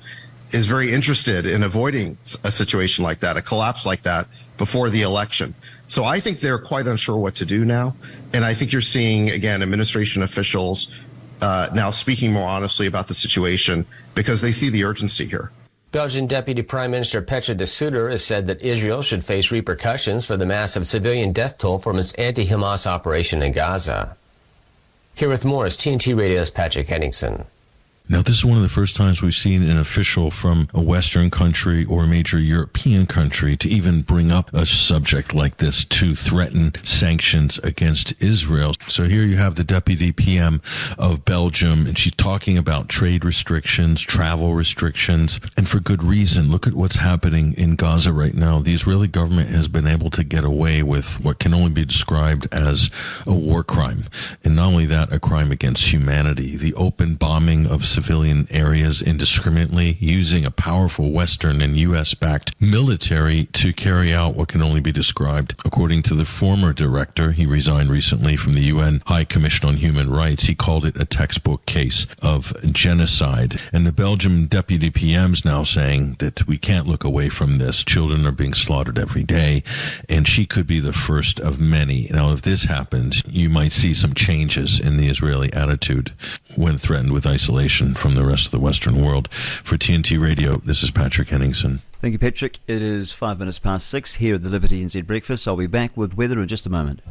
is 0.51 0.65
very 0.65 0.93
interested 0.93 1.45
in 1.45 1.63
avoiding 1.63 2.17
a 2.43 2.51
situation 2.51 3.03
like 3.03 3.19
that, 3.19 3.37
a 3.37 3.41
collapse 3.41 3.85
like 3.85 4.03
that 4.03 4.27
before 4.57 4.89
the 4.89 5.01
election. 5.01 5.53
So 5.87 6.03
I 6.03 6.19
think 6.19 6.39
they're 6.39 6.59
quite 6.59 6.87
unsure 6.87 7.17
what 7.17 7.35
to 7.35 7.45
do 7.45 7.65
now. 7.65 7.95
And 8.33 8.45
I 8.45 8.53
think 8.53 8.71
you're 8.71 8.81
seeing, 8.81 9.29
again, 9.31 9.61
administration 9.61 10.23
officials 10.23 10.95
uh, 11.41 11.69
now 11.73 11.91
speaking 11.91 12.31
more 12.31 12.47
honestly 12.47 12.87
about 12.87 13.07
the 13.07 13.13
situation 13.13 13.85
because 14.13 14.41
they 14.41 14.51
see 14.51 14.69
the 14.69 14.83
urgency 14.83 15.25
here. 15.25 15.51
Belgian 15.91 16.27
Deputy 16.27 16.61
Prime 16.61 16.91
Minister 16.91 17.21
Petra 17.21 17.55
de 17.55 17.65
Sutter 17.65 18.09
has 18.09 18.23
said 18.23 18.47
that 18.47 18.61
Israel 18.61 19.01
should 19.01 19.23
face 19.23 19.51
repercussions 19.51 20.25
for 20.25 20.35
the 20.35 20.45
massive 20.45 20.87
civilian 20.87 21.31
death 21.31 21.57
toll 21.57 21.79
from 21.79 21.97
its 21.97 22.13
anti-Hamas 22.13 22.85
operation 22.85 23.41
in 23.41 23.53
Gaza. 23.53 24.17
Here 25.17 25.29
with 25.29 25.45
more 25.45 25.65
is 25.65 25.77
TNT 25.77 26.13
Radio's 26.13 26.51
Patrick 26.51 26.89
Henningsen. 26.89 27.45
Now, 28.07 28.21
this 28.21 28.35
is 28.35 28.45
one 28.45 28.57
of 28.57 28.61
the 28.61 28.69
first 28.69 28.95
times 28.95 29.23
we've 29.23 29.33
seen 29.33 29.63
an 29.63 29.79
official 29.79 30.29
from 30.29 30.67
a 30.75 30.81
Western 30.81 31.31
country 31.31 31.85
or 31.85 32.03
a 32.03 32.07
major 32.07 32.37
European 32.37 33.07
country 33.07 33.57
to 33.57 33.67
even 33.67 34.03
bring 34.03 34.31
up 34.31 34.53
a 34.53 34.67
subject 34.67 35.33
like 35.33 35.57
this 35.57 35.83
to 35.85 36.13
threaten 36.13 36.73
sanctions 36.83 37.57
against 37.59 38.13
Israel. 38.21 38.73
So 38.87 39.05
here 39.05 39.23
you 39.23 39.37
have 39.37 39.55
the 39.55 39.63
deputy 39.63 40.11
PM 40.11 40.61
of 40.99 41.25
Belgium, 41.25 41.87
and 41.87 41.97
she's 41.97 42.13
talking 42.13 42.59
about 42.59 42.89
trade 42.89 43.25
restrictions, 43.25 44.01
travel 44.01 44.53
restrictions, 44.53 45.39
and 45.57 45.67
for 45.67 45.79
good 45.79 46.03
reason. 46.03 46.51
Look 46.51 46.67
at 46.67 46.75
what's 46.75 46.97
happening 46.97 47.55
in 47.57 47.75
Gaza 47.75 48.13
right 48.13 48.35
now. 48.35 48.59
The 48.59 48.75
Israeli 48.75 49.07
government 49.07 49.49
has 49.49 49.67
been 49.67 49.87
able 49.87 50.11
to 50.11 50.23
get 50.23 50.43
away 50.43 50.83
with 50.83 51.19
what 51.23 51.39
can 51.39 51.55
only 51.55 51.71
be 51.71 51.85
described 51.85 52.47
as 52.51 52.91
a 53.25 53.33
war 53.33 53.63
crime. 53.63 54.03
And 54.43 54.55
not 54.55 54.67
only 54.67 54.85
that, 54.85 55.11
a 55.11 55.19
crime 55.19 55.51
against 55.51 55.91
humanity. 55.91 56.55
The 56.55 56.75
open 56.75 57.15
bombing 57.15 57.65
of 57.65 57.83
civilian 57.95 58.45
areas 58.51 59.01
indiscriminately, 59.01 59.95
using 60.01 60.45
a 60.45 60.51
powerful 60.51 61.13
Western 61.13 61.61
and 61.61 61.77
U.S. 61.77 62.13
backed 62.13 62.53
military 62.59 63.45
to 63.53 63.71
carry 63.71 64.13
out 64.13 64.35
what 64.35 64.49
can 64.49 64.61
only 64.61 64.81
be 64.81 64.91
described, 64.91 65.55
according 65.63 66.03
to 66.03 66.13
the 66.13 66.25
former 66.25 66.73
director, 66.73 67.31
he 67.31 67.45
resigned 67.45 67.89
recently 67.89 68.35
from 68.35 68.53
the 68.53 68.63
UN 68.63 69.01
High 69.05 69.23
Commission 69.23 69.69
on 69.69 69.75
Human 69.75 70.09
Rights. 70.09 70.43
He 70.43 70.55
called 70.55 70.85
it 70.85 70.99
a 70.99 71.05
textbook 71.05 71.65
case 71.65 72.05
of 72.21 72.53
genocide. 72.73 73.61
And 73.71 73.87
the 73.87 73.93
Belgian 73.93 74.47
deputy 74.47 74.91
PM 74.91 75.31
is 75.31 75.45
now 75.45 75.63
saying 75.63 76.17
that 76.19 76.45
we 76.47 76.57
can't 76.57 76.87
look 76.87 77.05
away 77.05 77.29
from 77.29 77.59
this. 77.59 77.85
Children 77.85 78.25
are 78.27 78.33
being 78.33 78.53
slaughtered 78.53 78.97
every 78.97 79.23
day, 79.23 79.63
and 80.09 80.27
she 80.27 80.45
could 80.45 80.67
be 80.67 80.81
the 80.81 80.91
first 80.91 81.39
of 81.39 81.61
many. 81.61 82.09
Now, 82.11 82.33
if 82.33 82.41
this 82.41 82.65
happens, 82.65 83.23
you 83.25 83.47
might 83.49 83.71
see 83.71 83.93
some 83.93 84.13
changes 84.13 84.81
in 84.81 84.97
the 84.97 85.07
Israeli 85.07 85.53
attitude 85.53 86.11
when 86.57 86.77
threatened 86.77 87.13
with 87.13 87.25
isolation 87.25 87.84
from 87.93 88.15
the 88.15 88.25
rest 88.25 88.45
of 88.45 88.51
the 88.51 88.59
Western 88.59 89.03
world. 89.03 89.31
For 89.31 89.77
TNT 89.77 90.21
Radio, 90.21 90.57
this 90.57 90.81
is 90.81 90.91
Patrick 90.91 91.27
Henningsen. 91.27 91.81
Thank 92.01 92.13
you, 92.13 92.19
Patrick. 92.19 92.59
It 92.67 92.81
is 92.81 93.11
five 93.11 93.39
minutes 93.39 93.59
past 93.59 93.87
six 93.87 94.15
here 94.15 94.35
at 94.35 94.43
the 94.43 94.49
Liberty 94.49 94.83
NZ 94.83 95.05
Breakfast. 95.05 95.47
I'll 95.47 95.57
be 95.57 95.67
back 95.67 95.95
with 95.95 96.17
weather 96.17 96.39
in 96.41 96.47
just 96.47 96.65
a 96.65 96.69
moment. 96.69 97.01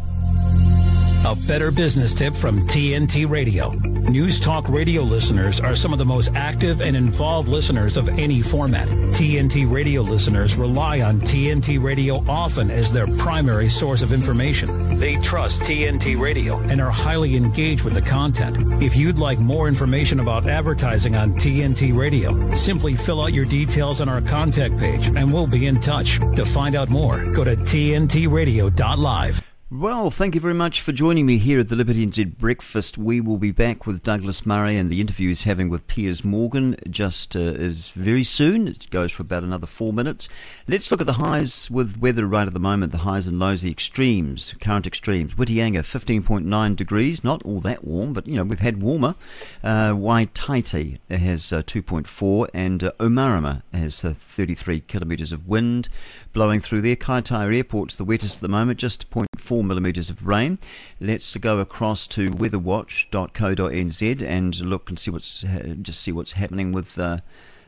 A 1.26 1.34
better 1.34 1.70
business 1.70 2.12
tip 2.12 2.34
from 2.34 2.66
TNT 2.66 3.26
Radio. 3.26 3.70
News 3.70 4.38
Talk 4.38 4.68
Radio 4.68 5.00
listeners 5.00 5.58
are 5.58 5.74
some 5.74 5.94
of 5.94 5.98
the 5.98 6.04
most 6.04 6.30
active 6.34 6.82
and 6.82 6.94
involved 6.94 7.48
listeners 7.48 7.96
of 7.96 8.10
any 8.10 8.42
format. 8.42 8.86
TNT 8.88 9.68
Radio 9.70 10.02
listeners 10.02 10.54
rely 10.54 11.00
on 11.00 11.22
TNT 11.22 11.82
Radio 11.82 12.22
often 12.28 12.70
as 12.70 12.92
their 12.92 13.06
primary 13.16 13.70
source 13.70 14.02
of 14.02 14.12
information. 14.12 14.98
They 14.98 15.16
trust 15.16 15.62
TNT 15.62 16.20
Radio 16.20 16.58
and 16.58 16.78
are 16.78 16.90
highly 16.90 17.36
engaged 17.36 17.84
with 17.84 17.94
the 17.94 18.02
content. 18.02 18.82
If 18.82 18.94
you'd 18.94 19.18
like 19.18 19.38
more 19.38 19.66
information 19.66 20.20
about 20.20 20.46
advertising 20.46 21.16
on 21.16 21.36
TNT 21.36 21.96
Radio, 21.96 22.54
simply 22.54 22.96
fill 22.96 23.22
out 23.22 23.32
your 23.32 23.46
details 23.46 24.02
on 24.02 24.10
our 24.10 24.20
contact 24.20 24.76
page 24.76 25.06
and 25.06 25.32
we'll 25.32 25.46
be 25.46 25.68
in 25.68 25.80
touch. 25.80 26.18
To 26.36 26.44
find 26.44 26.74
out 26.74 26.90
more, 26.90 27.24
go 27.32 27.44
to 27.44 27.56
tntradio.live. 27.56 29.42
Well, 29.76 30.12
thank 30.12 30.36
you 30.36 30.40
very 30.40 30.54
much 30.54 30.80
for 30.80 30.92
joining 30.92 31.26
me 31.26 31.36
here 31.38 31.58
at 31.58 31.68
the 31.68 31.74
Liberty 31.74 32.06
NZ 32.06 32.36
Breakfast. 32.36 32.96
We 32.96 33.20
will 33.20 33.38
be 33.38 33.50
back 33.50 33.86
with 33.88 34.04
Douglas 34.04 34.46
Murray 34.46 34.76
and 34.76 34.88
the 34.88 35.00
interview 35.00 35.30
he's 35.30 35.42
having 35.42 35.68
with 35.68 35.88
Piers 35.88 36.22
Morgan 36.22 36.76
just 36.88 37.34
uh, 37.34 37.40
is 37.40 37.90
very 37.90 38.22
soon. 38.22 38.68
It 38.68 38.88
goes 38.90 39.10
for 39.10 39.22
about 39.22 39.42
another 39.42 39.66
four 39.66 39.92
minutes. 39.92 40.28
Let's 40.68 40.92
look 40.92 41.00
at 41.00 41.08
the 41.08 41.14
highs 41.14 41.72
with 41.72 41.98
weather 41.98 42.24
right 42.24 42.46
at 42.46 42.52
the 42.54 42.60
moment, 42.60 42.92
the 42.92 42.98
highs 42.98 43.26
and 43.26 43.40
lows, 43.40 43.62
the 43.62 43.70
extremes, 43.72 44.54
current 44.60 44.86
extremes. 44.86 45.34
Whitianga, 45.34 45.80
15.9 45.80 46.76
degrees, 46.76 47.24
not 47.24 47.42
all 47.42 47.58
that 47.58 47.82
warm, 47.82 48.12
but 48.12 48.28
you 48.28 48.36
know, 48.36 48.44
we've 48.44 48.60
had 48.60 48.80
warmer. 48.80 49.16
Uh, 49.64 49.90
Waitaiti 49.90 51.00
has 51.10 51.52
uh, 51.52 51.62
2.4 51.62 52.48
and 52.54 52.84
uh, 52.84 52.92
Omarama 53.00 53.62
has 53.72 54.04
uh, 54.04 54.12
33 54.14 54.82
kilometres 54.82 55.32
of 55.32 55.48
wind 55.48 55.88
blowing 56.32 56.60
through 56.60 56.82
there. 56.82 56.94
Kaitaia 56.94 57.56
Airport's 57.56 57.96
the 57.96 58.04
wettest 58.04 58.36
at 58.36 58.42
the 58.42 58.48
moment, 58.48 58.78
just 58.78 59.10
0.4 59.10 59.63
millimetres 59.64 60.10
of 60.10 60.26
rain. 60.26 60.58
Let's 61.00 61.36
go 61.36 61.58
across 61.58 62.06
to 62.08 62.30
weatherwatch.co.nz 62.30 64.22
and 64.22 64.60
look 64.60 64.88
and 64.88 64.98
see 64.98 65.10
what's 65.10 65.44
just 65.82 66.02
see 66.02 66.12
what's 66.12 66.32
happening 66.32 66.72
with. 66.72 66.98
Uh, 66.98 67.18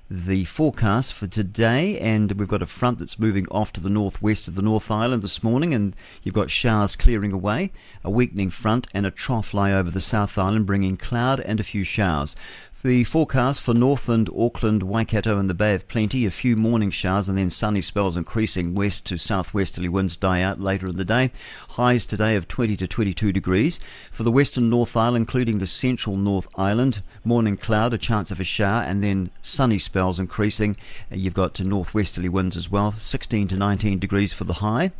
the 0.09 0.44
forecast 0.44 1.12
for 1.12 1.26
today, 1.26 1.99
and 1.99 2.30
we've 2.32 2.47
got 2.47 2.62
a 2.62 2.66
front 2.66 3.01
that's 3.01 3.18
moving 3.18 3.47
off 3.51 3.72
to 3.72 3.80
the 3.80 3.90
northwest 3.90 4.47
of 4.47 4.55
the 4.55 4.62
North 4.62 4.88
Island 4.88 5.22
this 5.22 5.42
morning, 5.42 5.74
and 5.74 5.97
you've 6.22 6.34
got 6.34 6.49
showers 6.49 6.94
clearing 6.94 7.32
away, 7.32 7.72
a 8.05 8.11
weakening 8.11 8.51
front, 8.51 8.86
and 8.94 9.05
a 9.05 9.11
trough 9.11 9.53
lie 9.53 9.72
over 9.72 9.90
the 9.90 10.01
South 10.01 10.38
Island, 10.38 10.64
bringing 10.64 10.97
cloud 10.97 11.40
and 11.40 11.59
a 11.59 11.64
few 11.64 11.82
showers. 11.82 12.36
The 12.83 13.05
forecast 13.05 13.62
for 13.62 13.72
Northland, 13.72 14.29
Auckland, 14.37 14.83
Waikato, 14.83 15.39
and 15.39 15.49
the 15.49 15.55
Bay 15.55 15.74
of 15.74 15.89
Plenty 15.89 16.27
a 16.27 16.31
few 16.31 16.57
morning 16.57 16.91
showers 16.91 17.27
and 17.27 17.39
then 17.39 17.49
sunny 17.49 17.81
spells 17.81 18.18
increasing 18.18 18.74
west 18.74 19.07
to 19.07 19.16
southwesterly 19.16 19.89
winds 19.89 20.18
die 20.18 20.43
out 20.43 20.61
later 20.61 20.89
in 20.89 20.97
the 20.97 21.05
day. 21.05 21.33
Highs 21.70 22.05
today 22.05 22.37
of 22.37 22.49
20 22.49 22.77
to 22.77 22.87
22 22.87 23.33
degrees. 23.33 23.81
For 24.11 24.24
the 24.24 24.31
western 24.31 24.68
North 24.68 24.95
Island, 24.95 25.22
including 25.22 25.57
the 25.57 25.66
central 25.66 26.18
North 26.18 26.49
Island, 26.55 27.01
morning 27.24 27.57
cloud, 27.57 27.95
a 27.95 27.99
chance 27.99 28.31
of 28.31 28.41
a 28.41 28.45
shower, 28.45 28.83
and 28.83 29.03
then 29.03 29.31
sunny 29.41 29.79
spells 29.79 30.20
increasing. 30.20 30.77
Uh, 31.11 31.16
you've 31.16 31.33
got 31.33 31.55
to 31.55 31.64
northwesterly 31.64 32.29
winds 32.29 32.59
as 32.59 32.70
well, 32.70 32.93
16 32.93 33.49
to 33.49 33.57
19 33.57 33.99
degrees 33.99 34.35
for 34.35 34.45
the 34.45 34.53
high. 34.53 34.93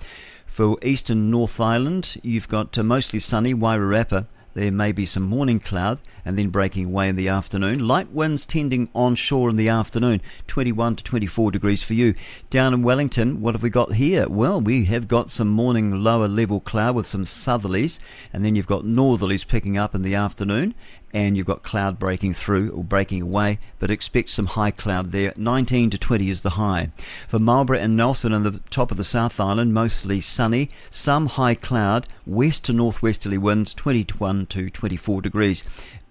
For 0.47 0.79
eastern 0.83 1.31
North 1.31 1.61
Island, 1.61 2.16
you've 2.22 2.49
got 2.49 2.72
to 2.72 2.83
mostly 2.83 3.18
sunny, 3.18 3.53
Wairarapa 3.53 4.27
there 4.57 4.72
may 4.72 4.90
be 4.90 5.04
some 5.04 5.22
morning 5.22 5.61
cloud 5.61 6.00
and 6.24 6.38
then 6.38 6.48
breaking 6.48 6.86
away 6.86 7.11
in 7.11 7.16
the 7.16 7.28
afternoon. 7.28 7.86
Light 7.86 8.11
winds 8.11 8.46
tending 8.46 8.88
onshore 8.94 9.50
in 9.50 9.57
the 9.57 9.68
afternoon, 9.68 10.22
21 10.46 10.96
to 10.96 11.04
24 11.04 11.50
degrees 11.50 11.82
for 11.82 11.92
you. 11.92 12.14
Down 12.48 12.72
in 12.72 12.82
Wellington, 12.82 13.42
what 13.42 13.54
have 13.54 13.62
we 13.62 13.68
got 13.68 13.92
here? 13.92 14.26
Well, 14.28 14.59
we 14.59 14.86
have 14.86 15.09
got 15.09 15.30
some 15.30 15.48
morning 15.48 16.02
lower 16.02 16.26
level 16.26 16.61
cloud 16.61 16.96
with 16.96 17.07
some 17.07 17.24
southerlies, 17.24 18.00
and 18.32 18.44
then 18.44 18.57
you've 18.57 18.66
got 18.66 18.84
northerlies 18.84 19.46
picking 19.46 19.76
up 19.76 19.94
in 19.94 20.00
the 20.00 20.14
afternoon, 20.14 20.74
and 21.12 21.36
you've 21.36 21.46
got 21.46 21.62
cloud 21.62 21.98
breaking 21.98 22.34
through 22.34 22.70
or 22.70 22.84
breaking 22.84 23.22
away, 23.22 23.59
but 23.78 23.90
expect 23.90 24.30
some 24.30 24.46
high 24.46 24.70
cloud 24.70 25.12
there. 25.12 25.32
19 25.36 25.90
to 25.90 25.98
20 25.98 26.28
is 26.28 26.42
the 26.42 26.50
high. 26.50 26.90
For 27.28 27.38
Marlborough 27.38 27.78
and 27.78 27.96
Nelson 27.96 28.32
and 28.32 28.44
the 28.44 28.61
top 28.70 28.90
of 28.90 28.96
the 28.96 29.04
South 29.04 29.40
Island, 29.40 29.72
mostly 29.72 30.20
sunny, 30.20 30.70
some 30.90 31.26
high 31.26 31.54
cloud, 31.54 32.07
west 32.26 32.64
to 32.66 32.72
northwesterly 32.72 33.38
winds, 33.38 33.72
21 33.74 34.46
to 34.46 34.68
24 34.68 35.22
degrees. 35.22 35.64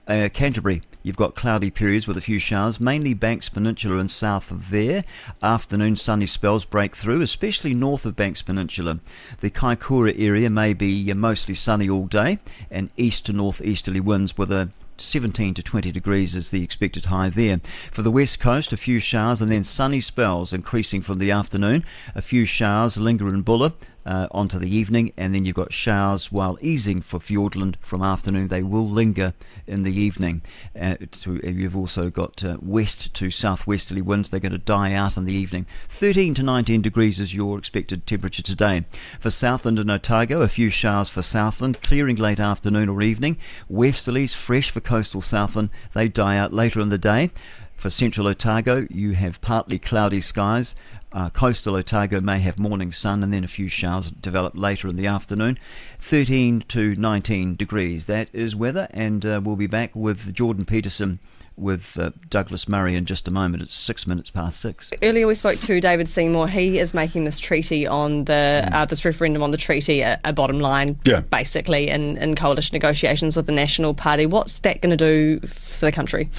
Uh, 0.07 0.29
Canterbury, 0.31 0.83
you've 1.01 1.17
got 1.17 1.33
cloudy 1.33 1.71
periods 1.71 2.07
with 2.07 2.15
a 2.15 2.21
few 2.21 2.37
showers, 2.37 2.79
mainly 2.79 3.15
Banks 3.15 3.49
Peninsula 3.49 3.97
and 3.97 4.09
south 4.09 4.51
of 4.51 4.69
there. 4.69 5.03
Afternoon 5.41 5.95
sunny 5.95 6.27
spells 6.27 6.63
break 6.63 6.95
through, 6.95 7.21
especially 7.21 7.73
north 7.73 8.05
of 8.05 8.15
Banks 8.15 8.43
Peninsula. 8.43 8.99
The 9.39 9.49
Kaikoura 9.49 10.13
area 10.19 10.49
may 10.49 10.73
be 10.73 11.11
mostly 11.13 11.55
sunny 11.55 11.89
all 11.89 12.05
day, 12.05 12.37
and 12.69 12.91
east 12.97 13.25
to 13.25 13.33
northeasterly 13.33 13.99
winds 13.99 14.37
with 14.37 14.51
a 14.51 14.69
17 14.97 15.53
to 15.55 15.63
20 15.63 15.91
degrees 15.91 16.35
is 16.35 16.51
the 16.51 16.63
expected 16.63 17.05
high 17.05 17.29
there. 17.29 17.59
For 17.91 18.01
the 18.01 18.11
west 18.11 18.39
coast, 18.39 18.73
a 18.73 18.77
few 18.77 18.99
showers 18.99 19.41
and 19.41 19.51
then 19.51 19.63
sunny 19.63 20.01
spells 20.01 20.53
increasing 20.53 21.01
from 21.01 21.17
the 21.17 21.31
afternoon. 21.31 21.83
A 22.13 22.21
few 22.21 22.45
showers 22.45 22.97
linger 22.97 23.27
in 23.29 23.41
Buller. 23.41 23.73
Uh, 24.05 24.27
onto 24.31 24.59
the 24.59 24.73
evening, 24.73 25.11
and 25.17 25.33
then 25.33 25.45
you've 25.45 25.55
got 25.55 25.73
showers 25.73 26.32
while 26.32 26.57
easing 26.61 27.01
for 27.01 27.19
Fiordland 27.19 27.75
from 27.79 28.01
afternoon. 28.01 28.49
They 28.49 28.63
will 28.63 28.87
linger 28.87 29.33
in 29.65 29.83
the 29.83 29.95
evening. 29.95 30.41
Uh, 30.79 30.95
to, 31.21 31.39
you've 31.43 31.75
also 31.75 32.09
got 32.09 32.43
uh, 32.43 32.57
west 32.61 33.13
to 33.15 33.32
southwesterly 33.32 34.01
winds. 34.01 34.29
They're 34.29 34.39
going 34.39 34.51
to 34.51 34.57
die 34.57 34.93
out 34.93 35.17
in 35.17 35.25
the 35.25 35.33
evening. 35.33 35.65
13 35.89 36.33
to 36.36 36.43
19 36.43 36.82
degrees 36.82 37.19
is 37.19 37.33
your 37.33 37.57
expected 37.57 38.05
temperature 38.05 38.43
today. 38.43 38.86
For 39.19 39.29
Southland 39.29 39.79
and 39.79 39.89
Otago, 39.89 40.41
a 40.41 40.47
few 40.47 40.69
showers 40.69 41.09
for 41.09 41.21
Southland, 41.21 41.82
clearing 41.82 42.17
late 42.17 42.39
afternoon 42.39 42.89
or 42.89 43.01
evening. 43.01 43.37
Westerlies 43.71 44.36
fresh 44.36 44.69
for 44.69 44.82
coastal 44.82 45.21
Southland. 45.21 45.69
They 45.93 46.07
die 46.07 46.37
out 46.37 46.53
later 46.53 46.79
in 46.79 46.89
the 46.89 46.97
day. 46.97 47.32
For 47.75 47.89
central 47.89 48.27
Otago, 48.27 48.87
you 48.89 49.13
have 49.13 49.41
partly 49.41 49.77
cloudy 49.77 50.21
skies. 50.21 50.75
Uh, 51.16 51.29
coastal 51.29 51.78
Otago 51.78 52.20
may 52.20 52.39
have 52.39 52.59
morning 52.59 52.92
sun 52.92 53.24
and 53.24 53.32
then 53.32 53.46
a 53.46 53.47
few 53.47 53.70
showers 53.70 54.12
develop 54.12 54.51
later 54.54 54.89
in 54.89 54.97
the 54.97 55.08
afternoon. 55.08 55.58
13 55.97 56.66
to 56.67 56.93
19 56.93 57.55
degrees. 57.55 58.04
That 58.04 58.28
is 58.33 58.54
weather, 58.54 58.89
and 58.92 59.25
uh, 59.25 59.39
we'll 59.42 59.55
be 59.55 59.66
back 59.66 59.96
with 59.96 60.33
Jordan 60.33 60.66
Peterson 60.66 61.20
with 61.57 61.97
uh, 61.97 62.11
Douglas 62.29 62.67
Murray 62.67 62.95
in 62.95 63.05
just 63.05 63.27
a 63.27 63.32
moment. 63.32 63.63
It's 63.63 63.73
six 63.73 64.05
minutes 64.05 64.29
past 64.29 64.59
six. 64.59 64.91
Earlier, 65.01 65.25
we 65.25 65.36
spoke 65.36 65.59
to 65.61 65.79
David 65.79 66.09
Seymour. 66.09 66.47
He 66.49 66.79
is 66.79 66.93
making 66.93 67.23
this 67.25 67.39
treaty 67.39 67.87
on 67.87 68.25
the 68.25 68.36
Mm. 68.36 68.73
uh, 68.73 68.86
this 68.86 69.03
referendum 69.05 69.41
on 69.41 69.51
the 69.51 69.57
treaty 69.57 70.01
a, 70.01 70.19
a 70.25 70.33
bottom 70.33 70.59
line, 70.59 70.99
Yeah. 71.05 71.21
basically, 71.21 71.89
in, 71.89 72.17
in 72.17 72.36
coalition 72.36 72.73
negotiations 72.73 73.36
with 73.36 73.45
the 73.45 73.51
National 73.51 73.93
Party. 73.93 74.25
What's 74.25 74.59
that 74.59 74.82
going 74.82 74.95
to 74.95 74.97
do 74.97 75.39
for 75.47 75.86
the 75.86 75.91
country? 75.91 76.29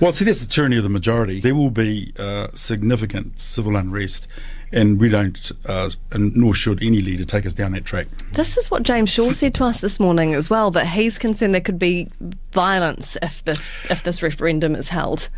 Well, 0.00 0.12
see, 0.12 0.24
that's 0.24 0.40
the 0.40 0.46
tyranny 0.46 0.76
of 0.76 0.82
the 0.84 0.88
majority. 0.88 1.40
There 1.40 1.54
will 1.54 1.70
be 1.70 2.12
uh, 2.18 2.48
significant 2.54 3.40
civil 3.40 3.76
unrest, 3.76 4.26
and 4.72 5.00
we 5.00 5.08
don't, 5.08 5.52
uh, 5.66 5.90
and 6.12 6.34
nor 6.36 6.54
should 6.54 6.82
any 6.82 7.00
leader 7.00 7.24
take 7.24 7.46
us 7.46 7.54
down 7.54 7.72
that 7.72 7.84
track. 7.84 8.06
This 8.32 8.56
is 8.56 8.70
what 8.70 8.82
James 8.82 9.10
Shaw 9.10 9.32
said 9.32 9.54
to 9.54 9.64
us 9.64 9.80
this 9.80 9.98
morning 9.98 10.34
as 10.34 10.48
well. 10.48 10.70
That 10.70 10.86
he's 10.86 11.18
concerned 11.18 11.54
there 11.54 11.60
could 11.60 11.78
be 11.78 12.08
violence 12.52 13.16
if 13.22 13.44
this 13.44 13.70
if 13.88 14.02
this 14.02 14.22
referendum 14.22 14.74
is 14.74 14.88
held. 14.88 15.28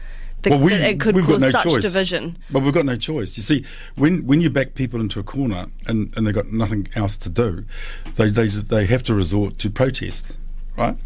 That, 0.42 0.50
well, 0.50 0.58
we, 0.58 0.74
it 0.74 0.98
could 0.98 1.14
we've 1.14 1.24
cause 1.24 1.40
got 1.40 1.46
no 1.46 1.50
such 1.52 1.62
choice. 1.62 1.82
division. 1.82 2.36
But 2.50 2.64
we've 2.64 2.74
got 2.74 2.84
no 2.84 2.96
choice. 2.96 3.36
You 3.36 3.44
see, 3.44 3.64
when 3.94 4.26
when 4.26 4.40
you 4.40 4.50
back 4.50 4.74
people 4.74 5.00
into 5.00 5.20
a 5.20 5.22
corner 5.22 5.66
and, 5.86 6.12
and 6.16 6.26
they've 6.26 6.34
got 6.34 6.52
nothing 6.52 6.88
else 6.96 7.16
to 7.18 7.28
do, 7.28 7.64
they, 8.16 8.28
they 8.28 8.48
they 8.48 8.86
have 8.86 9.04
to 9.04 9.14
resort 9.14 9.58
to 9.58 9.70
protest, 9.70 10.36
right? 10.76 10.96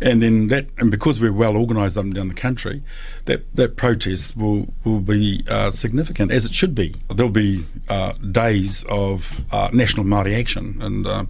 And 0.00 0.22
then 0.22 0.48
that, 0.48 0.66
and 0.78 0.90
because 0.90 1.20
we're 1.20 1.32
well 1.32 1.56
organised 1.56 1.96
up 1.96 2.04
and 2.04 2.14
down 2.14 2.28
the 2.28 2.34
country, 2.34 2.82
that, 3.24 3.44
that 3.56 3.76
protest 3.76 4.36
will 4.36 4.68
will 4.84 5.00
be 5.00 5.44
uh, 5.48 5.70
significant 5.70 6.30
as 6.30 6.44
it 6.44 6.54
should 6.54 6.74
be. 6.74 6.94
There'll 7.14 7.30
be 7.30 7.66
uh, 7.88 8.12
days 8.12 8.84
of 8.88 9.40
uh, 9.50 9.70
national 9.72 10.04
Māori 10.04 10.38
action, 10.38 10.78
and 10.80 11.06
uh, 11.06 11.24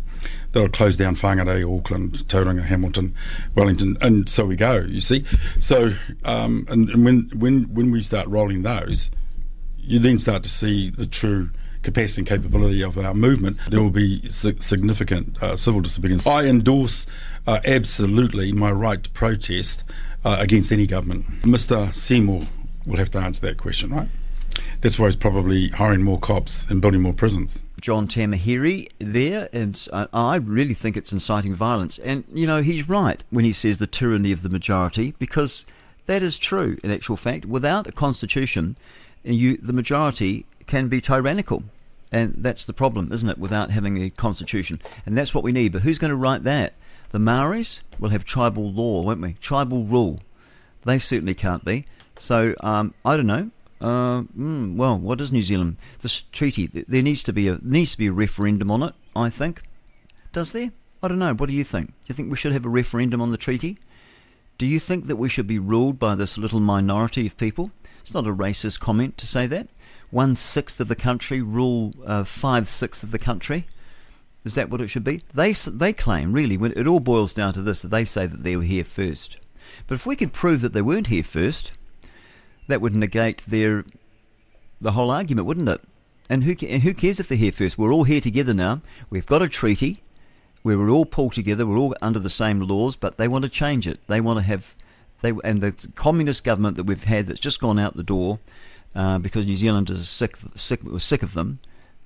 they'll 0.53 0.69
close 0.69 0.97
down 0.97 1.17
Whangarei, 1.17 1.65
Auckland, 1.65 2.19
Tauranga, 2.29 2.65
Hamilton, 2.65 3.15
Wellington, 3.55 3.97
and 4.01 4.29
so 4.29 4.45
we 4.45 4.57
go. 4.57 4.79
You 4.79 5.01
see, 5.01 5.25
so 5.59 5.95
um, 6.25 6.67
and, 6.69 6.91
and 6.91 7.05
when 7.05 7.31
when 7.35 7.75
when 7.75 7.91
we 7.91 8.03
start 8.03 8.29
rolling 8.29 8.63
those, 8.63 9.11
you 9.79 9.99
then 9.99 10.19
start 10.19 10.43
to 10.43 10.49
see 10.49 10.91
the 10.91 11.07
true 11.07 11.51
capacity 11.83 12.21
and 12.21 12.29
capability 12.29 12.83
of 12.83 12.99
our 12.99 13.15
movement. 13.15 13.57
There 13.69 13.81
will 13.81 13.91
be 13.91 14.29
si- 14.29 14.57
significant 14.61 15.43
uh, 15.43 15.57
civil 15.57 15.81
disobedience. 15.81 16.27
I 16.27 16.45
endorse 16.45 17.07
uh, 17.49 17.61
absolutely 17.65 18.53
my 18.53 18.71
right 18.71 19.03
to 19.03 19.11
protest 19.11 19.83
uh, 20.25 20.37
against 20.39 20.71
any 20.71 20.87
government. 20.87 21.25
Mr. 21.43 21.95
Seymour 21.95 22.47
will 22.85 22.99
have 22.99 23.11
to 23.13 23.19
answer 23.19 23.41
that 23.47 23.57
question, 23.57 23.91
right? 23.91 24.09
That's 24.83 24.99
why 24.99 25.07
he's 25.07 25.17
probably 25.17 25.69
hiring 25.69 26.03
more 26.03 26.19
cops 26.19 26.67
and 26.67 26.83
building 26.83 27.01
more 27.01 27.15
prisons. 27.15 27.63
John 27.81 28.07
Tamihere 28.07 28.89
there, 28.99 29.49
and 29.53 29.89
I 30.13 30.37
really 30.37 30.75
think 30.75 30.97
it's 30.97 31.13
inciting 31.13 31.55
violence. 31.55 31.99
And, 31.99 32.25
you 32.35 32.47
know, 32.47 32.61
he's 32.61 32.87
right 32.87 33.25
when 33.31 33.47
he 33.47 33.53
says 33.55 33.79
the 33.79 33.87
tyranny 33.87 34.31
of 34.31 34.43
the 34.43 34.51
majority, 34.51 35.15
because 35.19 35.65
that 36.05 36.23
is 36.23 36.39
true 36.39 36.77
in 36.85 36.91
actual 36.91 37.17
fact. 37.17 37.47
Without 37.47 37.87
a 37.87 37.93
constitution, 37.93 38.77
you, 39.25 39.57
the 39.57 39.73
majority 39.73 40.45
can 40.67 40.89
be 40.89 41.01
tyrannical. 41.01 41.63
And 42.13 42.35
that's 42.39 42.65
the 42.65 42.73
problem, 42.73 43.11
isn't 43.13 43.29
it, 43.29 43.39
without 43.39 43.71
having 43.71 44.03
a 44.03 44.11
constitution? 44.11 44.83
And 45.07 45.17
that's 45.17 45.35
what 45.35 45.45
we 45.45 45.53
need. 45.53 45.73
But 45.73 45.83
who's 45.83 45.99
going 45.99 46.11
to 46.11 46.17
write 46.17 46.45
that? 46.45 46.75
The 47.11 47.19
Maoris 47.19 47.81
will 47.99 48.11
have 48.11 48.25
tribal 48.25 48.71
law, 48.71 49.03
won't 49.03 49.21
we? 49.21 49.35
Tribal 49.35 49.85
rule. 49.85 50.21
They 50.85 50.99
certainly 50.99 51.35
can't 51.35 51.65
be. 51.65 51.87
So, 52.19 52.55
um, 52.61 52.95
I 53.05 53.17
don't 53.17 53.27
know. 53.27 53.51
Uh, 53.81 54.23
mm, 54.37 54.77
well, 54.77 54.99
what 54.99 55.21
is 55.21 55.33
New 55.33 55.43
Zealand? 55.43 55.77
This 56.01 56.23
treaty, 56.33 56.67
there 56.67 57.03
needs 57.03 57.23
to 57.25 57.33
be 57.33 57.49
a 57.49 57.59
needs 57.63 57.93
to 57.93 57.99
be 57.99 58.09
a 58.09 58.13
referendum 58.13 58.71
on 58.71 58.83
it. 58.83 58.95
I 59.15 59.31
think. 59.31 59.63
Does 60.33 60.53
there? 60.53 60.73
I 61.03 61.09
don't 61.09 61.19
know. 61.19 61.35
What 61.35 61.49
do 61.49 61.55
you 61.55 61.65
think? 61.65 61.89
Do 61.89 61.95
you 62.09 62.15
think 62.15 62.31
we 62.31 62.37
should 62.37 62.53
have 62.53 62.67
a 62.67 62.71
referendum 62.71 63.21
on 63.21 63.31
the 63.31 63.37
treaty? 63.37 63.79
Do 64.59 64.67
you 64.67 64.81
think 64.81 65.07
that 65.07 65.17
we 65.17 65.29
should 65.29 65.47
be 65.47 65.61
ruled 65.61 65.99
by 66.01 66.17
this 66.17 66.37
little 66.37 66.59
minority 66.59 67.27
of 67.27 67.37
people? 67.37 67.71
It's 68.01 68.13
not 68.13 68.27
a 68.27 68.35
racist 68.35 68.81
comment 68.81 69.17
to 69.19 69.27
say 69.27 69.47
that. 69.47 69.69
One 70.11 70.35
sixth 70.35 70.81
of 70.81 70.89
the 70.89 70.97
country 70.97 71.41
rule 71.41 71.95
uh, 72.05 72.25
five 72.25 72.67
sixths 72.67 73.05
of 73.05 73.13
the 73.13 73.19
country. 73.19 73.67
Is 74.45 74.55
that 74.55 74.71
what 74.71 74.81
it 74.81 74.89
should 74.89 75.05
be? 75.05 75.23
They 75.35 75.53
they 75.53 75.93
claim 75.93 76.33
really 76.33 76.57
when 76.57 76.73
it 76.73 76.87
all 76.87 77.01
boils 77.01 77.35
down 77.35 77.53
to 77.55 77.63
this 77.63 77.83
that 77.83 77.91
they 77.91 78.05
say 78.05 78.27
that 78.27 78.43
they 78.43 78.57
were 78.57 78.63
here 78.63 78.85
first. 78.85 79.39
But 79.87 79.97
if 79.97 80.07
we 80.07 80.17
could 80.17 80.33
prove 80.33 80.61
that 80.63 80.73
they 80.73 80.83
weren't 80.83 81.09
here 81.09 81.25
first, 81.25 81.73
that 82.69 82.81
would 82.81 82.97
negate 82.97 83.45
their 83.47 83.85
the 84.81 84.93
whole 84.93 85.11
argument, 85.11 85.47
wouldn't 85.47 85.69
it? 85.69 85.81
And 86.31 86.45
who 86.45 86.55
and 86.67 86.83
who 86.83 86.95
cares 86.95 87.21
if 87.21 87.29
they're 87.29 87.39
here 87.39 87.53
first? 87.53 87.79
We're 87.79 87.93
all 87.93 88.05
here 88.05 88.21
together 88.21 88.55
now. 88.55 88.81
We've 89.11 89.27
got 89.27 89.43
a 89.43 89.49
treaty 89.49 90.03
where 90.63 90.79
we're 90.79 90.91
all 90.91 91.07
pulled 91.07 91.33
together. 91.33 91.67
We're 91.67 91.79
all 91.79 91.97
under 92.03 92.19
the 92.19 92.31
same 92.31 92.61
laws, 92.61 92.97
but 92.97 93.17
they 93.17 93.29
want 93.29 93.45
to 93.45 93.49
change 93.49 93.87
it. 93.87 94.01
They 94.07 94.21
want 94.21 94.39
to 94.39 94.45
have 94.45 94.77
they 95.21 95.33
and 95.45 95.61
the 95.61 95.89
communist 95.95 96.45
government 96.45 96.77
that 96.77 96.85
we've 96.85 97.05
had 97.05 97.27
that's 97.27 97.41
just 97.41 97.61
gone 97.61 97.79
out 97.79 97.97
the 97.97 98.03
door 98.03 98.39
uh, 98.95 99.19
because 99.19 99.47
New 99.47 99.57
Zealanders 99.57 100.01
are 100.01 100.05
sick 100.05 100.37
sick 100.55 100.81
sick 100.99 101.23
of 101.23 101.35
them, 101.35 101.59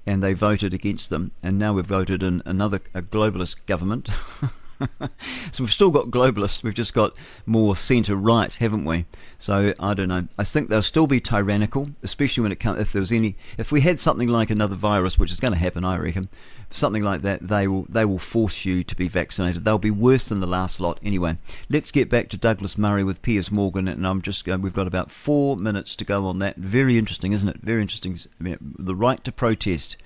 and 0.06 0.22
they 0.22 0.34
voted 0.34 0.74
against 0.74 1.10
them. 1.10 1.32
And 1.42 1.58
now 1.58 1.72
we've 1.74 1.84
voted 1.84 2.22
in 2.22 2.42
another 2.44 2.80
a 2.94 3.02
globalist 3.02 3.56
government. 3.66 4.08
so 5.52 5.62
we've 5.62 5.72
still 5.72 5.90
got 5.90 6.06
globalists. 6.06 6.62
We've 6.62 6.74
just 6.74 6.94
got 6.94 7.16
more 7.46 7.76
centre 7.76 8.16
right, 8.16 8.52
haven't 8.54 8.84
we? 8.84 9.06
So 9.38 9.74
I 9.78 9.94
don't 9.94 10.08
know. 10.08 10.26
I 10.38 10.44
think 10.44 10.68
they'll 10.68 10.82
still 10.82 11.06
be 11.06 11.20
tyrannical, 11.20 11.88
especially 12.02 12.42
when 12.42 12.52
it 12.52 12.60
comes. 12.60 12.80
If 12.80 12.92
there 12.92 13.00
was 13.00 13.12
any, 13.12 13.36
if 13.58 13.72
we 13.72 13.80
had 13.80 14.00
something 14.00 14.28
like 14.28 14.50
another 14.50 14.74
virus, 14.74 15.18
which 15.18 15.30
is 15.30 15.40
going 15.40 15.52
to 15.52 15.58
happen, 15.58 15.84
I 15.84 15.98
reckon, 15.98 16.28
something 16.76 17.02
like 17.02 17.22
that, 17.22 17.46
they 17.46 17.66
will 17.68 17.86
they 17.88 18.04
will 18.04 18.18
force 18.18 18.64
you 18.64 18.84
to 18.84 18.96
be 18.96 19.08
vaccinated. 19.08 19.64
They'll 19.64 19.78
be 19.78 19.90
worse 19.90 20.28
than 20.28 20.40
the 20.40 20.46
last 20.46 20.80
lot 20.80 20.98
anyway. 21.02 21.38
Let's 21.68 21.90
get 21.90 22.08
back 22.08 22.28
to 22.30 22.36
Douglas 22.36 22.78
Murray 22.78 23.04
with 23.04 23.22
Piers 23.22 23.50
Morgan, 23.50 23.88
and 23.88 24.06
I'm 24.06 24.22
just 24.22 24.44
going. 24.44 24.62
We've 24.62 24.72
got 24.72 24.86
about 24.86 25.10
four 25.10 25.56
minutes 25.56 25.96
to 25.96 26.04
go 26.04 26.26
on 26.26 26.38
that. 26.40 26.56
Very 26.56 26.98
interesting, 26.98 27.32
isn't 27.32 27.48
it? 27.48 27.56
Very 27.62 27.82
interesting. 27.82 28.18
The 28.40 28.94
right 28.94 29.22
to 29.24 29.32
protest, 29.32 29.96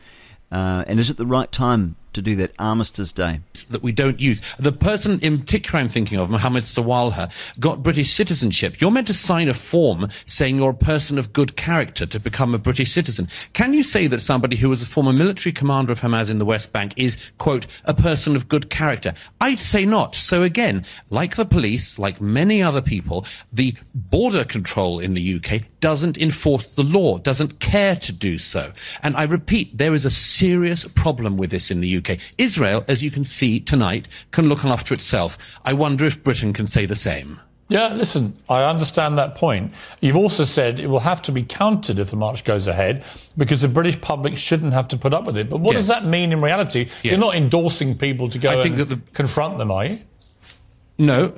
uh, 0.50 0.84
and 0.86 1.00
is 1.00 1.10
it 1.10 1.16
the 1.16 1.26
right 1.26 1.50
time 1.50 1.96
to 2.16 2.22
do 2.22 2.34
that? 2.36 2.52
Armistice 2.58 3.12
Day. 3.12 3.40
that 3.70 3.82
we 3.82 3.92
don't 3.92 4.18
use. 4.18 4.42
The 4.58 4.72
person 4.72 5.20
in 5.20 5.38
particular 5.38 5.80
I'm 5.80 5.88
thinking 5.88 6.18
of, 6.18 6.30
Mohammed 6.30 6.64
Sawalha, 6.64 7.30
got 7.60 7.82
British 7.82 8.10
citizenship. 8.10 8.80
You're 8.80 8.90
meant 8.90 9.06
to 9.06 9.14
sign 9.14 9.48
a 9.48 9.54
form 9.54 10.08
saying 10.24 10.56
you're 10.56 10.70
a 10.70 10.74
person 10.74 11.18
of 11.18 11.32
good 11.32 11.56
character 11.56 12.06
to 12.06 12.18
become 12.18 12.54
a 12.54 12.58
British 12.58 12.90
citizen. 12.90 13.28
Can 13.52 13.74
you 13.74 13.82
say 13.82 14.06
that 14.06 14.22
somebody 14.22 14.56
who 14.56 14.70
was 14.70 14.82
a 14.82 14.86
former 14.86 15.12
military 15.12 15.52
commander 15.52 15.92
of 15.92 16.00
Hamas 16.00 16.30
in 16.30 16.38
the 16.38 16.44
West 16.44 16.72
Bank 16.72 16.94
is, 16.96 17.16
quote, 17.38 17.66
a 17.84 17.94
person 17.94 18.34
of 18.34 18.48
good 18.48 18.70
character? 18.70 19.12
I'd 19.40 19.60
say 19.60 19.84
not. 19.84 20.14
So 20.14 20.42
again, 20.42 20.84
like 21.10 21.36
the 21.36 21.44
police, 21.44 21.98
like 21.98 22.20
many 22.20 22.62
other 22.62 22.80
people, 22.80 23.26
the 23.52 23.76
border 23.94 24.44
control 24.44 24.98
in 24.98 25.12
the 25.14 25.34
UK 25.36 25.62
doesn't 25.80 26.16
enforce 26.16 26.74
the 26.74 26.82
law, 26.82 27.18
doesn't 27.18 27.60
care 27.60 27.94
to 27.94 28.12
do 28.12 28.38
so. 28.38 28.72
And 29.02 29.16
I 29.16 29.24
repeat, 29.24 29.76
there 29.76 29.94
is 29.94 30.04
a 30.04 30.10
serious 30.10 30.84
problem 30.84 31.36
with 31.36 31.50
this 31.50 31.70
in 31.70 31.80
the 31.80 31.96
UK. 31.98 32.05
Israel, 32.38 32.84
as 32.88 33.02
you 33.02 33.10
can 33.10 33.24
see 33.24 33.60
tonight, 33.60 34.08
can 34.30 34.48
look 34.48 34.64
after 34.64 34.94
itself. 34.94 35.38
I 35.64 35.72
wonder 35.72 36.04
if 36.06 36.22
Britain 36.22 36.52
can 36.52 36.66
say 36.66 36.86
the 36.86 36.94
same. 36.94 37.40
Yeah, 37.68 37.88
listen, 37.94 38.34
I 38.48 38.62
understand 38.62 39.18
that 39.18 39.34
point. 39.34 39.72
You've 40.00 40.16
also 40.16 40.44
said 40.44 40.78
it 40.78 40.88
will 40.88 41.00
have 41.00 41.20
to 41.22 41.32
be 41.32 41.42
counted 41.42 41.98
if 41.98 42.10
the 42.10 42.16
march 42.16 42.44
goes 42.44 42.68
ahead 42.68 43.04
because 43.36 43.60
the 43.62 43.68
British 43.68 44.00
public 44.00 44.36
shouldn't 44.36 44.72
have 44.72 44.86
to 44.88 44.96
put 44.96 45.12
up 45.12 45.24
with 45.24 45.36
it. 45.36 45.48
But 45.48 45.58
what 45.60 45.72
Yes. 45.74 45.82
does 45.82 45.88
that 45.88 46.04
mean 46.04 46.32
in 46.32 46.40
reality? 46.40 46.88
You're 47.02 47.18
not 47.18 47.34
endorsing 47.34 47.98
people 47.98 48.28
to 48.28 48.38
go 48.38 48.50
I 48.60 48.62
think 48.62 48.78
and 48.78 48.88
that 48.88 49.12
confront 49.14 49.58
them, 49.58 49.72
are 49.72 49.84
you? 49.84 49.98
No, 50.98 51.32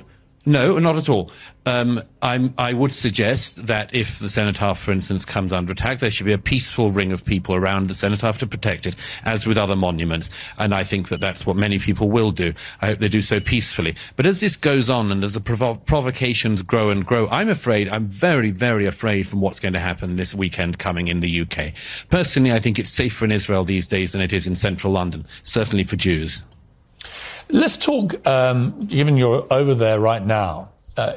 No, 0.49 0.79
not 0.79 0.95
at 0.95 1.09
all. 1.09 1.29
Um, 1.67 2.01
I 2.23 2.73
would 2.73 2.91
suggest 2.91 3.67
that 3.67 3.93
if 3.93 4.17
the 4.17 4.31
cenotaph, 4.31 4.79
for 4.79 4.91
instance, 4.91 5.23
comes 5.23 5.53
under 5.53 5.73
attack, 5.73 5.99
there 5.99 6.09
should 6.09 6.25
be 6.25 6.33
a 6.33 6.39
peaceful 6.39 6.89
ring 6.89 7.11
of 7.11 7.23
people 7.23 7.53
around 7.53 7.85
the 7.85 7.93
cenotaph 7.93 8.39
to 8.39 8.47
protect 8.47 8.87
it, 8.87 8.95
as 9.25 9.45
with 9.45 9.59
other 9.59 9.75
monuments. 9.75 10.31
And 10.57 10.73
I 10.73 10.83
think 10.83 11.09
that 11.09 11.19
that's 11.19 11.45
what 11.45 11.55
many 11.55 11.77
people 11.77 12.09
will 12.09 12.31
do. 12.31 12.55
I 12.81 12.87
hope 12.87 12.97
they 12.97 13.09
do 13.09 13.21
so 13.21 13.39
peacefully. 13.39 13.95
But 14.15 14.25
as 14.25 14.39
this 14.39 14.55
goes 14.55 14.89
on 14.89 15.11
and 15.11 15.23
as 15.23 15.35
the 15.35 15.39
provo- 15.39 15.75
provocations 15.75 16.63
grow 16.63 16.89
and 16.89 17.05
grow, 17.05 17.27
I'm 17.29 17.49
afraid, 17.49 17.87
I'm 17.87 18.05
very, 18.05 18.49
very 18.49 18.87
afraid 18.87 19.27
from 19.27 19.39
what's 19.39 19.59
going 19.59 19.73
to 19.73 19.79
happen 19.79 20.15
this 20.15 20.33
weekend 20.33 20.79
coming 20.79 21.09
in 21.09 21.19
the 21.19 21.41
UK. 21.41 21.73
Personally, 22.09 22.53
I 22.53 22.59
think 22.59 22.79
it's 22.79 22.89
safer 22.89 23.23
in 23.23 23.31
Israel 23.31 23.63
these 23.63 23.85
days 23.85 24.13
than 24.13 24.21
it 24.21 24.33
is 24.33 24.47
in 24.47 24.55
central 24.55 24.93
London, 24.93 25.27
certainly 25.43 25.83
for 25.83 25.95
Jews. 25.95 26.41
Let's 27.51 27.77
talk, 27.77 28.27
um, 28.27 28.85
given 28.85 29.17
you're 29.17 29.47
over 29.51 29.73
there 29.73 29.99
right 29.99 30.23
now, 30.23 30.69
uh, 30.95 31.13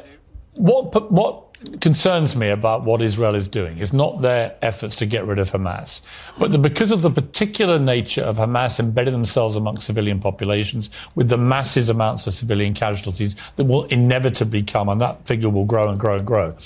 what, 0.54 1.12
what 1.12 1.80
concerns 1.82 2.34
me 2.34 2.48
about 2.48 2.84
what 2.84 3.02
Israel 3.02 3.34
is 3.34 3.48
doing 3.48 3.76
is 3.76 3.92
not 3.92 4.22
their 4.22 4.56
efforts 4.62 4.96
to 4.96 5.06
get 5.06 5.26
rid 5.26 5.38
of 5.38 5.50
Hamas, 5.50 6.00
but 6.38 6.50
the, 6.50 6.56
because 6.56 6.90
of 6.90 7.02
the 7.02 7.10
particular 7.10 7.78
nature 7.78 8.22
of 8.22 8.38
Hamas 8.38 8.80
embedding 8.80 9.12
themselves 9.12 9.56
amongst 9.56 9.86
civilian 9.86 10.20
populations 10.20 10.88
with 11.14 11.28
the 11.28 11.36
massive 11.36 11.90
amounts 11.90 12.26
of 12.26 12.32
civilian 12.32 12.72
casualties 12.72 13.36
that 13.56 13.64
will 13.64 13.84
inevitably 13.84 14.62
come, 14.62 14.88
and 14.88 15.02
that 15.02 15.26
figure 15.26 15.50
will 15.50 15.66
grow 15.66 15.90
and 15.90 16.00
grow 16.00 16.16
and 16.16 16.26
grow. 16.26 16.56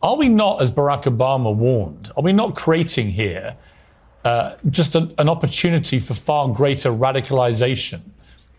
Are 0.00 0.16
we 0.16 0.28
not, 0.28 0.62
as 0.62 0.70
Barack 0.70 1.12
Obama 1.12 1.52
warned, 1.54 2.12
are 2.16 2.22
we 2.22 2.32
not 2.32 2.54
creating 2.54 3.10
here 3.10 3.56
uh, 4.24 4.54
just 4.70 4.94
an 4.94 5.28
opportunity 5.28 5.98
for 5.98 6.14
far 6.14 6.48
greater 6.48 6.90
radicalization 6.90 8.02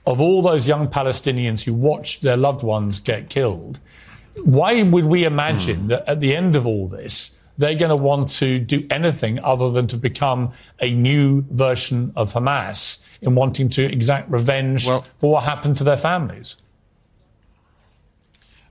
of 0.09 0.19
all 0.19 0.41
those 0.41 0.67
young 0.67 0.87
Palestinians 0.87 1.63
who 1.63 1.73
watched 1.73 2.23
their 2.23 2.35
loved 2.35 2.63
ones 2.63 2.99
get 2.99 3.29
killed? 3.29 3.79
Why 4.43 4.81
would 4.81 5.05
we 5.05 5.23
imagine 5.23 5.85
that 5.87 6.09
at 6.09 6.19
the 6.19 6.35
end 6.35 6.55
of 6.55 6.65
all 6.65 6.87
this, 6.87 7.39
they're 7.59 7.75
going 7.75 7.89
to 7.89 7.95
want 7.95 8.29
to 8.29 8.57
do 8.57 8.87
anything 8.89 9.37
other 9.39 9.69
than 9.69 9.85
to 9.87 9.97
become 9.97 10.51
a 10.81 10.95
new 10.95 11.45
version 11.51 12.11
of 12.15 12.33
Hamas 12.33 13.05
in 13.21 13.35
wanting 13.35 13.69
to 13.69 13.83
exact 13.83 14.31
revenge 14.31 14.87
for 14.87 15.31
what 15.31 15.43
happened 15.43 15.77
to 15.77 15.83
their 15.83 15.97
families? 15.97 16.57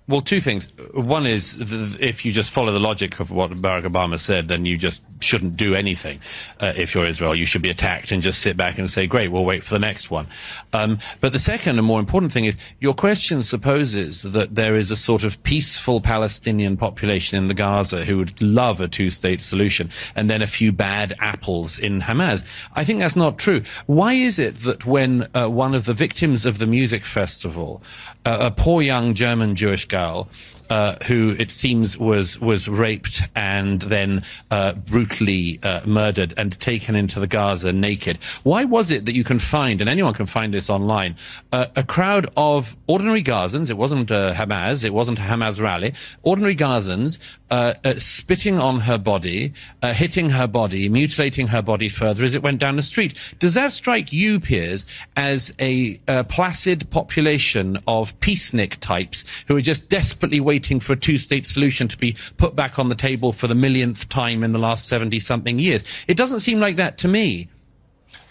Well, 0.09 0.22
two 0.22 0.40
things. 0.40 0.72
One 0.94 1.26
is 1.26 1.70
if 2.01 2.24
you 2.24 2.32
just 2.32 2.51
follow 2.51 2.72
the 2.72 2.80
logic 2.80 3.20
of 3.20 3.30
what 3.30 3.51
Barack 3.51 3.85
Obama 3.85 4.18
said, 4.18 4.48
then 4.48 4.64
you 4.64 4.78
just 4.78 5.02
shouldn't 5.20 5.56
do 5.56 5.74
anything. 5.74 6.20
Uh, 6.60 6.72
if 6.76 6.94
you're 6.94 7.05
Israel, 7.05 7.35
you 7.35 7.44
should 7.44 7.60
be 7.60 7.68
attacked 7.68 8.10
and 8.10 8.22
just 8.22 8.40
sit 8.40 8.56
back 8.56 8.78
and 8.78 8.89
say, 8.89 9.06
"Great, 9.06 9.30
we'll 9.30 9.44
wait 9.44 9.62
for 9.62 9.74
the 9.74 9.78
next 9.78 10.10
one." 10.10 10.26
Um, 10.72 10.98
but 11.20 11.32
the 11.32 11.39
second 11.39 11.76
and 11.76 11.86
more 11.86 12.01
important 12.01 12.32
thing 12.32 12.47
is 12.47 12.56
your 12.80 12.94
question 12.94 13.43
supposes 13.43 14.22
that 14.22 14.55
there 14.55 14.76
is 14.76 14.90
a 14.90 14.97
sort 14.97 15.24
of 15.24 15.43
peaceful 15.43 16.01
Palestinian 16.01 16.78
population 16.78 17.36
in 17.36 17.48
the 17.48 17.55
Gaza 17.55 18.05
who 18.06 18.16
would 18.16 18.40
love 18.40 18.80
a 18.80 18.89
two-state 18.89 19.43
solution, 19.43 19.90
and 20.16 20.30
then 20.30 20.40
a 20.40 20.47
few 20.47 20.72
bad 20.72 21.14
apples 21.20 21.78
in 21.78 22.01
Hamas. 22.01 22.44
I 22.74 22.85
think 22.85 23.01
that's 23.01 23.16
not 23.16 23.39
true. 23.39 23.62
Why 23.85 24.14
is 24.14 24.39
it 24.39 24.62
that 24.62 24.86
when 24.86 25.26
uh, 25.35 25.48
one 25.48 25.74
of 25.74 25.85
the 25.85 25.93
victims 25.93 26.47
of 26.47 26.56
the 26.56 26.66
music 26.66 27.05
festival, 27.05 27.82
uh, 28.24 28.39
a 28.40 28.51
poor 28.51 28.80
young 28.80 29.12
German 29.12 29.55
Jewish 29.55 29.86
girl, 29.98 30.28
uh, 30.70 30.97
who 31.07 31.35
it 31.39 31.51
seems 31.51 31.97
was 31.99 32.40
was 32.40 32.69
raped 32.69 33.23
and 33.35 33.82
then 33.82 34.23
uh, 34.51 34.73
brutally 34.73 35.59
uh, 35.62 35.81
murdered 35.86 36.35
and 36.36 36.59
taken 36.61 36.95
into 36.95 37.19
the 37.20 37.27
Gaza 37.27 37.73
naked. 37.73 38.19
Why 38.43 38.65
was 38.65 38.90
it 38.90 39.07
that 39.07 39.15
you 39.15 39.24
can 39.24 39.39
find, 39.39 39.81
and 39.81 39.89
anyone 39.89 40.15
can 40.15 40.27
find 40.27 40.53
this 40.53 40.69
online, 40.69 41.16
uh, 41.53 41.66
a 41.74 41.82
crowd 41.82 42.31
of 42.36 42.77
ordinary 42.86 43.23
Gazans? 43.23 43.70
It 43.70 43.77
wasn't 43.77 44.11
uh, 44.11 44.35
Hamas, 44.35 44.85
it 44.85 44.93
wasn't 44.93 45.19
a 45.19 45.23
Hamas 45.23 45.61
rally. 45.61 45.95
Ordinary 46.23 46.55
Gazans 46.55 47.19
uh, 47.51 47.74
spitting 47.99 48.59
on 48.59 48.81
her 48.81 48.99
body, 48.99 49.55
hitting 49.82 50.31
her 50.31 50.47
body, 50.47 50.89
mutilating 50.89 51.47
her 51.47 51.62
body 51.62 51.89
further 51.89 52.24
as 52.24 52.35
it 52.35 52.43
went 52.43 52.59
down 52.59 52.77
the 52.77 52.82
street. 52.82 53.15
Does 53.39 53.55
that 53.55 53.73
strike 53.73 54.12
you, 54.12 54.39
Piers, 54.39 54.85
as 55.16 55.55
a 55.59 55.97
placid 56.28 56.90
population 56.90 57.78
of 57.86 58.19
peacenik 58.20 58.77
types 58.81 59.24
who 59.47 59.57
are 59.57 59.62
just 59.62 59.89
desperately 59.89 60.40
waiting 60.40 60.57
for 60.80 60.93
a 60.93 60.97
two-state 60.97 61.47
solution 61.47 61.89
to 61.89 61.97
be 61.97 62.16
put 62.36 62.55
back 62.55 62.78
on 62.78 62.89
the 62.89 62.94
table 62.94 63.32
for 63.32 63.47
the 63.47 63.55
millionth 63.55 64.09
time 64.09 64.43
in 64.43 64.52
the 64.52 64.59
last 64.59 64.90
70-something 64.90 65.59
years? 65.59 65.85
It 66.06 66.16
doesn't 66.16 66.40
seem 66.40 66.60
like 66.60 66.76
that 66.76 66.98
to 66.98 67.09
me. 67.09 67.48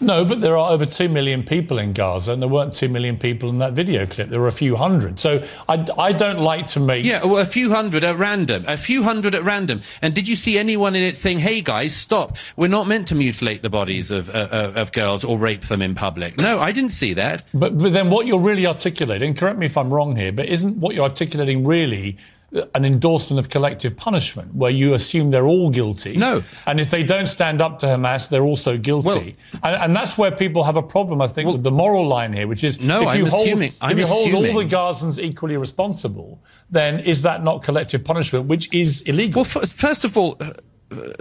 No, 0.00 0.24
but 0.24 0.40
there 0.40 0.56
are 0.56 0.70
over 0.70 0.86
2 0.86 1.08
million 1.08 1.42
people 1.42 1.78
in 1.78 1.92
Gaza, 1.92 2.32
and 2.32 2.40
there 2.40 2.48
weren't 2.48 2.72
2 2.72 2.88
million 2.88 3.16
people 3.16 3.50
in 3.50 3.58
that 3.58 3.72
video 3.72 4.06
clip. 4.06 4.28
There 4.28 4.40
were 4.40 4.46
a 4.46 4.52
few 4.52 4.76
hundred. 4.76 5.18
So 5.18 5.42
I, 5.68 5.86
I 5.98 6.12
don't 6.12 6.40
like 6.40 6.68
to 6.68 6.80
make. 6.80 7.04
Yeah, 7.04 7.24
well, 7.24 7.38
a 7.38 7.46
few 7.46 7.70
hundred 7.70 8.04
at 8.04 8.16
random. 8.16 8.64
A 8.68 8.76
few 8.76 9.02
hundred 9.02 9.34
at 9.34 9.42
random. 9.42 9.82
And 10.00 10.14
did 10.14 10.28
you 10.28 10.36
see 10.36 10.56
anyone 10.56 10.94
in 10.94 11.02
it 11.02 11.16
saying, 11.16 11.40
hey, 11.40 11.60
guys, 11.62 11.96
stop. 11.96 12.36
We're 12.56 12.68
not 12.68 12.86
meant 12.86 13.08
to 13.08 13.16
mutilate 13.16 13.62
the 13.62 13.70
bodies 13.70 14.10
of, 14.10 14.28
uh, 14.30 14.48
uh, 14.50 14.72
of 14.76 14.92
girls 14.92 15.24
or 15.24 15.36
rape 15.36 15.62
them 15.62 15.82
in 15.82 15.94
public. 15.94 16.38
No, 16.38 16.60
I 16.60 16.70
didn't 16.70 16.92
see 16.92 17.14
that. 17.14 17.44
But, 17.52 17.76
but 17.76 17.92
then 17.92 18.08
what 18.10 18.26
you're 18.26 18.40
really 18.40 18.66
articulating, 18.66 19.34
correct 19.34 19.58
me 19.58 19.66
if 19.66 19.76
I'm 19.76 19.92
wrong 19.92 20.14
here, 20.14 20.32
but 20.32 20.46
isn't 20.46 20.78
what 20.78 20.94
you're 20.94 21.04
articulating 21.04 21.66
really 21.66 22.16
an 22.52 22.84
endorsement 22.84 23.38
of 23.38 23.50
collective 23.50 23.94
punishment 23.96 24.54
where 24.54 24.70
you 24.70 24.94
assume 24.94 25.30
they're 25.30 25.46
all 25.46 25.68
guilty. 25.68 26.16
No. 26.16 26.42
And 26.66 26.80
if 26.80 26.90
they 26.90 27.02
don't 27.02 27.26
stand 27.26 27.60
up 27.60 27.78
to 27.80 27.86
Hamas, 27.86 28.30
they're 28.30 28.42
also 28.42 28.78
guilty. 28.78 29.36
Well, 29.52 29.60
and, 29.62 29.82
and, 29.82 29.96
that's 29.96 30.16
where 30.16 30.30
people 30.30 30.64
have 30.64 30.76
a 30.76 30.82
problem, 30.82 31.20
I 31.20 31.26
think, 31.26 31.46
well, 31.46 31.54
with 31.54 31.62
the 31.62 31.70
moral 31.70 32.06
line 32.06 32.32
here, 32.32 32.46
which 32.46 32.64
is 32.64 32.80
no, 32.80 33.02
if 33.06 33.14
you 33.16 33.26
I'm 33.26 33.30
hold, 33.30 33.46
assuming, 33.46 33.72
I'm 33.82 33.90
if 33.92 33.98
you 33.98 34.04
assuming. 34.04 34.32
hold 34.32 34.46
all 34.46 34.62
the 34.62 34.66
Gazans 34.66 35.18
equally 35.18 35.58
responsible, 35.58 36.42
then 36.70 37.00
is 37.00 37.22
that 37.22 37.44
not 37.44 37.62
collective 37.62 38.02
punishment, 38.02 38.46
which 38.46 38.72
is 38.72 39.02
illegal? 39.02 39.42
Well, 39.42 39.64
first 39.66 40.04
of 40.04 40.16
all, 40.16 40.36
uh, 40.40 40.52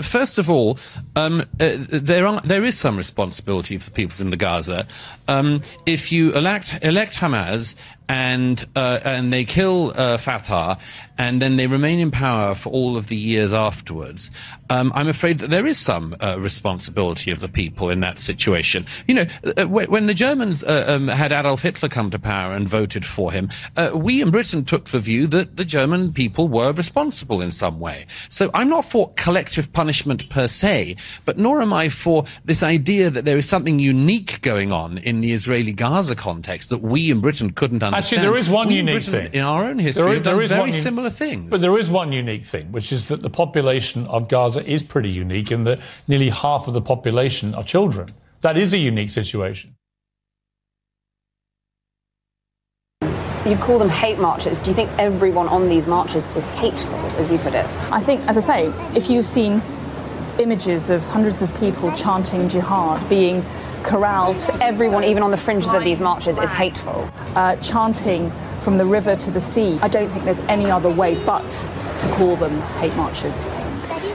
first 0.01 0.37
of 0.37 0.49
all, 0.49 0.79
um, 1.15 1.41
uh, 1.59 1.75
there 1.77 2.25
are 2.25 2.41
there 2.41 2.63
is 2.63 2.77
some 2.77 2.95
responsibility 2.95 3.77
for 3.77 3.89
the 3.89 3.95
peoples 3.95 4.21
in 4.21 4.29
the 4.29 4.37
Gaza. 4.37 4.87
Um, 5.27 5.59
if 5.85 6.11
you 6.11 6.33
elect 6.33 6.83
elect 6.83 7.15
Hamas 7.15 7.75
and 8.09 8.65
uh, 8.75 8.99
and 9.03 9.33
they 9.33 9.43
kill 9.45 9.93
uh, 9.95 10.17
Fatah, 10.17 10.77
and 11.17 11.41
then 11.41 11.55
they 11.55 11.67
remain 11.67 11.99
in 11.99 12.11
power 12.11 12.55
for 12.55 12.69
all 12.69 12.97
of 12.97 13.07
the 13.07 13.15
years 13.15 13.53
afterwards. 13.53 14.31
Um, 14.69 14.91
I'm 14.95 15.07
afraid 15.07 15.39
that 15.39 15.49
there 15.49 15.65
is 15.65 15.77
some 15.77 16.15
uh, 16.21 16.37
responsibility 16.39 17.31
of 17.31 17.39
the 17.39 17.49
people 17.49 17.89
in 17.89 18.01
that 18.01 18.19
situation. 18.19 18.85
You 19.07 19.15
know, 19.15 19.25
uh, 19.57 19.65
when 19.65 20.07
the 20.07 20.13
Germans 20.13 20.63
uh, 20.63 20.85
um, 20.87 21.07
had 21.07 21.31
Adolf 21.31 21.61
Hitler 21.61 21.89
come 21.89 22.11
to 22.11 22.19
power 22.19 22.53
and 22.53 22.67
voted 22.67 23.05
for 23.05 23.31
him, 23.31 23.49
uh, 23.75 23.91
we 23.93 24.21
in 24.21 24.31
Britain 24.31 24.65
took 24.65 24.85
the 24.85 24.99
view 24.99 25.27
that 25.27 25.55
the 25.57 25.65
German 25.65 26.13
people 26.13 26.47
were 26.47 26.71
responsible 26.71 27.41
in 27.41 27.51
some 27.51 27.79
way. 27.79 28.05
So 28.29 28.49
I'm 28.53 28.69
not 28.69 28.85
for 28.85 29.11
collective 29.15 29.71
punishment 29.73 30.29
per 30.29 30.47
se, 30.47 30.97
but 31.25 31.37
nor 31.37 31.61
am 31.61 31.73
I 31.73 31.89
for 31.89 32.25
this 32.45 32.63
idea 32.63 33.09
that 33.09 33.25
there 33.25 33.37
is 33.37 33.47
something 33.47 33.79
unique 33.79 34.41
going 34.41 34.71
on 34.71 34.97
in 34.99 35.21
the 35.21 35.33
Israeli-Gaza 35.33 36.15
context 36.15 36.69
that 36.69 36.81
we 36.81 37.11
in 37.11 37.21
Britain 37.21 37.51
couldn't 37.51 37.83
understand. 37.83 37.96
Actually, 37.97 38.21
there 38.21 38.37
is 38.37 38.49
one 38.49 38.67
we 38.67 38.75
unique 38.75 39.05
Britain, 39.05 39.31
thing 39.31 39.33
in 39.33 39.41
our 39.41 39.65
own 39.65 39.79
history. 39.79 40.03
There 40.03 40.13
is, 40.13 40.17
is, 40.17 40.23
there 40.23 40.41
is 40.41 40.51
very 40.51 40.61
one 40.61 40.73
similar 40.73 41.09
things. 41.09 41.49
But 41.49 41.61
there 41.61 41.77
is 41.79 41.89
one 41.89 42.11
unique 42.11 42.43
thing, 42.43 42.71
which 42.71 42.91
is 42.91 43.07
that 43.07 43.21
the 43.21 43.29
population 43.29 44.05
of 44.07 44.29
Gaza 44.29 44.63
is 44.65 44.83
pretty 44.83 45.09
unique, 45.09 45.51
in 45.51 45.63
that 45.63 45.79
nearly 46.07 46.29
half 46.29 46.67
of 46.67 46.73
the 46.73 46.81
population 46.81 47.55
are 47.55 47.63
children. 47.63 48.13
That 48.41 48.55
is 48.55 48.73
a 48.73 48.77
unique 48.77 49.09
situation. 49.09 49.75
You 53.01 53.55
call 53.55 53.79
them 53.79 53.89
hate 53.89 54.19
marches. 54.19 54.59
Do 54.59 54.69
you 54.69 54.75
think 54.75 54.91
everyone 54.99 55.47
on 55.47 55.69
these 55.69 55.87
marches 55.87 56.27
is 56.35 56.45
hateful, 56.47 56.99
as 57.17 57.31
you 57.31 57.37
put 57.39 57.53
it? 57.53 57.65
I 57.91 58.01
think, 58.01 58.21
as 58.27 58.37
I 58.37 58.41
say, 58.41 58.73
if 58.93 59.09
you've 59.09 59.25
seen 59.25 59.61
images 60.39 60.89
of 60.89 61.03
hundreds 61.05 61.41
of 61.41 61.55
people 61.57 61.91
chanting 61.93 62.49
jihad, 62.49 63.07
being 63.09 63.43
corralled. 63.83 64.37
Everyone, 64.61 65.03
even 65.03 65.23
on 65.23 65.31
the 65.31 65.37
fringes 65.37 65.73
of 65.73 65.83
these 65.83 65.99
marches, 65.99 66.37
is 66.37 66.51
hateful. 66.51 67.09
Uh, 67.35 67.55
chanting 67.57 68.31
from 68.59 68.77
the 68.77 68.85
river 68.85 69.15
to 69.15 69.31
the 69.31 69.41
sea. 69.41 69.79
I 69.81 69.87
don't 69.87 70.09
think 70.09 70.25
there's 70.25 70.39
any 70.41 70.69
other 70.69 70.89
way 70.89 71.15
but 71.25 71.47
to 71.99 72.07
call 72.13 72.35
them 72.35 72.59
hate 72.79 72.95
marches. 72.95 73.43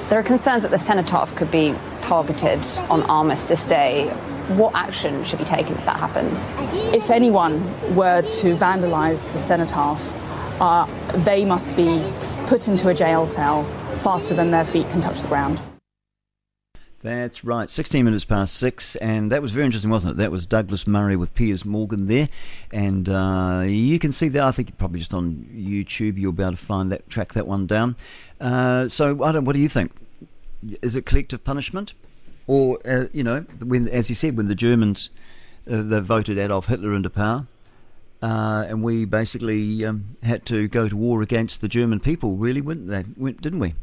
There 0.09 0.19
are 0.19 0.23
concerns 0.23 0.63
that 0.63 0.71
the 0.71 0.79
cenotaph 0.79 1.35
could 1.37 1.51
be 1.51 1.75
targeted 2.03 2.61
on 2.91 3.03
Armistice 3.05 3.65
Day. 3.65 4.09
What 4.57 4.75
action 4.75 5.25
should 5.25 5.39
be 5.39 5.45
taken 5.45 5.75
if 5.79 5.85
that 5.87 5.97
happens? 5.97 6.47
If 6.95 7.11
anyone 7.11 7.63
were 7.95 8.21
to 8.21 8.55
vandalise 8.55 9.33
the 9.33 9.39
cenotaph, 9.39 10.13
uh, 10.61 10.87
they 11.21 11.45
must 11.45 11.75
be 11.77 12.05
put 12.47 12.69
into 12.69 12.89
a 12.89 12.95
jail 12.95 13.25
cell 13.25 13.65
faster 13.99 14.35
than 14.35 14.51
their 14.51 14.65
feet 14.65 14.89
can 14.91 15.01
touch 15.01 15.23
the 15.23 15.29
ground. 15.29 15.61
That's 17.03 17.43
right, 17.43 17.69
16 17.69 18.05
minutes 18.05 18.25
past 18.25 18.55
six, 18.55 18.95
and 18.95 19.33
that 19.33 19.43
was 19.43 19.51
very 19.51 19.67
interesting, 19.67 19.91
wasn't 19.91 20.15
it? 20.15 20.17
That 20.19 20.31
was 20.31 20.47
Douglas 20.47 20.87
Murray 20.87 21.17
with 21.17 21.35
Piers 21.35 21.65
Morgan 21.65 22.07
there, 22.07 22.29
and 22.71 23.09
uh, 23.09 23.65
you 23.67 23.99
can 23.99 24.13
see 24.13 24.29
that. 24.29 24.43
I 24.45 24.53
think 24.53 24.79
probably 24.79 25.01
just 25.01 25.13
on 25.13 25.49
YouTube 25.53 26.17
you'll 26.17 26.31
be 26.31 26.45
able 26.45 26.53
to 26.53 26.57
find 26.57 26.93
that, 26.93 27.09
track 27.09 27.33
that 27.33 27.49
one 27.49 27.67
down. 27.67 27.97
Uh, 28.41 28.87
so, 28.87 29.25
I 29.25 29.33
don't. 29.33 29.45
What 29.45 29.55
do 29.55 29.61
you 29.61 29.69
think? 29.69 29.91
Is 30.81 30.95
it 30.95 31.05
collective 31.05 31.43
punishment, 31.43 31.95
or 32.47 32.79
uh, 32.87 33.07
you 33.13 33.25
know, 33.25 33.41
when 33.65 33.89
as 33.89 34.09
you 34.09 34.15
said, 34.15 34.37
when 34.37 34.47
the 34.47 34.55
Germans 34.55 35.11
uh, 35.69 35.83
they 35.83 35.99
voted 35.99 36.39
Adolf 36.39 36.69
Hitler 36.69 36.95
into 36.95 37.11
power, 37.11 37.49
Uh, 38.23 38.65
and 38.69 38.85
we 38.85 39.05
basically 39.05 39.85
um, 39.85 40.17
had 40.23 40.47
to 40.47 40.69
go 40.69 40.89
to 40.89 40.97
war 40.97 41.21
against 41.21 41.61
the 41.61 41.69
German 41.69 41.99
people, 41.99 42.37
really, 42.37 42.61
they? 42.61 43.03
Didn't 43.03 43.59
we? 43.59 43.75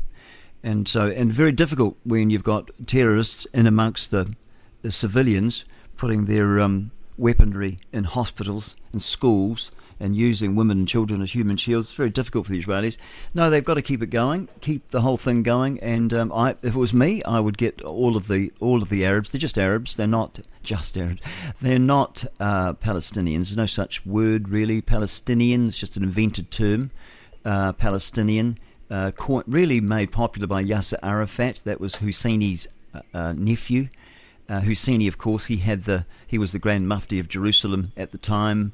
And 0.64 0.88
so, 0.88 1.08
and 1.08 1.32
very 1.32 1.52
difficult 1.52 1.98
when 2.04 2.30
you've 2.30 2.44
got 2.44 2.70
terrorists 2.86 3.46
in 3.54 3.66
amongst 3.66 4.12
the, 4.12 4.34
the 4.82 4.92
civilians, 4.92 5.64
putting 5.96 6.26
their 6.26 6.60
um, 6.60 6.92
weaponry 7.18 7.80
in 7.92 8.06
hospitals 8.06 8.76
and 8.92 9.02
schools 9.02 9.72
and 10.00 10.16
using 10.16 10.56
women 10.56 10.80
and 10.80 10.88
children 10.88 11.22
as 11.22 11.36
human 11.36 11.58
shields. 11.58 11.90
It's 11.90 11.98
very 11.98 12.10
difficult 12.10 12.46
for 12.46 12.54
the 12.54 12.62
Israelis. 12.62 12.98
No, 13.34 13.50
they've 13.50 13.64
got 13.64 13.74
to 13.74 13.82
keep 13.82 14.02
it 14.02 14.08
going, 14.08 14.48
keep 14.62 14.90
the 14.92 15.02
whole 15.02 15.18
thing 15.18 15.44
going. 15.44 15.80
And 15.82 16.14
um, 16.14 16.32
I, 16.32 16.52
if 16.62 16.76
it 16.76 16.80
was 16.80 16.94
me, 16.94 17.22
I 17.24 17.40
would 17.40 17.58
get 17.58 17.82
all 17.82 18.16
of 18.16 18.28
the 18.28 18.52
all 18.60 18.82
of 18.82 18.90
the 18.90 19.06
Arabs. 19.06 19.32
They're 19.32 19.40
just 19.40 19.58
Arabs. 19.58 19.96
They're 19.96 20.08
not 20.08 20.40
just 20.64 20.98
Arabs. 20.98 21.22
They're 21.62 21.80
not 21.80 22.26
uh, 22.40 22.74
Palestinians. 22.74 23.50
There's 23.50 23.58
no 23.58 23.66
such 23.66 24.06
word 24.06 24.50
really. 24.50 24.82
Palestinian 24.82 25.68
is 25.68 25.78
just 25.78 25.98
an 25.98 26.04
invented 26.04 26.52
term. 26.52 26.92
Uh, 27.46 27.74
Palestinian, 27.74 28.58
uh, 28.90 29.12
really 29.48 29.82
made 29.82 30.12
popular 30.12 30.48
by 30.48 30.64
Yasser 30.64 30.98
Arafat. 31.04 31.62
That 31.66 31.80
was 31.80 31.96
Husseini's 31.96 32.68
uh, 32.94 33.02
uh, 33.14 33.34
nephew. 33.34 33.90
Uh, 34.48 34.62
Husseini, 34.62 35.08
of 35.08 35.18
course, 35.18 35.46
he 35.46 35.58
had 35.58 35.84
the 35.84 36.06
he 36.26 36.38
was 36.38 36.52
the 36.52 36.60
Grand 36.60 36.88
Mufti 36.88 37.20
of 37.20 37.28
Jerusalem 37.28 37.92
at 37.96 38.12
the 38.12 38.18
time 38.18 38.72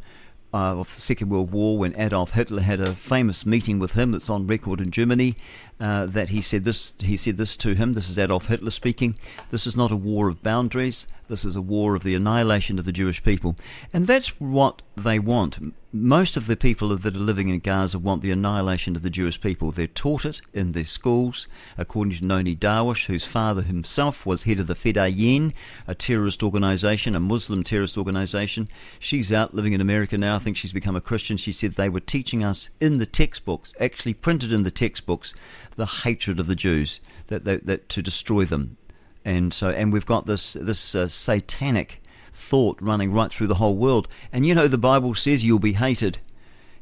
uh, 0.54 0.80
of 0.80 0.88
the 0.88 1.02
Second 1.02 1.30
World 1.30 1.52
War 1.52 1.78
when 1.78 2.00
Adolf 2.00 2.32
Hitler 2.32 2.62
had 2.62 2.80
a 2.80 2.96
famous 2.96 3.46
meeting 3.46 3.78
with 3.78 3.94
him 3.94 4.14
that's 4.14 4.30
on 4.30 4.48
record 4.48 4.80
in 4.80 4.90
Germany 4.90 5.36
uh, 5.80 6.06
that 6.06 6.30
he 6.30 6.42
said 6.42 6.64
this 6.64 6.94
he 7.00 7.18
said 7.18 7.38
this 7.38 7.56
to 7.58 7.76
him 7.76 7.94
this 7.94 8.10
is 8.10 8.18
Adolf 8.18 8.48
Hitler 8.48 8.72
speaking 8.72 9.18
this 9.52 9.68
is 9.68 9.76
not 9.76 9.92
a 9.92 9.96
war 9.96 10.30
of 10.30 10.42
boundaries 10.42 11.08
this 11.28 11.44
is 11.44 11.56
a 11.56 11.62
war 11.62 11.96
of 11.96 12.04
the 12.04 12.16
annihilation 12.16 12.80
of 12.80 12.86
the 12.86 12.92
Jewish 12.92 13.24
people 13.24 13.56
and 13.92 14.08
that's 14.08 14.40
what 14.40 14.82
they 14.96 15.20
want 15.20 15.60
most 15.96 16.36
of 16.36 16.48
the 16.48 16.58
people 16.58 16.90
that 16.90 17.16
are 17.16 17.20
living 17.20 17.48
in 17.48 17.60
Gaza 17.60 17.98
want 17.98 18.22
the 18.22 18.32
annihilation 18.32 18.98
of 18.98 19.02
the 19.02 19.10
Jewish 19.10 19.40
people. 19.40 19.72
They're 19.72 19.88
taught 19.88 20.26
it 20.26 20.42
in 20.54 20.74
their 20.74 20.84
schools, 20.84 21.48
according 21.78 22.18
to 22.18 22.26
Nonie 22.26 22.54
Darwish, 22.54 23.06
whose 23.06 23.26
father 23.26 23.62
himself 23.62 24.26
was 24.26 24.44
head 24.44 24.60
of 24.60 24.68
the 24.68 24.74
Fedayeen, 24.74 25.54
a 25.88 25.96
terrorist 25.96 26.44
organization, 26.44 27.16
a 27.16 27.22
Muslim 27.22 27.64
terrorist 27.64 27.98
organization. 27.98 28.68
She's 29.00 29.32
out 29.32 29.54
living 29.54 29.72
in 29.72 29.80
America 29.80 30.18
now. 30.18 30.36
I 30.36 30.40
think 30.40 30.58
she's 30.58 30.74
become 30.74 30.98
a 30.98 31.02
Christian. 31.02 31.38
She 31.38 31.54
said 31.54 31.74
they 31.74 31.88
were 31.88 32.02
teaching 32.02 32.44
us 32.44 32.70
in 32.82 32.98
the 32.98 33.06
textbooks, 33.06 33.74
actually 33.80 34.16
printed 34.16 34.52
in 34.52 34.64
the 34.64 34.72
textbooks, 34.72 35.34
the 35.76 35.86
hatred 35.86 36.40
of 36.40 36.48
the 36.48 36.56
Jews, 36.56 37.02
that, 37.28 37.46
that, 37.46 37.66
that 37.66 37.90
to 37.90 38.02
destroy 38.02 38.46
them. 38.46 38.78
And 39.24 39.54
so, 39.54 39.70
and 39.70 39.92
we've 39.92 40.06
got 40.06 40.28
this 40.28 40.54
this 40.54 40.94
uh, 40.94 41.08
satanic 41.08 42.02
thought 42.32 42.78
running 42.80 43.12
right 43.12 43.32
through 43.32 43.48
the 43.48 43.56
whole 43.56 43.76
world. 43.76 44.08
And 44.32 44.46
you 44.46 44.54
know, 44.54 44.68
the 44.68 44.78
Bible 44.78 45.16
says 45.16 45.44
you'll 45.44 45.60
be 45.60 45.74
hated. 45.74 46.20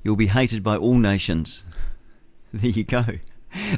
You'll 0.03 0.17
be 0.17 0.27
hated 0.27 0.63
by 0.63 0.77
all 0.77 0.97
nations. 0.97 1.65
There 2.55 2.69
you 2.69 2.83
go. 2.83 3.03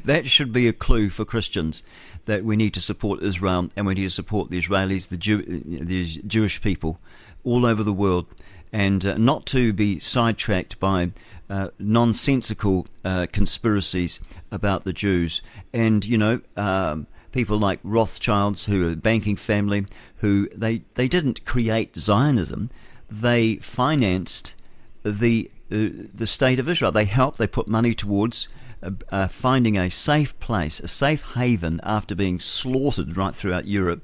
That 0.04 0.28
should 0.28 0.52
be 0.52 0.68
a 0.68 0.74
clue 0.74 1.10
for 1.10 1.24
Christians 1.24 1.82
that 2.26 2.44
we 2.44 2.58
need 2.58 2.74
to 2.74 2.82
support 2.82 3.24
Israel 3.24 3.70
and 3.78 3.86
we 3.86 3.94
need 3.94 4.04
to 4.04 4.10
support 4.10 4.50
the 4.50 4.60
Israelis, 4.60 5.08
the, 5.08 5.16
Jew, 5.16 5.42
the 5.44 6.06
Jewish 6.06 6.62
people 6.62 7.00
all 7.46 7.66
over 7.66 7.84
the 7.84 7.94
world, 7.94 8.26
and 8.74 9.06
uh, 9.06 9.16
not 9.16 9.46
to 9.48 9.72
be 9.72 10.00
sidetracked 10.00 10.78
by 10.78 11.12
uh, 11.50 11.70
nonsensical 11.80 12.88
uh, 13.04 13.28
conspiracies 13.32 14.20
about 14.52 14.84
the 14.84 14.94
Jews. 14.94 15.42
And, 15.74 16.06
you 16.06 16.18
know, 16.18 16.42
um, 16.58 17.08
people 17.32 17.58
like 17.58 17.80
Rothschilds, 17.84 18.66
who 18.66 18.88
are 18.88 18.92
a 18.92 18.96
banking 18.96 19.36
family, 19.36 19.86
who 20.18 20.50
they, 20.56 20.84
they 20.96 21.08
didn't 21.08 21.46
create 21.46 21.96
Zionism, 21.96 22.70
they 23.10 23.58
financed 23.58 24.56
the 25.04 25.52
uh, 25.72 25.90
the 26.14 26.28
state 26.28 26.60
of 26.60 26.70
Israel. 26.70 26.92
They 26.92 27.06
helped. 27.06 27.38
They 27.40 27.48
put 27.48 27.68
money 27.68 27.96
towards 27.96 28.48
uh, 28.84 28.92
uh, 29.12 29.28
finding 29.28 29.78
a 29.78 29.90
safe 29.90 30.40
place, 30.40 30.80
a 30.80 30.88
safe 30.88 31.34
haven 31.34 31.80
after 31.84 32.14
being 32.14 32.40
slaughtered 32.40 33.18
right 33.18 33.34
throughout 33.34 33.66
Europe 33.66 34.04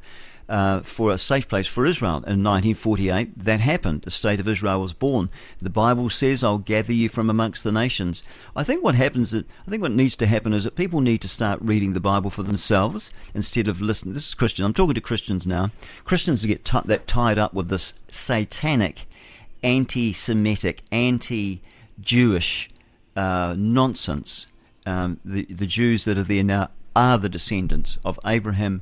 uh, 0.49 0.81
for 0.81 1.11
a 1.11 1.17
safe 1.17 1.47
place 1.47 1.67
for 1.67 1.85
Israel. 1.85 2.17
In 2.17 2.43
1948, 2.43 3.43
that 3.43 3.59
happened. 3.59 4.01
The 4.03 4.11
state 4.11 4.39
of 4.39 4.47
Israel 4.47 4.81
was 4.81 4.93
born. 4.93 5.29
The 5.61 5.69
Bible 5.69 6.09
says, 6.09 6.43
I'll 6.43 6.57
gather 6.57 6.93
you 6.93 7.09
from 7.09 7.29
amongst 7.29 7.63
the 7.63 7.71
nations. 7.71 8.23
I 8.55 8.63
think 8.63 8.83
what 8.83 8.95
happens, 8.95 9.33
I 9.33 9.43
think 9.69 9.81
what 9.81 9.91
needs 9.91 10.15
to 10.17 10.27
happen 10.27 10.53
is 10.53 10.63
that 10.63 10.75
people 10.75 11.01
need 11.01 11.21
to 11.21 11.27
start 11.27 11.59
reading 11.61 11.93
the 11.93 11.99
Bible 11.99 12.29
for 12.29 12.43
themselves 12.43 13.11
instead 13.33 13.67
of 13.67 13.81
listening. 13.81 14.13
This 14.13 14.27
is 14.27 14.35
Christian. 14.35 14.65
I'm 14.65 14.73
talking 14.73 14.95
to 14.95 15.01
Christians 15.01 15.47
now. 15.47 15.71
Christians 16.03 16.45
get 16.45 16.65
t- 16.65 16.79
that 16.85 17.07
tied 17.07 17.37
up 17.37 17.53
with 17.53 17.69
this 17.69 17.93
satanic, 18.09 19.05
anti 19.63 20.13
Semitic, 20.13 20.81
anti 20.91 21.61
Jewish 21.99 22.69
uh, 23.15 23.55
nonsense. 23.57 24.47
Um, 24.85 25.19
the, 25.23 25.45
the 25.45 25.67
Jews 25.67 26.05
that 26.05 26.17
are 26.17 26.23
there 26.23 26.43
now 26.43 26.69
are 26.95 27.17
the 27.17 27.29
descendants 27.29 27.97
of 28.03 28.19
Abraham, 28.25 28.81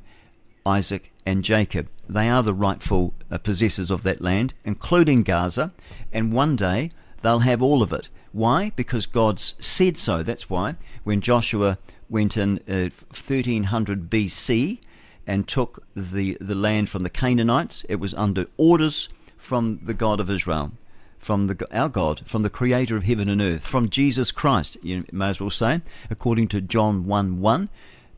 Isaac, 0.66 1.12
and 1.30 1.44
Jacob. 1.44 1.88
They 2.08 2.28
are 2.28 2.42
the 2.42 2.56
rightful 2.56 3.14
uh, 3.30 3.38
possessors 3.38 3.92
of 3.92 4.02
that 4.04 4.20
land, 4.20 4.56
including 4.66 5.22
Gaza, 5.22 5.72
and 6.12 6.34
one 6.34 6.56
day 6.56 6.92
they'll 7.22 7.40
have 7.40 7.62
all 7.62 7.84
of 7.84 7.94
it. 7.94 8.10
Why? 8.32 8.72
Because 8.76 9.06
God's 9.06 9.54
said 9.60 9.98
so. 9.98 10.24
That's 10.24 10.50
why 10.50 10.76
when 11.04 11.22
Joshua 11.22 11.78
went 12.10 12.36
in 12.36 12.58
uh, 12.68 12.90
1300 13.14 14.10
BC 14.10 14.80
and 15.28 15.48
took 15.48 15.84
the, 15.96 16.36
the 16.42 16.56
land 16.56 16.90
from 16.90 17.04
the 17.04 17.10
Canaanites, 17.10 17.86
it 17.88 17.98
was 17.98 18.16
under 18.16 18.48
orders 18.58 19.08
from 19.38 19.80
the 19.84 19.94
God 19.94 20.20
of 20.20 20.30
Israel, 20.32 20.72
from 21.20 21.46
the, 21.46 21.68
our 21.72 21.90
God, 21.90 22.22
from 22.26 22.42
the 22.42 22.50
Creator 22.50 22.98
of 22.98 23.04
heaven 23.04 23.30
and 23.30 23.42
earth, 23.42 23.66
from 23.66 23.90
Jesus 23.90 24.32
Christ, 24.32 24.78
you 24.82 25.06
may 25.12 25.30
as 25.30 25.40
well 25.40 25.52
say, 25.52 25.82
according 26.10 26.48
to 26.50 26.62
John 26.62 27.06
1 27.06 27.40
1. 27.40 27.70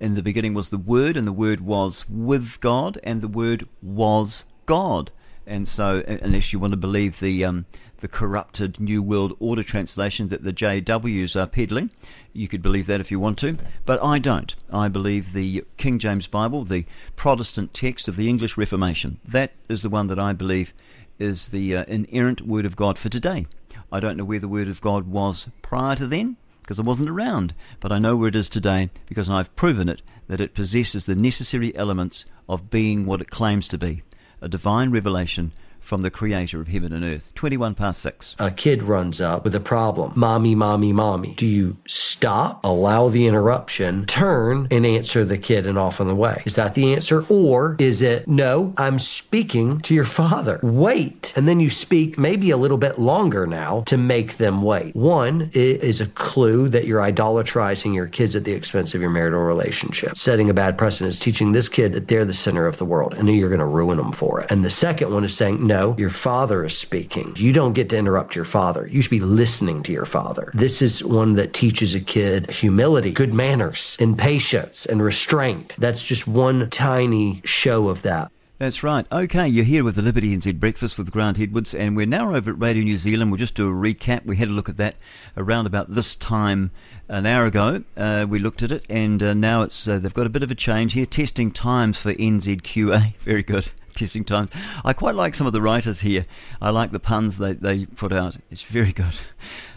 In 0.01 0.15
the 0.15 0.23
beginning 0.23 0.55
was 0.55 0.71
the 0.71 0.79
Word, 0.79 1.15
and 1.15 1.27
the 1.27 1.31
Word 1.31 1.61
was 1.61 2.09
with 2.09 2.59
God, 2.59 2.97
and 3.03 3.21
the 3.21 3.27
Word 3.27 3.67
was 3.83 4.45
God. 4.65 5.11
And 5.45 5.67
so, 5.67 6.03
unless 6.07 6.51
you 6.51 6.57
want 6.57 6.71
to 6.71 6.77
believe 6.77 7.19
the 7.19 7.45
um, 7.45 7.67
the 7.97 8.07
corrupted 8.07 8.79
New 8.79 9.03
World 9.03 9.37
Order 9.39 9.61
translation 9.61 10.29
that 10.29 10.43
the 10.43 10.53
JWs 10.53 11.39
are 11.39 11.45
peddling, 11.45 11.91
you 12.33 12.47
could 12.47 12.63
believe 12.63 12.87
that 12.87 12.99
if 12.99 13.11
you 13.11 13.19
want 13.19 13.37
to. 13.39 13.57
But 13.85 14.03
I 14.03 14.17
don't. 14.17 14.55
I 14.73 14.87
believe 14.87 15.33
the 15.33 15.63
King 15.77 15.99
James 15.99 16.25
Bible, 16.25 16.63
the 16.63 16.87
Protestant 17.15 17.71
text 17.71 18.07
of 18.07 18.15
the 18.15 18.27
English 18.27 18.57
Reformation. 18.57 19.19
That 19.23 19.51
is 19.69 19.83
the 19.83 19.89
one 19.91 20.07
that 20.07 20.17
I 20.17 20.33
believe 20.33 20.73
is 21.19 21.49
the 21.49 21.77
uh, 21.77 21.85
inerrant 21.87 22.41
Word 22.41 22.65
of 22.65 22.75
God 22.75 22.97
for 22.97 23.09
today. 23.09 23.45
I 23.91 23.99
don't 23.99 24.17
know 24.17 24.25
where 24.25 24.39
the 24.39 24.47
Word 24.47 24.67
of 24.67 24.81
God 24.81 25.05
was 25.05 25.47
prior 25.61 25.95
to 25.97 26.07
then 26.07 26.37
because 26.61 26.79
I 26.79 26.83
wasn't 26.83 27.09
around, 27.09 27.53
but 27.79 27.91
I 27.91 27.99
know 27.99 28.15
where 28.15 28.29
it 28.29 28.35
is 28.35 28.49
today 28.49 28.89
because 29.07 29.29
I've 29.29 29.55
proven 29.55 29.89
it 29.89 30.01
that 30.27 30.41
it 30.41 30.53
possesses 30.53 31.05
the 31.05 31.15
necessary 31.15 31.75
elements 31.75 32.25
of 32.47 32.69
being 32.69 33.05
what 33.05 33.21
it 33.21 33.29
claims 33.29 33.67
to 33.69 33.77
be 33.77 34.03
a 34.41 34.49
divine 34.49 34.91
revelation 34.91 35.53
from 35.81 36.03
the 36.03 36.11
creator 36.11 36.61
of 36.61 36.69
heaven 36.69 36.93
and 36.93 37.03
earth. 37.03 37.33
21 37.35 37.75
past 37.75 38.01
6. 38.01 38.35
A 38.39 38.51
kid 38.51 38.83
runs 38.83 39.19
up 39.19 39.43
with 39.43 39.53
a 39.55 39.59
problem. 39.59 40.13
Mommy, 40.15 40.55
mommy, 40.55 40.93
mommy. 40.93 41.33
Do 41.33 41.45
you 41.45 41.77
stop, 41.87 42.63
allow 42.63 43.09
the 43.09 43.27
interruption, 43.27 44.05
turn, 44.05 44.67
and 44.71 44.85
answer 44.85 45.25
the 45.25 45.37
kid 45.37 45.65
and 45.65 45.77
off 45.77 45.99
on 45.99 46.07
the 46.07 46.15
way? 46.15 46.43
Is 46.45 46.55
that 46.55 46.75
the 46.75 46.93
answer? 46.93 47.25
Or 47.27 47.75
is 47.79 48.01
it, 48.01 48.27
no, 48.27 48.73
I'm 48.77 48.99
speaking 48.99 49.81
to 49.81 49.93
your 49.93 50.05
father. 50.05 50.59
Wait. 50.61 51.33
And 51.35 51.47
then 51.47 51.59
you 51.59 51.69
speak 51.69 52.17
maybe 52.17 52.51
a 52.51 52.57
little 52.57 52.77
bit 52.77 52.99
longer 52.99 53.47
now 53.47 53.81
to 53.87 53.97
make 53.97 54.37
them 54.37 54.61
wait. 54.61 54.95
One 54.95 55.49
is 55.53 55.99
a 55.99 56.07
clue 56.07 56.69
that 56.69 56.85
you're 56.85 57.01
idolatrizing 57.01 57.93
your 57.93 58.07
kids 58.07 58.35
at 58.35 58.45
the 58.45 58.53
expense 58.53 58.93
of 58.93 59.01
your 59.01 59.09
marital 59.09 59.41
relationship. 59.41 60.15
Setting 60.15 60.49
a 60.49 60.53
bad 60.53 60.77
precedent 60.77 61.09
is 61.09 61.19
teaching 61.19 61.51
this 61.51 61.67
kid 61.67 61.93
that 61.93 62.07
they're 62.07 62.25
the 62.25 62.33
center 62.33 62.67
of 62.67 62.77
the 62.77 62.85
world 62.85 63.13
and 63.15 63.29
you're 63.29 63.49
going 63.49 63.59
to 63.59 63.65
ruin 63.65 63.97
them 63.97 64.11
for 64.11 64.39
it. 64.39 64.51
And 64.51 64.63
the 64.63 64.69
second 64.69 65.11
one 65.13 65.23
is 65.23 65.35
saying, 65.35 65.65
no, 65.71 65.95
your 65.97 66.09
father 66.09 66.65
is 66.65 66.77
speaking. 66.77 67.33
You 67.37 67.53
don't 67.53 67.71
get 67.71 67.87
to 67.89 67.97
interrupt 67.97 68.35
your 68.35 68.43
father. 68.43 68.87
You 68.87 69.01
should 69.01 69.09
be 69.09 69.21
listening 69.21 69.83
to 69.83 69.93
your 69.93 70.05
father. 70.05 70.51
This 70.53 70.81
is 70.81 71.01
one 71.01 71.35
that 71.35 71.53
teaches 71.53 71.95
a 71.95 72.01
kid 72.01 72.51
humility, 72.51 73.11
good 73.11 73.33
manners, 73.33 73.95
and 73.97 74.19
patience 74.19 74.85
and 74.85 75.01
restraint. 75.01 75.77
That's 75.79 76.03
just 76.03 76.27
one 76.27 76.69
tiny 76.69 77.41
show 77.45 77.87
of 77.87 78.01
that. 78.01 78.33
That's 78.57 78.83
right. 78.83 79.05
Okay, 79.11 79.47
you're 79.47 79.63
here 79.63 79.85
with 79.85 79.95
the 79.95 80.01
Liberty 80.01 80.37
NZ 80.37 80.59
Breakfast 80.59 80.97
with 80.97 81.09
Grant 81.09 81.39
Edwards, 81.39 81.73
and 81.73 81.95
we're 81.95 82.05
now 82.05 82.35
over 82.35 82.51
at 82.51 82.59
Radio 82.59 82.83
New 82.83 82.97
Zealand. 82.97 83.31
We'll 83.31 83.37
just 83.37 83.55
do 83.55 83.69
a 83.69 83.71
recap. 83.71 84.25
We 84.25 84.35
had 84.35 84.49
a 84.49 84.51
look 84.51 84.67
at 84.67 84.75
that 84.77 84.97
around 85.37 85.67
about 85.67 85.95
this 85.95 86.17
time 86.17 86.71
an 87.07 87.25
hour 87.25 87.45
ago. 87.45 87.83
Uh, 87.95 88.25
we 88.27 88.39
looked 88.39 88.61
at 88.61 88.73
it, 88.73 88.85
and 88.89 89.23
uh, 89.23 89.33
now 89.33 89.61
it's 89.61 89.87
uh, 89.87 89.99
they've 89.99 90.13
got 90.13 90.27
a 90.27 90.29
bit 90.29 90.43
of 90.43 90.51
a 90.51 90.55
change 90.55 90.93
here. 90.93 91.05
Testing 91.05 91.49
times 91.49 91.97
for 91.97 92.13
NZQA. 92.13 93.15
Very 93.19 93.41
good 93.41 93.71
testing 93.95 94.23
times. 94.23 94.51
I 94.83 94.93
quite 94.93 95.15
like 95.15 95.35
some 95.35 95.47
of 95.47 95.53
the 95.53 95.61
writers 95.61 96.01
here. 96.01 96.25
I 96.61 96.69
like 96.69 96.91
the 96.91 96.99
puns 96.99 97.37
they, 97.37 97.53
they 97.53 97.85
put 97.85 98.11
out. 98.11 98.37
It's 98.49 98.61
very 98.61 98.91
good. 98.93 99.15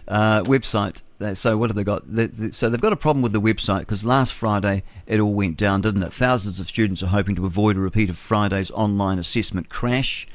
Uh, 0.06 0.42
website. 0.42 1.02
So 1.34 1.56
what 1.56 1.70
have 1.70 1.76
they 1.76 1.84
got? 1.84 2.02
so 2.52 2.68
they've 2.68 2.80
got 2.80 2.92
a 2.92 2.96
problem 2.96 3.22
with 3.22 3.32
the 3.32 3.40
website 3.40 3.80
because 3.80 4.04
last 4.04 4.34
Friday 4.34 4.82
it 5.06 5.20
all 5.20 5.32
went 5.32 5.56
down, 5.56 5.80
didn't 5.80 6.02
it? 6.02 6.12
Thousands 6.12 6.60
of 6.60 6.66
students 6.66 7.02
are 7.02 7.06
hoping 7.06 7.34
to 7.36 7.46
avoid 7.46 7.76
a 7.76 7.80
repeat 7.80 8.10
of 8.10 8.18
Friday's 8.18 8.70
online 8.72 9.18
assessment 9.18 9.70
crash. 9.70 10.28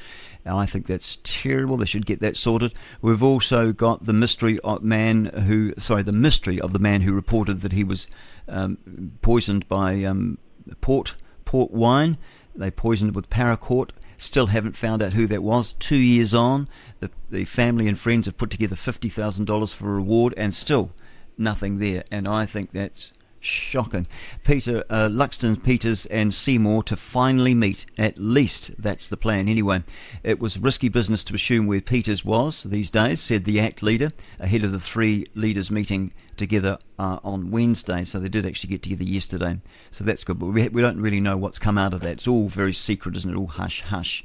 I 0.45 0.65
think 0.65 0.87
that's 0.87 1.17
terrible. 1.23 1.77
They 1.77 1.85
should 1.85 2.05
get 2.05 2.21
that 2.21 2.37
sorted. 2.37 2.73
We've 3.01 3.21
also 3.21 3.71
got 3.71 4.05
the 4.05 4.13
mystery 4.13 4.59
of 4.59 4.83
man 4.83 5.25
who, 5.25 5.73
sorry, 5.77 6.03
the 6.03 6.11
mystery 6.11 6.59
of 6.59 6.73
the 6.73 6.79
man 6.79 7.01
who 7.01 7.13
reported 7.13 7.61
that 7.61 7.73
he 7.73 7.83
was 7.83 8.07
um, 8.47 8.77
poisoned 9.21 9.67
by 9.67 10.03
um, 10.03 10.37
port 10.81 11.15
port 11.45 11.71
wine. 11.71 12.17
They 12.55 12.71
poisoned 12.71 13.09
it 13.09 13.15
with 13.15 13.29
paraquat. 13.29 13.91
Still 14.17 14.47
haven't 14.47 14.75
found 14.75 15.01
out 15.01 15.13
who 15.13 15.27
that 15.27 15.43
was. 15.43 15.73
Two 15.73 15.95
years 15.95 16.33
on, 16.33 16.67
the, 16.99 17.09
the 17.29 17.45
family 17.45 17.87
and 17.87 17.97
friends 17.97 18.25
have 18.25 18.37
put 18.37 18.49
together 18.49 18.75
$50,000 18.75 19.73
for 19.73 19.89
a 19.89 19.93
reward 19.93 20.33
and 20.35 20.53
still 20.53 20.91
nothing 21.37 21.77
there. 21.77 22.03
And 22.11 22.27
I 22.27 22.45
think 22.45 22.71
that's 22.71 23.13
shocking. 23.39 24.07
Peter, 24.43 24.83
uh, 24.89 25.07
Luxon, 25.09 25.61
Peters, 25.63 26.05
and 26.07 26.33
Seymour 26.33 26.83
to 26.83 26.95
finally 26.95 27.53
meet. 27.53 27.85
At 27.97 28.17
least 28.17 28.81
that's 28.81 29.07
the 29.07 29.17
plan. 29.17 29.47
Anyway, 29.47 29.83
it 30.23 30.39
was 30.39 30.57
risky 30.57 30.89
business 30.89 31.23
to 31.25 31.35
assume 31.35 31.67
where 31.67 31.81
Peters 31.81 32.25
was 32.25 32.63
these 32.63 32.91
days, 32.91 33.21
said 33.21 33.45
the 33.45 33.59
ACT 33.59 33.83
leader, 33.83 34.11
ahead 34.39 34.63
of 34.63 34.71
the 34.71 34.79
three 34.79 35.25
leaders 35.35 35.71
meeting 35.71 36.11
together 36.37 36.77
uh, 36.97 37.19
on 37.23 37.51
Wednesday. 37.51 38.03
So 38.05 38.19
they 38.19 38.29
did 38.29 38.45
actually 38.45 38.71
get 38.71 38.81
together 38.81 39.03
yesterday. 39.03 39.59
So 39.91 40.03
that's 40.03 40.23
good. 40.23 40.39
But 40.39 40.47
we, 40.47 40.67
we 40.69 40.81
don't 40.81 40.99
really 40.99 41.19
know 41.19 41.37
what's 41.37 41.59
come 41.59 41.77
out 41.77 41.93
of 41.93 42.01
that. 42.01 42.11
It's 42.11 42.27
all 42.27 42.49
very 42.49 42.73
secret, 42.73 43.15
isn't 43.17 43.29
it? 43.29 43.37
All 43.37 43.47
hush 43.47 43.81
hush. 43.81 44.23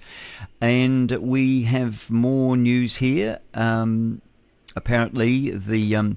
And 0.60 1.10
we 1.10 1.64
have 1.64 2.10
more 2.10 2.56
news 2.56 2.96
here. 2.96 3.40
Um, 3.52 4.22
apparently, 4.74 5.50
the. 5.50 5.96
Um, 5.96 6.16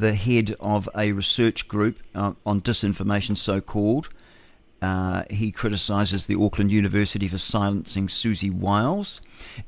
the 0.00 0.14
head 0.14 0.54
of 0.60 0.88
a 0.96 1.12
research 1.12 1.68
group 1.68 1.98
uh, 2.14 2.32
on 2.44 2.60
disinformation, 2.60 3.36
so 3.36 3.60
called. 3.60 4.08
Uh, 4.82 5.24
he 5.30 5.50
criticises 5.50 6.26
the 6.26 6.38
Auckland 6.38 6.70
University 6.70 7.28
for 7.28 7.38
silencing 7.38 8.06
Siouxsie 8.08 8.52
Wiles. 8.52 9.20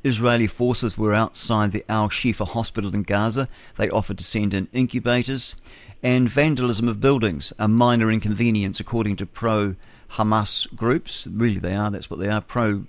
Israeli 0.05 0.46
forces 0.46 0.98
were 0.98 1.14
outside 1.14 1.72
the 1.72 1.84
Al 1.88 2.09
Shifa 2.09 2.46
hospital 2.46 2.94
in 2.94 3.02
Gaza. 3.05 3.48
They 3.76 3.88
offered 3.88 4.18
to 4.18 4.24
send 4.24 4.52
in 4.52 4.68
incubators. 4.72 5.55
And 6.02 6.28
vandalism 6.28 6.86
of 6.86 7.00
buildings, 7.00 7.52
a 7.59 7.66
minor 7.66 8.10
inconvenience 8.10 8.78
according 8.78 9.16
to 9.16 9.26
pro 9.26 9.74
Hamas 10.10 10.72
groups. 10.76 11.26
Really, 11.26 11.59
they 11.59 11.74
are, 11.74 11.90
that's 11.90 12.10
what 12.10 12.20
they 12.20 12.28
are 12.28 12.40
pro 12.40 12.84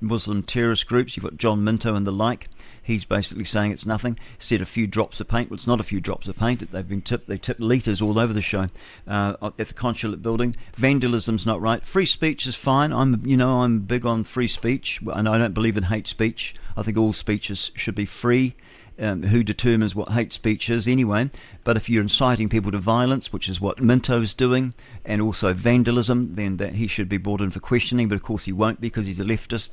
Muslim 0.00 0.42
terrorist 0.42 0.88
groups. 0.88 1.16
You've 1.16 1.24
got 1.24 1.36
John 1.36 1.62
Minto 1.62 1.94
and 1.94 2.06
the 2.06 2.12
like. 2.12 2.48
He's 2.82 3.04
basically 3.04 3.44
saying 3.44 3.70
it's 3.70 3.86
nothing. 3.86 4.18
Said 4.38 4.60
a 4.60 4.66
few 4.66 4.86
drops 4.86 5.20
of 5.20 5.28
paint. 5.28 5.50
Well, 5.50 5.54
it's 5.54 5.66
not 5.66 5.80
a 5.80 5.84
few 5.84 6.00
drops 6.00 6.26
of 6.26 6.36
paint. 6.36 6.70
They've 6.70 6.88
been 6.88 7.02
tipped. 7.02 7.28
They 7.28 7.38
tipped 7.38 7.60
litres 7.60 8.02
all 8.02 8.18
over 8.18 8.32
the 8.32 8.42
show 8.42 8.66
uh, 9.06 9.36
at 9.58 9.68
the 9.68 9.74
consulate 9.74 10.22
building. 10.22 10.56
Vandalism's 10.76 11.46
not 11.46 11.60
right. 11.60 11.86
Free 11.86 12.06
speech 12.06 12.46
is 12.46 12.56
fine. 12.56 12.92
I'm, 12.92 13.24
you 13.24 13.36
know, 13.36 13.62
I'm 13.62 13.80
big 13.80 14.04
on 14.04 14.24
free 14.24 14.48
speech, 14.48 15.00
and 15.14 15.28
I 15.28 15.38
don't 15.38 15.54
believe 15.54 15.76
in 15.76 15.84
hate 15.84 16.08
speech. 16.08 16.54
I 16.76 16.82
think 16.82 16.96
all 16.96 17.12
speeches 17.12 17.70
should 17.74 17.94
be 17.94 18.06
free 18.06 18.56
um, 18.98 19.22
who 19.24 19.42
determines 19.42 19.94
what 19.94 20.12
hate 20.12 20.32
speech 20.32 20.68
is 20.70 20.86
anyway. 20.86 21.30
But 21.64 21.76
if 21.76 21.88
you're 21.88 22.02
inciting 22.02 22.48
people 22.48 22.70
to 22.72 22.78
violence, 22.78 23.32
which 23.32 23.48
is 23.48 23.60
what 23.60 23.80
Minto's 23.80 24.34
doing, 24.34 24.74
and 25.04 25.20
also 25.20 25.52
vandalism, 25.52 26.34
then 26.34 26.56
that 26.58 26.74
he 26.74 26.86
should 26.86 27.08
be 27.08 27.16
brought 27.16 27.40
in 27.40 27.50
for 27.50 27.60
questioning. 27.60 28.08
But 28.08 28.16
of 28.16 28.22
course 28.22 28.44
he 28.44 28.52
won't 28.52 28.80
because 28.80 29.06
he's 29.06 29.20
a 29.20 29.24
leftist, 29.24 29.72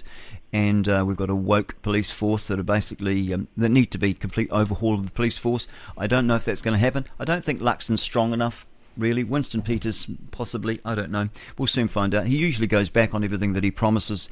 and 0.51 0.87
uh, 0.87 1.03
we've 1.05 1.17
got 1.17 1.29
a 1.29 1.35
woke 1.35 1.81
police 1.81 2.11
force 2.11 2.47
that 2.47 2.59
are 2.59 2.63
basically 2.63 3.33
um, 3.33 3.47
that 3.57 3.69
need 3.69 3.91
to 3.91 3.97
be 3.97 4.13
complete 4.13 4.49
overhaul 4.51 4.95
of 4.95 5.05
the 5.05 5.11
police 5.11 5.37
force. 5.37 5.67
I 5.97 6.07
don't 6.07 6.27
know 6.27 6.35
if 6.35 6.45
that's 6.45 6.61
going 6.61 6.73
to 6.73 6.79
happen. 6.79 7.05
I 7.19 7.25
don't 7.25 7.43
think 7.43 7.61
Luxon's 7.61 8.01
strong 8.01 8.33
enough 8.33 8.65
really. 8.97 9.23
Winston 9.23 9.61
Peters, 9.61 10.07
possibly. 10.31 10.79
I 10.83 10.93
don't 10.93 11.11
know. 11.11 11.29
We'll 11.57 11.67
soon 11.67 11.87
find 11.87 12.13
out. 12.13 12.27
He 12.27 12.37
usually 12.37 12.67
goes 12.67 12.89
back 12.89 13.13
on 13.13 13.23
everything 13.23 13.53
that 13.53 13.63
he 13.63 13.71
promises 13.71 14.29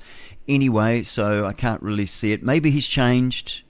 anyway, 0.48 1.04
so 1.04 1.46
I 1.46 1.54
can't 1.54 1.82
really 1.82 2.06
see 2.06 2.34
it. 2.34 2.44
Maybe 2.44 2.70
he's 2.70 2.88
changed. 2.88 3.64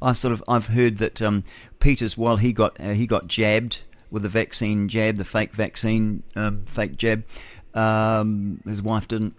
I 0.00 0.12
sort 0.12 0.32
of 0.32 0.42
I've 0.48 0.68
heard 0.68 0.98
that 0.98 1.20
um, 1.20 1.44
Peters, 1.78 2.16
while 2.16 2.36
he 2.38 2.52
got 2.52 2.80
uh, 2.80 2.90
he 2.90 3.06
got 3.06 3.26
jabbed 3.26 3.82
with 4.10 4.22
the 4.22 4.28
vaccine 4.28 4.88
jab, 4.88 5.16
the 5.16 5.24
fake 5.24 5.52
vaccine, 5.52 6.22
um, 6.34 6.64
fake 6.64 6.96
jab, 6.96 7.24
um, 7.74 8.60
his 8.64 8.82
wife 8.82 9.06
didn't, 9.06 9.34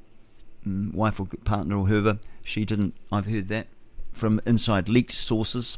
mm, 0.66 0.94
wife 0.94 1.20
or 1.20 1.28
partner 1.44 1.78
or 1.78 1.88
whoever, 1.88 2.20
she 2.44 2.66
didn't. 2.66 2.96
I've 3.12 3.26
heard 3.26 3.48
that 3.50 3.68
from 4.14 4.42
inside 4.46 4.90
leaked 4.90 5.12
sources, 5.12 5.78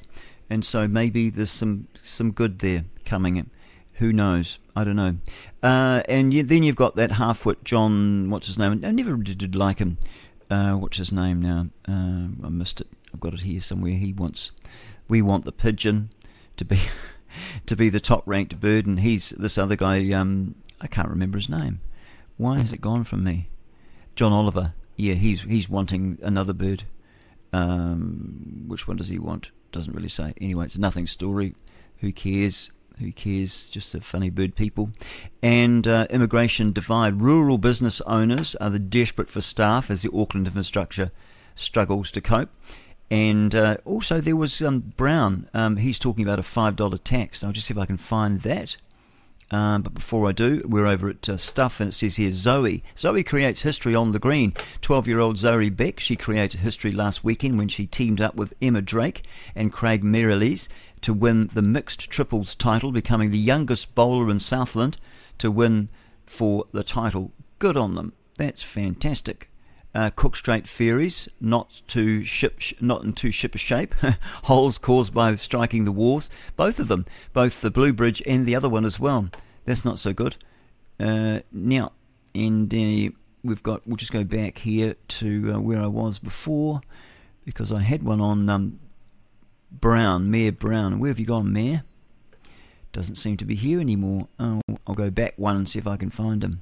and 0.50 0.66
so 0.66 0.88
maybe 0.88 1.30
there's 1.30 1.52
some 1.52 1.88
some 2.02 2.32
good 2.32 2.60
there 2.60 2.86
coming. 3.06 3.38
In. 3.38 3.50
Who 3.98 4.12
knows? 4.12 4.58
I 4.76 4.84
don't 4.84 4.96
know. 4.96 5.18
Uh, 5.62 6.02
and 6.10 6.34
you, 6.34 6.44
then 6.44 6.64
you've 6.64 6.76
got 6.76 6.96
that 6.96 7.12
half-wit 7.12 7.64
John. 7.64 8.30
What's 8.30 8.48
his 8.48 8.58
name? 8.58 8.82
I 8.84 8.92
never 8.92 9.16
did 9.16 9.56
like 9.56 9.80
him. 9.80 9.98
Uh, 10.50 10.74
what's 10.74 10.98
his 10.98 11.12
name 11.12 11.42
now? 11.42 11.68
Uh, 11.88 12.46
I 12.46 12.50
missed 12.50 12.82
it. 12.82 12.88
I've 13.14 13.20
got 13.20 13.34
it 13.34 13.42
here 13.42 13.62
somewhere. 13.62 13.94
He 13.94 14.12
wants, 14.12 14.52
we 15.08 15.22
want 15.22 15.46
the 15.46 15.52
pigeon 15.52 16.10
to 16.58 16.66
be, 16.66 16.80
to 17.66 17.76
be 17.76 17.90
the 17.90 18.00
top 18.00 18.24
ranked 18.26 18.60
bird, 18.60 18.86
and 18.88 19.00
he's 19.00 19.30
this 19.30 19.58
other 19.58 19.76
guy. 19.76 20.12
Um, 20.12 20.56
I 20.82 20.88
can't 20.88 21.10
remember 21.10 21.38
his 21.38 21.50
name. 21.50 21.80
Why 22.38 22.60
has 22.60 22.74
it 22.74 22.82
gone 22.82 23.04
from 23.04 23.24
me? 23.24 23.50
John 24.16 24.34
Oliver. 24.34 24.74
Yeah, 24.96 25.14
he's 25.14 25.42
he's 25.44 25.70
wanting 25.70 26.20
another 26.22 26.54
bird. 26.54 26.84
Um, 27.52 28.66
which 28.68 28.88
one 28.88 28.98
does 28.98 29.10
he 29.10 29.20
want? 29.20 29.52
Doesn't 29.72 29.94
really 29.94 30.10
say. 30.10 30.34
Anyway, 30.42 30.66
it's 30.66 30.76
a 30.76 30.82
nothing 30.82 31.08
story. 31.08 31.56
Who 31.98 32.12
cares? 32.12 32.72
Who 33.00 33.12
cares? 33.12 33.70
Just 33.70 33.94
a 33.96 34.02
funny 34.02 34.30
bird 34.30 34.56
people. 34.56 34.92
And 35.42 35.88
uh, 35.88 36.08
immigration 36.10 36.74
divide. 36.74 37.22
Rural 37.22 37.58
business 37.58 38.02
owners 38.02 38.56
are 38.56 38.70
the 38.70 38.80
desperate 38.80 39.30
for 39.30 39.42
staff 39.42 39.90
as 39.90 40.02
the 40.02 40.12
Auckland 40.14 40.48
infrastructure 40.48 41.12
struggles 41.56 42.12
to 42.12 42.22
cope. 42.22 42.50
And 43.10 43.54
uh, 43.54 43.78
also, 43.86 44.22
there 44.22 44.36
was 44.36 44.62
um, 44.62 44.94
Brown. 44.98 45.48
Um, 45.54 45.78
he's 45.78 46.00
talking 46.00 46.24
about 46.24 46.40
a 46.40 46.44
$5 46.44 47.04
tax. 47.04 47.44
I'll 47.44 47.52
just 47.52 47.68
see 47.68 47.74
if 47.74 47.78
I 47.78 47.86
can 47.86 47.98
find 47.98 48.42
that. 48.42 48.78
Um, 49.54 49.84
but 49.84 49.94
before 49.94 50.28
I 50.28 50.32
do, 50.32 50.64
we're 50.66 50.88
over 50.88 51.10
at 51.10 51.30
uh, 51.30 51.38
Stuff, 51.38 51.80
and 51.80 51.90
it 51.90 51.92
says 51.92 52.16
here 52.16 52.32
Zoe. 52.32 52.84
Zoe 52.98 53.24
creates 53.24 53.62
history 53.62 53.94
on 53.94 54.12
the 54.12 54.18
green. 54.18 54.56
12 54.82 55.08
year 55.08 55.20
old 55.20 55.38
Zoe 55.38 55.70
Beck, 55.70 56.00
she 56.00 56.16
created 56.16 56.62
history 56.62 56.92
last 56.92 57.24
weekend 57.24 57.60
when 57.60 57.68
she 57.68 57.86
teamed 57.86 58.20
up 58.20 58.34
with 58.34 58.56
Emma 58.64 58.82
Drake 58.82 59.22
and 59.54 59.72
Craig 59.72 60.04
Merrilees 60.04 60.70
to 61.02 61.14
win 61.14 61.52
the 61.54 61.62
mixed 61.62 62.10
triples 62.10 62.56
title, 62.56 62.92
becoming 62.92 63.30
the 63.30 63.38
youngest 63.38 63.94
bowler 63.94 64.32
in 64.32 64.40
Southland 64.40 64.98
to 65.38 65.52
win 65.52 65.90
for 66.26 66.66
the 66.72 66.84
title. 66.84 67.32
Good 67.60 67.78
on 67.78 67.94
them. 67.94 68.14
That's 68.38 68.64
fantastic 68.64 69.52
uh, 69.96 70.10
Cook 70.16 70.36
Strait 70.36 70.68
ferries 70.68 71.30
not 71.40 71.82
to 71.88 72.24
ship 72.24 72.60
not 72.82 73.04
in 73.04 73.14
too 73.14 73.32
ship 73.32 73.56
shape, 73.58 73.94
holes 74.44 74.78
caused 74.78 75.14
by 75.14 75.36
striking 75.36 75.86
the 75.86 75.92
wharves. 75.92 76.30
Both 76.56 76.80
of 76.80 76.88
them, 76.88 77.06
both 77.34 77.62
the 77.62 77.72
Blue 77.72 77.94
Bridge 77.94 78.22
and 78.26 78.46
the 78.46 78.56
other 78.56 78.70
one 78.70 78.86
as 78.86 79.00
well. 79.00 79.30
That's 79.66 79.86
not 79.86 80.00
so 80.00 80.14
good. 80.14 80.36
Uh, 81.00 81.40
now, 81.52 81.92
and 82.34 82.74
uh, 82.74 83.12
we've 83.44 83.64
got. 83.64 83.86
We'll 83.88 83.98
just 83.98 84.14
go 84.14 84.24
back 84.24 84.60
here 84.60 84.96
to 85.08 85.54
uh, 85.56 85.60
where 85.60 85.82
I 85.82 85.88
was 85.88 86.20
before 86.20 86.82
because 87.46 87.72
I 87.72 87.82
had 87.82 88.04
one 88.04 88.22
on 88.22 88.50
um, 88.50 88.80
Brown, 89.72 90.32
Mayor 90.32 90.52
Brown. 90.52 91.00
Where 91.00 91.10
have 91.10 91.20
you 91.20 91.26
gone, 91.26 91.52
Mayor? 91.52 91.84
Doesn't 92.92 93.16
seem 93.16 93.38
to 93.38 93.46
be 93.46 93.56
here 93.56 93.80
anymore. 93.80 94.28
Oh, 94.40 94.62
I'll 94.86 94.96
go 94.96 95.10
back 95.10 95.34
one 95.36 95.56
and 95.56 95.68
see 95.68 95.80
if 95.80 95.88
I 95.88 95.98
can 95.98 96.10
find 96.12 96.44
him. 96.44 96.62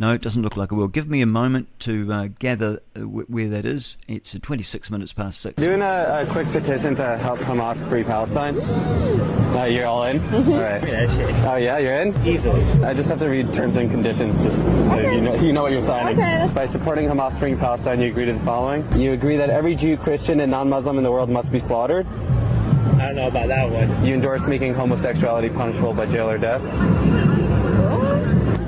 No, 0.00 0.12
it 0.14 0.20
doesn't 0.22 0.42
look 0.42 0.56
like 0.56 0.70
it 0.70 0.76
will. 0.76 0.86
Give 0.86 1.08
me 1.08 1.22
a 1.22 1.26
moment 1.26 1.66
to 1.80 2.12
uh, 2.12 2.28
gather 2.38 2.80
uh, 2.94 3.00
w- 3.00 3.26
where 3.26 3.48
that 3.48 3.64
is. 3.64 3.96
It's 4.06 4.32
uh, 4.32 4.38
26 4.40 4.92
minutes 4.92 5.12
past 5.12 5.40
six. 5.40 5.60
Doing 5.60 5.82
a, 5.82 6.20
a 6.22 6.26
quick 6.30 6.46
petition 6.52 6.94
to 6.94 7.18
help 7.18 7.40
Hamas 7.40 7.84
free 7.88 8.04
Palestine. 8.04 8.60
Uh, 8.60 9.64
you're 9.64 9.86
all 9.86 10.04
in? 10.04 10.20
Mm-hmm. 10.20 10.52
All 10.52 10.60
right. 10.60 11.48
Oh, 11.52 11.56
yeah, 11.56 11.78
you're 11.78 11.96
in? 11.96 12.14
Easily. 12.24 12.62
I 12.84 12.94
just 12.94 13.08
have 13.10 13.18
to 13.18 13.28
read 13.28 13.52
terms 13.52 13.74
and 13.76 13.90
conditions 13.90 14.40
just 14.44 14.62
so 14.62 14.68
Okay. 14.98 15.16
you, 15.16 15.20
know, 15.20 15.34
you 15.34 15.52
know 15.52 15.62
what 15.62 15.72
you're 15.72 15.82
signing. 15.82 16.16
Okay. 16.16 16.48
By 16.54 16.66
supporting 16.66 17.08
Hamas 17.08 17.36
freeing 17.36 17.58
Palestine, 17.58 18.00
you 18.00 18.06
agree 18.06 18.24
to 18.26 18.34
the 18.34 18.40
following. 18.40 18.86
You 18.96 19.14
agree 19.14 19.36
that 19.36 19.50
every 19.50 19.74
Jew, 19.74 19.96
Christian, 19.96 20.38
and 20.38 20.50
non 20.52 20.68
Muslim 20.68 20.98
in 20.98 21.02
the 21.02 21.10
world 21.10 21.28
must 21.28 21.50
be 21.50 21.58
slaughtered. 21.58 22.06
I 22.06 23.06
don't 23.06 23.16
know 23.16 23.26
about 23.28 23.48
that 23.48 23.68
one. 23.68 24.06
You 24.06 24.14
endorse 24.14 24.46
making 24.46 24.74
homosexuality 24.74 25.48
punishable 25.50 25.92
by 25.92 26.06
jail 26.06 26.30
or 26.30 26.38
death. 26.38 26.62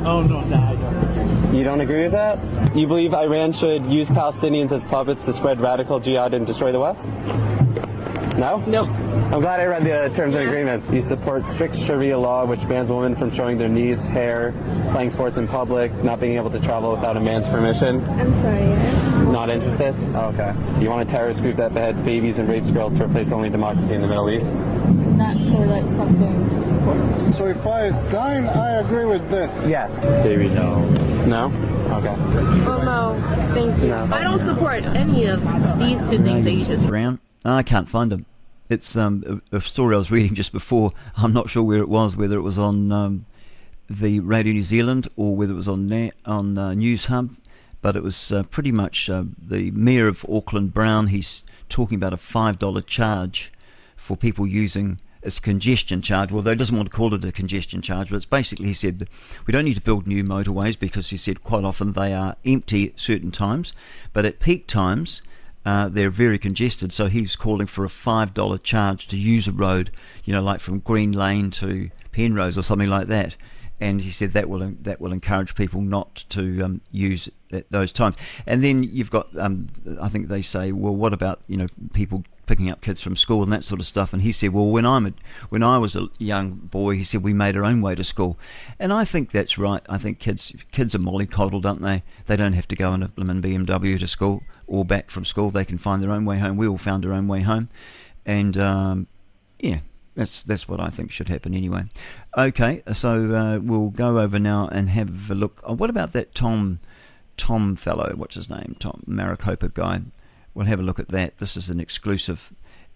Oh 0.03 0.23
no, 0.23 0.41
no, 0.41 0.57
I 0.57 0.75
don't. 0.75 0.90
You 1.53 1.65
don't 1.65 1.81
agree 1.81 2.05
with 2.05 2.13
that? 2.13 2.77
You 2.77 2.87
believe 2.87 3.13
Iran 3.13 3.53
should 3.53 3.85
use 3.87 4.09
Palestinians 4.09 4.71
as 4.71 4.85
puppets 4.85 5.25
to 5.25 5.33
spread 5.33 5.61
radical 5.61 5.99
jihad 5.99 6.33
and 6.33 6.47
destroy 6.47 6.71
the 6.71 6.79
West? 6.79 7.07
No? 8.39 8.63
No. 8.69 8.85
I'm 9.33 9.41
glad 9.41 9.59
I 9.59 9.65
read 9.65 9.83
the 9.83 10.15
terms 10.15 10.35
and 10.35 10.49
agreements. 10.49 10.91
You 10.91 11.03
support 11.03 11.49
strict 11.49 11.77
Sharia 11.77 12.19
law, 12.19 12.47
which 12.47 12.67
bans 12.69 12.91
women 12.91 13.17
from 13.17 13.31
showing 13.31 13.59
their 13.59 13.69
knees, 13.69 14.07
hair, 14.07 14.55
playing 14.93 15.11
sports 15.11 15.39
in 15.39 15.49
public, 15.49 15.93
not 16.05 16.21
being 16.21 16.37
able 16.37 16.51
to 16.51 16.61
travel 16.61 16.93
without 16.93 17.17
a 17.17 17.21
man's 17.21 17.49
permission. 17.49 18.03
I'm 18.05 18.33
sorry. 18.41 19.31
Not 19.33 19.51
interested? 19.51 19.95
Oh, 20.15 20.33
okay. 20.33 20.55
You 20.81 20.89
want 20.89 21.07
a 21.07 21.11
terrorist 21.11 21.43
group 21.43 21.57
that 21.57 21.75
beheads 21.75 22.01
babies 22.01 22.39
and 22.39 22.49
rapes 22.49 22.71
girls 22.71 22.97
to 22.99 23.05
replace 23.05 23.33
only 23.33 23.51
democracy 23.51 23.95
in 23.95 24.03
the 24.03 24.09
Middle 24.09 24.31
East? 24.31 24.55
Not 25.21 25.37
sure 25.39 25.67
that's 25.67 25.93
something 25.93 26.49
to 26.49 26.65
support. 26.65 27.35
So 27.35 27.47
if 27.47 27.67
I 27.67 27.91
sign, 27.91 28.45
I 28.47 28.81
agree 28.81 29.05
with 29.05 29.29
this. 29.31 29.69
Yes. 29.69 30.07
Maybe 30.25 30.49
no. 30.49 30.83
No? 31.27 31.47
Okay. 31.99 32.15
Oh 32.67 32.81
no, 32.83 33.55
thank 33.55 33.83
you. 33.83 33.89
No. 33.89 34.09
I 34.11 34.23
don't 34.23 34.41
support 34.41 34.83
any 34.85 35.27
of 35.27 35.41
these 35.79 36.01
two 36.09 36.23
things 36.23 36.45
that 36.47 36.53
you 36.53 36.65
just. 36.65 36.87
Brown. 36.87 37.19
I 37.45 37.63
can't 37.63 37.87
find 37.87 38.11
them. 38.11 38.25
It's 38.71 38.97
um, 38.97 39.43
a, 39.53 39.57
a 39.57 39.61
story 39.61 39.95
I 39.95 39.99
was 39.99 40.11
reading 40.11 40.35
just 40.35 40.53
before. 40.53 40.93
I'm 41.19 41.35
not 41.35 41.51
sure 41.51 41.63
where 41.65 41.81
it 41.83 41.89
was, 41.91 42.17
whether 42.17 42.39
it 42.39 42.43
was 42.43 42.59
on 42.59 42.91
um, 42.91 43.27
the 43.91 44.21
Radio 44.21 44.55
New 44.55 44.63
Zealand 44.63 45.07
or 45.17 45.37
whether 45.37 45.53
it 45.53 45.57
was 45.57 45.69
on 45.69 45.87
na- 45.87 46.13
on 46.25 46.57
uh, 46.57 46.71
Newshub, 46.71 47.37
but 47.83 47.95
it 47.95 48.03
was 48.03 48.33
uh, 48.33 48.45
pretty 48.45 48.73
much 48.73 49.11
uh, 49.11 49.25
the 49.37 49.71
mayor 49.73 50.09
of 50.09 50.25
Auckland, 50.33 50.73
Brown. 50.73 51.09
He's 51.09 51.45
talking 51.69 51.97
about 51.97 52.15
a 52.15 52.17
five 52.17 52.59
dollar 52.59 52.81
charge 52.81 53.53
for 53.97 54.17
people 54.17 54.47
using 54.47 54.99
as 55.23 55.39
a 55.39 55.41
congestion 55.41 56.03
charge. 56.03 56.33
Well, 56.33 56.43
he 56.43 56.55
doesn't 56.55 56.77
want 56.77 56.91
to 56.91 56.97
call 56.97 57.13
it 57.15 57.25
a 57.25 57.33
congestion 57.33 57.83
charge, 57.83 58.11
but 58.11 58.17
it's 58.17 58.25
basically 58.25 58.67
he 58.67 58.75
said 58.75 59.09
we 59.47 59.53
don't 59.53 59.65
need 59.65 59.75
to 59.75 59.81
build 59.81 60.07
new 60.07 60.25
motorways 60.25 60.79
because 60.79 61.11
he 61.11 61.17
said 61.17 61.43
quite 61.43 61.65
often 61.65 61.93
they 61.93 62.13
are 62.13 62.37
empty 62.45 62.89
at 62.89 63.01
certain 63.01 63.31
times, 63.31 63.73
but 64.13 64.25
at 64.25 64.41
peak 64.41 64.67
times. 64.67 65.23
Uh, 65.67 65.91
they're 65.91 66.09
very 66.09 66.39
congested, 66.39 66.91
so 66.91 67.07
he's 67.07 67.37
calling 67.37 67.67
for 67.67 67.85
a 67.85 67.89
five 67.91 68.33
dollar 68.33 68.57
charge 68.57 69.07
to 69.07 69.19
use 69.19 69.47
a 69.47 69.53
road, 69.53 69.91
you 70.25 70.33
know, 70.33 70.41
like 70.41 70.59
from 70.59 70.79
Green 70.79 71.13
Lane 71.13 71.51
to 71.51 71.91
Penrose 72.13 72.57
or 72.57 72.63
something 72.63 72.89
like 72.89 73.09
that. 73.09 73.37
And 73.79 74.01
he 74.01 74.11
said 74.11 74.33
that 74.33 74.49
will 74.49 74.73
that 74.81 75.03
will 75.03 75.13
encourage 75.13 75.55
people 75.55 75.83
not 75.83 76.25
to 76.31 76.63
um, 76.63 76.81
use 76.91 77.29
at 77.53 77.71
those 77.71 77.93
times. 77.93 78.17
And 78.47 78.65
then 78.65 78.85
you've 78.85 79.11
got, 79.11 79.29
um, 79.39 79.69
I 80.01 80.09
think 80.09 80.29
they 80.29 80.43
say, 80.43 80.73
well, 80.73 80.95
what 80.95 81.13
about 81.13 81.41
you 81.47 81.59
know 81.59 81.67
people 81.93 82.25
picking 82.51 82.69
up 82.69 82.81
kids 82.81 83.01
from 83.01 83.15
school 83.15 83.45
and 83.45 83.53
that 83.53 83.63
sort 83.63 83.79
of 83.79 83.87
stuff? 83.87 84.13
And 84.13 84.23
he 84.23 84.33
said, 84.33 84.53
well, 84.53 84.67
when 84.67 84.85
I'm 84.85 85.07
a, 85.07 85.13
when 85.51 85.63
I 85.63 85.79
was 85.79 85.95
a 85.95 86.09
young 86.19 86.51
boy, 86.51 86.97
he 86.97 87.05
said 87.05 87.23
we 87.23 87.33
made 87.33 87.57
our 87.57 87.65
own 87.65 87.81
way 87.81 87.95
to 87.95 88.03
school, 88.03 88.37
and 88.77 88.93
I 88.93 89.05
think 89.05 89.31
that's 89.31 89.57
right. 89.57 89.83
I 89.89 89.99
think 89.99 90.19
kids 90.19 90.53
kids 90.73 90.93
are 90.97 90.99
mollycoddled, 90.99 91.65
aren't 91.65 91.83
they? 91.83 92.03
They 92.27 92.37
don't 92.37 92.55
have 92.55 92.67
to 92.69 92.77
go 92.77 92.93
in 92.93 93.05
a 93.05 93.09
BMW 93.09 93.97
to 94.01 94.07
school 94.09 94.43
or 94.67 94.85
back 94.85 95.11
from 95.11 95.25
school. 95.25 95.51
They 95.51 95.65
can 95.65 95.79
find 95.79 96.03
their 96.03 96.11
own 96.11 96.25
way 96.25 96.39
home. 96.39 96.57
We 96.57 96.67
all 96.67 96.77
found 96.77 97.07
our 97.07 97.13
own 97.13 97.29
way 97.29 97.43
home, 97.43 97.69
and 98.27 98.59
um, 98.59 99.07
yeah, 99.61 99.79
that's 100.17 100.43
that's 100.43 100.67
what 100.67 100.81
I 100.81 100.89
think 100.89 101.13
should 101.13 101.29
happen 101.29 101.55
anyway. 101.55 101.85
Okay, 102.37 102.83
so 102.93 103.33
uh, 103.33 103.61
we'll 103.63 103.91
go 103.91 104.19
over 104.19 104.41
now 104.41 104.69
and 104.73 104.89
have 104.89 105.31
a 105.31 105.37
look. 105.37 105.63
Oh, 105.65 105.75
what 105.75 105.89
about 105.89 106.13
that 106.15 106.35
Tom 106.35 106.81
Tom 107.37 107.77
fellow? 107.77 108.13
What's 108.17 108.35
his 108.35 108.51
name? 108.51 108.75
Tom 108.81 109.05
Marokopa 109.07 109.73
guy. 109.73 110.01
We'll 110.55 110.67
have 110.67 110.81
a 110.81 110.85
look 110.85 110.99
at 110.99 111.09
that. 111.09 111.39
This 111.39 111.57
is 111.57 111.71
an 111.71 111.81
exclusive. 111.81 112.53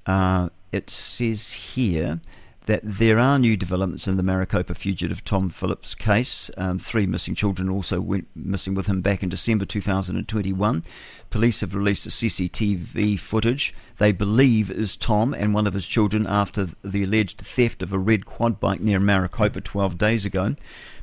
Uh, 0.07 0.51
it 0.73 0.91
says 0.91 1.53
here 1.53 2.21
that 2.67 2.81
there 2.83 3.19
are 3.19 3.39
new 3.39 3.57
developments 3.57 4.09
in 4.09 4.17
the 4.17 4.23
Marokopa 4.23 4.75
fugitive 4.75 5.23
Tom 5.23 5.51
Phillips 5.51 5.95
case. 5.95 6.51
Um, 6.57 6.79
three 6.79 7.07
missing 7.07 7.35
children 7.35 7.69
also 7.69 8.01
went 8.01 8.27
missing 8.35 8.75
with 8.75 8.87
him 8.87 9.03
back 9.03 9.23
in 9.23 9.29
December 9.29 9.67
2021. 9.67 10.83
Police 11.31 11.61
have 11.61 11.75
released 11.75 12.09
CCTV 12.09 13.21
footage 13.21 13.75
they 13.99 14.13
believe 14.13 14.71
is 14.71 14.97
Tom 14.97 15.33
and 15.35 15.55
one 15.55 15.67
of 15.67 15.75
his 15.75 15.87
children 15.87 16.27
after 16.27 16.69
the 16.83 17.05
alleged 17.05 17.41
theft 17.41 17.83
of 17.83 17.93
a 17.93 17.99
red 17.99 18.27
quad 18.27 18.59
bike 18.59 18.81
near 18.81 18.99
Marokopa 18.99 19.63
12 19.63 19.97
days 19.97 20.27
ago. 20.27 20.57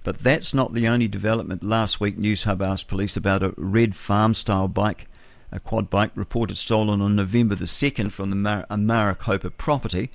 But 0.04 0.20
that's 0.20 0.54
not 0.54 0.74
the 0.74 0.88
only 0.88 1.08
development. 1.08 1.64
Last 1.64 2.00
week, 2.00 2.18
Newshub 2.18 2.62
asked 2.62 2.88
police 2.88 3.16
about 3.16 3.44
a 3.44 3.54
red 3.56 3.96
farm 3.96 4.34
style 4.34 4.68
bike 4.68 5.08
a 5.52 5.60
quad 5.60 5.90
bike 5.90 6.12
reported 6.16 6.58
stolen 6.58 7.02
on 7.02 7.16
November 7.16 7.56
the 7.56 7.66
2nd 7.66 8.12
from 8.12 8.30
the 8.30 8.36
Mar- 8.36 8.66
Marokopa 8.70 9.56
property. 9.58 10.10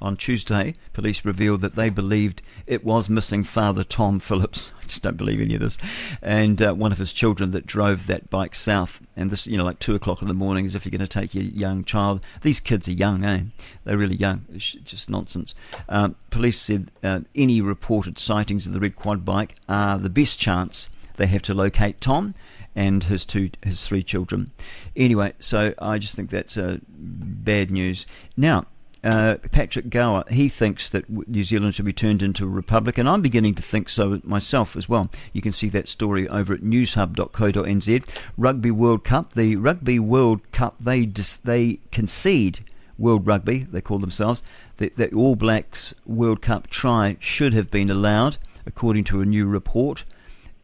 On 0.00 0.16
Tuesday, 0.16 0.74
police 0.92 1.24
revealed 1.24 1.62
that 1.62 1.76
they 1.76 1.88
believed 1.88 2.42
it 2.66 2.84
was 2.84 3.08
missing 3.08 3.42
father 3.42 3.84
Tom 3.84 4.20
Phillips. 4.20 4.70
I 4.82 4.84
just 4.84 5.02
don't 5.02 5.16
believe 5.16 5.40
any 5.40 5.54
of 5.54 5.60
this. 5.60 5.78
And 6.20 6.60
uh, 6.60 6.74
one 6.74 6.92
of 6.92 6.98
his 6.98 7.12
children 7.12 7.52
that 7.52 7.64
drove 7.64 8.06
that 8.06 8.28
bike 8.28 8.54
south. 8.54 9.00
And 9.16 9.30
this, 9.30 9.46
you 9.46 9.56
know, 9.56 9.64
like 9.64 9.78
two 9.78 9.94
o'clock 9.94 10.20
in 10.20 10.28
the 10.28 10.34
morning, 10.34 10.66
as 10.66 10.74
if 10.74 10.84
you're 10.84 10.90
going 10.90 11.00
to 11.00 11.06
take 11.06 11.34
your 11.34 11.44
young 11.44 11.84
child. 11.84 12.20
These 12.42 12.60
kids 12.60 12.86
are 12.88 12.92
young, 12.92 13.24
eh? 13.24 13.44
They're 13.84 13.96
really 13.96 14.16
young. 14.16 14.44
It's 14.52 14.72
just 14.72 15.08
nonsense. 15.08 15.54
Um, 15.88 16.16
police 16.28 16.60
said 16.60 16.90
uh, 17.02 17.20
any 17.34 17.60
reported 17.60 18.18
sightings 18.18 18.66
of 18.66 18.74
the 18.74 18.80
red 18.80 18.96
quad 18.96 19.24
bike 19.24 19.54
are 19.68 19.96
the 19.96 20.10
best 20.10 20.38
chance 20.38 20.88
they 21.16 21.26
have 21.26 21.42
to 21.42 21.54
locate 21.54 22.00
Tom 22.00 22.34
and 22.76 23.04
his 23.04 23.24
two 23.24 23.50
his 23.62 23.86
three 23.86 24.02
children. 24.02 24.50
Anyway, 24.96 25.34
so 25.38 25.74
I 25.78 25.98
just 25.98 26.16
think 26.16 26.30
that's 26.30 26.56
uh, 26.56 26.78
bad 26.88 27.70
news. 27.70 28.06
Now, 28.36 28.66
uh, 29.04 29.36
Patrick 29.52 29.90
Gower, 29.90 30.24
he 30.30 30.48
thinks 30.48 30.88
that 30.88 31.08
New 31.28 31.44
Zealand 31.44 31.74
should 31.74 31.84
be 31.84 31.92
turned 31.92 32.22
into 32.22 32.44
a 32.44 32.48
republic, 32.48 32.96
and 32.96 33.08
I'm 33.08 33.20
beginning 33.20 33.54
to 33.56 33.62
think 33.62 33.90
so 33.90 34.20
myself 34.24 34.76
as 34.76 34.88
well. 34.88 35.10
You 35.34 35.42
can 35.42 35.52
see 35.52 35.68
that 35.68 35.88
story 35.88 36.26
over 36.28 36.54
at 36.54 36.62
newshub.co.nz. 36.62 38.08
Rugby 38.38 38.70
World 38.70 39.04
Cup, 39.04 39.34
the 39.34 39.56
Rugby 39.56 39.98
World 39.98 40.40
Cup, 40.52 40.76
they 40.80 41.04
dis- 41.04 41.36
they 41.36 41.80
concede 41.92 42.64
World 42.96 43.26
Rugby, 43.26 43.64
they 43.70 43.82
call 43.82 43.98
themselves, 43.98 44.42
that 44.78 44.96
the 44.96 45.10
All 45.12 45.36
Blacks 45.36 45.94
World 46.06 46.40
Cup 46.40 46.68
try 46.68 47.18
should 47.20 47.52
have 47.52 47.70
been 47.70 47.90
allowed, 47.90 48.38
according 48.64 49.04
to 49.04 49.20
a 49.20 49.26
new 49.26 49.46
report 49.46 50.04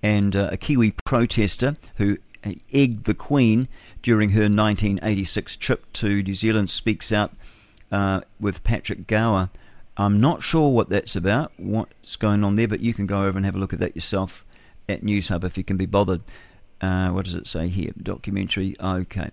and 0.03 0.35
uh, 0.35 0.49
a 0.53 0.57
Kiwi 0.57 0.95
protester 1.05 1.77
who 1.97 2.19
egged 2.73 3.05
the 3.05 3.15
Queen 3.15 3.69
during 4.03 4.31
her 4.31 4.43
1986 4.43 5.57
trip 5.57 5.93
to 5.95 6.23
New 6.23 6.35
Zealand 6.35 6.71
speaks 6.71 7.13
out 7.13 7.33
uh, 7.93 8.21
with 8.39 8.65
Patrick 8.65 9.07
Gower. 9.07 9.51
I'm 9.97 10.21
not 10.21 10.43
sure 10.43 10.71
what 10.71 10.89
that's 10.89 11.15
about, 11.15 11.53
what's 11.57 12.17
going 12.17 12.43
on 12.45 12.57
there, 12.57 12.69
but 12.69 12.81
you 12.81 12.95
can 12.95 13.07
go 13.07 13.25
over 13.25 13.37
and 13.37 13.45
have 13.45 13.57
a 13.57 13.59
look 13.59 13.73
at 13.73 13.81
that 13.81 13.95
yourself 13.95 14.45
at 14.89 15.03
Newshub 15.03 15.45
if 15.45 15.59
you 15.59 15.65
can 15.65 15.77
be 15.77 15.87
bothered. 15.87 16.23
Uh, 16.81 17.11
what 17.11 17.27
does 17.27 17.35
it 17.35 17.47
say 17.47 17.69
here? 17.69 17.93
Documentary. 18.03 18.77
Okay. 18.81 19.31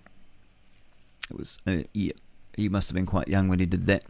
It 1.30 1.38
was, 1.38 1.58
uh, 1.66 1.78
yeah, 1.94 2.12
he 2.54 2.68
must 2.68 2.90
have 2.90 2.94
been 2.94 3.06
quite 3.06 3.28
young 3.28 3.48
when 3.48 3.60
he 3.60 3.66
did 3.66 3.86
that. 3.86 4.04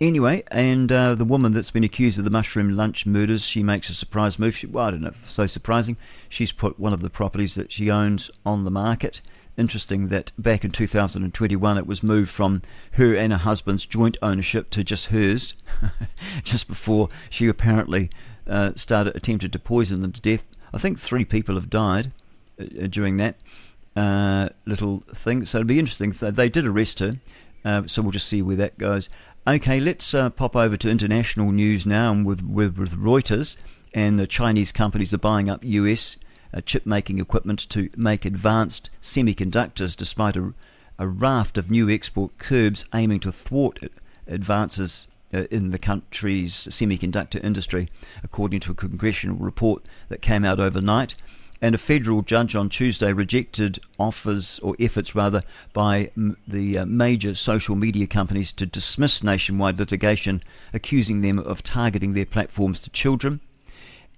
Anyway, 0.00 0.42
and 0.50 0.90
uh, 0.90 1.14
the 1.14 1.26
woman 1.26 1.52
that's 1.52 1.70
been 1.70 1.84
accused 1.84 2.18
of 2.18 2.24
the 2.24 2.30
mushroom 2.30 2.74
lunch 2.74 3.04
murders, 3.04 3.44
she 3.44 3.62
makes 3.62 3.90
a 3.90 3.94
surprise 3.94 4.38
move. 4.38 4.56
She, 4.56 4.66
well, 4.66 4.86
I 4.86 4.92
don't 4.92 5.02
know, 5.02 5.12
so 5.24 5.46
surprising. 5.46 5.98
She's 6.26 6.52
put 6.52 6.80
one 6.80 6.94
of 6.94 7.02
the 7.02 7.10
properties 7.10 7.54
that 7.56 7.70
she 7.70 7.90
owns 7.90 8.30
on 8.46 8.64
the 8.64 8.70
market. 8.70 9.20
Interesting 9.58 10.08
that 10.08 10.32
back 10.38 10.64
in 10.64 10.70
2021 10.70 11.76
it 11.76 11.86
was 11.86 12.02
moved 12.02 12.30
from 12.30 12.62
her 12.92 13.14
and 13.14 13.30
her 13.30 13.38
husband's 13.40 13.84
joint 13.84 14.16
ownership 14.22 14.70
to 14.70 14.82
just 14.82 15.06
hers, 15.06 15.54
just 16.44 16.66
before 16.66 17.10
she 17.28 17.46
apparently 17.46 18.08
uh, 18.46 18.72
started 18.76 19.14
attempted 19.14 19.52
to 19.52 19.58
poison 19.58 20.00
them 20.00 20.12
to 20.12 20.20
death. 20.22 20.46
I 20.72 20.78
think 20.78 20.98
three 20.98 21.26
people 21.26 21.56
have 21.56 21.68
died 21.68 22.10
uh, 22.58 22.86
during 22.86 23.18
that 23.18 23.36
uh, 23.94 24.48
little 24.64 25.00
thing. 25.12 25.44
So 25.44 25.58
it'll 25.58 25.68
be 25.68 25.78
interesting. 25.78 26.14
So 26.14 26.30
they 26.30 26.48
did 26.48 26.66
arrest 26.66 27.00
her. 27.00 27.16
Uh, 27.62 27.82
so 27.86 28.00
we'll 28.00 28.12
just 28.12 28.28
see 28.28 28.40
where 28.40 28.56
that 28.56 28.78
goes. 28.78 29.10
Okay, 29.46 29.80
let's 29.80 30.12
uh, 30.12 30.28
pop 30.28 30.54
over 30.54 30.76
to 30.76 30.90
international 30.90 31.50
news 31.50 31.86
now 31.86 32.12
with, 32.12 32.42
with, 32.42 32.76
with 32.76 32.94
Reuters. 32.94 33.56
And 33.94 34.18
the 34.18 34.26
Chinese 34.26 34.70
companies 34.70 35.14
are 35.14 35.18
buying 35.18 35.48
up 35.48 35.64
US 35.64 36.18
uh, 36.52 36.60
chip 36.60 36.84
making 36.84 37.18
equipment 37.18 37.66
to 37.70 37.88
make 37.96 38.26
advanced 38.26 38.90
semiconductors 39.00 39.96
despite 39.96 40.36
a, 40.36 40.52
a 40.98 41.08
raft 41.08 41.56
of 41.56 41.70
new 41.70 41.88
export 41.88 42.36
curbs 42.36 42.84
aiming 42.94 43.20
to 43.20 43.32
thwart 43.32 43.78
advances 44.26 45.08
uh, 45.32 45.44
in 45.50 45.70
the 45.70 45.78
country's 45.78 46.52
semiconductor 46.52 47.42
industry, 47.42 47.88
according 48.22 48.60
to 48.60 48.72
a 48.72 48.74
congressional 48.74 49.36
report 49.36 49.86
that 50.10 50.20
came 50.20 50.44
out 50.44 50.60
overnight 50.60 51.14
and 51.62 51.74
a 51.74 51.78
federal 51.78 52.22
judge 52.22 52.56
on 52.56 52.68
Tuesday 52.68 53.12
rejected 53.12 53.78
offers 53.98 54.58
or 54.60 54.74
efforts 54.80 55.14
rather 55.14 55.42
by 55.72 56.10
m- 56.16 56.36
the 56.46 56.78
uh, 56.78 56.86
major 56.86 57.34
social 57.34 57.76
media 57.76 58.06
companies 58.06 58.52
to 58.52 58.66
dismiss 58.66 59.22
nationwide 59.22 59.78
litigation 59.78 60.42
accusing 60.72 61.20
them 61.20 61.38
of 61.38 61.62
targeting 61.62 62.14
their 62.14 62.26
platforms 62.26 62.80
to 62.80 62.90
children 62.90 63.40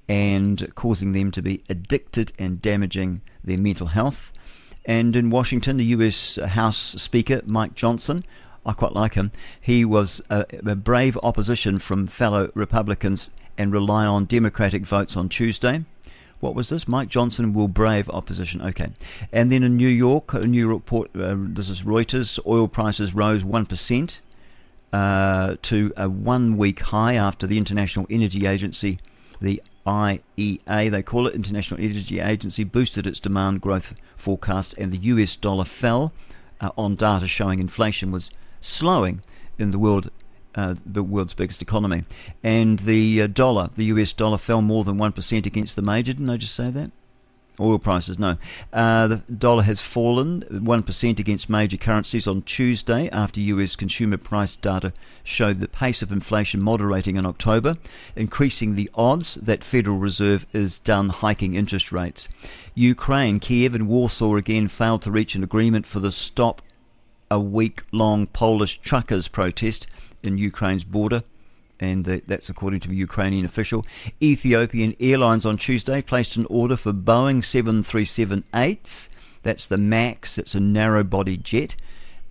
and 0.09 0.73
causing 0.75 1.13
them 1.13 1.31
to 1.31 1.43
be 1.43 1.63
addicted 1.69 2.33
and 2.39 2.63
damaging 2.63 3.21
their 3.43 3.59
mental 3.59 3.89
health. 3.89 4.33
And 4.85 5.15
in 5.15 5.31
Washington, 5.31 5.77
the 5.77 5.85
US 5.87 6.37
House 6.37 6.77
Speaker 6.77 7.41
Mike 7.47 7.75
Johnson 7.75 8.25
I 8.65 8.73
quite 8.73 8.93
like 8.93 9.15
him. 9.15 9.33
He 9.61 9.85
was 9.85 10.23
a, 10.31 10.47
a, 10.65 10.77
brave 10.77 11.19
opposition 11.23 11.79
from 11.79 12.07
fellow 12.07 12.51
Republicans 12.55 13.31
and 13.59 13.73
rely 13.73 14.07
on 14.07 14.27
Democratic 14.27 14.87
votes 14.87 15.17
on 15.17 15.29
Tuesday. 15.29 15.85
What 16.43 16.57
was 16.57 16.71
this? 16.71 16.89
Mike 16.89 17.09
Johnson 17.09 17.53
will 17.53 17.69
brave 17.69 18.11
opposition. 18.11 18.61
Okay. 18.63 18.91
And 19.33 19.53
then 19.53 19.63
in 19.63 19.77
New 19.77 19.87
York, 19.87 20.35
a 20.35 20.45
new 20.45 20.67
York 20.67 20.83
report, 20.83 21.11
uh, 21.15 21.37
this 21.39 21.69
is 21.69 21.83
Reuters, 21.83 22.41
oil 22.45 22.67
prices 22.67 23.15
rose 23.15 23.45
1% 23.45 24.21
uh, 24.93 25.55
to 25.63 25.93
a 25.97 26.09
one 26.09 26.57
week 26.57 26.81
high 26.81 27.15
after 27.15 27.47
the 27.47 27.59
International 27.59 28.09
Energy 28.11 28.45
Agency, 28.45 28.99
the 29.41 29.63
IEA, 29.87 30.91
they 30.91 31.03
call 31.05 31.29
it, 31.29 31.35
International 31.37 31.79
Energy 31.79 32.19
Agency, 32.19 32.65
boosted 32.65 33.07
its 33.07 33.21
demand 33.21 33.61
growth 33.61 33.95
forecast 34.17 34.77
and 34.77 34.91
the 34.91 34.99
US 34.99 35.37
dollar 35.37 35.65
fell 35.65 36.13
uh, 36.61 36.71
on 36.77 36.97
data 36.97 37.29
showing 37.29 37.61
inflation 37.61 38.11
was 38.11 38.33
slowing 38.61 39.23
in 39.61 39.71
the 39.71 39.79
world 39.79 40.11
uh, 40.55 40.75
the 40.85 41.03
world's 41.03 41.35
biggest 41.35 41.63
economy. 41.63 42.05
And 42.43 42.81
the 42.81 43.23
uh, 43.23 43.27
dollar, 43.27 43.71
the 43.77 43.85
US 43.87 44.13
dollar, 44.13 44.39
fell 44.39 44.63
more 44.63 44.85
than 44.85 44.99
1% 44.99 45.47
against 45.47 45.77
the 45.77 45.83
major. 45.83 46.13
Didn't 46.13 46.31
I 46.31 46.37
just 46.37 46.55
say 46.55 46.71
that? 46.71 46.91
Oil 47.61 47.79
prices, 47.79 48.19
no. 48.19 48.39
Uh, 48.73 49.07
the 49.09 49.17
dollar 49.17 49.63
has 49.65 49.81
fallen 49.81 50.41
1% 50.51 51.19
against 51.19 51.51
major 51.51 51.77
currencies 51.77 52.27
on 52.27 52.43
Tuesday 52.43 53.11
after 53.11 53.41
US 53.41 53.77
consumer 53.77 54.17
price 54.17 54.57
data 54.57 54.95
showed 55.23 55.61
the 55.61 55.69
pace 55.69 56.01
of 56.01 56.11
inflation 56.11 56.63
moderating 56.63 57.17
in 57.17 57.27
October, 57.27 57.77
increasing 58.17 58.75
the 58.75 58.91
odds 58.95 59.35
that 59.35 59.63
Federal 59.63 59.99
Reserve 59.99 60.47
is 60.55 60.79
done 60.79 61.11
hiking 61.11 61.55
interest 61.55 61.93
rates. 61.93 62.29
Ukraine, 62.75 63.39
Kiev, 63.39 63.75
and 63.75 63.87
Warsaw 63.87 64.37
again 64.37 64.69
failed 64.69 65.03
to 65.03 65.11
reach 65.11 65.35
an 65.35 65.45
agreement 65.45 65.87
for 65.87 66.01
the 66.01 66.11
stop 66.11 66.63
a 67.31 67.39
week 67.39 67.83
long 67.93 68.27
Polish 68.27 68.79
truckers' 68.81 69.29
protest 69.29 69.87
in 70.23 70.39
Ukraine's 70.39 70.85
border 70.85 71.23
and 71.83 72.05
that's 72.05 72.49
according 72.49 72.79
to 72.81 72.91
a 72.91 72.95
Ukrainian 72.95 73.45
official. 73.45 73.85
Ethiopian 74.23 74.95
Airlines 75.01 75.45
on 75.45 75.57
Tuesday 75.57 76.01
placed 76.01 76.37
an 76.37 76.47
order 76.49 76.77
for 76.77 76.93
Boeing 76.93 77.43
737-8s. 77.43 79.09
That's 79.43 79.67
the 79.67 79.79
MAX. 79.79 80.39
It's 80.39 80.55
a 80.55 80.61
narrow-body 80.61 81.39
jet, 81.39 81.75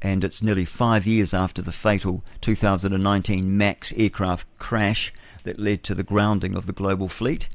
and 0.01 0.23
it's 0.23 0.41
nearly 0.41 0.63
five 0.63 1.05
years 1.05 1.33
after 1.33 1.61
the 1.61 1.73
fatal 1.73 2.23
2019 2.39 3.57
MAX 3.57 3.91
aircraft 3.97 4.47
crash 4.57 5.13
that 5.43 5.59
led 5.59 5.83
to 5.83 5.95
the 5.95 6.03
grounding 6.03 6.55
of 6.55 6.65
the 6.65 6.73
global 6.73 7.09
fleet. 7.09 7.49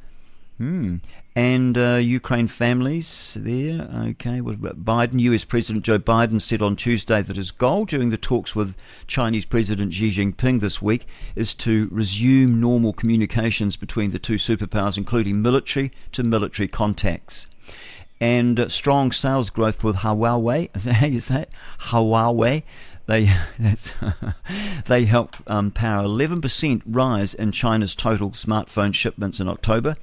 Hmm. 0.59 0.97
And 1.37 1.77
uh, 1.77 1.97
Ukraine 1.97 2.49
families 2.49 3.37
there. 3.39 3.83
Okay, 3.95 4.41
what 4.41 4.55
about 4.55 4.87
Biden? 4.87 5.21
US 5.21 5.45
President 5.45 5.85
Joe 5.85 5.99
Biden 5.99 6.41
said 6.41 6.63
on 6.63 6.77
Tuesday 6.77 7.21
that 7.21 7.37
his 7.37 7.51
goal 7.51 7.85
during 7.85 8.09
the 8.09 8.17
talks 8.17 8.57
with 8.57 8.75
Chinese 9.07 9.45
President 9.45 9.93
Xi 9.93 10.11
Jinping 10.11 10.61
this 10.61 10.81
week 10.81 11.07
is 11.35 11.53
to 11.57 11.91
resume 11.93 12.59
normal 12.59 12.95
communications 12.95 13.77
between 13.77 14.13
the 14.13 14.19
two 14.19 14.37
superpowers, 14.37 14.97
including 14.97 15.43
military 15.43 15.93
to 16.13 16.23
military 16.23 16.69
contacts. 16.69 17.47
And 18.19 18.59
uh, 18.59 18.71
strong 18.71 19.13
sales 19.13 19.51
growth 19.51 19.85
with 19.85 19.97
Huawei. 19.97 20.71
Is 20.75 20.85
that 20.85 20.95
how 20.95 21.07
you 21.07 21.21
say 21.21 21.43
it? 21.43 21.51
Huawei. 21.81 22.63
They 23.05 23.31
they 24.87 25.05
helped 25.05 25.43
um, 25.47 25.71
power 25.71 26.03
11% 26.03 26.81
rise 26.87 27.35
in 27.35 27.53
China's 27.53 27.95
total 27.95 28.31
smartphone 28.31 28.95
shipments 28.95 29.39
in 29.39 29.49
October 29.51 29.97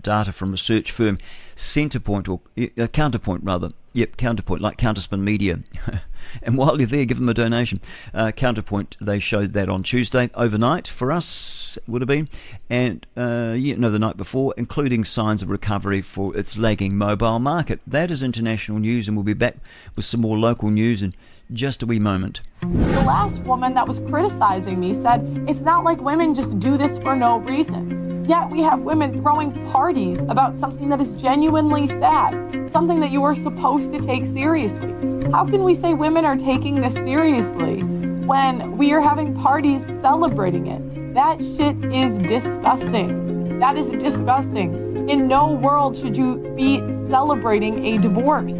data 0.00 0.32
from 0.32 0.50
research 0.50 0.90
firm 0.90 1.18
Centrepoint, 1.56 2.28
or 2.28 2.40
uh, 2.82 2.86
Counterpoint 2.88 3.42
rather. 3.44 3.70
Yep, 3.92 4.16
Counterpoint, 4.16 4.60
like 4.60 4.76
Counterspin 4.76 5.20
Media. 5.20 5.60
and 6.42 6.58
while 6.58 6.78
you're 6.78 6.88
there, 6.88 7.04
give 7.04 7.18
them 7.18 7.28
a 7.28 7.34
donation. 7.34 7.80
Uh, 8.12 8.32
Counterpoint, 8.32 8.96
they 9.00 9.20
showed 9.20 9.52
that 9.52 9.68
on 9.68 9.84
Tuesday, 9.84 10.30
overnight 10.34 10.88
for 10.88 11.12
us, 11.12 11.78
would 11.86 12.02
have 12.02 12.08
been, 12.08 12.28
and 12.68 13.06
uh, 13.16 13.54
no, 13.54 13.90
the 13.90 14.00
night 14.00 14.16
before, 14.16 14.52
including 14.56 15.04
signs 15.04 15.42
of 15.42 15.50
recovery 15.50 16.02
for 16.02 16.36
its 16.36 16.56
lagging 16.56 16.96
mobile 16.96 17.38
market. 17.38 17.80
That 17.86 18.10
is 18.10 18.22
international 18.22 18.80
news, 18.80 19.06
and 19.06 19.16
we'll 19.16 19.22
be 19.22 19.32
back 19.32 19.56
with 19.94 20.04
some 20.04 20.22
more 20.22 20.38
local 20.38 20.70
news 20.70 21.00
in 21.00 21.14
just 21.52 21.82
a 21.82 21.86
wee 21.86 21.98
moment. 21.98 22.40
The 22.60 23.04
last 23.06 23.42
woman 23.42 23.74
that 23.74 23.86
was 23.86 24.00
criticizing 24.00 24.80
me 24.80 24.94
said, 24.94 25.44
It's 25.48 25.60
not 25.60 25.84
like 25.84 26.00
women 26.00 26.34
just 26.34 26.58
do 26.58 26.76
this 26.76 26.98
for 26.98 27.14
no 27.14 27.38
reason. 27.38 28.24
Yet 28.26 28.48
we 28.48 28.62
have 28.62 28.80
women 28.80 29.20
throwing 29.20 29.52
parties 29.70 30.18
about 30.20 30.56
something 30.56 30.88
that 30.88 31.00
is 31.00 31.12
genuinely 31.12 31.86
sad, 31.86 32.70
something 32.70 32.98
that 33.00 33.10
you 33.10 33.22
are 33.22 33.34
supposed 33.34 33.92
to 33.92 34.00
take 34.00 34.24
seriously. 34.24 34.92
How 35.30 35.44
can 35.44 35.62
we 35.62 35.74
say 35.74 35.92
women 35.92 36.24
are 36.24 36.36
taking 36.36 36.80
this 36.80 36.94
seriously 36.94 37.82
when 37.82 38.78
we 38.78 38.92
are 38.92 39.02
having 39.02 39.34
parties 39.34 39.84
celebrating 40.00 40.68
it? 40.68 41.14
That 41.14 41.40
shit 41.40 41.76
is 41.92 42.18
disgusting. 42.18 43.58
That 43.58 43.76
is 43.76 43.90
disgusting. 43.90 45.08
In 45.10 45.28
no 45.28 45.52
world 45.52 45.96
should 45.96 46.16
you 46.16 46.38
be 46.56 46.78
celebrating 47.08 47.84
a 47.84 47.98
divorce. 47.98 48.54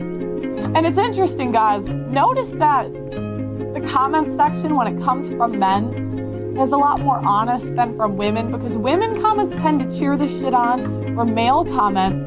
And 0.44 0.86
it's 0.86 0.98
interesting, 0.98 1.52
guys. 1.52 1.86
Notice 1.86 2.50
that 2.50 2.92
the 2.92 3.88
comment 3.92 4.34
section, 4.36 4.76
when 4.76 4.86
it 4.86 5.02
comes 5.02 5.30
from 5.30 5.58
men, 5.58 6.56
is 6.58 6.70
a 6.70 6.76
lot 6.76 7.00
more 7.00 7.18
honest 7.18 7.74
than 7.74 7.96
from 7.96 8.16
women 8.16 8.52
because 8.52 8.76
women 8.76 9.20
comments 9.20 9.52
tend 9.52 9.80
to 9.80 9.98
cheer 9.98 10.16
the 10.16 10.28
shit 10.28 10.54
on, 10.54 11.18
or 11.18 11.24
male 11.24 11.64
comments 11.64 12.22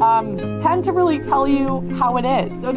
um, 0.00 0.36
tend 0.62 0.84
to 0.84 0.92
really 0.92 1.18
tell 1.18 1.46
you 1.46 1.80
how 1.96 2.16
it 2.16 2.24
is. 2.24 2.60
So 2.60 2.76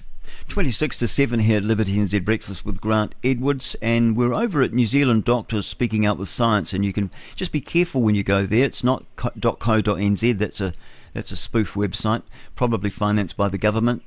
26 0.49 0.97
to 0.97 1.07
7 1.07 1.39
here 1.39 1.57
at 1.57 1.63
Liberty 1.63 1.95
NZ 1.95 2.23
Breakfast 2.25 2.65
with 2.65 2.81
Grant 2.81 3.15
Edwards, 3.23 3.75
and 3.81 4.15
we're 4.15 4.33
over 4.33 4.61
at 4.61 4.73
New 4.73 4.85
Zealand 4.85 5.23
Doctors 5.23 5.65
Speaking 5.65 6.05
Out 6.05 6.17
with 6.17 6.29
Science, 6.29 6.73
and 6.73 6.83
you 6.83 6.93
can 6.93 7.11
just 7.35 7.51
be 7.51 7.61
careful 7.61 8.01
when 8.01 8.13
you 8.15 8.23
go 8.23 8.45
there. 8.45 8.65
It's 8.65 8.83
not 8.83 9.05
.co.nz, 9.15 10.37
that's 10.37 10.61
a, 10.61 10.73
that's 11.13 11.31
a 11.31 11.37
spoof 11.37 11.73
website, 11.73 12.23
probably 12.55 12.89
financed 12.89 13.37
by 13.37 13.49
the 13.49 13.57
government 13.57 14.03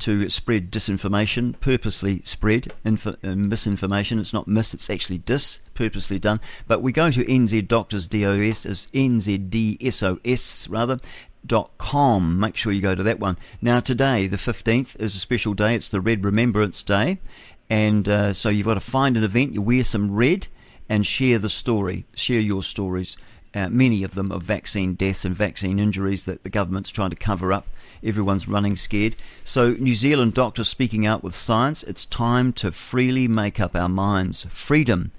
to 0.00 0.28
spread 0.28 0.70
disinformation, 0.70 1.58
purposely 1.60 2.22
spread 2.24 2.72
uh, 2.84 3.08
misinformation. 3.22 4.18
It's 4.18 4.32
not 4.32 4.48
mis, 4.48 4.74
it's 4.74 4.90
actually 4.90 5.18
dis, 5.18 5.58
purposely 5.74 6.18
done. 6.18 6.40
But 6.66 6.82
we 6.82 6.92
go 6.92 7.10
to 7.10 7.24
NZ 7.24 7.68
Doctors 7.68 8.06
DOS, 8.06 8.64
as 8.66 8.86
NZDSOS 8.92 10.70
rather, 10.70 10.98
dot 11.46 11.70
com. 11.78 12.38
Make 12.38 12.56
sure 12.56 12.72
you 12.72 12.80
go 12.80 12.94
to 12.94 13.02
that 13.02 13.20
one. 13.20 13.38
Now, 13.60 13.80
today, 13.80 14.26
the 14.26 14.36
15th, 14.36 14.98
is 15.00 15.16
a 15.16 15.20
special 15.20 15.54
day. 15.54 15.74
It's 15.74 15.88
the 15.88 16.00
Red 16.00 16.24
Remembrance 16.24 16.82
Day. 16.82 17.18
And 17.70 18.08
uh, 18.08 18.32
so 18.32 18.48
you've 18.48 18.66
got 18.66 18.74
to 18.74 18.80
find 18.80 19.16
an 19.16 19.24
event, 19.24 19.52
you 19.52 19.62
wear 19.62 19.84
some 19.84 20.14
red, 20.14 20.48
and 20.88 21.04
share 21.04 21.38
the 21.38 21.50
story, 21.50 22.06
share 22.14 22.40
your 22.40 22.62
stories. 22.62 23.16
Uh, 23.54 23.68
many 23.68 24.02
of 24.02 24.14
them 24.14 24.30
of 24.30 24.42
vaccine 24.42 24.94
deaths 24.94 25.24
and 25.24 25.34
vaccine 25.34 25.78
injuries 25.78 26.24
that 26.24 26.44
the 26.44 26.50
government's 26.50 26.90
trying 26.90 27.10
to 27.10 27.16
cover 27.16 27.52
up 27.52 27.66
everyone's 28.02 28.48
running 28.48 28.76
scared. 28.76 29.16
So, 29.44 29.72
New 29.72 29.94
Zealand 29.94 30.34
doctors 30.34 30.68
speaking 30.68 31.06
out 31.06 31.22
with 31.22 31.34
science, 31.34 31.82
it's 31.82 32.04
time 32.04 32.52
to 32.54 32.72
freely 32.72 33.28
make 33.28 33.60
up 33.60 33.74
our 33.74 33.88
minds. 33.88 34.46
Freedom 34.48 35.12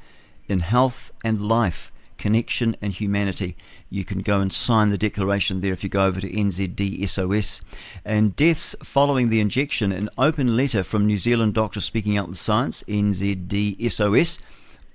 in 0.47 0.59
health 0.59 1.11
and 1.23 1.41
life, 1.41 1.91
connection 2.17 2.75
and 2.81 2.93
humanity. 2.93 3.55
You 3.89 4.03
can 4.03 4.19
go 4.19 4.39
and 4.39 4.51
sign 4.51 4.89
the 4.89 4.97
declaration 4.97 5.61
there 5.61 5.73
if 5.73 5.83
you 5.83 5.89
go 5.89 6.05
over 6.05 6.19
to 6.19 6.29
NZDSOS. 6.29 7.61
And 8.03 8.35
deaths 8.35 8.75
following 8.83 9.29
the 9.29 9.39
injection, 9.39 9.91
an 9.91 10.09
open 10.17 10.55
letter 10.55 10.83
from 10.83 11.05
New 11.05 11.17
Zealand 11.17 11.53
doctors 11.53 11.85
speaking 11.85 12.17
out 12.17 12.27
with 12.27 12.37
science, 12.37 12.83
NZDSOS 12.87 14.39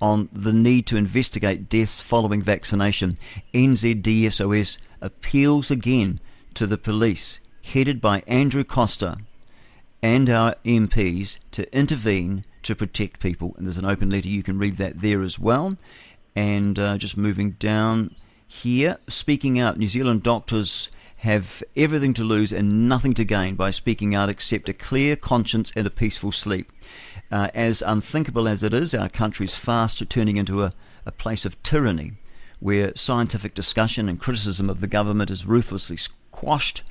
on 0.01 0.29
the 0.33 0.53
need 0.53 0.87
to 0.87 0.97
investigate 0.97 1.69
deaths 1.69 2.03
following 2.03 2.43
vaccination. 2.43 3.17
NZDSOS 3.55 4.79
appeals 5.01 5.71
again 5.71 6.21
to 6.55 6.67
the 6.67 6.79
police 6.79 7.41
headed 7.65 8.01
by 8.01 8.23
Andrew 8.27 8.65
Coster 8.65 9.17
and 10.03 10.29
our 10.29 10.55
MPs 10.65 11.39
to 11.53 11.77
intervene 11.77 12.45
to 12.63 12.75
protect 12.75 13.21
people. 13.21 13.55
And 13.57 13.67
there's 13.67 13.79
an 13.79 13.85
open 13.85 14.11
letter, 14.11 14.29
you 14.29 14.43
can 14.43 14.59
read 14.59 14.77
that 14.77 15.01
there 15.01 15.23
as 15.23 15.39
well. 15.39 15.77
And 16.37 16.79
uh, 16.79 16.99
just 16.99 17.17
moving 17.17 17.53
down 17.53 18.15
here, 18.47 18.99
speaking 19.09 19.59
out, 19.59 19.79
New 19.79 19.87
Zealand 19.87 20.23
doctors 20.23 20.91
have 21.19 21.63
everything 21.75 22.13
to 22.15 22.23
lose 22.23 22.53
and 22.53 22.87
nothing 22.87 23.15
to 23.15 23.25
gain 23.25 23.55
by 23.55 23.71
speaking 23.71 24.15
out 24.15 24.29
except 24.29 24.69
a 24.69 24.75
clear 24.75 25.17
conscience 25.17 25.73
and 25.75 25.87
a 25.87 25.91
peaceful 25.91 26.33
sleep. 26.33 26.71
Uh, 27.31 27.49
as 27.55 27.81
unthinkable 27.81 28.47
as 28.47 28.63
it 28.63 28.75
is, 28.75 28.95
our 28.95 29.09
country 29.09 29.47
is 29.47 29.57
fast 29.57 30.09
turning 30.11 30.37
into 30.37 30.63
a, 30.63 30.73
a 31.07 31.13
place 31.13 31.47
of 31.47 31.61
tyranny 31.63 32.13
where 32.61 32.95
scientific 32.95 33.55
discussion 33.55 34.09
and 34.09 34.21
criticism 34.21 34.69
of 34.69 34.81
the 34.81 34.87
government 34.87 35.31
is 35.31 35.47
ruthlessly 35.47 35.97
squashed 35.97 36.83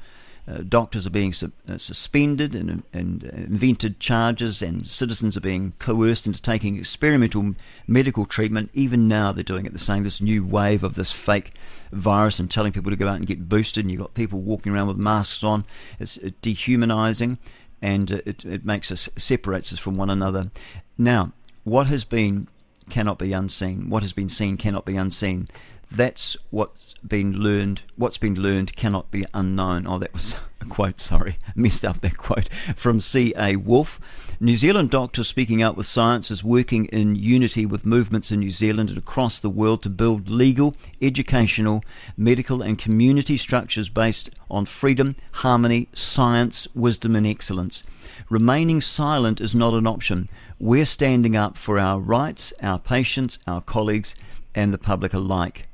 uh, 0.48 0.57
doctors 0.68 1.07
are 1.07 1.11
being 1.11 1.32
su- 1.32 1.52
uh, 1.70 1.78
suspended 1.78 2.53
and, 2.56 2.84
and 2.91 3.24
invented 3.24 3.99
charges, 3.99 4.61
and 4.61 4.86
citizens 4.86 5.38
are 5.38 5.41
being 5.41 5.74
coerced 5.80 6.28
into 6.28 6.41
taking 6.41 6.78
experimental 6.78 7.56
medical 7.88 8.26
treatment. 8.26 8.70
Even 8.74 9.07
now, 9.07 9.32
they're 9.32 9.44
doing 9.44 9.65
it. 9.65 9.72
They're 9.72 9.78
saying 9.78 10.03
this 10.03 10.22
new 10.22 10.45
wave 10.45 10.84
of 10.84 10.95
this 10.95 11.11
fake 11.11 11.53
virus 11.91 12.40
and 12.40 12.52
telling 12.52 12.74
people 12.74 12.91
to 12.91 12.98
go 12.98 13.07
out 13.07 13.15
and 13.15 13.28
get 13.28 13.48
boosted, 13.48 13.86
and 13.86 13.91
you've 13.91 14.02
got 14.02 14.14
people 14.14 14.41
walking 14.41 14.74
around 14.74 14.88
with 14.88 14.98
masks 14.98 15.44
on. 15.44 15.65
It's 15.99 16.15
dehumanizing, 16.41 17.38
and 17.82 18.11
it, 18.11 18.44
it 18.44 18.65
makes 18.65 18.91
us 18.91 19.10
separates 19.15 19.72
us 19.72 19.80
from 19.80 19.95
one 19.95 20.10
another. 20.10 20.52
Now, 20.98 21.32
what 21.64 21.88
has 21.88 22.03
been 22.03 22.48
cannot 22.90 23.18
be 23.18 23.34
unseen. 23.34 23.90
What 23.90 24.03
has 24.03 24.14
been 24.14 24.30
seen 24.30 24.57
cannot 24.57 24.86
be 24.86 24.95
unseen. 24.95 25.48
That's 25.92 26.36
what's 26.50 26.96
been 27.06 27.40
learned. 27.40 27.84
What's 27.96 28.18
been 28.18 28.36
learned 28.36 28.76
cannot 28.76 29.12
be 29.12 29.26
unknown. 29.34 29.86
Oh, 29.86 30.00
that 30.00 30.14
was 30.14 30.36
a 30.62 30.66
quote. 30.66 31.00
Sorry, 31.00 31.38
messed 31.56 31.86
up 31.86 32.02
that 32.02 32.18
quote 32.18 32.50
from 32.76 33.00
C. 33.00 33.34
A. 33.38 33.56
Woolf. 33.56 34.00
New 34.40 34.56
Zealand 34.56 34.90
doctors 34.90 35.28
speaking 35.28 35.62
out 35.62 35.78
with 35.78 35.86
science 35.86 36.32
is 36.32 36.44
working 36.44 36.86
in 36.86 37.16
unity 37.16 37.66
with 37.66 37.86
movements 37.86 38.32
in 38.32 38.40
New 38.40 38.52
Zealand 38.52 38.90
and 38.90 38.98
across 38.98 39.40
the 39.40 39.50
world 39.50 39.84
to 39.84 39.90
build 39.90 40.30
legal, 40.30 40.76
educational, 41.02 41.84
medical, 42.18 42.62
and 42.62 42.78
community 42.78 43.38
structures 43.38 43.88
based 43.88 44.32
on 44.50 44.66
freedom, 44.66 45.16
harmony, 45.32 45.88
science, 45.94 46.68
wisdom, 46.74 47.16
and 47.16 47.28
excellence. 47.28 47.84
Remaining 48.30 48.82
silent 48.82 49.40
is 49.40 49.54
not 49.54 49.74
an 49.74 49.86
option. 49.88 50.28
We're 50.60 50.86
standing 50.86 51.36
up 51.36 51.58
for 51.58 51.78
our 51.78 52.00
rights, 52.00 52.52
our 52.62 52.80
patients, 52.80 53.40
our 53.46 53.62
colleagues, 53.62 54.16
and 54.56 54.74
the 54.74 54.78
public 54.78 55.14
alike. 55.14 55.68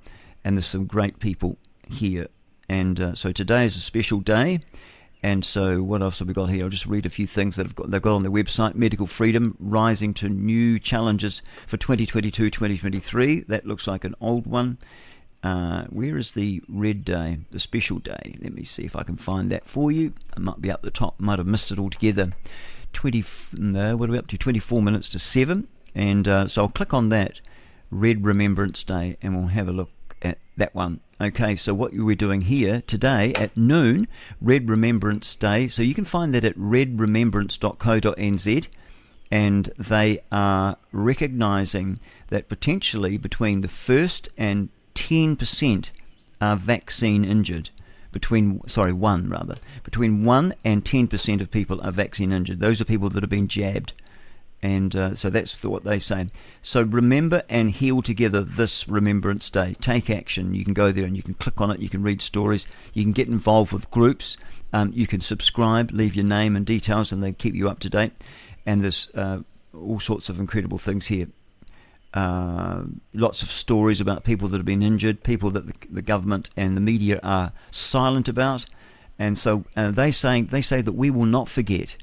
And 0.50 0.58
there's 0.58 0.66
some 0.66 0.88
great 0.88 1.20
people 1.20 1.60
here. 1.88 2.26
And 2.68 3.00
uh, 3.00 3.14
so 3.14 3.32
today 3.32 3.66
is 3.66 3.78
a 3.78 3.82
special 3.82 4.20
day. 4.20 4.62
And 5.22 5.46
so, 5.46 5.84
what 5.84 6.02
else 6.02 6.18
have 6.18 6.28
we 6.28 6.34
got 6.34 6.50
here? 6.50 6.64
I'll 6.64 6.72
just 6.72 6.88
read 6.88 7.06
a 7.06 7.10
few 7.12 7.28
things 7.28 7.56
that 7.56 7.68
have 7.68 7.76
got, 7.76 7.92
they've 7.92 8.02
got 8.02 8.16
on 8.16 8.24
their 8.24 8.32
website. 8.32 8.74
Medical 8.74 9.06
freedom 9.06 9.56
rising 9.60 10.12
to 10.16 10.28
new 10.28 10.80
challenges 10.80 11.44
for 11.68 11.78
2022 11.78 12.50
2023. 12.50 13.42
That 13.42 13.68
looks 13.68 13.86
like 13.86 14.04
an 14.04 14.16
old 14.20 14.48
one. 14.48 14.80
Uh, 15.44 15.84
where 15.92 16.18
is 16.18 16.32
the 16.32 16.64
red 16.68 17.06
day, 17.06 17.42
the 17.52 17.60
special 17.60 18.00
day? 18.00 18.36
Let 18.42 18.56
me 18.56 18.64
see 18.64 18.86
if 18.86 18.96
I 18.96 19.04
can 19.04 19.18
find 19.18 19.52
that 19.52 19.68
for 19.68 19.92
you. 19.92 20.14
I 20.36 20.40
might 20.40 20.62
be 20.62 20.72
up 20.72 20.82
the 20.82 20.90
top, 20.90 21.20
might 21.20 21.38
have 21.38 21.46
missed 21.46 21.72
it 21.72 21.78
altogether. 21.78 22.32
20, 22.94 23.24
no, 23.54 23.96
what 23.96 24.10
are 24.10 24.14
we 24.14 24.18
up 24.18 24.26
to? 24.26 24.38
24 24.40 24.82
minutes 24.82 25.10
to 25.10 25.20
7. 25.20 25.68
And 25.94 26.28
uh, 26.28 26.48
so 26.48 26.64
I'll 26.64 26.70
click 26.70 26.92
on 26.92 27.10
that, 27.10 27.40
Red 27.92 28.26
Remembrance 28.26 28.84
Day, 28.84 29.16
and 29.22 29.38
we'll 29.38 29.50
have 29.50 29.68
a 29.68 29.72
look 29.72 29.92
at 30.22 30.38
that 30.58 30.76
one. 30.76 31.00
Okay, 31.22 31.56
so 31.56 31.74
what 31.74 31.94
we're 31.94 32.16
doing 32.16 32.42
here 32.42 32.84
today 32.88 33.34
at 33.34 33.58
noon, 33.58 34.08
Red 34.42 34.70
Remembrance 34.70 35.36
Day. 35.36 35.68
So 35.68 35.82
you 35.82 35.94
can 35.94 36.06
find 36.06 36.34
that 36.34 36.46
at 36.46 36.58
redremembrance.co.nz, 36.58 38.68
and 39.32 39.70
they 39.78 40.20
are 40.32 40.78
recognising 40.92 42.00
that 42.30 42.50
potentially 42.50 43.18
between 43.18 43.62
the 43.62 43.68
first 43.68 44.30
and 44.38 44.70
10% 44.96 45.92
are 46.42 46.56
vaccine 46.56 47.26
injured. 47.26 47.70
Between, 48.12 48.68
sorry, 48.68 48.94
one 48.94 49.30
rather. 49.30 49.58
Between 49.84 50.24
1 50.24 50.56
and 50.64 50.84
10% 50.84 51.42
of 51.42 51.52
people 51.52 51.80
are 51.82 51.92
vaccine 51.92 52.32
injured. 52.32 52.60
Those 52.60 52.82
are 52.82 52.86
people 52.86 53.10
that 53.10 53.22
have 53.22 53.30
been 53.30 53.48
jabbed. 53.48 53.94
And 54.62 54.94
uh, 54.96 55.16
so 55.16 55.30
that's 55.30 55.64
what 55.64 55.86
they 55.86 56.00
say. 56.00 56.28
So 56.62 56.82
remember 56.82 57.44
and 57.50 57.72
heal 57.72 58.02
together 58.02 58.42
this 58.42 58.90
Remembrance 58.90 59.50
Day. 59.50 59.76
Take 59.80 60.10
action. 60.10 60.54
You 60.54 60.66
can 60.66 60.74
go 60.74 60.92
there 60.92 61.06
and 61.06 61.16
you 61.16 61.24
can 61.24 61.34
click 61.36 61.62
on 61.62 61.72
it. 61.72 61.80
You 61.80 61.90
can 61.90 62.04
read 62.04 62.22
stories. 62.22 62.66
You 62.94 63.04
can 63.04 63.14
get 63.14 63.30
involved 63.30 63.72
with 63.72 63.90
groups. 63.90 64.38
Um, 64.74 64.92
you 64.94 65.08
can 65.08 65.22
subscribe, 65.22 65.92
leave 65.92 66.16
your 66.16 66.26
name 66.26 66.56
and 66.56 66.66
details, 66.66 67.12
and 67.12 67.24
they 67.24 67.32
keep 67.32 67.56
you 67.56 67.70
up 67.70 67.80
to 67.80 67.90
date. 67.90 68.12
And 68.66 68.84
there's 68.84 69.10
uh, 69.16 69.40
all 69.74 70.00
sorts 70.00 70.30
of 70.30 70.40
incredible 70.40 70.78
things 70.78 71.08
here. 71.08 71.28
Uh, 72.14 72.84
lots 73.14 73.44
of 73.44 73.52
stories 73.52 74.02
about 74.02 74.24
people 74.24 74.48
that 74.50 74.58
have 74.58 74.66
been 74.66 74.84
injured, 74.84 75.24
people 75.24 75.52
that 75.52 75.68
the, 75.68 75.74
the 75.90 76.02
government 76.02 76.50
and 76.58 76.76
the 76.76 76.82
media 76.82 77.20
are 77.24 77.54
silent 77.72 78.28
about. 78.28 78.66
And 79.18 79.38
so 79.38 79.64
uh, 79.76 79.92
they 79.92 80.12
say 80.12 80.42
they 80.42 80.62
say 80.62 80.82
that 80.82 80.94
we 80.94 81.10
will 81.10 81.26
not 81.26 81.50
forget 81.50 81.98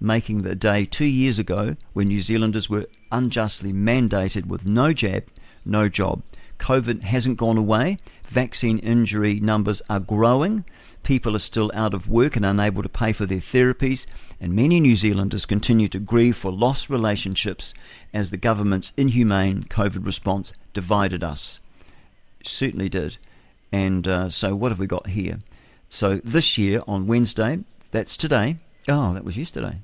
making 0.00 0.42
the 0.42 0.54
day 0.54 0.84
two 0.84 1.04
years 1.04 1.38
ago 1.38 1.76
when 1.92 2.08
New 2.08 2.22
Zealanders 2.22 2.70
were 2.70 2.86
unjustly 3.10 3.72
mandated 3.72 4.46
with 4.46 4.66
no 4.66 4.92
jab, 4.92 5.24
no 5.64 5.88
job. 5.88 6.22
COVID 6.58 7.02
hasn't 7.02 7.38
gone 7.38 7.56
away. 7.56 7.98
Vaccine 8.24 8.78
injury 8.78 9.40
numbers 9.40 9.80
are 9.88 10.00
growing. 10.00 10.64
People 11.02 11.34
are 11.34 11.40
still 11.40 11.70
out 11.74 11.94
of 11.94 12.08
work 12.08 12.36
and 12.36 12.44
unable 12.44 12.82
to 12.82 12.88
pay 12.88 13.12
for 13.12 13.26
their 13.26 13.38
therapies. 13.38 14.06
And 14.40 14.54
many 14.54 14.80
New 14.80 14.96
Zealanders 14.96 15.46
continue 15.46 15.88
to 15.88 15.98
grieve 15.98 16.36
for 16.36 16.52
lost 16.52 16.90
relationships 16.90 17.74
as 18.12 18.30
the 18.30 18.36
government's 18.36 18.92
inhumane 18.96 19.62
COVID 19.62 20.04
response 20.04 20.52
divided 20.72 21.22
us. 21.22 21.60
It 22.40 22.48
certainly 22.48 22.88
did. 22.88 23.16
And 23.72 24.06
uh, 24.08 24.28
so, 24.30 24.54
what 24.54 24.72
have 24.72 24.78
we 24.78 24.86
got 24.86 25.08
here? 25.08 25.38
So, 25.88 26.16
this 26.24 26.58
year 26.58 26.82
on 26.86 27.06
Wednesday, 27.06 27.60
that's 27.90 28.16
today. 28.16 28.56
Oh, 28.88 29.12
that 29.14 29.24
was 29.24 29.36
yesterday. 29.36 29.82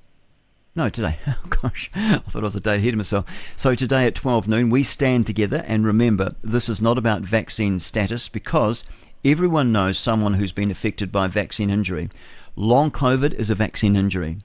No, 0.77 0.89
today. 0.89 1.19
Oh, 1.27 1.49
gosh. 1.49 1.91
I 1.95 2.19
thought 2.19 2.43
I 2.43 2.47
was 2.47 2.57
a 2.57 2.61
day 2.61 2.77
ahead 2.77 2.95
of 2.95 2.99
myself. 2.99 3.25
So, 3.57 3.75
today 3.75 4.07
at 4.07 4.15
12 4.15 4.49
noon, 4.49 4.71
we 4.71 4.83
stand 4.83 5.27
together 5.27 5.65
and 5.67 5.87
remember 5.87 6.35
this 6.43 6.69
is 6.69 6.83
not 6.83 6.99
about 6.99 7.23
vaccine 7.23 7.79
status 7.79 8.29
because 8.29 8.85
everyone 9.25 9.73
knows 9.73 9.99
someone 9.99 10.35
who's 10.35 10.53
been 10.53 10.71
affected 10.71 11.11
by 11.11 11.29
vaccine 11.29 11.71
injury. 11.71 12.11
Long 12.57 12.91
COVID 12.91 13.33
is 13.35 13.51
a 13.51 13.55
vaccine 13.55 13.97
injury, 13.97 14.39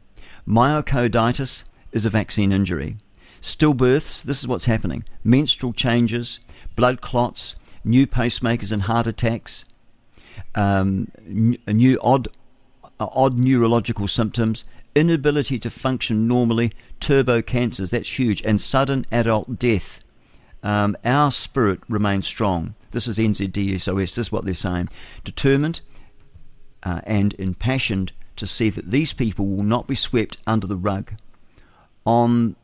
myocarditis 0.47 1.63
is 1.91 2.05
a 2.05 2.09
vaccine 2.09 2.51
injury. 2.51 2.97
Stillbirths, 3.41 4.23
this 4.23 4.39
is 4.39 4.47
what's 4.47 4.65
happening. 4.65 5.03
Menstrual 5.23 5.73
changes, 5.73 6.39
blood 6.75 7.01
clots, 7.01 7.55
new 7.83 8.05
pacemakers 8.07 8.71
and 8.71 8.83
heart 8.83 9.07
attacks, 9.07 9.65
um, 10.55 11.09
new 11.27 11.99
odd, 12.01 12.27
odd 12.99 13.37
neurological 13.37 14.07
symptoms, 14.07 14.63
inability 14.95 15.59
to 15.59 15.69
function 15.69 16.27
normally, 16.27 16.71
turbo 16.99 17.41
cancers, 17.41 17.89
that's 17.89 18.19
huge, 18.19 18.41
and 18.41 18.59
sudden 18.59 19.05
adult 19.11 19.59
death. 19.59 20.01
Um, 20.61 20.97
our 21.05 21.31
spirit 21.31 21.79
remains 21.87 22.27
strong. 22.27 22.75
This 22.91 23.07
is 23.07 23.17
NZDSOS, 23.17 24.15
this 24.15 24.17
is 24.17 24.31
what 24.31 24.45
they're 24.45 24.53
saying. 24.53 24.89
Determined 25.23 25.81
uh, 26.83 27.01
and 27.05 27.33
impassioned 27.35 28.11
to 28.35 28.47
see 28.47 28.69
that 28.69 28.89
these 28.89 29.13
people 29.13 29.47
will 29.47 29.63
not 29.63 29.87
be 29.87 29.95
swept 29.95 30.37
under 30.47 30.67
the 30.67 30.77
rug. 30.77 31.13
On, 32.05 32.55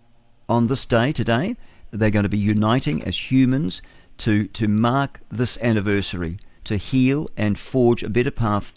on 0.48 0.68
this 0.68 0.86
day, 0.86 1.12
today, 1.12 1.56
they're 1.92 2.10
going 2.10 2.24
to 2.24 2.30
be 2.30 2.38
uniting 2.38 3.04
as 3.04 3.32
humans 3.32 3.82
to, 4.18 4.48
to 4.48 4.68
mark 4.68 5.20
this 5.30 5.58
anniversary, 5.62 6.40
to 6.64 6.78
heal 6.78 7.30
and 7.38 7.60
forge 7.60 8.04
a 8.04 8.10
better 8.10 8.32
path 8.32 8.74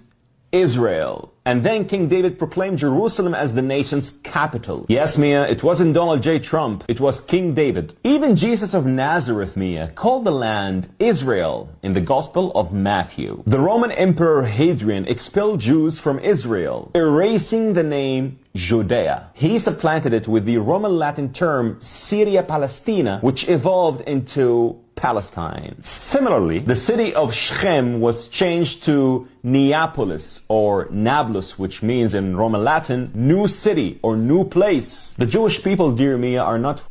Israel. 0.51 1.32
And 1.45 1.65
then 1.65 1.85
King 1.85 2.07
David 2.07 2.39
proclaimed 2.39 2.77
Jerusalem 2.77 3.33
as 3.33 3.53
the 3.53 3.61
nation's 3.61 4.11
capital. 4.23 4.85
Yes, 4.87 5.17
Mia, 5.17 5.45
it 5.47 5.61
wasn't 5.61 5.93
Donald 5.93 6.23
J. 6.23 6.39
Trump, 6.39 6.85
it 6.87 7.01
was 7.01 7.19
King 7.19 7.53
David. 7.53 7.97
Even 8.03 8.37
Jesus 8.37 8.73
of 8.73 8.85
Nazareth, 8.85 9.57
Mia, 9.57 9.89
called 9.89 10.23
the 10.23 10.31
land 10.31 10.87
Israel 10.99 11.69
in 11.81 11.93
the 11.93 12.01
Gospel 12.01 12.51
of 12.53 12.71
Matthew. 12.71 13.43
The 13.45 13.59
Roman 13.59 13.91
Emperor 13.91 14.43
Hadrian 14.43 15.05
expelled 15.05 15.59
Jews 15.59 15.99
from 15.99 16.19
Israel, 16.19 16.91
erasing 16.95 17.73
the 17.73 17.83
name 17.83 18.39
Judea. 18.55 19.29
He 19.33 19.59
supplanted 19.59 20.13
it 20.13 20.27
with 20.27 20.45
the 20.45 20.59
Roman 20.59 20.97
Latin 20.97 21.33
term 21.33 21.79
Syria 21.79 22.43
Palestina, 22.43 23.19
which 23.21 23.49
evolved 23.49 24.01
into 24.07 24.79
Palestine. 24.95 25.75
Similarly, 25.81 26.59
the 26.59 26.75
city 26.75 27.13
of 27.13 27.33
Shechem 27.33 27.99
was 27.99 28.29
changed 28.29 28.83
to 28.85 29.27
Neapolis 29.43 30.41
or 30.47 30.87
Nablus, 30.91 31.59
which 31.59 31.83
means 31.83 32.13
in 32.13 32.35
Roman 32.35 32.63
Latin, 32.63 33.11
new 33.13 33.47
city 33.47 33.99
or 34.01 34.15
new 34.15 34.43
place. 34.45 35.13
The 35.17 35.25
Jewish 35.25 35.63
people, 35.63 35.91
dear 35.93 36.17
Mia, 36.17 36.41
are 36.41 36.59
not 36.59 36.83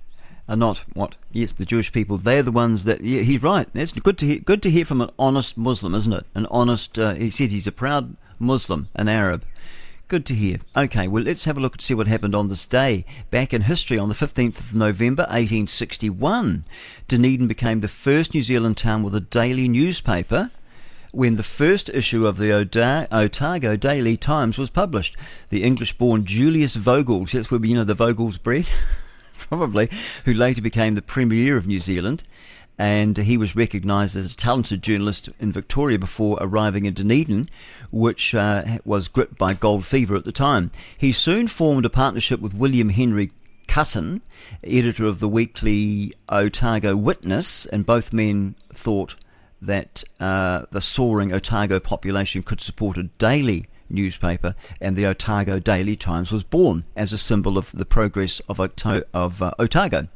are 0.49 0.57
not 0.57 0.85
what? 0.93 1.17
Yes, 1.33 1.53
the 1.53 1.65
Jewish 1.65 1.93
people. 1.93 2.19
They're 2.19 2.43
the 2.43 2.53
ones 2.53 2.85
that. 2.85 3.01
Yeah, 3.01 3.23
he's 3.23 3.43
right. 3.43 3.69
That's 3.73 3.93
good 3.93 4.19
to 4.19 4.27
hear. 4.27 4.39
Good 4.41 4.63
to 4.63 4.71
hear 4.71 4.85
from 4.85 5.01
an 5.01 5.11
honest 5.19 5.57
Muslim, 5.57 5.95
isn't 5.95 6.13
it? 6.13 6.27
An 6.35 6.47
honest. 6.51 6.99
Uh, 6.99 7.15
he 7.15 7.31
said 7.31 7.53
he's 7.53 7.67
a 7.67 7.73
proud 7.73 8.17
Muslim, 8.39 8.89
an 8.95 9.09
Arab. 9.09 9.45
Good 10.09 10.27
to 10.27 10.35
hear. 10.35 10.59
Okay, 10.77 11.09
well, 11.09 11.23
let's 11.23 11.47
have 11.47 11.57
a 11.57 11.61
look 11.61 11.75
and 11.75 11.81
see 11.81 11.95
what 11.95 12.07
happened 12.07 12.35
on 12.35 12.49
this 12.49 12.67
day. 12.67 13.07
Back 13.31 13.55
in 13.55 13.63
history, 13.63 13.99
on 13.99 14.11
the 14.11 14.15
15th 14.15 14.59
of 14.61 14.75
November 14.75 15.23
1861, 15.23 16.65
Dunedin 17.09 17.49
became 17.49 17.81
the 17.81 17.89
first 17.89 18.35
New 18.35 18.43
Zealand 18.43 18.77
town 18.77 19.03
with 19.03 19.15
a 19.15 19.21
daily 19.21 19.69
newspaper 19.69 20.51
when 21.13 21.37
the 21.37 21.43
first 21.43 21.89
issue 21.91 22.27
of 22.27 22.39
the 22.39 22.53
Otago 22.53 23.77
Daily 23.77 24.17
Times 24.17 24.59
was 24.59 24.71
published. 24.71 25.17
The 25.51 25.63
English 25.63 25.97
born 25.99 26.25
Julius 26.25 26.75
Vogel, 26.75 27.27
that's 27.27 27.51
where, 27.51 27.65
you 27.65 27.75
know, 27.75 27.85
the 27.85 27.95
Vogel's 27.95 28.39
bread, 28.39 28.67
probably, 29.39 29.91
who 30.25 30.35
later 30.35 30.63
became 30.63 30.95
the 30.95 31.03
Premier 31.03 31.57
of 31.57 31.67
New 31.67 31.81
Zealand 31.81 32.23
and 32.79 33.17
he 33.19 33.37
was 33.37 33.55
recognised 33.55 34.17
as 34.17 34.33
a 34.33 34.37
talented 34.37 34.83
journalist 34.83 35.29
in 35.39 35.53
Victoria 35.53 35.99
before 35.99 36.39
arriving 36.41 36.87
in 36.87 36.95
Dunedin, 36.95 37.49
which 37.91 38.35
uh, 38.35 38.79
was 38.85 39.09
gripped 39.09 39.39
by 39.39 39.55
gold 39.55 39.85
fever 39.85 40.15
at 40.17 40.25
the 40.25 40.33
time. 40.33 40.71
He 40.97 41.13
soon 41.13 41.49
formed 41.49 41.85
a 41.85 41.91
partnership 41.91 42.41
with 42.41 42.55
William 42.55 42.89
Henry 42.89 43.31
Cutten, 43.69 44.21
editor 44.65 45.07
of 45.07 45.21
the 45.21 45.29
weekly 45.29 46.13
Otago 46.29 46.97
Witness, 46.97 47.67
and 47.67 47.87
both 47.87 48.13
men 48.13 48.55
thought 48.73 49.15
that 49.61 50.03
uh, 50.19 50.67
the 50.71 50.81
soaring 50.81 51.33
Otago 51.33 51.79
population 51.79 52.43
could 52.43 52.61
support 52.61 52.99
a 52.99 53.05
daily 53.05 53.67
newspaper, 53.93 54.55
and 54.81 54.97
the 54.97 55.07
Otago 55.07 55.59
Daily 55.59 55.97
Times 55.97 56.33
was 56.33 56.45
born 56.45 56.85
as 56.97 57.13
a 57.13 57.19
symbol 57.19 57.59
of 57.59 57.71
the 57.73 57.85
progress 57.85 58.41
of, 58.49 58.59
Oto- 58.59 59.05
of 59.13 59.43
uh, 59.43 59.53
Otago. 59.59 60.09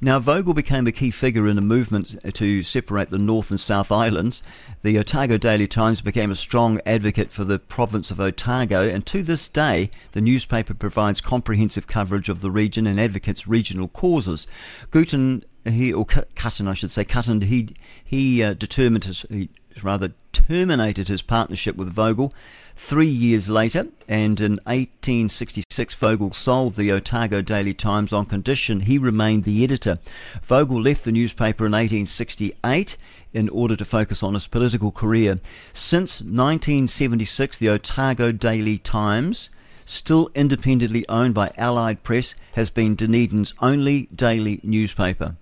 Now, 0.00 0.18
Vogel 0.18 0.54
became 0.54 0.86
a 0.86 0.92
key 0.92 1.10
figure 1.10 1.46
in 1.46 1.58
a 1.58 1.62
movement 1.62 2.16
to 2.34 2.62
separate 2.62 3.10
the 3.10 3.18
North 3.18 3.50
and 3.50 3.60
South 3.60 3.92
Islands. 3.92 4.42
The 4.82 4.98
Otago 4.98 5.36
Daily 5.36 5.66
Times 5.66 6.00
became 6.00 6.30
a 6.30 6.36
strong 6.36 6.80
advocate 6.84 7.32
for 7.32 7.44
the 7.44 7.58
province 7.58 8.10
of 8.10 8.20
Otago, 8.20 8.88
and 8.88 9.06
to 9.06 9.22
this 9.22 9.48
day, 9.48 9.90
the 10.12 10.20
newspaper 10.20 10.74
provides 10.74 11.20
comprehensive 11.20 11.86
coverage 11.86 12.28
of 12.28 12.40
the 12.40 12.50
region 12.50 12.86
and 12.86 13.00
advocates 13.00 13.46
regional 13.46 13.88
causes. 13.88 14.46
Guten 14.90 15.44
he 15.64 15.92
or 15.92 16.06
Cutten, 16.06 16.68
I 16.68 16.74
should 16.74 16.90
say, 16.90 17.04
Cutten, 17.04 17.42
he 17.42 17.76
he 18.02 18.42
uh, 18.42 18.54
determined 18.54 19.04
his, 19.04 19.26
he 19.28 19.50
rather 19.82 20.12
terminated 20.32 21.08
his 21.08 21.22
partnership 21.22 21.76
with 21.76 21.92
Vogel 21.92 22.34
three 22.76 23.08
years 23.08 23.48
later, 23.48 23.86
and 24.08 24.40
in 24.40 24.52
1866, 24.64 25.94
Vogel 25.94 26.32
sold 26.32 26.76
the 26.76 26.90
Otago 26.90 27.42
Daily 27.42 27.74
Times 27.74 28.12
on 28.12 28.24
condition 28.24 28.80
he 28.80 28.98
remained 28.98 29.44
the 29.44 29.62
editor. 29.62 29.98
Vogel 30.42 30.80
left 30.80 31.04
the 31.04 31.12
newspaper 31.12 31.66
in 31.66 31.72
1868 31.72 32.96
in 33.32 33.48
order 33.50 33.76
to 33.76 33.84
focus 33.84 34.22
on 34.22 34.34
his 34.34 34.46
political 34.46 34.90
career. 34.90 35.38
Since 35.72 36.20
1976, 36.20 37.58
the 37.58 37.68
Otago 37.68 38.32
Daily 38.32 38.78
Times, 38.78 39.50
still 39.84 40.30
independently 40.34 41.06
owned 41.08 41.34
by 41.34 41.52
Allied 41.56 42.02
Press, 42.02 42.34
has 42.54 42.70
been 42.70 42.94
Dunedin's 42.94 43.54
only 43.60 44.06
daily 44.06 44.60
newspaper. 44.62 45.36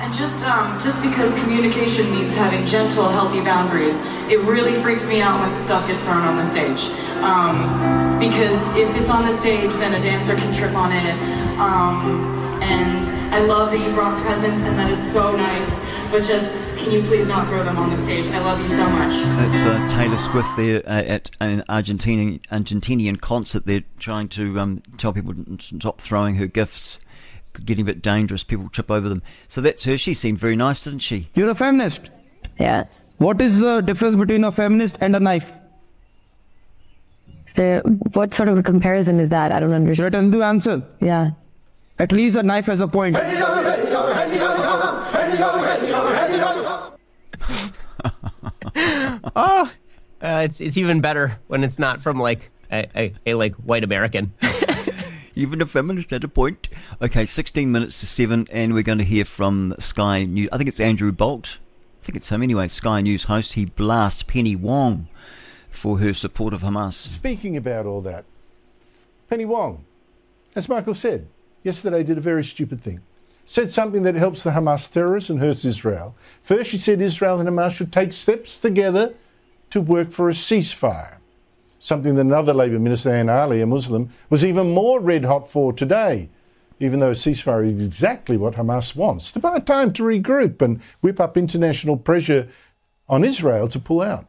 And 0.00 0.14
just 0.14 0.44
um, 0.44 0.78
just 0.80 1.02
because 1.02 1.36
communication 1.40 2.08
means 2.12 2.32
having 2.32 2.64
gentle, 2.66 3.08
healthy 3.08 3.40
boundaries, 3.40 3.96
it 4.30 4.38
really 4.46 4.74
freaks 4.80 5.04
me 5.08 5.20
out 5.20 5.40
when 5.40 5.60
stuff 5.62 5.88
gets 5.88 6.02
thrown 6.04 6.22
on 6.22 6.36
the 6.36 6.46
stage. 6.46 6.88
Um, 7.18 8.18
because 8.20 8.56
if 8.76 8.94
it's 8.94 9.10
on 9.10 9.26
the 9.26 9.36
stage, 9.38 9.72
then 9.74 9.94
a 9.94 10.00
dancer 10.00 10.36
can 10.36 10.54
trip 10.54 10.74
on 10.76 10.92
it. 10.92 11.14
Um, 11.58 12.62
and 12.62 13.08
I 13.34 13.40
love 13.40 13.72
that 13.72 13.80
you 13.80 13.92
brought 13.92 14.22
presents, 14.22 14.60
and 14.60 14.78
that 14.78 14.88
is 14.88 15.12
so 15.12 15.36
nice. 15.36 15.68
But 16.12 16.22
just 16.22 16.54
can 16.78 16.92
you 16.92 17.02
please 17.02 17.26
not 17.26 17.48
throw 17.48 17.64
them 17.64 17.76
on 17.76 17.90
the 17.90 17.96
stage? 18.04 18.26
I 18.28 18.38
love 18.38 18.60
you 18.60 18.68
so 18.68 18.88
much. 18.88 19.12
It's 19.48 19.64
uh, 19.64 19.84
Taylor 19.88 20.16
Swift 20.16 20.56
there 20.56 20.78
uh, 20.86 21.02
at 21.02 21.30
an 21.40 21.64
Argentinian 21.68 22.40
Argentinian 22.52 23.20
concert. 23.20 23.66
They're 23.66 23.84
trying 23.98 24.28
to 24.28 24.60
um, 24.60 24.82
tell 24.96 25.12
people 25.12 25.34
to 25.34 25.58
stop 25.58 26.00
throwing 26.00 26.36
her 26.36 26.46
gifts 26.46 27.00
getting 27.64 27.82
a 27.82 27.86
bit 27.86 28.02
dangerous. 28.02 28.44
People 28.44 28.68
trip 28.68 28.90
over 28.90 29.08
them. 29.08 29.22
So 29.48 29.60
that's 29.60 29.84
her. 29.84 29.96
She 29.98 30.14
seemed 30.14 30.38
very 30.38 30.56
nice, 30.56 30.84
didn't 30.84 31.00
she? 31.00 31.28
You're 31.34 31.50
a 31.50 31.54
feminist. 31.54 32.10
Yeah. 32.58 32.84
What 33.18 33.40
is 33.40 33.60
the 33.60 33.80
difference 33.80 34.16
between 34.16 34.44
a 34.44 34.52
feminist 34.52 34.98
and 35.00 35.14
a 35.16 35.20
knife? 35.20 35.52
So 37.54 37.80
what 38.12 38.34
sort 38.34 38.48
of 38.48 38.58
a 38.58 38.62
comparison 38.62 39.18
is 39.18 39.30
that? 39.30 39.50
I 39.50 39.58
don't 39.60 39.72
understand. 39.72 39.96
Should 39.96 40.14
I 40.14 40.20
tell 40.20 40.30
the 40.30 40.44
answer? 40.44 40.82
Yeah. 41.00 41.30
At 41.98 42.12
least 42.12 42.36
a 42.36 42.42
knife 42.44 42.66
has 42.66 42.80
a 42.80 42.86
point. 42.86 43.16
oh, 49.34 49.72
uh, 50.22 50.42
it's 50.44 50.60
it's 50.60 50.76
even 50.76 51.00
better 51.00 51.38
when 51.48 51.64
it's 51.64 51.78
not 51.78 52.00
from 52.00 52.20
like 52.20 52.50
a, 52.70 52.86
a, 52.94 53.14
a 53.26 53.34
like 53.34 53.54
white 53.56 53.82
American. 53.82 54.32
Even 55.38 55.62
a 55.62 55.66
feminist 55.66 56.12
at 56.12 56.24
a 56.24 56.28
point. 56.28 56.68
Okay, 57.00 57.24
16 57.24 57.70
minutes 57.70 58.00
to 58.00 58.06
7, 58.06 58.48
and 58.50 58.74
we're 58.74 58.82
going 58.82 58.98
to 58.98 59.04
hear 59.04 59.24
from 59.24 59.72
Sky 59.78 60.24
News. 60.24 60.48
I 60.50 60.56
think 60.56 60.66
it's 60.66 60.80
Andrew 60.80 61.12
Bolt. 61.12 61.58
I 62.02 62.04
think 62.04 62.16
it's 62.16 62.30
him 62.30 62.42
anyway, 62.42 62.66
Sky 62.66 63.02
News 63.02 63.24
host. 63.24 63.52
He 63.52 63.64
blasts 63.64 64.24
Penny 64.24 64.56
Wong 64.56 65.06
for 65.70 65.98
her 65.98 66.12
support 66.12 66.52
of 66.52 66.62
Hamas. 66.62 66.94
Speaking 66.94 67.56
about 67.56 67.86
all 67.86 68.00
that, 68.00 68.24
Penny 69.30 69.44
Wong, 69.44 69.84
as 70.56 70.68
Michael 70.68 70.94
said, 70.94 71.28
yesterday 71.62 72.02
did 72.02 72.18
a 72.18 72.20
very 72.20 72.42
stupid 72.42 72.80
thing. 72.80 73.00
Said 73.46 73.70
something 73.70 74.02
that 74.02 74.16
helps 74.16 74.42
the 74.42 74.50
Hamas 74.50 74.92
terrorists 74.92 75.30
and 75.30 75.38
hurts 75.38 75.64
Israel. 75.64 76.16
First, 76.42 76.70
she 76.70 76.78
said 76.78 77.00
Israel 77.00 77.38
and 77.38 77.48
Hamas 77.48 77.76
should 77.76 77.92
take 77.92 78.10
steps 78.10 78.58
together 78.58 79.14
to 79.70 79.80
work 79.80 80.10
for 80.10 80.28
a 80.28 80.32
ceasefire 80.32 81.17
something 81.78 82.14
that 82.14 82.22
another 82.22 82.54
Labour 82.54 82.78
Minister, 82.78 83.10
Anne 83.10 83.28
Aly, 83.28 83.60
a 83.60 83.66
Muslim, 83.66 84.10
was 84.30 84.44
even 84.44 84.72
more 84.72 85.00
red 85.00 85.24
hot 85.24 85.48
for 85.48 85.72
today, 85.72 86.28
even 86.80 87.00
though 87.00 87.10
a 87.10 87.14
ceasefire 87.14 87.72
is 87.72 87.84
exactly 87.84 88.36
what 88.36 88.54
Hamas 88.54 88.96
wants. 88.96 89.28
It's 89.28 89.36
about 89.36 89.66
time 89.66 89.92
to 89.94 90.02
regroup 90.02 90.62
and 90.62 90.80
whip 91.00 91.20
up 91.20 91.36
international 91.36 91.96
pressure 91.96 92.48
on 93.08 93.24
Israel 93.24 93.68
to 93.68 93.78
pull 93.78 94.02
out. 94.02 94.26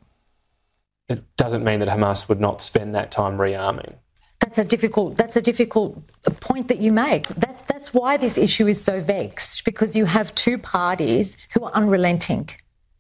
It 1.07 1.23
doesn't 1.38 1.63
mean 1.63 1.80
that 1.80 1.89
Hamas 1.89 2.30
would 2.30 2.39
not 2.39 2.61
spend 2.61 2.93
that 2.95 3.11
time 3.11 3.38
rearming. 3.38 3.95
That's 4.39 4.57
a 4.57 4.63
difficult. 4.63 5.17
That's 5.17 5.35
a 5.35 5.41
difficult 5.41 6.01
point 6.39 6.69
that 6.69 6.80
you 6.80 6.93
make. 6.93 7.27
That's 7.27 7.61
that's 7.63 7.93
why 7.93 8.15
this 8.15 8.38
issue 8.38 8.67
is 8.67 8.81
so 8.81 9.01
vexed 9.01 9.65
because 9.65 9.95
you 9.95 10.05
have 10.05 10.34
two 10.35 10.57
parties 10.57 11.35
who 11.53 11.65
are 11.65 11.71
unrelenting, 11.73 12.49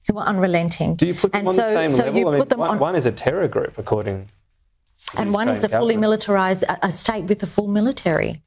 who 0.07 0.17
are 0.17 0.25
unrelenting. 0.25 0.95
Do 0.95 1.07
you 1.07 1.13
put 1.13 1.31
them 1.31 1.39
and 1.39 1.47
on 1.47 1.53
so, 1.53 1.69
the 1.69 1.75
same 1.75 1.89
so 1.91 2.03
level? 2.05 2.19
You 2.19 2.27
I 2.27 2.31
mean, 2.31 2.41
put 2.41 2.49
them 2.49 2.59
one, 2.59 2.69
on, 2.71 2.79
one 2.79 2.95
is 2.95 3.05
a 3.05 3.11
terror 3.11 3.47
group, 3.47 3.77
according 3.77 4.27
and 5.17 5.33
one 5.33 5.49
is 5.49 5.63
a 5.63 5.69
fully 5.69 5.97
militarized 5.97 6.63
a, 6.63 6.87
a 6.87 6.91
state 6.91 7.25
with 7.25 7.41
a 7.43 7.47
full 7.47 7.67
military. 7.67 8.41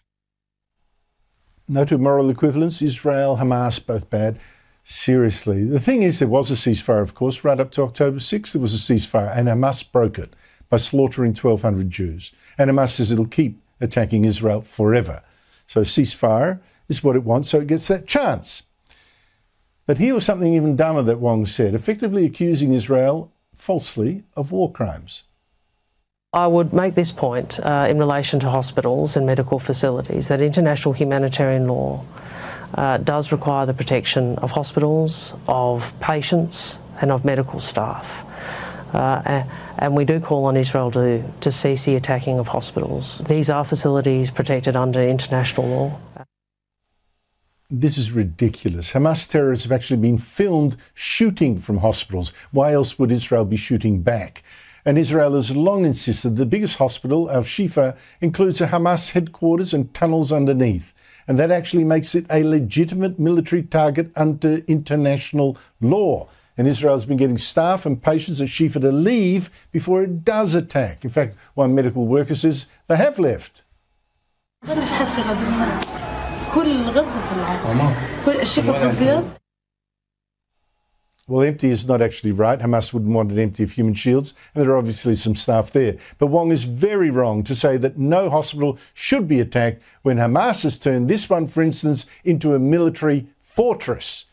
No 1.69 1.85
to 1.85 1.99
moral 1.99 2.31
equivalence. 2.31 2.83
Israel, 2.83 3.39
Hamas, 3.39 3.85
both 3.85 4.11
bad. 4.11 4.39
Seriously. 4.85 5.65
The 5.65 5.79
thing 5.81 6.03
is, 6.03 6.19
there 6.19 6.29
was 6.29 6.51
a 6.51 6.55
ceasefire, 6.55 7.03
of 7.03 7.15
course. 7.15 7.45
Right 7.45 7.61
up 7.61 7.71
to 7.73 7.83
October 7.83 8.19
6th, 8.19 8.53
there 8.53 8.61
was 8.61 8.75
a 8.75 8.93
ceasefire, 8.93 9.37
and 9.37 9.47
Hamas 9.47 9.91
broke 9.91 10.19
it 10.19 10.35
by 10.69 10.77
slaughtering 10.77 11.35
1,200 11.35 11.89
Jews. 11.89 12.33
And 12.59 12.71
Hamas 12.71 12.91
says 12.91 13.13
it'll 13.13 13.27
keep 13.27 13.63
attacking 13.81 14.25
Israel 14.25 14.63
forever. 14.63 15.23
So 15.67 15.83
ceasefire 15.83 16.61
is 16.89 17.05
what 17.05 17.17
it 17.17 17.25
wants, 17.25 17.51
so 17.51 17.61
it 17.61 17.69
gets 17.69 17.89
that 17.89 18.07
chance. 18.07 18.65
But 19.87 19.99
here 19.99 20.15
was 20.15 20.25
something 20.25 20.55
even 20.55 20.77
dumber 20.77 21.03
that 21.03 21.21
Wong 21.21 21.47
said, 21.47 21.75
effectively 21.75 22.25
accusing 22.25 22.75
Israel 22.75 23.33
falsely 23.55 24.25
of 24.37 24.53
war 24.53 24.73
crimes. 24.73 25.25
I 26.35 26.47
would 26.47 26.73
make 26.73 26.95
this 26.95 27.13
point 27.13 27.61
uh, 27.61 27.87
in 27.91 27.99
relation 27.99 28.41
to 28.41 28.49
hospitals 28.49 29.17
and 29.17 29.27
medical 29.27 29.59
facilities 29.59 30.29
that 30.29 30.41
international 30.41 30.95
humanitarian 30.95 31.69
law 31.69 32.03
uh, 32.75 32.97
does 32.97 33.33
require 33.33 33.67
the 33.67 33.75
protection 33.75 34.39
of 34.39 34.53
hospitals, 34.53 35.35
of 35.47 35.93
patients, 36.01 36.79
and 37.03 37.13
of 37.13 37.27
medical 37.27 37.61
staff. 37.61 38.25
Uh, 38.95 39.45
and 39.77 39.95
we 39.95 40.07
do 40.07 40.21
call 40.21 40.47
on 40.47 40.57
Israel 40.57 40.91
to, 40.93 41.23
to 41.41 41.53
cease 41.53 41.85
the 41.85 41.97
attacking 41.97 42.39
of 42.39 42.49
hospitals. 42.49 43.19
These 43.19 43.51
are 43.51 43.63
facilities 43.63 44.31
protected 44.31 44.75
under 44.75 45.03
international 45.03 45.69
law. 45.69 45.99
This 47.71 47.99
is 47.99 48.11
ridiculous. 48.11 48.93
Hamas 48.93 49.29
terrorists 49.29 49.67
have 49.67 49.73
actually 49.73 50.01
been 50.01 50.17
filmed 50.17 50.79
shooting 50.95 51.59
from 51.59 51.79
hospitals. 51.79 52.33
Why 52.53 52.73
else 52.73 52.99
would 52.99 53.13
Israel 53.13 53.45
be 53.45 53.57
shooting 53.57 54.01
back? 54.01 54.43
And 54.85 54.99
Israel 54.99 55.35
has 55.35 55.55
long 55.55 55.85
insisted 55.85 56.37
the 56.37 56.47
biggest 56.47 56.77
hospital, 56.77 57.31
Al 57.31 57.43
Shifa, 57.43 57.97
includes 58.21 58.61
a 58.61 58.67
Hamas 58.69 59.13
headquarters 59.13 59.73
and 59.73 59.93
tunnels 59.95 60.33
underneath. 60.33 60.93
and 61.29 61.39
that 61.39 61.51
actually 61.51 61.85
makes 61.85 62.15
it 62.15 62.27
a 62.31 62.43
legitimate 62.43 63.19
military 63.19 63.63
target 63.63 64.11
under 64.17 64.57
international 64.67 65.57
law. 65.81 66.29
And 66.59 66.67
Israel's 66.67 67.05
been 67.07 67.17
getting 67.17 67.39
staff 67.39 67.87
and 67.87 68.03
patients 68.03 68.41
at 68.41 68.49
Shifa 68.49 68.81
to 68.81 68.93
leave 68.93 69.51
before 69.71 70.03
it 70.03 70.25
does 70.25 70.55
attack. 70.55 71.05
In 71.05 71.11
fact, 71.11 71.37
one 71.55 71.75
medical 71.75 72.07
worker 72.07 72.35
says 72.35 72.67
they 72.89 72.97
have 72.97 73.19
left. 73.19 73.63
Well, 81.33 81.49
empty 81.49 81.71
is 81.71 81.89
not 81.89 82.03
actually 82.03 82.33
right. 82.33 82.59
Hamas 82.59 82.93
wouldn't 82.93 83.15
want 83.15 83.33
it 83.33 83.39
empty 83.39 83.63
of 83.63 83.73
human 83.73 83.95
shields, 83.95 84.35
and 84.55 84.63
there 84.63 84.71
are 84.73 84.77
obviously 84.77 85.15
some 85.15 85.35
staff 85.35 85.71
there. 85.71 85.97
But 86.19 86.27
Wong 86.27 86.53
is 86.53 86.65
very 86.65 87.09
wrong 87.09 87.43
to 87.45 87.55
say 87.55 87.79
that 87.79 87.97
no 87.97 88.29
hospital 88.29 88.79
should 88.93 89.29
be 89.29 89.41
attacked 89.41 89.83
when 90.03 90.19
Hamas 90.19 90.63
has 90.65 90.77
turned 90.77 91.09
this 91.09 91.31
one, 91.31 91.47
for 91.47 91.63
instance, 91.63 92.05
into 92.23 92.55
a 92.55 92.59
military 92.59 93.29
fortress 93.41 94.27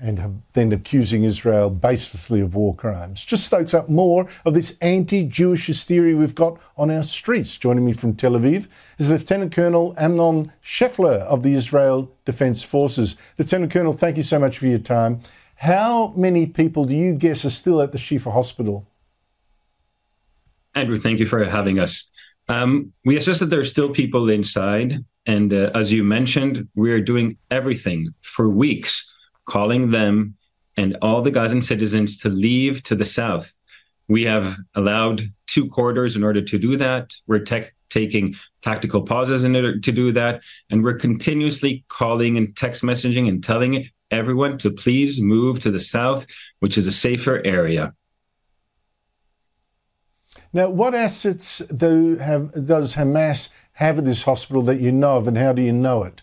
and 0.00 0.42
then 0.54 0.72
accusing 0.72 1.22
Israel 1.22 1.70
baselessly 1.70 2.42
of 2.42 2.56
war 2.56 2.74
crimes. 2.74 3.24
Just 3.24 3.46
stokes 3.46 3.72
up 3.72 3.88
more 3.88 4.26
of 4.44 4.54
this 4.54 4.76
anti 4.80 5.22
Jewish 5.22 5.68
hysteria 5.68 6.16
we've 6.16 6.34
got 6.34 6.58
on 6.76 6.90
our 6.90 7.04
streets. 7.04 7.56
Joining 7.56 7.84
me 7.84 7.92
from 7.92 8.16
Tel 8.16 8.32
Aviv 8.32 8.66
is 8.98 9.10
Lieutenant 9.10 9.52
Colonel 9.52 9.94
Amnon 9.96 10.50
Scheffler 10.60 11.20
of 11.20 11.44
the 11.44 11.54
Israel 11.54 12.10
Defense 12.24 12.64
Forces. 12.64 13.14
Lieutenant 13.38 13.72
Colonel, 13.72 13.92
thank 13.92 14.16
you 14.16 14.24
so 14.24 14.40
much 14.40 14.58
for 14.58 14.66
your 14.66 14.78
time. 14.78 15.20
How 15.56 16.12
many 16.16 16.46
people 16.46 16.84
do 16.84 16.94
you 16.94 17.14
guess 17.14 17.44
are 17.44 17.50
still 17.50 17.80
at 17.80 17.92
the 17.92 17.98
Shifa 17.98 18.32
Hospital? 18.32 18.86
Andrew, 20.74 20.98
thank 20.98 21.20
you 21.20 21.26
for 21.26 21.44
having 21.44 21.78
us. 21.78 22.10
Um, 22.48 22.92
we 23.04 23.16
assess 23.16 23.38
that 23.38 23.46
there 23.46 23.60
are 23.60 23.64
still 23.64 23.90
people 23.90 24.28
inside. 24.28 25.04
And 25.26 25.52
uh, 25.52 25.70
as 25.74 25.92
you 25.92 26.04
mentioned, 26.04 26.68
we 26.74 26.92
are 26.92 27.00
doing 27.00 27.38
everything 27.50 28.12
for 28.22 28.48
weeks 28.48 29.14
calling 29.46 29.90
them 29.90 30.36
and 30.76 30.96
all 31.00 31.22
the 31.22 31.30
Gazan 31.30 31.62
citizens 31.62 32.18
to 32.18 32.28
leave 32.28 32.82
to 32.84 32.94
the 32.94 33.04
south. 33.04 33.52
We 34.08 34.24
have 34.24 34.56
allowed 34.74 35.22
two 35.46 35.68
corridors 35.68 36.16
in 36.16 36.24
order 36.24 36.42
to 36.42 36.58
do 36.58 36.76
that. 36.76 37.14
We're 37.26 37.38
tech, 37.38 37.74
taking 37.88 38.34
tactical 38.60 39.02
pauses 39.02 39.44
in 39.44 39.54
order 39.54 39.78
to 39.78 39.92
do 39.92 40.12
that. 40.12 40.42
And 40.68 40.82
we're 40.82 40.98
continuously 40.98 41.84
calling 41.88 42.36
and 42.36 42.54
text 42.56 42.82
messaging 42.82 43.28
and 43.28 43.42
telling 43.42 43.88
everyone 44.14 44.58
to 44.58 44.70
please 44.70 45.20
move 45.20 45.60
to 45.60 45.70
the 45.70 45.80
south, 45.80 46.26
which 46.60 46.78
is 46.78 46.86
a 46.86 46.92
safer 46.92 47.42
area. 47.44 47.92
Now, 50.52 50.68
what 50.70 50.94
assets 50.94 51.58
do 51.58 52.16
have, 52.16 52.52
does 52.66 52.94
Hamas 52.94 53.48
have 53.72 53.98
at 53.98 54.04
this 54.04 54.22
hospital 54.22 54.62
that 54.62 54.80
you 54.80 54.92
know 54.92 55.16
of, 55.16 55.26
and 55.26 55.36
how 55.36 55.52
do 55.52 55.62
you 55.62 55.72
know 55.72 56.04
it? 56.04 56.22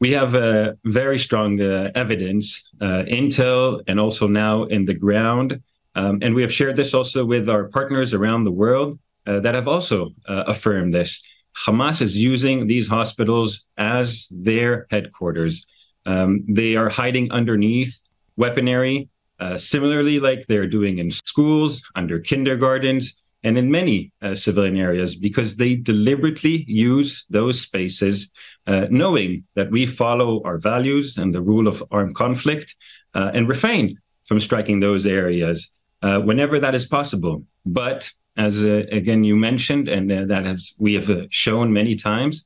we 0.00 0.12
have 0.12 0.34
uh, 0.34 0.74
very 0.84 1.18
strong 1.18 1.60
uh, 1.60 1.90
evidence, 1.94 2.70
uh, 2.80 3.04
intel, 3.08 3.82
and 3.86 3.98
also 3.98 4.26
now 4.26 4.64
in 4.64 4.84
the 4.84 4.94
ground. 4.94 5.62
Um, 5.94 6.18
and 6.20 6.34
we 6.34 6.42
have 6.42 6.52
shared 6.52 6.76
this 6.76 6.92
also 6.92 7.24
with 7.24 7.48
our 7.48 7.68
partners 7.68 8.12
around 8.12 8.44
the 8.44 8.52
world 8.52 8.98
uh, 9.26 9.40
that 9.40 9.54
have 9.54 9.68
also 9.68 10.10
uh, 10.28 10.44
affirmed 10.46 10.92
this. 10.92 11.24
Hamas 11.66 12.02
is 12.02 12.16
using 12.16 12.66
these 12.66 12.86
hospitals 12.86 13.66
as 13.78 14.28
their 14.30 14.86
headquarters. 14.90 15.66
Um, 16.06 16.44
they 16.48 16.76
are 16.76 16.88
hiding 16.88 17.30
underneath 17.32 18.00
weaponry, 18.36 19.08
uh, 19.40 19.58
similarly, 19.58 20.18
like 20.20 20.46
they're 20.46 20.66
doing 20.66 20.98
in 20.98 21.10
schools, 21.10 21.82
under 21.94 22.18
kindergartens, 22.18 23.20
and 23.46 23.58
in 23.58 23.70
many 23.70 24.12
uh, 24.22 24.34
civilian 24.34 24.76
areas 24.76 25.14
because 25.14 25.56
they 25.56 25.76
deliberately 25.76 26.64
use 26.66 27.26
those 27.30 27.60
spaces, 27.60 28.32
uh, 28.66 28.86
knowing 28.90 29.44
that 29.54 29.70
we 29.70 29.86
follow 29.86 30.42
our 30.44 30.58
values 30.58 31.16
and 31.16 31.32
the 31.32 31.40
rule 31.40 31.68
of 31.68 31.82
armed 31.92 32.14
conflict 32.14 32.74
uh, 33.14 33.30
and 33.34 33.48
refrain 33.48 33.98
from 34.24 34.40
striking 34.40 34.80
those 34.80 35.06
areas 35.06 35.70
uh, 36.02 36.18
whenever 36.20 36.58
that 36.58 36.74
is 36.74 36.86
possible. 36.86 37.44
But 37.64 38.10
as 38.36 38.64
uh, 38.64 38.84
again 38.90 39.22
you 39.22 39.36
mentioned, 39.36 39.86
and 39.88 40.10
that 40.30 40.44
has 40.44 40.74
we 40.78 40.94
have 40.94 41.10
shown 41.30 41.72
many 41.72 41.94
times, 41.94 42.44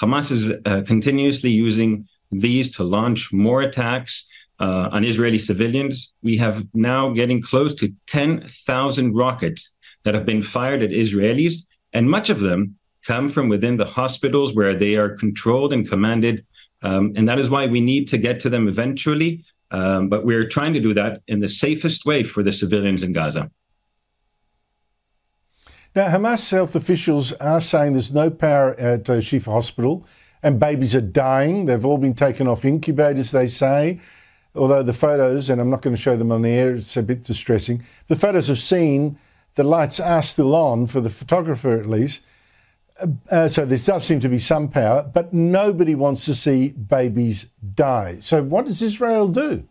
Hamas 0.00 0.30
is 0.30 0.44
continuously 0.86 1.50
using 1.50 2.06
these 2.32 2.74
to 2.76 2.82
launch 2.84 3.32
more 3.32 3.62
attacks. 3.62 4.28
on 4.58 5.04
Israeli 5.04 5.38
civilians, 5.38 6.12
we 6.22 6.36
have 6.38 6.66
now 6.72 7.10
getting 7.10 7.40
close 7.42 7.74
to 7.74 7.92
10,000 8.06 9.14
rockets 9.14 9.74
that 10.04 10.14
have 10.14 10.26
been 10.26 10.42
fired 10.42 10.82
at 10.82 10.90
Israelis, 10.90 11.54
and 11.92 12.10
much 12.10 12.30
of 12.30 12.40
them 12.40 12.76
come 13.06 13.28
from 13.28 13.48
within 13.48 13.76
the 13.76 13.84
hospitals 13.84 14.54
where 14.54 14.74
they 14.74 14.96
are 14.96 15.10
controlled 15.10 15.72
and 15.72 15.88
commanded. 15.88 16.44
Um, 16.82 17.12
and 17.16 17.28
that 17.28 17.38
is 17.38 17.50
why 17.50 17.66
we 17.66 17.80
need 17.80 18.08
to 18.08 18.18
get 18.18 18.40
to 18.40 18.50
them 18.50 18.68
eventually. 18.68 19.44
Um, 19.70 20.08
but 20.08 20.24
we're 20.24 20.46
trying 20.46 20.74
to 20.74 20.80
do 20.80 20.94
that 20.94 21.22
in 21.26 21.40
the 21.40 21.48
safest 21.48 22.04
way 22.04 22.22
for 22.22 22.42
the 22.42 22.52
civilians 22.52 23.02
in 23.02 23.12
Gaza. 23.12 23.50
Now, 25.94 26.08
Hamas 26.08 26.50
health 26.50 26.74
officials 26.74 27.32
are 27.32 27.60
saying 27.60 27.92
there's 27.92 28.14
no 28.14 28.30
power 28.30 28.74
at 28.74 29.08
uh, 29.10 29.14
Shifa 29.14 29.52
Hospital 29.52 30.06
and 30.42 30.58
babies 30.58 30.94
are 30.94 31.00
dying. 31.00 31.66
They've 31.66 31.84
all 31.84 31.98
been 31.98 32.14
taken 32.14 32.48
off 32.48 32.64
incubators, 32.64 33.30
they 33.30 33.46
say. 33.46 34.00
Although 34.54 34.82
the 34.82 34.92
photos, 34.92 35.48
and 35.48 35.60
I'm 35.60 35.70
not 35.70 35.82
going 35.82 35.96
to 35.96 36.02
show 36.02 36.16
them 36.16 36.32
on 36.32 36.42
the 36.42 36.50
air, 36.50 36.74
it's 36.74 36.96
a 36.96 37.02
bit 37.02 37.22
distressing. 37.22 37.84
The 38.08 38.16
photos 38.16 38.48
have 38.48 38.58
seen 38.58 39.18
the 39.54 39.64
lights 39.64 40.00
are 40.00 40.22
still 40.22 40.54
on 40.54 40.86
for 40.86 41.00
the 41.00 41.10
photographer 41.10 41.78
at 41.78 41.88
least. 41.88 42.22
Uh, 43.00 43.06
uh, 43.30 43.48
so 43.48 43.64
there 43.64 43.78
does 43.78 44.04
seem 44.04 44.20
to 44.20 44.28
be 44.28 44.38
some 44.38 44.68
power, 44.68 45.02
but 45.02 45.32
nobody 45.32 45.94
wants 45.94 46.24
to 46.26 46.34
see 46.34 46.70
babies 46.70 47.50
die. 47.74 48.18
So 48.20 48.42
what 48.42 48.66
does 48.66 48.82
Israel 48.82 49.28
do? 49.28 49.66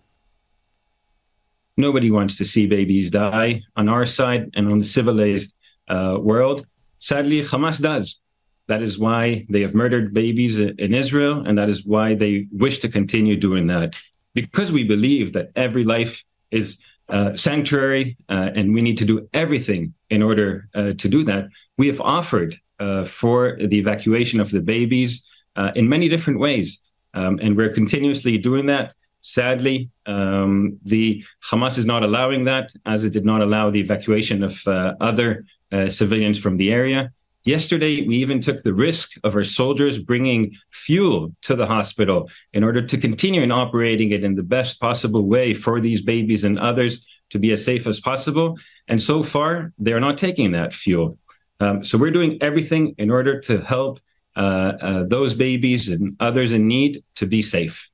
Nobody 1.78 2.12
wants 2.12 2.38
to 2.38 2.46
see 2.46 2.68
babies 2.68 3.10
die 3.12 3.64
on 3.76 3.90
our 3.90 4.06
side 4.06 4.52
and 4.56 4.72
on 4.72 4.78
the 4.78 4.86
civilized 4.86 5.56
uh, 5.88 6.18
world. 6.20 6.68
Sadly, 7.00 7.42
Hamas 7.42 7.82
does. 7.82 8.20
That 8.68 8.82
is 8.82 8.98
why 8.98 9.46
they 9.50 9.62
have 9.62 9.74
murdered 9.74 10.14
babies 10.14 10.60
in 10.60 10.94
Israel, 10.94 11.44
and 11.46 11.58
that 11.58 11.70
is 11.70 11.86
why 11.86 12.16
they 12.16 12.48
wish 12.52 12.80
to 12.80 12.90
continue 12.90 13.36
doing 13.36 13.68
that. 13.68 14.00
Because 14.34 14.72
we 14.72 14.84
believe 14.84 15.34
that 15.34 15.52
every 15.56 15.84
life 15.84 16.24
is 16.52 16.80
uh, 17.10 17.36
sanctuary, 17.36 18.16
uh, 18.30 18.52
and 18.56 18.74
we 18.74 18.82
need 18.82 18.98
to 18.98 19.06
do 19.06 19.28
everything 19.34 19.94
in 20.10 20.22
order 20.24 20.70
uh, 20.74 20.94
to 20.94 21.10
do 21.10 21.24
that. 21.26 21.50
We 21.78 21.88
have 21.88 22.00
offered 22.00 22.56
uh, 22.80 23.04
for 23.04 23.58
the 23.58 23.78
evacuation 23.78 24.40
of 24.40 24.50
the 24.50 24.62
babies 24.62 25.30
uh, 25.58 25.72
in 25.76 25.90
many 25.90 26.08
different 26.08 26.40
ways, 26.40 26.80
um, 27.14 27.38
and 27.42 27.58
we're 27.58 27.74
continuously 27.74 28.38
doing 28.38 28.68
that. 28.68 28.94
Sadly, 29.20 29.90
um, 30.06 30.80
the 30.86 31.24
Hamas 31.50 31.78
is 31.78 31.86
not 31.86 32.02
allowing 32.02 32.46
that, 32.46 32.72
as 32.86 33.04
it 33.04 33.12
did 33.12 33.26
not 33.26 33.42
allow 33.42 33.70
the 33.70 33.82
evacuation 33.82 34.42
of 34.44 34.66
other 34.66 35.46
civilians 35.90 36.40
from 36.40 36.58
the 36.58 36.72
area. 36.72 37.12
Yesterday, 37.44 38.06
we 38.06 38.18
even 38.18 38.40
took 38.40 38.62
the 38.62 38.74
risk 38.74 39.14
of 39.24 39.36
our 39.36 39.44
soldiers 39.44 39.98
bringing 39.98 40.56
fuel 40.70 41.36
to 41.42 41.56
the 41.56 41.66
hospital 41.66 42.30
in 42.54 42.64
order 42.64 42.84
to 42.84 42.98
continue 42.98 43.42
in 43.42 43.52
operating 43.52 44.12
it 44.12 44.24
in 44.24 44.36
the 44.36 44.44
best 44.44 44.80
possible 44.80 45.26
way 45.26 45.54
for 45.54 45.82
these 45.82 46.02
babies 46.02 46.44
and 46.44 46.60
others 46.60 47.04
to 47.32 47.40
be 47.40 47.52
as 47.52 47.66
safe 47.66 47.88
as 47.88 48.00
possible. 48.00 48.60
And 48.88 49.02
so 49.02 49.24
far, 49.24 49.74
they're 49.80 50.00
not 50.00 50.20
taking 50.20 50.52
that 50.52 50.72
fuel. 50.72 51.18
Um, 51.60 51.84
so 51.84 51.98
we're 51.98 52.12
doing 52.12 52.38
everything 52.42 52.94
in 53.00 53.10
order 53.10 53.40
to 53.42 53.62
help 53.62 54.00
uh, 54.36 54.74
uh, 54.80 55.04
those 55.04 55.34
babies 55.34 55.90
and 55.90 56.16
others 56.20 56.54
in 56.54 56.68
need 56.68 57.04
to 57.16 57.26
be 57.26 57.42
safe. 57.42 57.90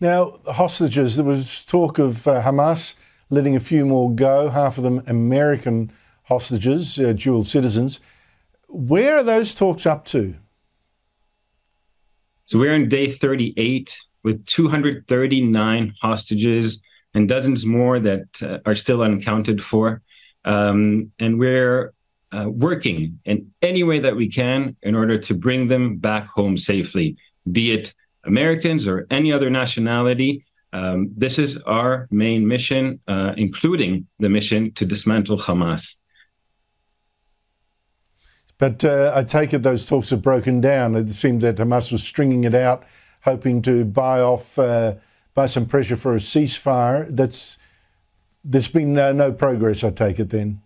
Now, 0.00 0.38
hostages, 0.46 1.16
there 1.16 1.24
was 1.24 1.64
talk 1.64 1.98
of 1.98 2.26
uh, 2.26 2.42
Hamas 2.42 2.94
letting 3.30 3.56
a 3.56 3.60
few 3.60 3.84
more 3.84 4.12
go, 4.14 4.48
half 4.48 4.78
of 4.78 4.84
them 4.84 5.02
American 5.06 5.92
hostages, 6.28 6.98
uh, 6.98 7.12
dual 7.12 7.44
citizens. 7.44 8.00
Where 8.68 9.16
are 9.16 9.22
those 9.22 9.54
talks 9.54 9.86
up 9.86 10.04
to? 10.06 10.34
So 12.44 12.58
we're 12.58 12.74
in 12.74 12.88
day 12.88 13.10
38 13.10 13.98
with 14.22 14.44
239 14.46 15.94
hostages 16.00 16.82
and 17.14 17.28
dozens 17.28 17.64
more 17.64 17.98
that 18.00 18.42
uh, 18.42 18.58
are 18.66 18.74
still 18.74 19.02
unaccounted 19.02 19.62
for. 19.62 20.02
Um, 20.44 21.12
and 21.18 21.38
we're 21.38 21.94
uh, 22.32 22.46
working 22.48 23.18
in 23.24 23.50
any 23.62 23.82
way 23.82 23.98
that 23.98 24.16
we 24.16 24.28
can 24.28 24.76
in 24.82 24.94
order 24.94 25.18
to 25.18 25.34
bring 25.34 25.68
them 25.68 25.96
back 25.96 26.26
home 26.26 26.58
safely, 26.58 27.16
be 27.50 27.72
it 27.72 27.94
Americans 28.24 28.86
or 28.86 29.06
any 29.10 29.32
other 29.32 29.48
nationality. 29.48 30.44
Um, 30.74 31.10
this 31.16 31.38
is 31.38 31.56
our 31.62 32.06
main 32.10 32.46
mission, 32.46 33.00
uh, 33.08 33.32
including 33.38 34.06
the 34.18 34.28
mission 34.28 34.72
to 34.72 34.84
dismantle 34.84 35.38
Hamas. 35.38 35.96
But 38.58 38.84
uh, 38.84 39.12
I 39.14 39.22
take 39.22 39.54
it 39.54 39.62
those 39.62 39.86
talks 39.86 40.10
have 40.10 40.22
broken 40.22 40.60
down. 40.60 40.96
It 40.96 41.10
seemed 41.12 41.40
that 41.42 41.56
Hamas 41.56 41.92
was 41.92 42.02
stringing 42.02 42.44
it 42.44 42.54
out, 42.54 42.84
hoping 43.22 43.62
to 43.62 43.84
buy 43.84 44.20
off, 44.20 44.58
uh, 44.58 44.96
buy 45.34 45.46
some 45.46 45.66
pressure 45.66 45.96
for 45.96 46.14
a 46.14 46.18
ceasefire. 46.18 47.06
That's 47.08 47.56
there's 48.44 48.68
been 48.68 48.98
uh, 48.98 49.12
no 49.12 49.32
progress. 49.32 49.84
I 49.84 49.90
take 49.90 50.18
it 50.18 50.30
then. 50.30 50.60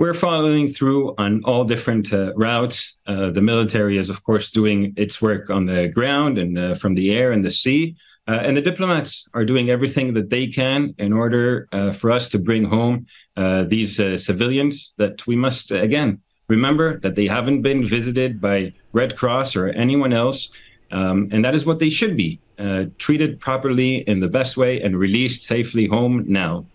we're 0.00 0.14
following 0.14 0.66
through 0.66 1.14
on 1.18 1.42
all 1.44 1.62
different 1.64 2.10
uh, 2.10 2.32
routes. 2.34 2.96
Uh, 3.06 3.30
the 3.30 3.42
military 3.42 3.98
is, 3.98 4.08
of 4.08 4.22
course, 4.24 4.50
doing 4.50 4.94
its 4.96 5.20
work 5.20 5.50
on 5.50 5.66
the 5.66 5.88
ground 5.88 6.38
and 6.38 6.58
uh, 6.58 6.74
from 6.74 6.94
the 6.94 7.12
air 7.12 7.32
and 7.32 7.44
the 7.44 7.52
sea. 7.52 7.94
Uh, 8.28 8.38
and 8.42 8.56
the 8.56 8.62
diplomats 8.62 9.28
are 9.34 9.44
doing 9.44 9.70
everything 9.70 10.14
that 10.14 10.30
they 10.30 10.46
can 10.46 10.94
in 10.98 11.12
order 11.12 11.68
uh, 11.72 11.92
for 11.92 12.10
us 12.10 12.28
to 12.28 12.38
bring 12.38 12.64
home 12.64 13.06
uh, 13.36 13.64
these 13.64 13.96
civilians 14.24 14.92
that 14.98 15.26
we 15.26 15.34
must, 15.34 15.70
again, 15.70 16.20
remember 16.48 16.98
that 17.00 17.14
they 17.14 17.26
haven't 17.26 17.62
been 17.62 17.84
visited 17.84 18.40
by 18.40 18.72
Red 18.92 19.16
Cross 19.16 19.56
or 19.56 19.68
anyone 19.68 20.12
else. 20.12 20.50
Um, 20.92 21.28
and 21.32 21.44
that 21.44 21.54
is 21.54 21.64
what 21.64 21.78
they 21.78 21.90
should 21.90 22.16
be 22.16 22.40
treated 22.98 23.40
properly 23.40 23.98
in 24.08 24.20
the 24.20 24.28
best 24.28 24.56
way 24.56 24.82
and 24.82 24.98
released 24.98 25.44
safely 25.44 25.86
home 25.86 26.24
now. 26.28 26.66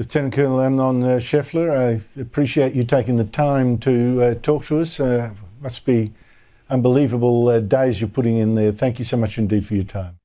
Lieutenant 0.00 0.32
Colonel 0.32 0.62
Amnon 0.62 1.02
uh, 1.02 1.06
Scheffler, 1.18 1.78
I 1.78 2.00
appreciate 2.18 2.72
you 2.72 2.84
taking 2.84 3.18
the 3.18 3.24
time 3.24 3.76
to 3.80 4.22
uh, 4.22 4.34
talk 4.36 4.64
to 4.64 4.80
us. 4.80 4.98
Uh, 4.98 5.30
must 5.60 5.84
be 5.84 6.10
unbelievable 6.70 7.48
uh, 7.48 7.60
days 7.60 8.00
you're 8.00 8.08
putting 8.08 8.36
in 8.36 8.54
there. 8.54 8.72
Thank 8.72 8.98
you 8.98 9.04
so 9.04 9.16
much 9.16 9.38
indeed 9.38 9.66
for 9.66 9.74
your 9.74 9.84
time. 9.84 10.20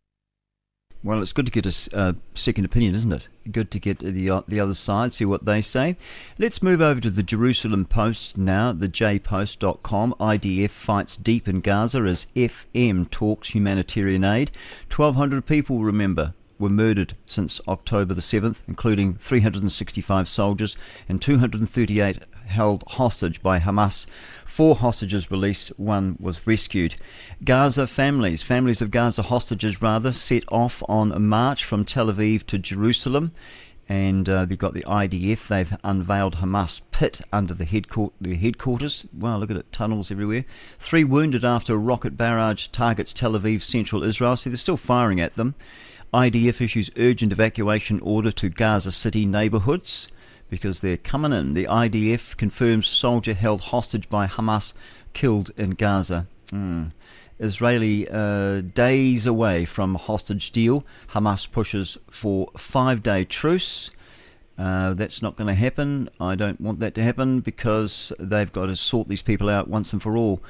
Well, 1.03 1.21
it's 1.21 1.33
good 1.33 1.45
to 1.45 1.51
get 1.51 1.67
a 1.67 1.95
uh, 1.95 2.13
second 2.33 2.65
opinion, 2.65 2.95
isn't 2.95 3.11
it? 3.11 3.29
Good 3.51 3.69
to 3.71 3.79
get 3.79 3.99
the 3.99 4.27
uh, 4.27 4.41
the 4.47 4.59
other 4.59 4.73
side, 4.73 5.13
see 5.13 5.23
what 5.23 5.45
they 5.45 5.61
say. 5.61 5.97
Let's 6.39 6.63
move 6.63 6.81
over 6.81 6.99
to 6.99 7.11
the 7.11 7.21
Jerusalem 7.21 7.85
Post 7.85 8.39
now, 8.39 8.71
the 8.71 8.89
jpost.com. 8.89 10.15
IDF 10.19 10.71
fights 10.71 11.15
deep 11.15 11.47
in 11.47 11.61
Gaza 11.61 11.99
as 11.99 12.25
FM 12.35 13.07
talks 13.11 13.49
humanitarian 13.49 14.23
aid. 14.23 14.49
1,200 14.89 15.45
people, 15.45 15.83
remember, 15.83 16.33
were 16.57 16.69
murdered 16.69 17.15
since 17.27 17.61
October 17.67 18.15
the 18.15 18.21
7th, 18.21 18.63
including 18.67 19.13
365 19.13 20.27
soldiers 20.27 20.75
and 21.07 21.21
238 21.21 22.17
held 22.47 22.83
hostage 22.87 23.41
by 23.41 23.59
Hamas. 23.59 24.05
Four 24.45 24.75
hostages 24.75 25.29
released, 25.29 25.69
one 25.77 26.15
was 26.19 26.47
rescued. 26.47 26.95
Gaza 27.43 27.87
families, 27.87 28.41
families 28.41 28.81
of 28.81 28.91
Gaza 28.91 29.23
hostages 29.23 29.81
rather, 29.81 30.11
set 30.11 30.43
off 30.51 30.81
on 30.87 31.11
a 31.11 31.19
march 31.19 31.65
from 31.65 31.83
Tel 31.83 32.07
Aviv 32.07 32.45
to 32.47 32.57
Jerusalem. 32.57 33.31
And 33.87 34.27
uh, 34.27 34.45
they've 34.45 34.57
got 34.57 34.73
the 34.73 34.83
IDF. 34.83 35.47
They've 35.47 35.77
unveiled 35.83 36.37
Hamas 36.37 36.81
pit 36.91 37.21
under 37.31 37.53
the, 37.53 37.65
headquarters. 37.65 38.15
the 38.19 38.35
headquarters. 38.35 39.05
Wow, 39.13 39.37
look 39.37 39.51
at 39.51 39.57
it, 39.57 39.71
tunnels 39.71 40.09
everywhere. 40.09 40.45
Three 40.79 41.03
wounded 41.03 41.43
after 41.43 41.73
a 41.73 41.77
rocket 41.77 42.17
barrage 42.17 42.67
targets 42.67 43.13
Tel 43.13 43.33
Aviv, 43.33 43.61
central 43.61 44.03
Israel. 44.03 44.37
So 44.37 44.49
they're 44.49 44.57
still 44.57 44.77
firing 44.77 45.19
at 45.19 45.35
them. 45.35 45.55
IDF 46.13 46.61
issues 46.61 46.89
urgent 46.97 47.33
evacuation 47.33 47.99
order 47.99 48.31
to 48.31 48.49
Gaza 48.49 48.91
City 48.91 49.25
neighbourhoods 49.25 50.07
because 50.49 50.79
they're 50.79 50.97
coming 50.97 51.33
in. 51.33 51.53
The 51.53 51.65
IDF 51.65 52.37
confirms 52.37 52.87
soldier 52.87 53.33
held 53.33 53.61
hostage 53.61 54.09
by 54.09 54.27
Hamas 54.27 54.73
killed 55.13 55.51
in 55.57 55.71
Gaza. 55.71 56.27
Mm. 56.51 56.91
Israeli 57.39 58.07
uh, 58.09 58.61
days 58.61 59.25
away 59.25 59.65
from 59.65 59.95
hostage 59.95 60.51
deal. 60.51 60.85
Hamas 61.09 61.51
pushes 61.51 61.97
for 62.09 62.49
five 62.57 63.03
day 63.03 63.25
truce. 63.25 63.91
Uh, 64.57 64.93
that's 64.93 65.21
not 65.21 65.35
going 65.35 65.47
to 65.47 65.53
happen. 65.53 66.09
I 66.19 66.35
don't 66.35 66.61
want 66.61 66.79
that 66.79 66.95
to 66.95 67.03
happen 67.03 67.41
because 67.41 68.13
they've 68.17 68.51
got 68.51 68.67
to 68.67 68.75
sort 68.77 69.09
these 69.09 69.21
people 69.21 69.49
out 69.49 69.67
once 69.67 69.91
and 69.91 70.01
for 70.01 70.15
all. 70.15 70.41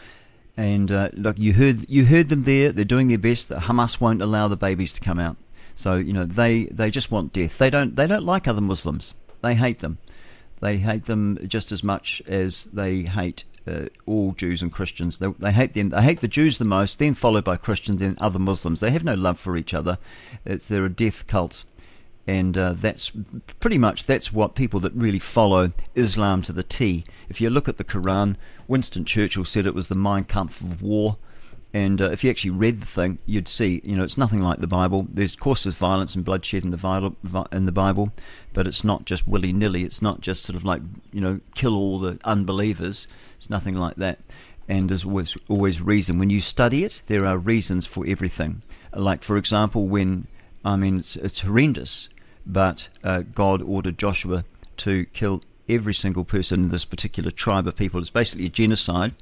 And 0.56 0.92
uh, 0.92 1.10
look, 1.14 1.40
you 1.40 1.54
heard 1.54 1.90
you 1.90 2.06
heard 2.06 2.30
them 2.30 2.44
there. 2.44 2.72
They're 2.72 2.86
doing 2.86 3.08
their 3.08 3.18
best. 3.18 3.50
Hamas 3.50 4.00
won't 4.00 4.22
allow 4.22 4.48
the 4.48 4.56
babies 4.56 4.94
to 4.94 5.02
come 5.02 5.20
out. 5.20 5.38
So 5.74 5.96
you 5.96 6.14
know 6.14 6.26
they, 6.26 6.66
they 6.66 6.92
just 6.92 7.12
want 7.12 7.34
death. 7.34 7.58
They 7.58 7.70
don't 7.70 7.96
they 7.96 8.08
don't 8.08 8.24
like 8.24 8.48
other 8.48 8.62
Muslims. 8.62 9.16
They 9.46 9.54
hate 9.56 9.80
them. 9.80 10.00
They 10.60 10.78
hate 10.78 11.06
them 11.06 11.38
just 11.48 11.72
as 11.72 11.84
much 11.84 12.22
as 12.28 12.64
they 12.66 13.04
hate 13.04 13.44
uh, 13.68 13.86
all 14.08 14.32
Jews 14.34 14.64
and 14.64 14.72
Christians. 14.72 15.18
They, 15.18 15.28
they 15.38 15.52
hate 15.52 15.74
them. 15.74 15.90
They 15.90 16.02
hate 16.02 16.22
the 16.22 16.28
Jews 16.28 16.58
the 16.58 16.66
most, 16.66 16.98
then 16.98 17.14
followed 17.14 17.44
by 17.44 17.58
Christians, 17.58 18.00
then 18.00 18.16
other 18.20 18.40
Muslims. 18.40 18.80
They 18.80 18.90
have 18.92 19.04
no 19.04 19.14
love 19.14 19.40
for 19.40 19.56
each 19.56 19.74
other. 19.74 20.00
It's 20.46 20.68
they're 20.68 20.86
a 20.86 20.90
death 20.90 21.28
cult, 21.28 21.64
and 22.26 22.58
uh, 22.58 22.74
that's 22.74 23.12
pretty 23.60 23.78
much 23.78 24.06
that's 24.06 24.34
what 24.34 24.56
people 24.56 24.80
that 24.80 24.94
really 24.94 25.20
follow 25.20 25.72
Islam 25.94 26.42
to 26.44 26.54
the 26.54 26.64
T. 26.64 27.06
If 27.30 27.40
you 27.40 27.52
look 27.52 27.70
at 27.70 27.78
the 27.78 27.84
Quran, 27.84 28.38
Winston 28.68 29.06
Churchill 29.06 29.46
said 29.46 29.68
it 29.68 29.76
was 29.76 29.90
the 29.90 29.96
Mein 29.96 30.24
Kampf 30.24 30.62
of 30.62 30.82
war. 30.82 31.18
And 31.76 32.02
uh, 32.02 32.10
if 32.12 32.24
you 32.24 32.30
actually 32.30 32.52
read 32.52 32.80
the 32.80 32.86
thing, 32.86 33.20
you'd 33.26 33.50
see, 33.50 33.82
you 33.84 33.98
know, 33.98 34.06
it's 34.06 34.18
nothing 34.18 34.42
like 34.42 34.60
the 34.60 34.66
Bible. 34.66 35.08
There's, 35.10 35.34
of 35.34 35.42
course, 35.42 35.66
there's 35.66 35.76
violence 35.76 36.16
and 36.16 36.24
bloodshed 36.24 36.64
in 36.64 36.72
the, 36.72 37.48
in 37.52 37.66
the 37.66 37.72
Bible, 37.74 38.14
but 38.54 38.66
it's 38.66 38.86
not 38.86 39.04
just 39.04 39.28
willy 39.28 39.52
nilly. 39.52 39.84
It's 39.84 40.02
not 40.02 40.22
just 40.22 40.44
sort 40.44 40.56
of 40.56 40.64
like, 40.64 40.82
you 41.12 41.20
know, 41.20 41.42
kill 41.54 41.76
all 41.76 42.00
the 42.00 42.18
unbelievers. 42.24 43.08
It's 43.36 43.50
nothing 43.50 43.76
like 43.76 43.98
that. 43.98 44.20
And 44.70 44.88
there's 44.88 45.04
always, 45.04 45.36
always 45.50 45.82
reason. 45.82 46.18
When 46.18 46.30
you 46.30 46.40
study 46.40 46.86
it, 46.86 47.02
there 47.08 47.26
are 47.26 47.38
reasons 47.38 47.86
for 47.86 48.08
everything. 48.08 48.62
Like, 48.94 49.22
for 49.22 49.36
example, 49.36 49.86
when, 49.86 50.28
I 50.64 50.78
mean, 50.78 51.00
it's, 51.00 51.18
it's 51.18 51.42
horrendous, 51.42 52.08
but 52.46 52.88
uh, 53.04 53.24
God 53.34 53.62
ordered 53.62 53.98
Joshua 53.98 54.46
to 54.78 55.08
kill 55.08 55.44
every 55.68 55.94
single 55.94 56.24
person 56.24 56.64
in 56.64 56.70
this 56.70 56.86
particular 56.86 57.32
tribe 57.32 57.68
of 57.68 57.76
people. 57.76 58.00
It's 58.00 58.10
basically 58.10 58.46
a 58.46 58.50
genocide. 58.50 59.14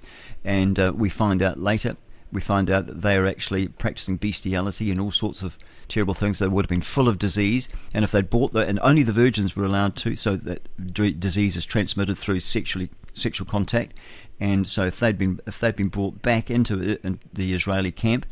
And 0.46 0.78
uh, 0.78 0.94
we 0.96 1.10
find 1.10 1.42
out 1.42 1.60
later 1.60 1.98
we 2.34 2.42
find 2.42 2.70
out 2.70 2.88
that 2.88 3.02
they 3.02 3.16
are 3.16 3.26
actually 3.26 3.68
practicing 3.68 4.18
bestiality 4.18 4.92
and 4.92 5.00
all 5.00 5.12
sorts 5.12 5.44
of 5.44 5.58
terrible 5.88 6.14
things. 6.14 6.40
They 6.40 6.48
would 6.48 6.66
have 6.66 6.70
been 6.70 6.82
full 6.82 7.08
of 7.08 7.20
disease, 7.20 7.70
and 7.94 8.04
if 8.04 8.12
they'd 8.12 8.30
bought 8.30 8.54
that, 8.54 8.68
and 8.68 8.80
only 8.82 9.04
the 9.04 9.14
virgins 9.14 9.56
were 9.56 9.66
allowed 9.66 9.96
to, 9.98 10.16
so 10.16 10.36
that 10.36 10.68
disease 11.20 11.56
is 11.56 11.66
transmitted 11.66 12.18
through 12.18 12.40
sexually 12.40 12.90
sexual 13.14 13.48
contact. 13.48 13.94
And 14.40 14.68
so, 14.68 14.84
if 14.84 15.00
they'd 15.00 15.18
been 15.18 15.40
if 15.46 15.60
they'd 15.60 15.76
been 15.76 15.90
brought 15.90 16.22
back 16.22 16.50
into 16.50 16.76
the 17.34 17.54
Israeli 17.54 17.92
camp, 17.92 18.26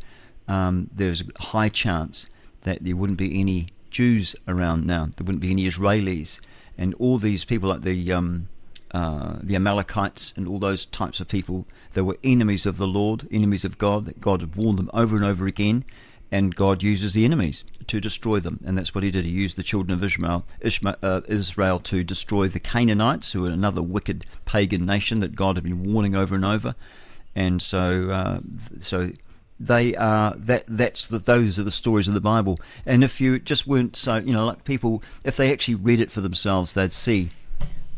um, 0.48 0.90
there's 0.92 1.22
a 1.22 1.42
high 1.42 1.68
chance 1.68 2.26
that 2.62 2.84
there 2.84 2.96
wouldn't 2.96 3.18
be 3.18 3.40
any 3.40 3.68
Jews 3.90 4.34
around 4.48 4.86
now. 4.86 5.10
There 5.16 5.24
wouldn't 5.24 5.40
be 5.40 5.52
any 5.52 5.66
Israelis, 5.68 6.40
and 6.76 6.94
all 6.94 7.18
these 7.18 7.44
people 7.44 7.68
like 7.68 7.82
the 7.82 8.12
um, 8.12 8.48
uh, 8.92 9.36
the 9.42 9.56
Amalekites 9.56 10.34
and 10.36 10.46
all 10.46 10.58
those 10.58 10.84
types 10.86 11.20
of 11.20 11.28
people. 11.28 11.66
They 11.94 12.02
were 12.02 12.18
enemies 12.22 12.66
of 12.66 12.76
the 12.78 12.86
Lord, 12.86 13.26
enemies 13.30 13.64
of 13.64 13.78
God. 13.78 14.14
God 14.20 14.40
had 14.40 14.56
warned 14.56 14.78
them 14.78 14.90
over 14.92 15.16
and 15.16 15.24
over 15.24 15.46
again, 15.46 15.84
and 16.30 16.54
God 16.54 16.82
uses 16.82 17.12
the 17.12 17.24
enemies 17.24 17.64
to 17.86 18.00
destroy 18.00 18.40
them, 18.40 18.60
and 18.64 18.76
that's 18.76 18.94
what 18.94 19.04
He 19.04 19.10
did. 19.10 19.24
He 19.24 19.30
used 19.30 19.56
the 19.56 19.62
children 19.62 19.96
of 19.96 20.04
Ishmael, 20.04 20.44
Ishmael 20.60 20.96
uh, 21.02 21.20
Israel 21.26 21.78
to 21.80 22.04
destroy 22.04 22.48
the 22.48 22.60
Canaanites, 22.60 23.32
who 23.32 23.42
were 23.42 23.50
another 23.50 23.82
wicked 23.82 24.26
pagan 24.44 24.84
nation 24.84 25.20
that 25.20 25.36
God 25.36 25.56
had 25.56 25.64
been 25.64 25.84
warning 25.92 26.14
over 26.14 26.34
and 26.34 26.44
over, 26.44 26.74
and 27.34 27.62
so 27.62 28.10
uh, 28.10 28.40
so 28.80 29.10
they 29.58 29.94
are 29.94 30.34
that 30.36 30.64
that's 30.68 31.06
the 31.06 31.18
those 31.18 31.58
are 31.58 31.62
the 31.62 31.70
stories 31.70 32.08
of 32.08 32.14
the 32.14 32.20
Bible. 32.20 32.58
And 32.84 33.04
if 33.04 33.20
you 33.20 33.38
just 33.38 33.66
weren't 33.66 33.96
so 33.96 34.16
you 34.16 34.32
know 34.32 34.46
like 34.46 34.64
people, 34.64 35.02
if 35.24 35.36
they 35.36 35.52
actually 35.52 35.76
read 35.76 36.00
it 36.00 36.10
for 36.10 36.20
themselves, 36.20 36.74
they'd 36.74 36.92
see 36.92 37.30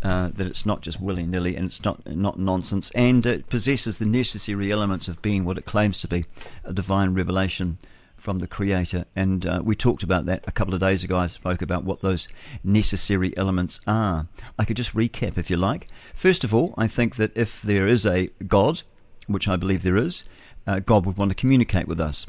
uh, 0.05 0.29
that 0.35 0.47
it's 0.47 0.67
not 0.67 0.83
just 0.83 1.01
willy 1.01 1.25
nilly 1.25 1.57
and 1.57 1.65
it's 1.65 1.83
not 1.83 2.07
not 2.07 2.39
nonsense, 2.39 2.91
and 2.95 3.25
it 3.27 3.49
possesses 3.49 3.99
the 3.99 4.07
necessary 4.07 4.71
elements 4.71 5.09
of 5.09 5.23
being 5.23 5.45
what 5.45 5.59
it 5.59 5.65
claims 5.65 6.01
to 6.03 6.09
be 6.09 6.27
a 6.65 6.73
divine 6.73 7.15
revelation 7.15 7.79
from 8.25 8.39
the 8.39 8.47
Creator. 8.47 9.05
And 9.15 9.47
uh, 9.47 9.61
we 9.63 9.77
talked 9.77 10.03
about 10.03 10.25
that 10.27 10.45
a 10.47 10.53
couple 10.53 10.73
of 10.73 10.81
days 10.81 11.05
ago. 11.05 11.19
I 11.19 11.27
spoke 11.27 11.61
about 11.61 11.85
what 11.85 12.01
those 12.01 12.27
necessary 12.63 13.37
elements 13.37 13.81
are. 13.87 14.27
I 14.59 14.65
could 14.65 14.79
just 14.79 14.95
recap 14.95 15.37
if 15.37 15.51
you 15.51 15.57
like. 15.57 15.89
First 16.15 16.43
of 16.43 16.55
all, 16.55 16.75
I 16.79 16.87
think 16.87 17.17
that 17.17 17.37
if 17.37 17.61
there 17.61 17.87
is 17.87 18.07
a 18.07 18.31
God, 18.49 18.83
which 19.27 19.47
I 19.47 19.57
believe 19.57 19.83
there 19.83 19.99
is, 19.99 20.25
uh, 20.67 20.81
God 20.81 21.05
would 21.05 21.19
want 21.19 21.33
to 21.33 21.35
communicate 21.35 21.87
with 21.87 22.01
us. 22.01 22.25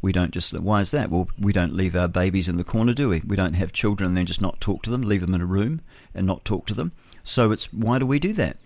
We 0.00 0.12
don't 0.12 0.32
just, 0.32 0.58
why 0.58 0.80
is 0.80 0.90
that? 0.92 1.10
Well, 1.10 1.28
we 1.38 1.52
don't 1.52 1.74
leave 1.74 1.96
our 1.96 2.08
babies 2.08 2.48
in 2.48 2.56
the 2.56 2.64
corner, 2.64 2.94
do 2.94 3.10
we? 3.10 3.20
We 3.26 3.36
don't 3.36 3.54
have 3.54 3.72
children 3.72 4.08
and 4.08 4.16
then 4.16 4.26
just 4.26 4.42
not 4.42 4.60
talk 4.60 4.82
to 4.84 4.90
them, 4.90 5.02
leave 5.02 5.20
them 5.20 5.34
in 5.34 5.40
a 5.40 5.46
room 5.46 5.80
and 6.14 6.26
not 6.26 6.44
talk 6.44 6.66
to 6.66 6.74
them. 6.74 6.92
So 7.24 7.50
it's 7.50 7.72
why 7.72 7.98
do 7.98 8.06
we 8.06 8.18
do 8.18 8.32
that? 8.34 8.58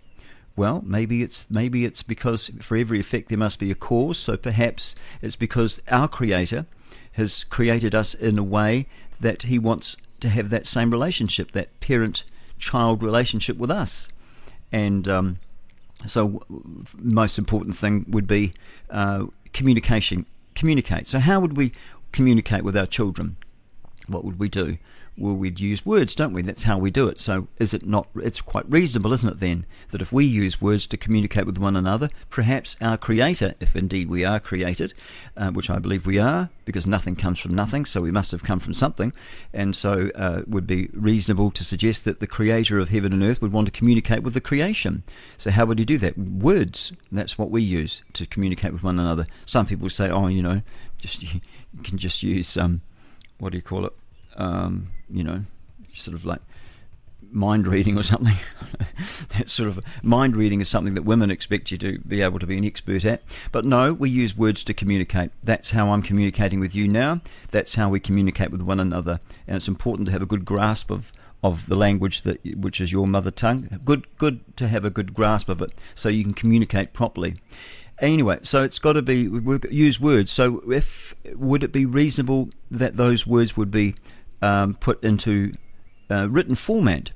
Well, 0.56 0.82
maybe 0.85 1.22
it's 1.22 1.48
maybe 1.51 1.85
it's 1.85 2.02
because 2.02 2.51
for 2.60 2.76
every 2.76 2.98
effect 2.98 3.28
there 3.28 3.39
must 3.39 3.59
be 3.59 3.70
a 3.70 3.74
cause. 3.74 4.18
So 4.18 4.36
perhaps 4.36 4.94
it's 5.22 5.36
because 5.36 5.80
our 5.89 6.09
Creator 6.09 6.66
has 7.12 7.44
created 7.44 7.94
us 7.94 8.14
in 8.14 8.39
a 8.39 8.43
way 8.43 8.86
that 9.20 9.43
He 9.43 9.59
wants 9.59 9.97
to 10.20 10.28
have 10.28 10.51
that 10.51 10.66
same 10.66 10.90
relationship, 10.90 11.52
that 11.52 11.78
parent-child 11.80 13.02
relationship 13.02 13.56
with 13.56 13.70
us. 13.70 14.09
And 14.72 15.06
um, 15.09 15.36
so, 16.06 16.43
most 16.97 17.39
important 17.39 17.76
thing 17.76 18.05
would 18.09 18.26
be 18.26 18.52
uh, 18.90 19.26
communication. 19.52 20.26
Communicate. 20.55 21.06
So, 21.06 21.20
how 21.20 21.40
would 21.40 21.56
we 21.56 21.72
communicate 22.12 22.64
with 22.64 22.76
our 22.76 22.86
children? 22.86 23.36
what 24.09 24.24
would 24.24 24.39
we 24.39 24.48
do? 24.48 24.78
Well, 25.20 25.35
we'd 25.35 25.59
use 25.59 25.85
words, 25.85 26.15
don't 26.15 26.32
we? 26.32 26.43
That's 26.43 26.62
how 26.62 26.78
we 26.78 26.93
do 26.93 27.09
it. 27.09 27.19
So, 27.19 27.49
is 27.59 27.74
it 27.74 27.85
not? 27.85 28.07
It's 28.15 28.40
quite 28.40 28.70
reasonable, 28.70 29.12
isn't 29.12 29.28
it, 29.28 29.40
then, 29.40 29.66
that 29.90 30.01
if 30.01 30.12
we 30.12 30.24
use 30.24 30.61
words 30.61 30.86
to 30.86 30.97
communicate 30.97 31.45
with 31.45 31.59
one 31.59 31.74
another, 31.74 32.09
perhaps 32.31 32.77
our 32.81 32.97
Creator, 32.97 33.55
if 33.59 33.74
indeed 33.74 34.09
we 34.09 34.24
are 34.24 34.39
created, 34.39 34.95
uh, 35.36 35.51
which 35.51 35.70
I 35.70 35.81
believe 35.81 36.07
we 36.07 36.20
are, 36.20 36.51
because 36.65 36.86
nothing 36.86 37.16
comes 37.16 37.40
from 37.40 37.53
nothing, 37.53 37.85
so 37.85 38.01
we 38.01 38.12
must 38.12 38.31
have 38.31 38.45
come 38.45 38.61
from 38.61 38.74
something, 38.74 39.12
and 39.53 39.74
so 39.74 40.11
uh, 40.15 40.43
would 40.47 40.69
be 40.69 40.89
reasonable 40.93 41.51
to 41.51 41.65
suggest 41.65 42.05
that 42.05 42.20
the 42.20 42.28
Creator 42.28 42.78
of 42.78 42.90
heaven 42.90 43.12
and 43.12 43.24
earth 43.24 43.43
would 43.43 43.53
want 43.53 43.66
to 43.66 43.73
communicate 43.73 44.23
with 44.23 44.35
the 44.35 44.40
creation. 44.40 45.03
So, 45.36 45.51
how 45.51 45.66
would 45.66 45.81
he 45.81 45.85
do 45.85 45.99
that? 45.99 46.16
Words. 46.16 46.93
That's 47.11 47.36
what 47.36 47.51
we 47.51 47.62
use 47.62 48.03
to 48.12 48.24
communicate 48.24 48.73
with 48.73 48.85
one 48.85 49.01
another. 49.01 49.27
Some 49.47 49.66
people 49.66 49.90
say, 49.90 50.11
oh, 50.11 50.28
you 50.28 50.45
know, 50.45 50.62
just 51.01 51.23
you 51.35 51.40
can 51.82 51.99
just 51.99 52.23
use 52.23 52.57
um, 52.57 52.82
what 53.39 53.51
do 53.51 53.59
you 53.59 53.62
call 53.62 53.85
it? 53.85 53.93
Um, 54.39 54.89
you 55.10 55.23
know, 55.23 55.43
sort 55.93 56.15
of 56.15 56.24
like 56.24 56.40
mind 57.32 57.66
reading 57.66 57.98
or 57.98 58.02
something. 58.02 58.36
that 59.36 59.48
sort 59.48 59.69
of 59.69 59.81
mind 60.02 60.36
reading 60.36 60.60
is 60.60 60.69
something 60.69 60.94
that 60.94 61.05
women 61.05 61.31
expect 61.31 61.70
you 61.70 61.78
to 61.78 61.98
be 62.01 62.23
able 62.23 62.39
to 62.39 62.47
be 62.47 62.56
an 62.56 62.65
expert 62.65 63.05
at. 63.05 63.23
But 63.52 63.65
no, 63.65 63.93
we 63.93 64.10
use 64.10 64.36
words 64.36 64.65
to 64.65 64.74
communicate. 64.74 65.31
That's 65.43 65.70
how 65.70 65.90
I'm 65.90 66.02
communicating 66.02 66.60
with 66.60 66.74
you 66.74 66.89
now. 66.89 67.20
That's 67.51 67.74
how 67.74 67.89
we 67.89 68.01
communicate 68.01 68.51
with 68.51 68.62
one 68.62 68.81
another. 68.81 69.20
And 69.47 69.56
it's 69.56 69.69
important 69.69 70.06
to 70.06 70.12
have 70.12 70.23
a 70.23 70.27
good 70.27 70.44
grasp 70.44 70.90
of, 70.90 71.12
of 71.43 71.66
the 71.66 71.77
language 71.77 72.23
that 72.23 72.40
which 72.56 72.81
is 72.81 72.93
your 72.93 73.06
mother 73.06 73.31
tongue. 73.31 73.81
Good 73.85 74.06
good 74.19 74.40
to 74.56 74.69
have 74.69 74.85
a 74.85 74.90
good 74.90 75.15
grasp 75.15 75.48
of 75.48 75.62
it 75.62 75.73
so 75.94 76.09
you 76.09 76.24
can 76.24 76.35
communicate 76.35 76.93
properly. 76.93 77.36
Anyway, 78.01 78.39
so 78.43 78.62
it's 78.62 78.78
got 78.78 78.93
to 78.93 79.02
be 79.02 79.27
we 79.27 79.59
use 79.70 80.01
words. 80.01 80.31
So 80.31 80.62
if 80.70 81.15
would 81.35 81.65
it 81.65 81.73
be 81.73 81.85
reasonable 81.85 82.51
that 82.70 82.97
those 82.97 83.27
words 83.27 83.56
would 83.56 83.73
be 83.73 83.97
um, 84.43 84.74
put 84.74 85.02
into 85.02 85.52
uh, 86.10 86.28
written 86.28 86.55
format? 86.55 87.10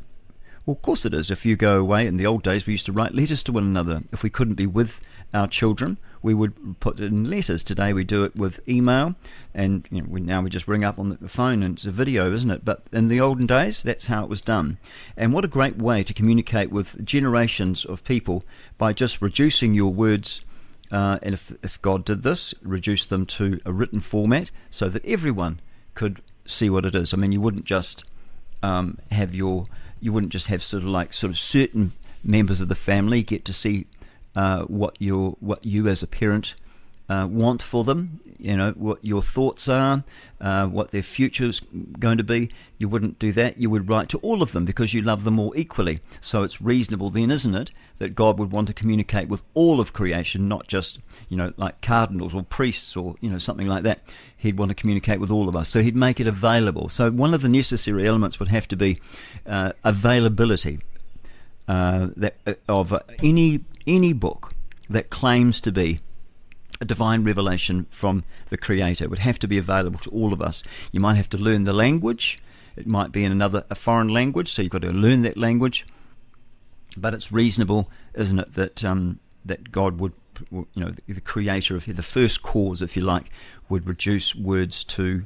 Well, 0.64 0.76
of 0.76 0.82
course 0.82 1.04
it 1.04 1.12
is. 1.12 1.30
If 1.30 1.44
you 1.44 1.56
go 1.56 1.80
away, 1.80 2.06
in 2.06 2.16
the 2.16 2.26
old 2.26 2.44
days, 2.44 2.66
we 2.66 2.74
used 2.74 2.86
to 2.86 2.92
write 2.92 3.14
letters 3.14 3.42
to 3.44 3.52
one 3.52 3.64
another. 3.64 4.02
If 4.12 4.22
we 4.22 4.30
couldn't 4.30 4.54
be 4.54 4.66
with 4.66 5.00
our 5.34 5.48
children, 5.48 5.98
we 6.22 6.34
would 6.34 6.78
put 6.78 7.00
in 7.00 7.28
letters. 7.28 7.64
Today 7.64 7.92
we 7.92 8.04
do 8.04 8.22
it 8.22 8.36
with 8.36 8.60
email, 8.68 9.16
and 9.54 9.88
you 9.90 10.02
know, 10.02 10.08
we, 10.08 10.20
now 10.20 10.40
we 10.40 10.50
just 10.50 10.68
ring 10.68 10.84
up 10.84 11.00
on 11.00 11.08
the 11.20 11.28
phone 11.28 11.64
and 11.64 11.74
it's 11.74 11.84
a 11.84 11.90
video, 11.90 12.32
isn't 12.32 12.50
it? 12.50 12.64
But 12.64 12.84
in 12.92 13.08
the 13.08 13.20
olden 13.20 13.46
days, 13.46 13.82
that's 13.82 14.06
how 14.06 14.22
it 14.22 14.28
was 14.28 14.40
done. 14.40 14.78
And 15.16 15.32
what 15.32 15.44
a 15.44 15.48
great 15.48 15.78
way 15.78 16.04
to 16.04 16.14
communicate 16.14 16.70
with 16.70 17.04
generations 17.04 17.84
of 17.84 18.04
people 18.04 18.44
by 18.78 18.92
just 18.92 19.20
reducing 19.20 19.74
your 19.74 19.92
words. 19.92 20.44
Uh, 20.92 21.18
and 21.22 21.34
if, 21.34 21.52
if 21.64 21.82
God 21.82 22.04
did 22.04 22.22
this, 22.22 22.54
reduce 22.62 23.06
them 23.06 23.26
to 23.26 23.60
a 23.64 23.72
written 23.72 23.98
format 23.98 24.52
so 24.70 24.88
that 24.88 25.04
everyone 25.04 25.58
could 25.94 26.22
see 26.46 26.70
what 26.70 26.84
it 26.84 26.94
is. 26.94 27.12
I 27.12 27.16
mean, 27.16 27.32
you 27.32 27.40
wouldn't 27.40 27.64
just 27.64 28.04
um, 28.62 28.98
have 29.10 29.34
your, 29.34 29.66
you 30.00 30.12
wouldn't 30.12 30.32
just 30.32 30.46
have 30.48 30.62
sort 30.62 30.82
of 30.82 30.88
like 30.88 31.12
sort 31.12 31.30
of 31.30 31.38
certain 31.38 31.92
members 32.24 32.60
of 32.60 32.68
the 32.68 32.74
family 32.74 33.22
get 33.22 33.44
to 33.44 33.52
see 33.52 33.86
uh, 34.34 34.62
what 34.62 34.96
your 35.00 35.36
what 35.40 35.64
you 35.64 35.88
as 35.88 36.02
a 36.02 36.06
parent 36.06 36.54
uh, 37.08 37.26
want 37.30 37.62
for 37.62 37.84
them. 37.84 38.20
You 38.38 38.56
know 38.56 38.72
what 38.72 39.04
your 39.04 39.22
thoughts 39.22 39.68
are, 39.68 40.02
uh, 40.40 40.66
what 40.66 40.90
their 40.90 41.02
future's 41.02 41.60
going 41.98 42.18
to 42.18 42.24
be. 42.24 42.50
You 42.78 42.88
wouldn't 42.88 43.18
do 43.18 43.32
that. 43.32 43.58
You 43.58 43.70
would 43.70 43.88
write 43.88 44.08
to 44.10 44.18
all 44.18 44.42
of 44.42 44.52
them 44.52 44.64
because 44.64 44.92
you 44.92 45.02
love 45.02 45.24
them 45.24 45.38
all 45.38 45.52
equally. 45.56 46.00
So 46.20 46.42
it's 46.42 46.60
reasonable 46.60 47.10
then, 47.10 47.30
isn't 47.30 47.54
it, 47.54 47.70
that 47.98 48.14
God 48.14 48.38
would 48.38 48.50
want 48.50 48.66
to 48.68 48.74
communicate 48.74 49.28
with 49.28 49.42
all 49.54 49.78
of 49.78 49.92
creation, 49.92 50.48
not 50.48 50.66
just 50.66 50.98
you 51.28 51.36
know 51.36 51.52
like 51.56 51.80
cardinals 51.82 52.34
or 52.34 52.42
priests 52.42 52.96
or 52.96 53.14
you 53.20 53.30
know 53.30 53.38
something 53.38 53.66
like 53.68 53.84
that. 53.84 54.00
He'd 54.36 54.58
want 54.58 54.70
to 54.70 54.74
communicate 54.74 55.20
with 55.20 55.30
all 55.30 55.48
of 55.48 55.54
us. 55.54 55.68
So 55.68 55.82
he'd 55.82 55.94
make 55.94 56.18
it 56.18 56.26
available. 56.26 56.88
So 56.88 57.10
one 57.10 57.34
of 57.34 57.42
the 57.42 57.48
necessary 57.48 58.06
elements 58.06 58.40
would 58.40 58.48
have 58.48 58.66
to 58.68 58.76
be 58.76 59.00
uh, 59.46 59.72
availability. 59.84 60.80
Uh, 61.68 62.08
that 62.16 62.34
uh, 62.44 62.54
of 62.68 62.92
any 63.22 63.60
any 63.86 64.12
book 64.12 64.52
that 64.90 65.10
claims 65.10 65.60
to 65.60 65.70
be 65.70 66.00
a 66.82 66.84
divine 66.84 67.22
revelation 67.22 67.86
from 67.90 68.24
the 68.50 68.58
Creator 68.58 69.08
would 69.08 69.20
have 69.20 69.38
to 69.38 69.46
be 69.46 69.56
available 69.56 70.00
to 70.00 70.10
all 70.10 70.32
of 70.32 70.42
us. 70.42 70.64
You 70.90 70.98
might 70.98 71.14
have 71.14 71.28
to 71.30 71.38
learn 71.38 71.62
the 71.62 71.72
language. 71.72 72.42
It 72.74 72.88
might 72.88 73.12
be 73.12 73.24
in 73.24 73.30
another 73.30 73.64
a 73.70 73.76
foreign 73.76 74.08
language, 74.08 74.52
so 74.52 74.62
you've 74.62 74.72
got 74.72 74.82
to 74.82 74.90
learn 74.90 75.22
that 75.22 75.36
language. 75.36 75.86
But 76.96 77.14
it's 77.14 77.30
reasonable, 77.30 77.88
isn't 78.14 78.38
it, 78.38 78.52
that 78.54 78.84
um, 78.84 79.20
that 79.44 79.70
God 79.70 80.00
would, 80.00 80.12
you 80.50 80.66
know, 80.74 80.90
the, 80.90 81.14
the 81.14 81.20
Creator 81.20 81.76
of 81.76 81.84
the 81.86 82.02
first 82.02 82.42
cause, 82.42 82.82
if 82.82 82.96
you 82.96 83.02
like, 83.02 83.30
would 83.68 83.86
reduce 83.86 84.34
words 84.34 84.82
to 84.84 85.24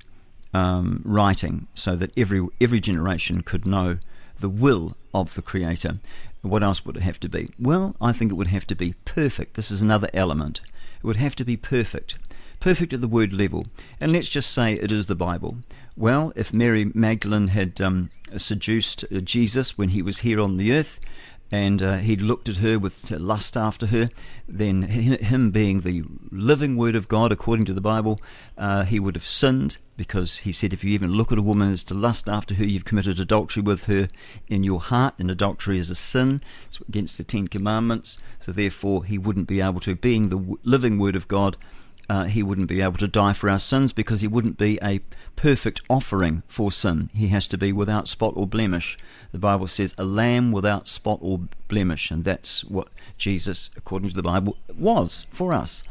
um, 0.53 1.01
writing, 1.05 1.69
so 1.75 1.97
that 1.97 2.13
every 2.19 2.47
every 2.61 2.81
generation 2.81 3.43
could 3.43 3.67
know 3.67 3.99
the 4.39 4.51
will 4.51 4.95
of 5.15 5.35
the 5.35 5.43
Creator. 5.43 6.01
What 6.43 6.63
else 6.63 6.85
would 6.85 6.99
it 6.99 7.03
have 7.03 7.19
to 7.21 7.29
be? 7.29 7.49
Well, 7.59 7.97
I 8.01 8.13
think 8.13 8.31
it 8.31 8.35
would 8.35 8.47
have 8.49 8.67
to 8.69 8.77
be 8.77 8.95
perfect. 9.05 9.55
This 9.55 9.71
is 9.71 9.83
another 9.83 10.11
element. 10.13 10.61
It 10.99 11.05
would 11.05 11.17
have 11.17 11.37
to 11.37 11.45
be 11.45 11.57
perfect. 11.57 12.19
Perfect 12.61 12.93
at 12.93 13.01
the 13.01 13.09
word 13.09 13.33
level. 13.33 13.67
And 14.01 14.13
let's 14.13 14.29
just 14.29 14.51
say 14.51 14.75
it 14.75 14.91
is 14.91 15.07
the 15.07 15.15
Bible. 15.15 15.59
Well, 15.97 16.33
if 16.37 16.53
Mary 16.53 16.91
Magdalene 16.95 17.49
had 17.49 17.81
um, 17.81 18.11
seduced 18.37 19.05
uh, 19.05 19.21
Jesus 19.21 19.79
when 19.79 19.91
he 19.91 20.03
was 20.03 20.19
here 20.19 20.41
on 20.41 20.57
the 20.57 20.73
earth, 20.73 21.01
and 21.51 21.81
uh, 21.81 21.99
he'd 21.99 22.21
looked 22.21 22.49
at 22.49 22.57
her 22.57 22.79
with 22.79 23.11
lust 23.11 23.57
after 23.57 23.87
her, 23.87 24.09
then 24.49 24.83
him 24.83 25.51
being 25.51 25.81
the 25.81 26.03
living 26.31 26.77
word 26.77 26.97
of 26.97 27.09
God 27.09 27.31
according 27.31 27.67
to 27.67 27.75
the 27.75 27.81
Bible, 27.81 28.21
uh, 28.59 28.85
he 28.85 28.99
would 28.99 29.15
have 29.15 29.27
sinned 29.27 29.79
because 29.97 30.39
he 30.39 30.53
said, 30.53 30.73
if 30.73 30.85
you 30.85 30.91
even 30.91 31.13
look 31.13 31.33
at 31.33 31.39
a 31.39 31.43
woman 31.43 31.73
as 31.73 31.85
to 31.85 31.95
lust 31.95 32.29
after 32.29 32.55
her, 32.55 32.65
you've 32.65 32.85
committed 32.85 33.19
adultery 33.19 33.63
with 33.63 33.87
her 33.87 34.09
in 34.49 34.65
your 34.65 34.81
heart, 34.81 35.15
and 35.19 35.31
adultery 35.31 35.79
is 35.79 35.91
a 35.91 35.95
sin. 35.95 36.43
It's 36.67 36.81
against 36.81 37.19
the 37.19 37.25
Ten 37.25 37.49
Commandments. 37.49 38.19
So 38.39 38.53
therefore, 38.53 39.05
he 39.05 39.19
wouldn't 39.19 39.49
be 39.49 39.61
able 39.61 39.81
to, 39.81 39.95
being 39.95 40.29
the 40.29 40.57
living 40.63 40.99
word 40.99 41.17
of 41.17 41.29
God, 41.29 41.57
uh, 42.09 42.25
he 42.25 42.43
wouldn't 42.43 42.69
be 42.69 42.81
able 42.81 42.99
to 42.99 43.09
die 43.09 43.33
for 43.33 43.51
our 43.51 43.59
sins 43.59 43.93
because 43.93 44.21
he 44.21 44.29
wouldn't 44.29 44.59
be 44.59 44.79
a 44.83 45.01
perfect 45.35 45.81
offering 45.89 46.43
for 46.47 46.71
sin. 46.71 47.11
He 47.15 47.29
has 47.29 47.49
to 47.49 47.59
be 47.59 47.73
without 47.73 48.07
spot 48.07 48.35
or 48.37 48.47
blemish. 48.47 48.97
The 49.33 49.39
Bible 49.39 49.67
says 49.67 49.95
a 49.99 50.05
lamb 50.05 50.53
without 50.53 50.87
spot 50.87 51.19
or 51.21 51.41
blemish, 51.69 52.11
and 52.11 52.25
that's 52.25 52.65
what 52.65 52.89
Jesus, 53.19 53.71
according 53.77 54.11
to 54.11 54.15
the 54.15 54.23
Bible, 54.23 54.57
was 54.79 55.27
for 55.31 55.53
us. 55.53 55.83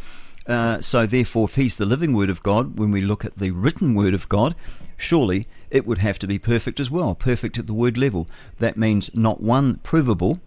Uh, 0.47 0.79
so, 0.79 1.05
therefore, 1.05 1.45
if 1.45 1.55
he's 1.55 1.77
the 1.77 1.85
living 1.85 2.13
Word 2.13 2.29
of 2.29 2.43
God, 2.43 2.77
when 2.77 2.91
we 2.91 3.01
look 3.01 3.25
at 3.25 3.37
the 3.37 3.51
written 3.51 3.95
Word 3.95 4.13
of 4.13 4.29
God, 4.29 4.55
surely 4.97 5.47
it 5.71 5.85
would 5.85 5.97
have 5.97 6.19
to 6.19 6.27
be 6.27 6.39
perfect 6.39 6.79
as 6.79 6.91
well, 6.91 7.15
perfect 7.15 7.57
at 7.57 7.67
the 7.67 7.73
word 7.73 7.97
level. 7.97 8.27
That 8.59 8.77
means 8.77 9.09
not 9.13 9.41
one 9.41 9.77
provable, 9.77 10.39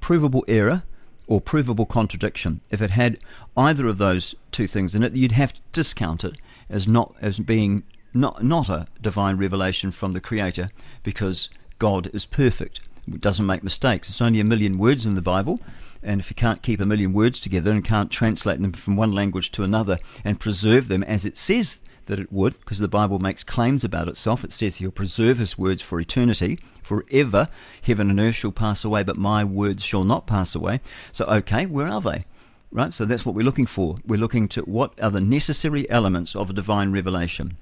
provable 0.00 0.44
error 0.48 0.82
or 1.26 1.40
provable 1.40 1.86
contradiction. 1.86 2.60
If 2.70 2.82
it 2.82 2.90
had 2.90 3.18
either 3.56 3.86
of 3.86 3.98
those 3.98 4.34
two 4.50 4.66
things 4.66 4.94
in 4.94 5.02
it, 5.02 5.14
you'd 5.14 5.32
have 5.32 5.54
to 5.54 5.60
discount 5.72 6.24
it 6.24 6.36
as 6.68 6.88
not 6.88 7.14
as 7.20 7.38
being 7.38 7.84
not 8.12 8.44
not 8.44 8.68
a 8.68 8.86
divine 9.00 9.38
revelation 9.38 9.90
from 9.90 10.12
the 10.12 10.20
Creator, 10.20 10.68
because 11.02 11.48
God 11.78 12.10
is 12.12 12.26
perfect. 12.26 12.80
It 13.08 13.20
doesn't 13.20 13.46
make 13.46 13.62
mistakes. 13.62 14.08
It's 14.08 14.20
only 14.20 14.40
a 14.40 14.44
million 14.44 14.76
words 14.76 15.06
in 15.06 15.14
the 15.14 15.22
Bible, 15.22 15.60
and 16.02 16.20
if 16.20 16.30
you 16.30 16.34
can't 16.34 16.62
keep 16.62 16.80
a 16.80 16.86
million 16.86 17.12
words 17.12 17.40
together 17.40 17.70
and 17.70 17.84
can't 17.84 18.10
translate 18.10 18.60
them 18.60 18.72
from 18.72 18.96
one 18.96 19.12
language 19.12 19.50
to 19.52 19.62
another 19.62 19.98
and 20.24 20.40
preserve 20.40 20.88
them 20.88 21.02
as 21.04 21.24
it 21.24 21.36
says 21.36 21.80
that 22.06 22.18
it 22.18 22.32
would, 22.32 22.58
because 22.60 22.78
the 22.78 22.88
Bible 22.88 23.18
makes 23.18 23.44
claims 23.44 23.84
about 23.84 24.08
itself. 24.08 24.44
It 24.44 24.52
says 24.52 24.76
he'll 24.76 24.90
preserve 24.90 25.38
his 25.38 25.56
words 25.56 25.82
for 25.82 26.00
eternity, 26.00 26.58
forever. 26.82 27.48
Heaven 27.82 28.10
and 28.10 28.18
earth 28.18 28.34
shall 28.34 28.52
pass 28.52 28.84
away, 28.84 29.02
but 29.02 29.16
my 29.16 29.44
words 29.44 29.84
shall 29.84 30.04
not 30.04 30.26
pass 30.26 30.54
away. 30.54 30.80
So, 31.12 31.24
okay, 31.26 31.66
where 31.66 31.86
are 31.86 32.00
they? 32.00 32.24
Right? 32.70 32.92
So 32.92 33.04
that's 33.04 33.24
what 33.24 33.34
we're 33.34 33.44
looking 33.44 33.66
for. 33.66 33.98
We're 34.06 34.18
looking 34.18 34.48
to 34.48 34.62
what 34.62 34.98
are 35.00 35.10
the 35.10 35.20
necessary 35.20 35.88
elements 35.90 36.34
of 36.34 36.50
a 36.50 36.54
divine 36.54 36.90
revelation. 36.90 37.56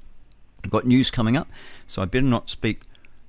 I've 0.65 0.71
got 0.71 0.87
news 0.87 1.11
coming 1.11 1.37
up, 1.37 1.49
so 1.87 2.03
I 2.03 2.05
better 2.05 2.25
not 2.25 2.51
speak 2.51 2.83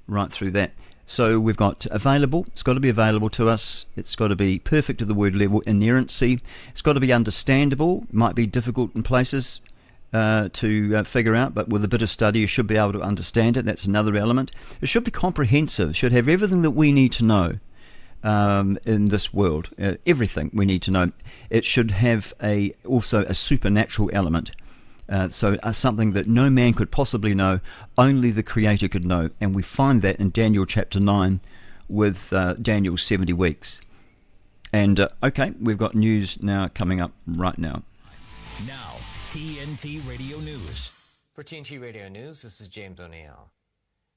right 0.07 0.31
through 0.31 0.51
that. 0.51 0.71
So 1.11 1.41
we've 1.41 1.57
got 1.57 1.85
available, 1.91 2.45
it's 2.53 2.63
got 2.63 2.75
to 2.75 2.79
be 2.79 2.87
available 2.87 3.29
to 3.31 3.49
us, 3.49 3.85
it's 3.97 4.15
got 4.15 4.29
to 4.29 4.35
be 4.37 4.59
perfect 4.59 4.99
to 4.99 5.05
the 5.05 5.13
word 5.13 5.35
level, 5.35 5.59
inerrancy, 5.65 6.39
it's 6.69 6.81
got 6.81 6.93
to 6.93 7.01
be 7.01 7.11
understandable, 7.11 8.05
might 8.13 8.33
be 8.33 8.45
difficult 8.45 8.95
in 8.95 9.03
places, 9.03 9.59
uh, 10.13 10.47
to 10.53 10.95
uh, 10.95 11.03
figure 11.03 11.35
out, 11.35 11.53
but 11.53 11.67
with 11.67 11.83
a 11.83 11.89
bit 11.89 12.01
of 12.01 12.09
study, 12.09 12.39
you 12.39 12.47
should 12.47 12.65
be 12.65 12.77
able 12.77 12.93
to 12.93 13.01
understand 13.01 13.57
it. 13.57 13.65
That's 13.65 13.83
another 13.83 14.15
element. 14.15 14.51
It 14.79 14.87
should 14.87 15.03
be 15.03 15.11
comprehensive, 15.11 15.97
should 15.97 16.13
have 16.13 16.29
everything 16.29 16.61
that 16.61 16.71
we 16.71 16.93
need 16.93 17.11
to 17.11 17.25
know 17.25 17.59
um, 18.23 18.77
in 18.85 19.09
this 19.09 19.33
world, 19.33 19.69
uh, 19.81 19.95
everything 20.07 20.49
we 20.53 20.65
need 20.65 20.81
to 20.83 20.91
know. 20.91 21.11
It 21.49 21.65
should 21.65 21.91
have 21.91 22.33
a 22.41 22.73
also 22.85 23.25
a 23.25 23.33
supernatural 23.33 24.11
element. 24.13 24.51
Uh, 25.11 25.27
so 25.27 25.57
uh, 25.61 25.71
something 25.73 26.13
that 26.13 26.25
no 26.25 26.49
man 26.49 26.73
could 26.73 26.89
possibly 26.89 27.35
know, 27.35 27.59
only 27.97 28.31
the 28.31 28.41
Creator 28.41 28.87
could 28.87 29.05
know, 29.05 29.29
and 29.41 29.53
we 29.53 29.61
find 29.61 30.01
that 30.01 30.15
in 30.15 30.29
Daniel 30.29 30.65
chapter 30.65 31.01
nine, 31.01 31.41
with 31.89 32.31
uh, 32.31 32.53
Daniel's 32.53 33.01
seventy 33.01 33.33
weeks. 33.33 33.81
And 34.71 35.07
okay, 35.21 35.51
we've 35.59 35.77
got 35.77 35.95
news 35.95 36.41
now 36.41 36.69
coming 36.69 37.01
up 37.01 37.11
right 37.27 37.57
now. 37.57 37.83
Now 38.65 38.95
TNT 39.27 40.07
Radio 40.07 40.39
News. 40.39 40.91
For 41.33 41.43
TNT 41.43 41.81
Radio 41.81 42.07
News, 42.07 42.41
this 42.41 42.61
is 42.61 42.69
James 42.69 42.99
O'Neill. 42.99 43.51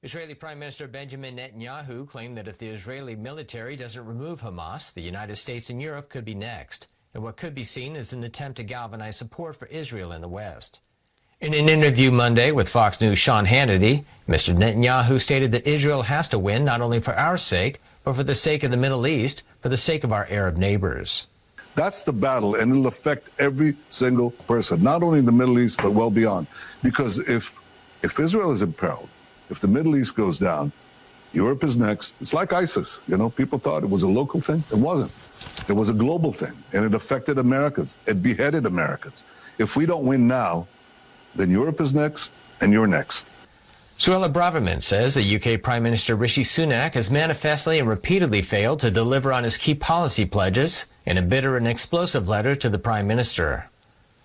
Israeli 0.01 0.35
Prime 0.35 0.59
Minister 0.59 0.87
Benjamin 0.87 1.37
Netanyahu 1.37 2.07
claimed 2.07 2.37
that 2.37 2.47
if 2.47 2.57
the 2.57 2.67
Israeli 2.67 3.15
military 3.15 3.75
doesn't 3.75 4.05
remove 4.05 4.41
Hamas, 4.41 4.93
the 4.93 5.01
United 5.01 5.35
States 5.37 5.69
and 5.69 5.81
Europe 5.81 6.09
could 6.09 6.25
be 6.25 6.35
next, 6.35 6.87
and 7.13 7.23
what 7.23 7.37
could 7.37 7.55
be 7.55 7.63
seen 7.63 7.95
as 7.95 8.13
an 8.13 8.23
attempt 8.23 8.57
to 8.57 8.63
galvanize 8.63 9.17
support 9.17 9.55
for 9.55 9.67
Israel 9.67 10.11
in 10.11 10.21
the 10.21 10.27
West. 10.27 10.81
In 11.41 11.53
an 11.53 11.67
interview 11.67 12.11
Monday 12.11 12.53
with 12.53 12.69
Fox 12.69 13.01
News' 13.01 13.19
Sean 13.19 13.45
Hannity, 13.45 14.05
Mr. 14.25 14.55
Netanyahu 14.55 15.19
stated 15.19 15.51
that 15.51 15.67
Israel 15.67 16.03
has 16.03 16.29
to 16.29 16.39
win 16.39 16.63
not 16.63 16.79
only 16.79 17.01
for 17.01 17.13
our 17.13 17.35
sake, 17.35 17.81
but 18.05 18.15
for 18.15 18.23
the 18.23 18.33
sake 18.33 18.63
of 18.63 18.71
the 18.71 18.77
Middle 18.77 19.05
East, 19.05 19.43
for 19.59 19.67
the 19.67 19.75
sake 19.75 20.05
of 20.05 20.13
our 20.13 20.25
Arab 20.29 20.57
neighbors. 20.57 21.27
That's 21.75 22.03
the 22.03 22.13
battle, 22.13 22.55
and 22.55 22.71
it'll 22.71 22.87
affect 22.87 23.29
every 23.37 23.75
single 23.89 24.31
person, 24.31 24.81
not 24.81 25.03
only 25.03 25.19
in 25.19 25.25
the 25.25 25.33
Middle 25.33 25.59
East, 25.59 25.81
but 25.83 25.91
well 25.91 26.09
beyond. 26.09 26.47
Because 26.81 27.19
if, 27.19 27.59
if 28.01 28.17
Israel 28.17 28.51
is 28.51 28.61
imperiled, 28.61 29.09
if 29.49 29.59
the 29.59 29.67
Middle 29.67 29.97
East 29.97 30.15
goes 30.15 30.39
down, 30.39 30.71
Europe 31.33 31.65
is 31.65 31.75
next. 31.75 32.15
It's 32.21 32.33
like 32.33 32.53
ISIS. 32.53 33.01
You 33.09 33.17
know, 33.17 33.29
people 33.29 33.59
thought 33.59 33.83
it 33.83 33.89
was 33.89 34.03
a 34.03 34.07
local 34.07 34.39
thing. 34.39 34.63
It 34.71 34.77
wasn't. 34.77 35.11
It 35.67 35.73
was 35.73 35.89
a 35.89 35.93
global 35.93 36.31
thing, 36.31 36.53
and 36.71 36.85
it 36.85 36.93
affected 36.93 37.37
Americans. 37.39 37.97
It 38.05 38.23
beheaded 38.23 38.65
Americans. 38.65 39.25
If 39.57 39.75
we 39.75 39.85
don't 39.85 40.05
win 40.05 40.29
now, 40.29 40.67
then 41.35 41.49
Europe 41.49 41.81
is 41.81 41.93
next, 41.93 42.31
and 42.61 42.71
you're 42.71 42.87
next. 42.87 43.27
Suella 43.97 44.31
Braverman 44.31 44.81
says 44.81 45.13
that 45.13 45.23
UK 45.23 45.61
Prime 45.61 45.83
Minister 45.83 46.15
Rishi 46.15 46.43
Sunak 46.43 46.95
has 46.95 47.09
manifestly 47.09 47.79
and 47.79 47.87
repeatedly 47.87 48.41
failed 48.41 48.81
to 48.81 48.91
deliver 48.91 49.31
on 49.31 49.45
his 49.45 49.57
key 49.57 49.73
policy 49.73 50.25
pledges 50.25 50.85
in 51.05 51.17
a 51.17 51.21
bitter 51.21 51.55
and 51.55 51.65
explosive 51.65 52.27
letter 52.27 52.55
to 52.55 52.67
the 52.67 52.77
Prime 52.77 53.07
Minister. 53.07 53.69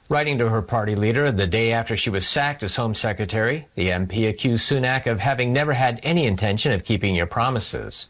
Writing 0.09 0.39
to 0.39 0.49
her 0.49 0.61
party 0.61 0.97
leader 0.97 1.31
the 1.31 1.47
day 1.47 1.71
after 1.71 1.97
she 1.97 2.11
was 2.11 2.27
sacked 2.27 2.65
as 2.65 2.75
Home 2.75 2.95
Secretary, 2.95 3.69
the 3.77 3.91
MP 3.91 4.29
accused 4.29 4.69
Sunak 4.69 5.07
of 5.07 5.21
having 5.21 5.53
never 5.53 5.73
had 5.73 6.01
any 6.03 6.27
intention 6.27 6.73
of 6.73 6.83
keeping 6.83 7.15
your 7.15 7.27
promises. 7.27 8.09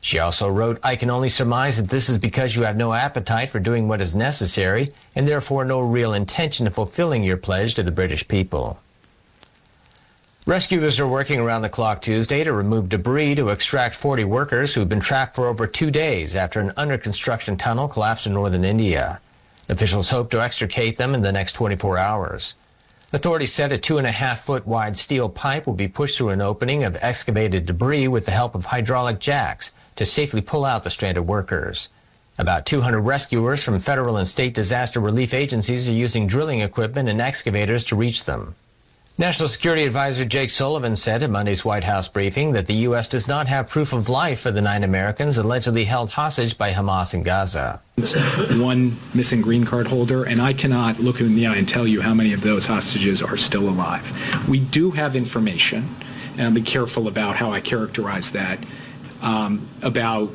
She 0.00 0.18
also 0.18 0.48
wrote, 0.48 0.78
I 0.82 0.96
can 0.96 1.10
only 1.10 1.28
surmise 1.28 1.76
that 1.76 1.90
this 1.90 2.08
is 2.08 2.18
because 2.18 2.54
you 2.54 2.62
have 2.62 2.76
no 2.76 2.92
appetite 2.92 3.48
for 3.48 3.58
doing 3.58 3.88
what 3.88 4.00
is 4.00 4.14
necessary 4.14 4.92
and 5.14 5.26
therefore 5.26 5.64
no 5.64 5.80
real 5.80 6.14
intention 6.14 6.66
of 6.66 6.74
fulfilling 6.74 7.24
your 7.24 7.36
pledge 7.36 7.74
to 7.74 7.82
the 7.82 7.90
British 7.90 8.26
people. 8.28 8.78
Rescuers 10.46 10.98
are 10.98 11.06
working 11.06 11.40
around 11.40 11.60
the 11.60 11.68
clock 11.68 12.00
Tuesday 12.00 12.42
to 12.42 12.54
remove 12.54 12.88
debris 12.88 13.34
to 13.34 13.50
extract 13.50 13.94
40 13.94 14.24
workers 14.24 14.74
who've 14.74 14.88
been 14.88 15.00
trapped 15.00 15.36
for 15.36 15.46
over 15.46 15.66
two 15.66 15.90
days 15.90 16.34
after 16.34 16.58
an 16.58 16.72
under 16.76 16.96
construction 16.96 17.58
tunnel 17.58 17.86
collapsed 17.86 18.26
in 18.26 18.32
northern 18.32 18.64
India. 18.64 19.20
Officials 19.68 20.08
hope 20.08 20.30
to 20.30 20.40
extricate 20.40 20.96
them 20.96 21.12
in 21.12 21.20
the 21.20 21.32
next 21.32 21.52
24 21.52 21.98
hours. 21.98 22.54
Authorities 23.12 23.52
said 23.52 23.72
a 23.72 23.78
two 23.78 23.98
and 23.98 24.06
a 24.06 24.10
half 24.10 24.40
foot 24.40 24.66
wide 24.66 24.96
steel 24.96 25.28
pipe 25.28 25.66
will 25.66 25.74
be 25.74 25.88
pushed 25.88 26.16
through 26.16 26.30
an 26.30 26.40
opening 26.40 26.84
of 26.84 26.96
excavated 27.02 27.66
debris 27.66 28.08
with 28.08 28.24
the 28.24 28.30
help 28.30 28.54
of 28.54 28.66
hydraulic 28.66 29.18
jacks 29.18 29.72
to 29.98 30.06
safely 30.06 30.40
pull 30.40 30.64
out 30.64 30.84
the 30.84 30.90
stranded 30.90 31.26
workers. 31.26 31.90
About 32.38 32.66
200 32.66 33.00
rescuers 33.00 33.64
from 33.64 33.80
federal 33.80 34.16
and 34.16 34.28
state 34.28 34.54
disaster 34.54 35.00
relief 35.00 35.34
agencies 35.34 35.88
are 35.88 35.92
using 35.92 36.28
drilling 36.28 36.60
equipment 36.60 37.08
and 37.08 37.20
excavators 37.20 37.82
to 37.84 37.96
reach 37.96 38.24
them. 38.24 38.54
National 39.20 39.48
Security 39.48 39.82
Advisor 39.82 40.24
Jake 40.24 40.50
Sullivan 40.50 40.94
said 40.94 41.24
at 41.24 41.30
Monday's 41.30 41.64
White 41.64 41.82
House 41.82 42.08
briefing 42.08 42.52
that 42.52 42.68
the 42.68 42.74
U.S. 42.86 43.08
does 43.08 43.26
not 43.26 43.48
have 43.48 43.66
proof 43.66 43.92
of 43.92 44.08
life 44.08 44.42
for 44.42 44.52
the 44.52 44.62
nine 44.62 44.84
Americans 44.84 45.36
allegedly 45.36 45.82
held 45.82 46.10
hostage 46.10 46.56
by 46.56 46.70
Hamas 46.70 47.14
in 47.14 47.24
Gaza. 47.24 47.82
One 48.52 48.96
missing 49.14 49.42
green 49.42 49.64
card 49.64 49.88
holder, 49.88 50.22
and 50.22 50.40
I 50.40 50.52
cannot 50.52 51.00
look 51.00 51.20
in 51.20 51.34
the 51.34 51.48
eye 51.48 51.56
and 51.56 51.68
tell 51.68 51.88
you 51.88 52.00
how 52.00 52.14
many 52.14 52.32
of 52.32 52.42
those 52.42 52.66
hostages 52.66 53.20
are 53.20 53.36
still 53.36 53.68
alive. 53.68 54.06
We 54.48 54.60
do 54.60 54.92
have 54.92 55.16
information, 55.16 55.96
and 56.34 56.42
I'll 56.42 56.54
be 56.54 56.62
careful 56.62 57.08
about 57.08 57.34
how 57.34 57.50
I 57.50 57.58
characterize 57.58 58.30
that, 58.30 58.60
um, 59.20 59.68
about 59.82 60.30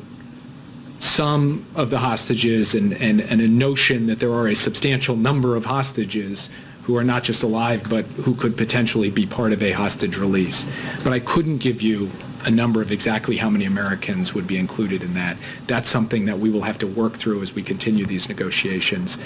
some 0.98 1.66
of 1.74 1.90
the 1.90 1.98
hostages 1.98 2.74
and, 2.74 2.94
and, 2.94 3.20
and 3.20 3.40
a 3.40 3.48
notion 3.48 4.06
that 4.06 4.20
there 4.20 4.32
are 4.32 4.48
a 4.48 4.54
substantial 4.54 5.16
number 5.16 5.56
of 5.56 5.64
hostages 5.64 6.50
who 6.84 6.96
are 6.96 7.04
not 7.04 7.22
just 7.22 7.42
alive, 7.42 7.82
but 7.88 8.04
who 8.04 8.34
could 8.34 8.56
potentially 8.56 9.10
be 9.10 9.26
part 9.26 9.52
of 9.52 9.62
a 9.62 9.72
hostage 9.72 10.18
release. 10.18 10.66
But 11.02 11.12
I 11.12 11.20
couldn't 11.20 11.58
give 11.58 11.80
you 11.80 12.10
a 12.44 12.50
number 12.50 12.82
of 12.82 12.92
exactly 12.92 13.36
how 13.38 13.48
many 13.48 13.64
Americans 13.64 14.34
would 14.34 14.46
be 14.46 14.58
included 14.58 15.02
in 15.02 15.14
that. 15.14 15.36
That's 15.66 15.88
something 15.88 16.26
that 16.26 16.38
we 16.38 16.50
will 16.50 16.60
have 16.62 16.78
to 16.78 16.86
work 16.86 17.16
through 17.16 17.42
as 17.42 17.54
we 17.54 17.62
continue 17.62 18.04
these 18.04 18.28
negotiations. 18.28 19.18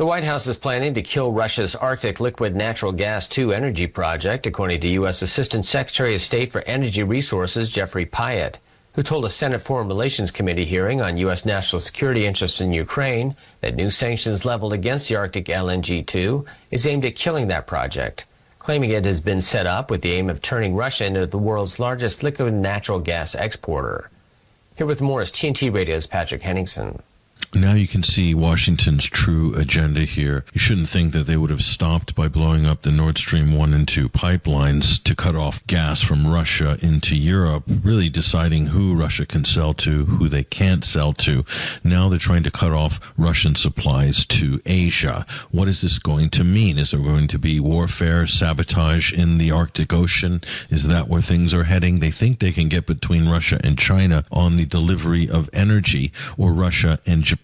The 0.00 0.06
White 0.06 0.24
House 0.24 0.46
is 0.46 0.56
planning 0.56 0.94
to 0.94 1.02
kill 1.02 1.30
Russia's 1.30 1.74
Arctic 1.76 2.20
Liquid 2.20 2.56
Natural 2.56 2.90
Gas 2.90 3.28
2 3.28 3.52
energy 3.52 3.86
project, 3.86 4.46
according 4.46 4.80
to 4.80 4.88
U.S. 4.92 5.20
Assistant 5.20 5.66
Secretary 5.66 6.14
of 6.14 6.22
State 6.22 6.50
for 6.50 6.62
Energy 6.66 7.02
Resources 7.02 7.68
Geoffrey 7.68 8.06
Pyatt 8.06 8.60
who 8.94 9.02
told 9.02 9.26
a 9.26 9.28
Senate 9.28 9.60
Foreign 9.60 9.88
Relations 9.88 10.30
Committee 10.30 10.64
hearing 10.64 11.02
on 11.02 11.18
U.S. 11.18 11.44
national 11.44 11.80
security 11.80 12.24
interests 12.24 12.62
in 12.62 12.72
Ukraine 12.72 13.34
that 13.60 13.76
new 13.76 13.90
sanctions 13.90 14.46
leveled 14.46 14.72
against 14.72 15.10
the 15.10 15.16
Arctic 15.16 15.44
LNG 15.44 16.06
2 16.06 16.46
is 16.70 16.86
aimed 16.86 17.04
at 17.04 17.14
killing 17.14 17.48
that 17.48 17.66
project, 17.66 18.24
claiming 18.58 18.88
it 18.88 19.04
has 19.04 19.20
been 19.20 19.42
set 19.42 19.66
up 19.66 19.90
with 19.90 20.00
the 20.00 20.12
aim 20.12 20.30
of 20.30 20.40
turning 20.40 20.74
Russia 20.74 21.04
into 21.04 21.26
the 21.26 21.36
world's 21.36 21.78
largest 21.78 22.22
liquid 22.22 22.54
natural 22.54 23.00
gas 23.00 23.34
exporter. 23.34 24.08
Here 24.78 24.86
with 24.86 25.02
more 25.02 25.20
is 25.20 25.30
TNT 25.30 25.70
Radio's 25.70 26.06
Patrick 26.06 26.40
Henningsen. 26.40 27.02
Now 27.52 27.74
you 27.74 27.88
can 27.88 28.04
see 28.04 28.32
Washington's 28.32 29.06
true 29.06 29.54
agenda 29.56 30.02
here. 30.02 30.44
You 30.52 30.60
shouldn't 30.60 30.88
think 30.88 31.12
that 31.12 31.26
they 31.26 31.36
would 31.36 31.50
have 31.50 31.62
stopped 31.62 32.14
by 32.14 32.28
blowing 32.28 32.64
up 32.64 32.82
the 32.82 32.92
Nord 32.92 33.18
Stream 33.18 33.56
1 33.56 33.74
and 33.74 33.88
2 33.88 34.08
pipelines 34.08 35.02
to 35.02 35.16
cut 35.16 35.34
off 35.34 35.66
gas 35.66 36.00
from 36.00 36.28
Russia 36.28 36.78
into 36.80 37.16
Europe, 37.16 37.64
really 37.82 38.08
deciding 38.08 38.66
who 38.66 38.94
Russia 38.94 39.26
can 39.26 39.44
sell 39.44 39.74
to, 39.74 40.04
who 40.04 40.28
they 40.28 40.44
can't 40.44 40.84
sell 40.84 41.12
to. 41.14 41.44
Now 41.82 42.08
they're 42.08 42.20
trying 42.20 42.44
to 42.44 42.52
cut 42.52 42.70
off 42.70 43.00
Russian 43.16 43.56
supplies 43.56 44.24
to 44.26 44.60
Asia. 44.64 45.26
What 45.50 45.66
is 45.66 45.80
this 45.82 45.98
going 45.98 46.30
to 46.30 46.44
mean? 46.44 46.78
Is 46.78 46.92
there 46.92 47.00
going 47.00 47.26
to 47.28 47.38
be 47.38 47.58
warfare, 47.58 48.28
sabotage 48.28 49.12
in 49.12 49.38
the 49.38 49.50
Arctic 49.50 49.92
Ocean? 49.92 50.40
Is 50.68 50.86
that 50.86 51.08
where 51.08 51.20
things 51.20 51.52
are 51.52 51.64
heading? 51.64 51.98
They 51.98 52.12
think 52.12 52.38
they 52.38 52.52
can 52.52 52.68
get 52.68 52.86
between 52.86 53.28
Russia 53.28 53.58
and 53.64 53.76
China 53.76 54.24
on 54.30 54.56
the 54.56 54.66
delivery 54.66 55.28
of 55.28 55.50
energy, 55.52 56.12
or 56.38 56.52
Russia 56.52 57.00
and 57.06 57.24
Japan, 57.24 57.39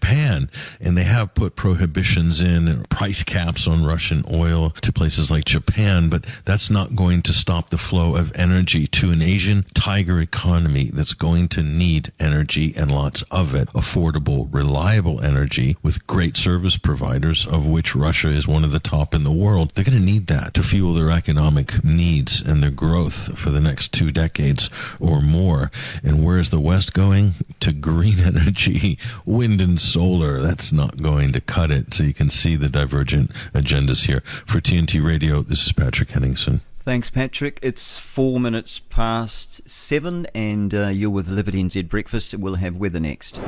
and 0.79 0.97
they 0.97 1.03
have 1.03 1.33
put 1.33 1.55
prohibitions 1.55 2.41
in, 2.41 2.83
price 2.85 3.23
caps 3.23 3.67
on 3.67 3.85
Russian 3.85 4.23
oil 4.33 4.71
to 4.81 4.91
places 4.91 5.29
like 5.29 5.45
Japan, 5.45 6.09
but 6.09 6.25
that's 6.45 6.69
not 6.69 6.95
going 6.95 7.21
to 7.23 7.33
stop 7.33 7.69
the 7.69 7.77
flow 7.77 8.15
of 8.15 8.31
energy 8.35 8.87
to 8.87 9.11
an 9.11 9.21
Asian 9.21 9.63
tiger 9.73 10.19
economy 10.19 10.89
that's 10.93 11.13
going 11.13 11.47
to 11.49 11.63
need 11.63 12.11
energy 12.19 12.73
and 12.75 12.91
lots 12.91 13.23
of 13.23 13.53
it. 13.55 13.67
Affordable, 13.69 14.47
reliable 14.53 15.21
energy 15.21 15.77
with 15.83 16.05
great 16.07 16.37
service 16.37 16.77
providers, 16.77 17.45
of 17.45 17.67
which 17.67 17.95
Russia 17.95 18.29
is 18.29 18.47
one 18.47 18.63
of 18.63 18.71
the 18.71 18.79
top 18.79 19.13
in 19.13 19.23
the 19.23 19.31
world. 19.31 19.71
They're 19.73 19.85
going 19.85 19.97
to 19.97 20.03
need 20.03 20.27
that 20.27 20.53
to 20.55 20.63
fuel 20.63 20.93
their 20.93 21.11
economic 21.11 21.83
needs 21.83 22.41
and 22.41 22.61
their 22.61 22.71
growth 22.71 23.37
for 23.37 23.49
the 23.49 23.61
next 23.61 23.91
two 23.91 24.11
decades 24.11 24.69
or 24.99 25.21
more. 25.21 25.71
And 26.03 26.25
where's 26.25 26.49
the 26.49 26.59
West 26.59 26.93
going? 26.93 27.33
To 27.61 27.73
green 27.73 28.19
energy, 28.25 28.97
wind 29.25 29.61
and 29.61 29.79
solar. 29.91 30.41
That's 30.41 30.71
not 30.71 31.01
going 31.01 31.31
to 31.33 31.41
cut 31.41 31.71
it. 31.71 31.93
So 31.93 32.03
you 32.03 32.13
can 32.13 32.29
see 32.29 32.55
the 32.55 32.69
divergent 32.69 33.31
agendas 33.53 34.05
here. 34.05 34.21
For 34.45 34.59
TNT 34.59 35.03
Radio, 35.03 35.41
this 35.41 35.65
is 35.65 35.71
Patrick 35.71 36.09
Henningsen. 36.09 36.61
Thanks, 36.79 37.09
Patrick. 37.09 37.59
It's 37.61 37.99
four 37.99 38.39
minutes 38.39 38.79
past 38.79 39.69
seven, 39.69 40.25
and 40.33 40.73
uh, 40.73 40.87
you're 40.87 41.09
with 41.09 41.27
Liberty 41.27 41.61
NZ 41.61 41.89
Breakfast. 41.89 42.33
We'll 42.33 42.55
have 42.55 42.77
weather 42.77 43.01
next. 43.01 43.41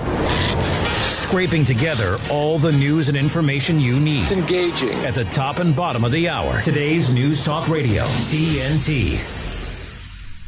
Scraping 1.07 1.63
together 1.63 2.17
all 2.29 2.57
the 2.57 2.73
news 2.73 3.07
and 3.07 3.17
information 3.17 3.79
you 3.79 3.97
need. 3.97 4.23
It's 4.23 4.31
engaging. 4.33 4.89
At 5.05 5.13
the 5.13 5.23
top 5.25 5.59
and 5.59 5.73
bottom 5.73 6.03
of 6.03 6.11
the 6.11 6.27
hour. 6.27 6.61
Today's 6.61 7.13
News 7.13 7.45
Talk 7.45 7.69
Radio, 7.69 8.03
TNT. 8.27 9.38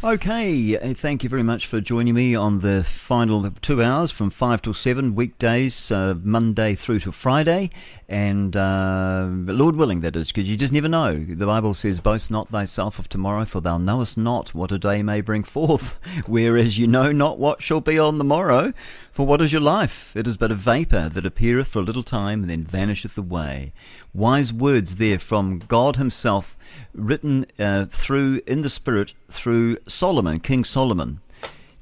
Okay, 0.03 0.79
uh, 0.79 0.95
thank 0.95 1.21
you 1.21 1.29
very 1.29 1.43
much 1.43 1.67
for 1.67 1.79
joining 1.79 2.15
me 2.15 2.33
on 2.33 2.61
the 2.61 2.83
final 2.83 3.51
two 3.61 3.83
hours 3.83 4.09
from 4.09 4.31
5 4.31 4.63
till 4.63 4.73
7, 4.73 5.13
weekdays, 5.13 5.91
uh, 5.91 6.15
Monday 6.23 6.73
through 6.73 6.97
to 7.01 7.11
Friday. 7.11 7.69
And 8.11 8.57
uh, 8.57 9.25
Lord 9.31 9.77
willing, 9.77 10.01
that 10.01 10.17
is, 10.17 10.27
because 10.27 10.49
you 10.49 10.57
just 10.57 10.73
never 10.73 10.89
know. 10.89 11.13
The 11.13 11.45
Bible 11.45 11.73
says, 11.73 12.01
Boast 12.01 12.29
not 12.29 12.49
thyself 12.49 12.99
of 12.99 13.07
tomorrow, 13.07 13.45
for 13.45 13.61
thou 13.61 13.77
knowest 13.77 14.17
not 14.17 14.53
what 14.53 14.73
a 14.73 14.77
day 14.77 15.01
may 15.01 15.21
bring 15.21 15.45
forth. 15.45 15.97
Whereas 16.25 16.77
you 16.77 16.87
know 16.87 17.13
not 17.13 17.39
what 17.39 17.63
shall 17.63 17.79
be 17.79 17.97
on 17.97 18.17
the 18.17 18.25
morrow. 18.25 18.73
For 19.13 19.25
what 19.25 19.41
is 19.41 19.53
your 19.53 19.61
life? 19.61 20.13
It 20.13 20.27
is 20.27 20.35
but 20.35 20.51
a 20.51 20.55
vapour 20.55 21.07
that 21.07 21.25
appeareth 21.25 21.69
for 21.69 21.79
a 21.79 21.83
little 21.83 22.03
time 22.03 22.41
and 22.41 22.49
then 22.49 22.65
vanisheth 22.65 23.17
away. 23.17 23.71
Wise 24.13 24.51
words 24.51 24.97
there 24.97 25.17
from 25.17 25.59
God 25.59 25.95
Himself, 25.95 26.57
written 26.93 27.45
uh, 27.57 27.85
through 27.85 28.41
in 28.45 28.61
the 28.61 28.69
Spirit 28.69 29.13
through 29.29 29.77
Solomon, 29.87 30.41
King 30.41 30.65
Solomon. 30.65 31.21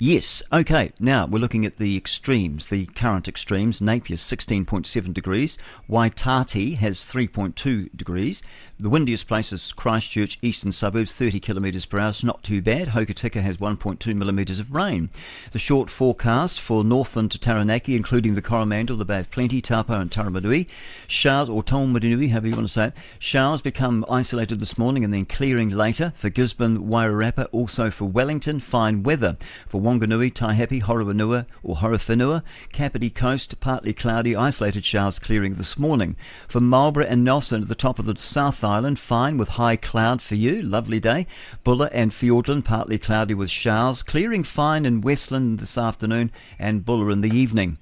Yes. 0.01 0.41
Okay. 0.53 0.93
Now 0.97 1.25
we're 1.25 1.39
looking 1.39 1.65
at 1.65 1.75
the 1.75 1.97
extremes, 1.97 2.67
the 2.67 2.85
current 2.85 3.27
extremes. 3.27 3.81
Napier 3.81 4.15
16.7 4.15 5.13
degrees. 5.13 5.57
Waitati 5.89 6.75
has 6.77 6.99
3.2 6.99 7.89
degrees. 7.97 8.41
The 8.79 8.89
windiest 8.89 9.27
place 9.27 9.51
is 9.51 9.73
Christchurch, 9.73 10.39
eastern 10.41 10.71
suburbs, 10.71 11.13
30 11.13 11.41
kilometres 11.41 11.85
per 11.85 11.99
hour. 11.99 12.07
It's 12.07 12.23
not 12.23 12.43
too 12.43 12.61
bad. 12.61 12.87
Hokitika 12.87 13.41
has 13.41 13.57
1.2 13.57 14.15
millimetres 14.15 14.57
of 14.57 14.73
rain. 14.73 15.09
The 15.51 15.59
short 15.59 15.89
forecast 15.89 16.61
for 16.61 16.85
Northland 16.85 17.31
to 17.31 17.37
Taranaki, 17.37 17.97
including 17.97 18.35
the 18.35 18.41
Coromandel, 18.41 18.95
the 18.95 19.03
Bay 19.03 19.19
of 19.19 19.29
Plenty, 19.31 19.61
Taupo, 19.61 19.99
and 19.99 20.09
Taramanui. 20.09 20.67
Showers, 21.07 21.49
or 21.49 21.61
Taumarunui, 21.61 22.29
however 22.29 22.47
you 22.47 22.55
want 22.55 22.69
to 22.69 22.73
say 22.73 22.85
it. 22.85 22.93
Showers 23.19 23.59
become 23.59 24.05
isolated 24.09 24.61
this 24.61 24.77
morning 24.77 25.03
and 25.03 25.13
then 25.13 25.25
clearing 25.25 25.67
later 25.67 26.13
for 26.15 26.29
Gisborne, 26.29 26.87
Wairarapa, 26.87 27.47
also 27.51 27.91
for 27.91 28.05
Wellington. 28.05 28.61
Fine 28.61 29.03
weather 29.03 29.35
for 29.67 29.81
Wanganui, 29.89 30.31
Taihape, 30.31 30.83
Horowhenua 30.83 31.47
or 31.63 31.77
Horowhenua, 31.77 32.43
Kapiti 32.71 33.09
Coast, 33.09 33.59
partly 33.59 33.91
cloudy, 33.91 34.35
isolated 34.35 34.85
showers 34.85 35.17
clearing 35.17 35.55
this 35.55 35.79
morning. 35.79 36.15
For 36.47 36.61
Marlborough 36.61 37.07
and 37.07 37.23
Nelson 37.23 37.63
at 37.63 37.69
the 37.69 37.73
top 37.73 37.97
of 37.97 38.05
the 38.05 38.15
South 38.15 38.63
Island, 38.63 38.99
fine 38.99 39.39
with 39.39 39.49
high 39.49 39.77
cloud 39.77 40.21
for 40.21 40.35
you, 40.35 40.61
lovely 40.61 40.99
day. 40.99 41.25
Buller 41.63 41.89
and 41.91 42.11
Fiordland, 42.11 42.65
partly 42.65 42.99
cloudy 42.99 43.33
with 43.33 43.49
showers, 43.49 44.03
clearing 44.03 44.43
fine 44.43 44.85
in 44.85 45.01
Westland 45.01 45.57
this 45.57 45.75
afternoon 45.75 46.31
and 46.59 46.85
Buller 46.85 47.09
in 47.09 47.21
the 47.21 47.35
evening. 47.35 47.79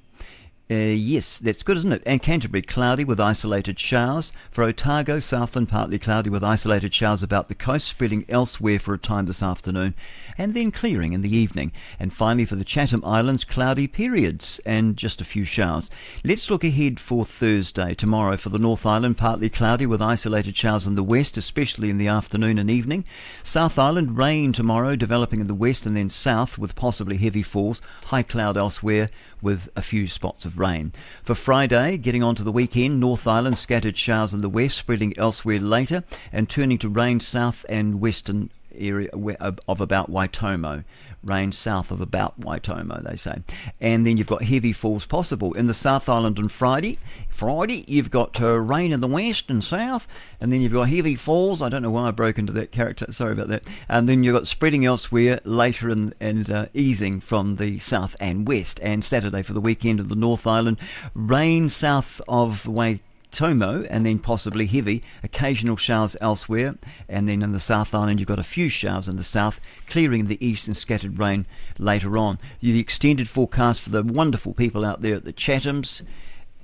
Uh, 0.69 0.75
yes, 0.75 1.39
that's 1.39 1.63
good, 1.63 1.77
isn't 1.77 1.93
it? 1.93 2.03
And 2.05 2.21
Canterbury, 2.21 2.61
cloudy 2.61 3.05
with 3.05 3.21
isolated 3.21 3.79
showers. 3.79 4.33
For 4.51 4.65
Otago, 4.65 5.19
Southland, 5.19 5.69
partly 5.69 5.97
cloudy 5.97 6.29
with 6.29 6.43
isolated 6.43 6.93
showers 6.93 7.23
about 7.23 7.47
the 7.47 7.55
coast, 7.55 7.87
spreading 7.87 8.25
elsewhere 8.27 8.77
for 8.77 8.93
a 8.93 8.97
time 8.97 9.27
this 9.27 9.41
afternoon, 9.41 9.95
and 10.37 10.53
then 10.53 10.71
clearing 10.71 11.13
in 11.13 11.21
the 11.21 11.35
evening. 11.35 11.71
And 11.99 12.13
finally, 12.13 12.45
for 12.45 12.55
the 12.55 12.63
Chatham 12.63 13.03
Islands, 13.03 13.43
cloudy 13.43 13.87
periods 13.87 14.59
and 14.65 14.97
just 14.97 15.21
a 15.21 15.25
few 15.25 15.43
showers. 15.43 15.89
Let's 16.23 16.49
look 16.49 16.63
ahead 16.63 16.99
for 16.99 17.25
Thursday. 17.25 17.93
Tomorrow, 17.93 18.37
for 18.37 18.49
the 18.49 18.59
North 18.59 18.85
Island, 18.85 19.17
partly 19.17 19.49
cloudy 19.49 19.85
with 19.85 20.01
isolated 20.01 20.55
showers 20.55 20.87
in 20.87 20.95
the 20.95 21.03
west, 21.03 21.37
especially 21.37 21.89
in 21.89 21.97
the 21.97 22.07
afternoon 22.07 22.57
and 22.57 22.69
evening. 22.69 23.05
South 23.43 23.79
Island, 23.79 24.17
rain 24.17 24.51
tomorrow, 24.53 24.95
developing 24.95 25.41
in 25.41 25.47
the 25.47 25.53
west 25.53 25.85
and 25.85 25.95
then 25.95 26.09
south 26.09 26.57
with 26.57 26.75
possibly 26.75 27.17
heavy 27.17 27.43
falls. 27.43 27.81
High 28.05 28.23
cloud 28.23 28.57
elsewhere 28.57 29.09
with 29.41 29.69
a 29.75 29.81
few 29.81 30.07
spots 30.07 30.45
of 30.45 30.57
rain. 30.57 30.91
For 31.23 31.35
Friday, 31.35 31.97
getting 31.97 32.23
on 32.23 32.35
to 32.35 32.43
the 32.43 32.51
weekend, 32.51 32.99
North 32.99 33.27
Island 33.27 33.57
scattered 33.57 33.97
showers 33.97 34.33
in 34.33 34.41
the 34.41 34.49
west, 34.49 34.77
spreading 34.77 35.17
elsewhere 35.17 35.59
later, 35.59 36.03
and 36.31 36.49
turning 36.49 36.77
to 36.79 36.89
rain 36.89 37.19
south 37.19 37.65
and 37.69 38.01
western 38.01 38.49
area 38.79 39.09
of 39.11 39.81
about 39.81 40.11
Waitomo. 40.11 40.83
Rain 41.23 41.51
south 41.51 41.91
of 41.91 41.99
about 41.99 42.39
Waitomo, 42.39 43.03
they 43.03 43.17
say. 43.17 43.41
And 43.81 44.05
then 44.05 44.17
you've 44.17 44.27
got 44.27 44.43
heavy 44.43 44.71
falls 44.71 45.05
possible. 45.05 45.53
In 45.53 45.65
the 45.65 45.73
South 45.73 46.07
Island 46.07 46.39
on 46.39 46.47
Friday, 46.47 46.99
Friday, 47.27 47.83
you've 47.87 48.11
got 48.11 48.39
uh, 48.39 48.57
rain 48.57 48.93
in 48.93 49.01
the 49.01 49.07
west 49.07 49.49
and 49.49 49.63
south, 49.63 50.07
and 50.39 50.53
then 50.53 50.61
you've 50.61 50.73
got 50.73 50.89
heavy 50.89 51.15
falls. 51.15 51.61
I 51.61 51.69
don't 51.69 51.81
know 51.81 51.89
why 51.91 52.07
I 52.07 52.11
broke 52.11 52.37
into 52.37 52.53
that 52.53 52.71
character, 52.71 53.11
sorry 53.11 53.33
about 53.33 53.49
that. 53.49 53.63
And 53.89 54.07
then 54.07 54.23
you've 54.23 54.35
got 54.35 54.47
spreading 54.47 54.85
elsewhere 54.85 55.39
later 55.43 55.89
and, 55.89 56.13
and 56.19 56.49
uh, 56.49 56.65
easing 56.73 57.19
from 57.19 57.55
the 57.55 57.79
south 57.79 58.15
and 58.19 58.47
west. 58.47 58.79
And 58.81 59.03
Saturday 59.03 59.41
for 59.41 59.53
the 59.53 59.61
weekend 59.61 59.99
of 59.99 60.09
the 60.09 60.15
North 60.15 60.47
Island, 60.47 60.77
rain 61.13 61.67
south 61.67 62.21
of 62.27 62.63
Waitomo 62.63 62.99
Tomo 63.31 63.83
and 63.83 64.05
then 64.05 64.19
possibly 64.19 64.65
heavy, 64.65 65.03
occasional 65.23 65.75
showers 65.75 66.15
elsewhere, 66.21 66.75
and 67.07 67.27
then 67.27 67.41
in 67.41 67.51
the 67.51 67.59
South 67.59 67.93
Island 67.93 68.19
you've 68.19 68.27
got 68.27 68.39
a 68.39 68.43
few 68.43 68.69
showers 68.69 69.07
in 69.07 69.17
the 69.17 69.23
south, 69.23 69.61
clearing 69.87 70.25
the 70.27 70.43
east 70.45 70.67
and 70.67 70.75
scattered 70.75 71.19
rain 71.19 71.45
later 71.77 72.17
on. 72.17 72.39
The 72.61 72.79
extended 72.79 73.29
forecast 73.29 73.81
for 73.81 73.89
the 73.89 74.03
wonderful 74.03 74.53
people 74.53 74.85
out 74.85 75.01
there 75.01 75.15
at 75.15 75.25
the 75.25 75.33
Chathams. 75.33 76.01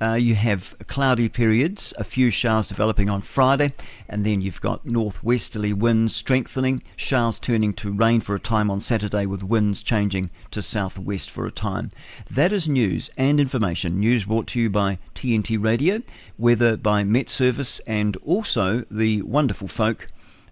Uh, 0.04 0.16
you 0.16 0.36
have 0.36 0.76
cloudy 0.88 1.30
periods, 1.30 1.94
a 1.98 2.04
few 2.04 2.30
showers 2.30 2.68
developing 2.68 3.10
on 3.10 3.22
Friday, 3.22 3.72
and 4.10 4.26
then 4.26 4.42
you've 4.42 4.60
got 4.60 4.86
northwesterly 4.86 5.72
winds 5.72 6.14
strengthening, 6.14 6.84
showers 6.98 7.40
turning 7.40 7.72
to 7.72 7.90
rain 7.90 8.20
for 8.20 8.36
a 8.36 8.40
time 8.40 8.70
on 8.70 8.82
Saturday, 8.82 9.26
with 9.26 9.42
winds 9.42 9.82
changing 9.82 10.30
to 10.52 10.62
southwest 10.62 11.32
for 11.32 11.46
a 11.46 11.52
time. 11.52 11.88
That 12.30 12.52
is 12.52 12.68
news 12.68 13.12
and 13.18 13.40
information. 13.40 13.98
News 13.98 14.26
brought 14.26 14.48
to 14.48 14.60
you 14.60 14.70
by 14.70 15.00
TNT 15.16 15.64
Radio, 15.64 16.02
weather 16.38 16.76
by 16.76 17.06
Met 17.06 17.30
Service, 17.30 17.80
and 17.88 18.18
also 18.18 18.84
the 18.92 19.22
wonderful 19.22 19.70
folk, 19.70 20.10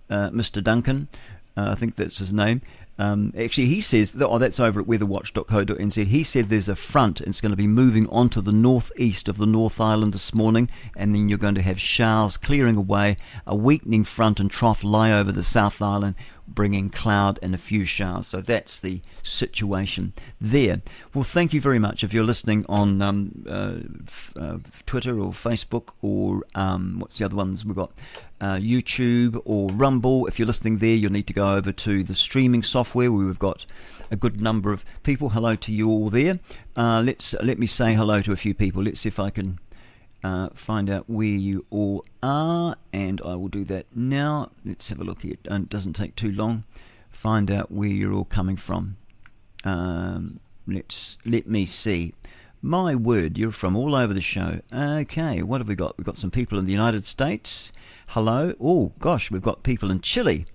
uh, 0.10 0.30
Mr. 0.30 0.64
Duncan. 0.64 1.10
Uh, 1.58 1.72
I 1.72 1.76
think 1.76 1.98
that's 1.98 2.20
his 2.20 2.32
name. 2.32 2.62
Um, 3.00 3.34
actually, 3.38 3.68
he 3.68 3.82
says, 3.82 4.12
that, 4.12 4.28
oh, 4.28 4.38
that's 4.38 4.60
over 4.60 4.80
at 4.80 4.86
weatherwatch.co.nz. 4.86 6.06
He 6.08 6.24
said 6.24 6.50
there's 6.50 6.70
a 6.70 6.76
front, 6.76 7.20
and 7.20 7.30
it's 7.30 7.42
going 7.42 7.52
to 7.52 7.56
be 7.58 7.68
moving 7.68 8.08
onto 8.10 8.42
the 8.42 8.52
northeast 8.52 9.28
of 9.28 9.38
the 9.38 9.46
North 9.46 9.80
Island 9.82 10.14
this 10.14 10.34
morning, 10.34 10.70
and 10.96 11.16
then 11.16 11.30
you're 11.30 11.38
going 11.38 11.56
to 11.56 11.62
have 11.62 11.80
showers 11.80 12.38
clearing 12.38 12.76
away, 12.76 13.18
a 13.48 13.56
weakening 13.56 14.04
front 14.04 14.40
and 14.40 14.52
trough 14.52 14.84
lie 14.84 15.12
over 15.12 15.32
the 15.32 15.44
South 15.44 15.82
Island, 15.82 16.16
bringing 16.48 16.90
cloud 16.90 17.40
and 17.42 17.56
a 17.56 17.58
few 17.58 17.86
showers. 17.86 18.28
So 18.28 18.42
that's 18.42 18.80
the 18.80 19.02
situation 19.24 20.14
there. 20.40 20.82
Well, 21.14 21.24
thank 21.24 21.54
you 21.54 21.62
very 21.62 21.80
much. 21.80 22.04
If 22.04 22.14
you're 22.14 22.24
listening 22.24 22.66
on 22.68 23.02
um, 23.02 23.46
uh, 23.48 23.78
f- 24.06 24.34
uh, 24.38 24.58
Twitter 24.86 25.20
or 25.20 25.32
Facebook 25.32 25.90
or 26.02 26.44
um, 26.56 27.00
what's 27.00 27.18
the 27.18 27.26
other 27.26 27.36
ones 27.36 27.66
we've 27.66 27.76
got? 27.76 27.92
Uh, 28.42 28.56
YouTube 28.58 29.40
or 29.46 29.70
Rumble. 29.70 30.26
If 30.26 30.40
you're 30.40 30.48
listening 30.48 30.80
there, 30.80 30.96
you'll 30.96 31.12
need 31.12 31.28
to 31.28 31.34
go 31.34 31.54
over 31.54 31.72
to 31.72 32.04
the 32.04 32.16
streaming 32.16 32.64
software 32.64 33.12
where 33.12 33.28
we've 33.28 33.38
got 33.38 33.68
a 34.10 34.16
good 34.16 34.42
number 34.42 34.72
of 34.72 34.84
people. 35.04 35.30
Hello 35.30 35.56
to 35.56 35.72
you 35.72 35.88
all 35.90 36.10
there. 36.10 36.40
Uh, 36.76 37.04
let's 37.06 37.36
let 37.44 37.60
me 37.60 37.68
say 37.68 37.94
hello 37.94 38.20
to 38.24 38.32
a 38.32 38.36
few 38.36 38.56
people. 38.56 38.82
Let's 38.82 39.02
see 39.02 39.10
if 39.10 39.20
I 39.20 39.30
can 39.30 39.60
uh, 40.24 40.50
find 40.56 40.90
out 40.90 41.08
where 41.08 41.28
you 41.28 41.68
all 41.70 42.04
are, 42.24 42.78
and 42.92 43.22
I 43.24 43.36
will 43.36 43.48
do 43.48 43.64
that 43.66 43.86
now. 43.96 44.50
Let's 44.66 44.90
have 44.90 45.00
a 45.00 45.04
look 45.04 45.22
here. 45.22 45.36
It 45.44 45.70
doesn't 45.70 45.94
take 45.94 46.16
too 46.16 46.32
long. 46.32 46.64
Find 47.12 47.52
out 47.52 47.72
where 47.72 47.90
you're 47.90 48.14
all 48.14 48.26
coming 48.26 48.56
from. 48.56 48.98
Um, 49.64 50.40
let's 50.66 51.20
let 51.26 51.46
me 51.48 51.68
see. 51.68 52.16
My 52.64 52.96
word, 52.96 53.38
you're 53.38 53.52
from 53.52 53.76
all 53.76 53.96
over 53.96 54.14
the 54.14 54.22
show. 54.22 54.62
Okay, 54.74 55.42
what 55.42 55.62
have 55.62 55.68
we 55.68 55.76
got? 55.76 55.98
We've 55.98 56.06
got 56.06 56.18
some 56.18 56.32
people 56.32 56.58
in 56.60 56.66
the 56.66 56.72
United 56.72 57.06
States. 57.06 57.72
Hello. 58.14 58.54
Oh, 58.60 58.92
gosh, 59.00 59.32
we've 59.32 59.42
got 59.42 59.64
people 59.64 59.90
in 59.90 60.02
Chile 60.02 60.46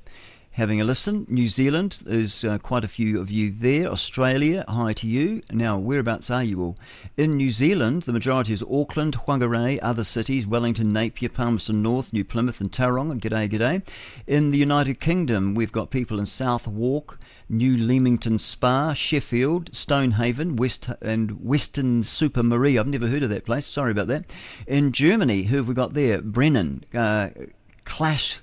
having 0.56 0.78
a 0.78 0.84
listen. 0.84 1.26
New 1.28 1.48
Zealand, 1.48 2.00
there's 2.04 2.44
uh, 2.44 2.56
quite 2.56 2.84
a 2.84 2.88
few 2.88 3.18
of 3.18 3.30
you 3.30 3.50
there. 3.50 3.88
Australia, 3.88 4.62
hi 4.68 4.92
to 4.94 5.06
you. 5.06 5.42
Now, 5.50 5.78
whereabouts 5.78 6.30
are 6.30 6.44
you 6.44 6.62
all? 6.62 6.78
In 7.16 7.36
New 7.36 7.50
Zealand, 7.50 8.02
the 8.02 8.12
majority 8.12 8.54
is 8.54 8.62
Auckland, 8.62 9.16
Whangarei, 9.26 9.78
other 9.82 10.04
cities, 10.04 10.46
Wellington, 10.46 10.92
Napier, 10.92 11.30
Palmerston 11.30 11.82
North, 11.82 12.12
New 12.12 12.24
Plymouth, 12.24 12.60
and 12.60 12.72
Tauranga. 12.72 13.18
G'day, 13.18 13.50
g'day. 13.50 13.82
In 14.26 14.50
the 14.50 14.58
United 14.58 15.00
Kingdom, 15.00 15.54
we've 15.54 15.72
got 15.72 15.90
people 15.90 16.18
in 16.18 16.26
South 16.26 16.64
Southwark, 16.64 17.18
New 17.48 17.76
Leamington 17.76 18.38
Spa, 18.38 18.92
Sheffield, 18.92 19.74
Stonehaven, 19.74 20.56
West 20.56 20.88
and 21.00 21.44
Western 21.44 22.02
Super 22.02 22.42
Marie. 22.42 22.78
I've 22.78 22.86
never 22.86 23.06
heard 23.06 23.22
of 23.22 23.30
that 23.30 23.44
place. 23.44 23.66
Sorry 23.66 23.92
about 23.92 24.08
that. 24.08 24.24
In 24.66 24.92
Germany, 24.92 25.44
who 25.44 25.58
have 25.58 25.68
we 25.68 25.74
got 25.74 25.94
there? 25.94 26.20
Brennan, 26.20 26.84
uh, 26.94 27.28
Clash 27.84 28.40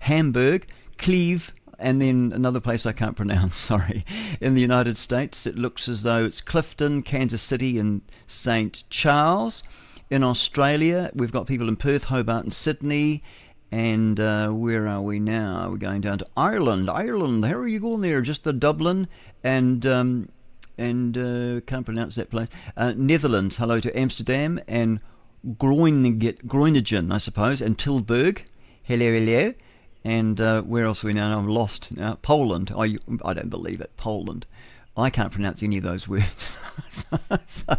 Hamburg, 0.00 0.66
Cleve, 0.98 1.52
and 1.78 2.00
then 2.00 2.32
another 2.34 2.60
place 2.60 2.86
I 2.86 2.92
can't 2.92 3.16
pronounce, 3.22 3.56
sorry. 3.56 4.04
In 4.40 4.54
the 4.54 4.60
United 4.60 4.98
States, 4.98 5.46
it 5.46 5.56
looks 5.56 5.88
as 5.88 6.02
though 6.02 6.24
it's 6.24 6.40
Clifton, 6.40 7.02
Kansas 7.02 7.42
City, 7.42 7.78
and 7.78 8.02
St. 8.26 8.84
Charles. 8.90 9.62
In 10.08 10.22
Australia, 10.22 11.10
we've 11.14 11.32
got 11.32 11.46
people 11.46 11.68
in 11.68 11.76
Perth, 11.76 12.04
Hobart, 12.04 12.44
and 12.44 12.52
Sydney. 12.52 13.22
And 13.72 14.20
uh, 14.20 14.50
where 14.50 14.86
are 14.86 15.02
we 15.02 15.18
now? 15.18 15.70
We're 15.70 15.78
going 15.78 16.00
down 16.00 16.18
to 16.18 16.26
Ireland. 16.36 16.88
Ireland, 16.88 17.44
how 17.44 17.54
are 17.54 17.66
you 17.66 17.80
going 17.80 18.00
there? 18.00 18.20
Just 18.20 18.44
the 18.44 18.52
Dublin 18.52 19.08
and 19.42 19.84
um, 19.84 20.28
and 20.78 21.16
uh, 21.16 21.60
can't 21.62 21.84
pronounce 21.84 22.14
that 22.14 22.30
place. 22.30 22.48
Uh, 22.76 22.94
Netherlands. 22.96 23.56
Hello 23.56 23.80
to 23.80 23.98
Amsterdam 23.98 24.60
and 24.68 25.00
Groningen, 25.58 27.12
I 27.12 27.18
suppose, 27.18 27.60
and 27.60 27.76
Tilburg. 27.78 28.42
Hello, 28.82 29.12
hello. 29.12 29.54
And 30.04 30.40
uh, 30.40 30.62
where 30.62 30.84
else 30.84 31.02
are 31.02 31.08
we 31.08 31.14
now? 31.14 31.36
I'm 31.36 31.48
lost 31.48 31.96
now. 31.96 32.18
Poland. 32.22 32.72
I, 32.76 32.98
I 33.24 33.34
don't 33.34 33.50
believe 33.50 33.80
it. 33.80 33.96
Poland. 33.96 34.46
I 34.96 35.10
can't 35.10 35.30
pronounce 35.30 35.62
any 35.62 35.76
of 35.76 35.82
those 35.84 36.08
words. 36.08 36.56
so, 36.90 37.18
so, 37.46 37.76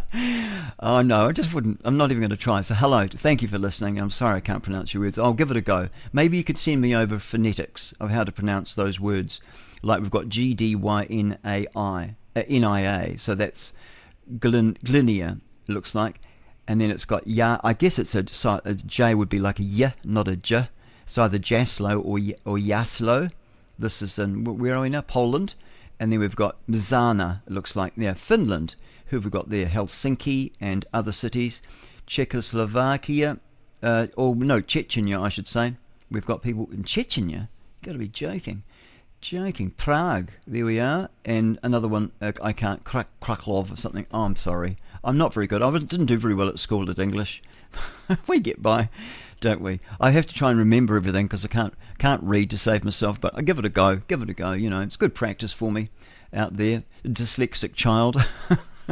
oh 0.78 1.02
no, 1.02 1.26
I 1.26 1.32
just 1.32 1.52
wouldn't. 1.52 1.80
I'm 1.84 1.96
not 1.96 2.10
even 2.10 2.20
going 2.20 2.30
to 2.30 2.36
try. 2.36 2.60
So 2.60 2.74
hello, 2.74 3.08
thank 3.08 3.42
you 3.42 3.48
for 3.48 3.58
listening. 3.58 3.98
I'm 3.98 4.10
sorry 4.10 4.36
I 4.36 4.40
can't 4.40 4.62
pronounce 4.62 4.94
your 4.94 5.02
words. 5.02 5.18
I'll 5.18 5.32
give 5.32 5.50
it 5.50 5.56
a 5.56 5.60
go. 5.60 5.88
Maybe 6.12 6.36
you 6.36 6.44
could 6.44 6.58
send 6.58 6.80
me 6.80 6.94
over 6.94 7.18
phonetics 7.18 7.92
of 7.98 8.10
how 8.10 8.22
to 8.22 8.30
pronounce 8.30 8.74
those 8.74 9.00
words. 9.00 9.40
Like 9.82 10.00
we've 10.00 10.10
got 10.10 10.28
G 10.28 10.54
D 10.54 10.76
Y 10.76 11.04
N 11.10 11.38
A 11.44 11.66
I 11.74 12.14
uh, 12.36 12.42
N 12.48 12.62
I 12.62 12.80
A. 12.80 13.18
So 13.18 13.34
that's 13.34 13.72
glin, 14.38 14.74
Glinia. 14.84 15.40
Looks 15.66 15.96
like, 15.96 16.20
and 16.68 16.80
then 16.80 16.90
it's 16.90 17.04
got 17.04 17.26
ya. 17.26 17.58
I 17.64 17.72
guess 17.72 17.98
it's 17.98 18.14
a, 18.14 18.60
a 18.64 18.74
J 18.74 19.14
would 19.14 19.28
be 19.28 19.40
like 19.40 19.58
a 19.58 19.64
y, 19.64 19.92
not 20.04 20.28
a 20.28 20.36
j. 20.36 20.68
It's 21.02 21.18
either 21.18 21.38
Jaslo 21.38 21.98
or 22.04 22.18
or 22.44 22.58
Yaslo. 22.58 23.32
This 23.76 24.02
is 24.02 24.18
in 24.20 24.44
where 24.44 24.76
are 24.76 24.82
we 24.82 24.90
now? 24.90 25.00
Poland 25.00 25.54
and 26.00 26.12
then 26.12 26.20
we've 26.20 26.36
got 26.36 26.56
Mizana, 26.68 27.40
it 27.46 27.52
looks 27.52 27.76
like, 27.76 27.92
yeah, 27.96 28.14
Finland. 28.14 28.76
Who 29.06 29.16
have 29.16 29.24
we 29.24 29.30
got 29.30 29.48
there? 29.48 29.66
Helsinki 29.66 30.52
and 30.60 30.84
other 30.92 31.12
cities. 31.12 31.62
Czechoslovakia, 32.06 33.38
uh, 33.82 34.06
or 34.16 34.36
no, 34.36 34.60
Chechnya, 34.60 35.20
I 35.22 35.28
should 35.28 35.46
say. 35.48 35.74
We've 36.10 36.26
got 36.26 36.42
people 36.42 36.68
in 36.72 36.84
Chechnya. 36.84 37.48
you've 37.48 37.82
Got 37.82 37.92
to 37.92 37.98
be 37.98 38.08
joking. 38.08 38.62
Joking. 39.20 39.70
Prague, 39.70 40.30
there 40.46 40.64
we 40.64 40.78
are. 40.78 41.08
And 41.24 41.58
another 41.62 41.88
one, 41.88 42.12
uh, 42.20 42.32
I 42.42 42.52
can't, 42.52 42.84
Krak- 42.84 43.06
Kraklov 43.20 43.72
or 43.72 43.76
something. 43.76 44.06
Oh, 44.12 44.22
I'm 44.22 44.36
sorry. 44.36 44.76
I'm 45.02 45.18
not 45.18 45.34
very 45.34 45.46
good. 45.46 45.62
I 45.62 45.70
didn't 45.78 46.06
do 46.06 46.18
very 46.18 46.34
well 46.34 46.48
at 46.48 46.58
school 46.58 46.90
at 46.90 46.98
English. 46.98 47.42
we 48.26 48.40
get 48.40 48.62
by, 48.62 48.88
don't 49.40 49.60
we? 49.60 49.80
I 50.00 50.10
have 50.10 50.26
to 50.26 50.34
try 50.34 50.50
and 50.50 50.58
remember 50.58 50.96
everything 50.96 51.26
because 51.26 51.44
I 51.44 51.48
can't 51.48 51.74
can't 51.98 52.22
read 52.22 52.50
to 52.50 52.58
save 52.58 52.84
myself. 52.84 53.20
But 53.20 53.36
I 53.36 53.42
give 53.42 53.58
it 53.58 53.64
a 53.64 53.70
go. 53.70 53.96
Give 54.08 54.22
it 54.22 54.30
a 54.30 54.34
go. 54.34 54.52
You 54.52 54.70
know, 54.70 54.80
it's 54.80 54.96
good 54.96 55.14
practice 55.14 55.52
for 55.52 55.72
me 55.72 55.90
out 56.32 56.56
there. 56.56 56.84
Dyslexic 57.04 57.74
child. 57.74 58.24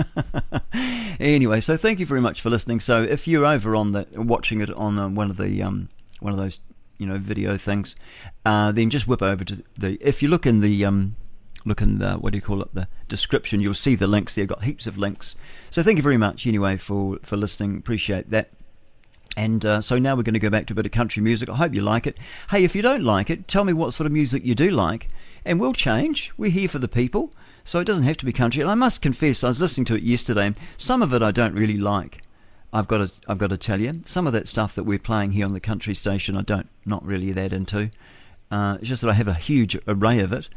anyway, 1.20 1.60
so 1.60 1.77
thank 1.77 2.01
you 2.01 2.06
very 2.06 2.20
much 2.20 2.40
for 2.40 2.51
listening. 2.51 2.81
So 2.81 3.02
if 3.02 3.27
you're 3.27 3.47
over 3.47 3.74
on 3.74 3.93
the 3.93 4.06
watching 4.14 4.60
it 4.60 4.70
on 4.70 4.98
uh, 4.98 5.09
one 5.09 5.31
of 5.31 5.36
the 5.36 5.62
um, 5.62 5.89
one 6.20 6.32
of 6.32 6.39
those 6.39 6.59
you 6.98 7.06
know 7.06 7.18
video 7.18 7.56
things, 7.56 7.97
uh, 8.44 8.73
then 8.73 8.90
just 8.90 9.06
whip 9.09 9.23
over 9.23 9.44
to 9.44 9.62
the. 9.77 9.98
If 10.01 10.23
you 10.23 10.28
look 10.28 10.47
in 10.47 10.60
the 10.60 10.85
um, 10.85 11.16
look 11.64 11.81
in 11.81 11.98
the 11.98 12.14
what 12.14 12.32
do 12.32 12.39
you 12.39 12.43
call 12.43 12.62
it 12.62 12.74
the 12.74 12.89
description, 13.09 13.60
you'll 13.60 13.74
see 13.74 13.94
the 13.94 14.06
links. 14.06 14.35
They've 14.35 14.47
got 14.47 14.64
heaps 14.64 14.86
of 14.86 14.98
links. 14.98 15.35
So 15.70 15.82
thank 15.82 15.97
you 15.97 16.02
very 16.02 16.18
much 16.18 16.47
anyway 16.47 16.77
for 16.77 17.18
for 17.23 17.36
listening. 17.36 17.77
Appreciate 17.77 18.31
that. 18.31 18.51
And 19.37 19.67
uh, 19.67 19.81
so 19.83 19.99
now 19.99 20.17
we're 20.17 20.23
going 20.23 20.35
to 20.35 20.41
go 20.41 20.51
back 20.51 20.67
to 20.67 20.73
a 20.73 20.77
bit 20.77 20.87
of 20.87 20.93
country 20.93 21.23
music. 21.23 21.51
I 21.51 21.57
hope 21.57 21.75
you 21.75 21.83
like 21.83 22.07
it. 22.07 22.17
Hey, 22.51 22.65
if 22.65 22.75
you 22.75 22.81
don't 22.81 23.05
like 23.05 23.29
it, 23.29 23.47
tell 23.47 23.65
me 23.65 23.75
what 23.75 23.93
sort 23.93 24.07
of 24.07 24.13
music 24.13 24.45
you 24.47 24.55
do 24.55 24.71
like, 24.71 25.09
and 25.45 25.61
we'll 25.61 25.75
change. 25.75 26.33
We're 26.39 26.51
here 26.51 26.69
for 26.69 26.79
the 26.79 26.89
people, 26.89 27.33
so 27.63 27.79
it 27.79 27.85
doesn't 27.85 28.05
have 28.05 28.17
to 28.19 28.25
be 28.25 28.33
country. 28.33 28.63
And 28.63 28.71
I 28.71 28.75
must 28.75 29.03
confess, 29.03 29.45
I 29.45 29.49
was 29.49 29.61
listening 29.61 29.85
to 29.87 29.95
it 29.95 30.03
yesterday. 30.03 30.55
Some 30.79 31.03
of 31.03 31.13
it 31.13 31.23
I 31.23 31.33
don't 31.33 31.55
really 31.55 31.77
like. 31.77 32.23
I've 32.73 32.89
got 32.89 33.07
to, 33.07 33.21
I've 33.29 33.39
got 33.39 33.51
to 33.51 33.59
tell 33.59 33.81
you, 33.81 34.01
some 34.07 34.27
of 34.27 34.33
that 34.33 34.49
stuff 34.49 34.75
that 34.75 34.85
we're 34.85 34.99
playing 34.99 35.33
here 35.33 35.45
on 35.45 35.53
the 35.53 35.61
country 35.61 35.95
station, 35.95 36.37
I 36.37 36.43
don't, 36.43 36.69
not 36.85 37.05
really 37.05 37.33
that 37.33 37.53
into. 37.53 37.91
Uh, 38.51 38.79
it's 38.81 38.89
just 38.89 39.03
that 39.03 39.11
I 39.11 39.15
have 39.15 39.29
a 39.29 39.35
huge 39.35 39.79
array 39.87 40.21
of 40.21 40.33
it, 40.33 40.49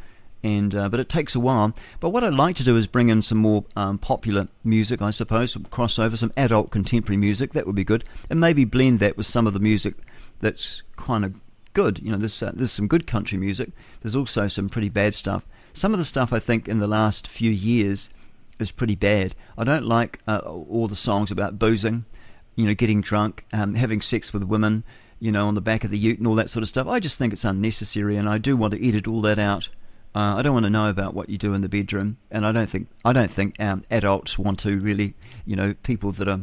and 0.43 0.73
uh, 0.73 0.89
but 0.89 0.99
it 0.99 1.09
takes 1.09 1.35
a 1.35 1.39
while. 1.39 1.73
But 1.99 2.09
what 2.09 2.23
I'd 2.23 2.33
like 2.33 2.55
to 2.57 2.63
do 2.63 2.77
is 2.77 2.87
bring 2.87 3.09
in 3.09 3.21
some 3.21 3.37
more 3.37 3.65
um, 3.75 3.97
popular 3.97 4.47
music, 4.63 5.01
I 5.01 5.11
suppose, 5.11 5.51
some 5.51 5.63
crossover, 5.65 6.17
some 6.17 6.31
adult 6.37 6.71
contemporary 6.71 7.17
music. 7.17 7.53
That 7.53 7.65
would 7.65 7.75
be 7.75 7.83
good, 7.83 8.03
and 8.29 8.39
maybe 8.39 8.65
blend 8.65 8.99
that 8.99 9.17
with 9.17 9.25
some 9.25 9.47
of 9.47 9.53
the 9.53 9.59
music 9.59 9.95
that's 10.39 10.81
kind 10.95 11.25
of 11.25 11.35
good. 11.73 11.99
You 11.99 12.11
know, 12.11 12.17
there's 12.17 12.41
uh, 12.41 12.51
there's 12.53 12.71
some 12.71 12.87
good 12.87 13.07
country 13.07 13.37
music. 13.37 13.71
There's 14.01 14.15
also 14.15 14.47
some 14.47 14.69
pretty 14.69 14.89
bad 14.89 15.13
stuff. 15.13 15.45
Some 15.73 15.93
of 15.93 15.99
the 15.99 16.05
stuff 16.05 16.33
I 16.33 16.39
think 16.39 16.67
in 16.67 16.79
the 16.79 16.87
last 16.87 17.27
few 17.27 17.51
years 17.51 18.09
is 18.59 18.71
pretty 18.71 18.95
bad. 18.95 19.35
I 19.57 19.63
don't 19.63 19.85
like 19.85 20.19
uh, 20.27 20.39
all 20.39 20.87
the 20.87 20.95
songs 20.95 21.31
about 21.31 21.59
boozing, 21.59 22.05
you 22.55 22.65
know, 22.65 22.73
getting 22.73 23.01
drunk, 23.01 23.45
um, 23.53 23.75
having 23.75 24.01
sex 24.01 24.33
with 24.33 24.43
women, 24.43 24.83
you 25.19 25.31
know, 25.31 25.47
on 25.47 25.55
the 25.55 25.61
back 25.61 25.83
of 25.83 25.91
the 25.91 25.97
ute 25.97 26.17
and 26.17 26.27
all 26.27 26.35
that 26.35 26.49
sort 26.49 26.63
of 26.63 26.69
stuff. 26.69 26.87
I 26.87 26.99
just 26.99 27.17
think 27.17 27.33
it's 27.33 27.45
unnecessary, 27.45 28.17
and 28.17 28.27
I 28.27 28.37
do 28.37 28.57
want 28.57 28.73
to 28.73 28.87
edit 28.87 29.07
all 29.07 29.21
that 29.21 29.39
out. 29.39 29.69
Uh, 30.15 30.35
I 30.37 30.41
don't 30.41 30.53
want 30.53 30.65
to 30.65 30.71
know 30.71 30.89
about 30.89 31.13
what 31.13 31.29
you 31.29 31.37
do 31.37 31.53
in 31.53 31.61
the 31.61 31.69
bedroom, 31.69 32.17
and 32.31 32.45
I 32.45 32.51
don't 32.51 32.69
think 32.69 32.87
I 33.05 33.13
don't 33.13 33.29
think 33.29 33.59
um, 33.59 33.83
adults 33.91 34.39
want 34.39 34.59
to 34.59 34.79
really, 34.79 35.13
you 35.45 35.55
know, 35.55 35.75
people 35.83 36.11
that 36.13 36.27
are 36.27 36.41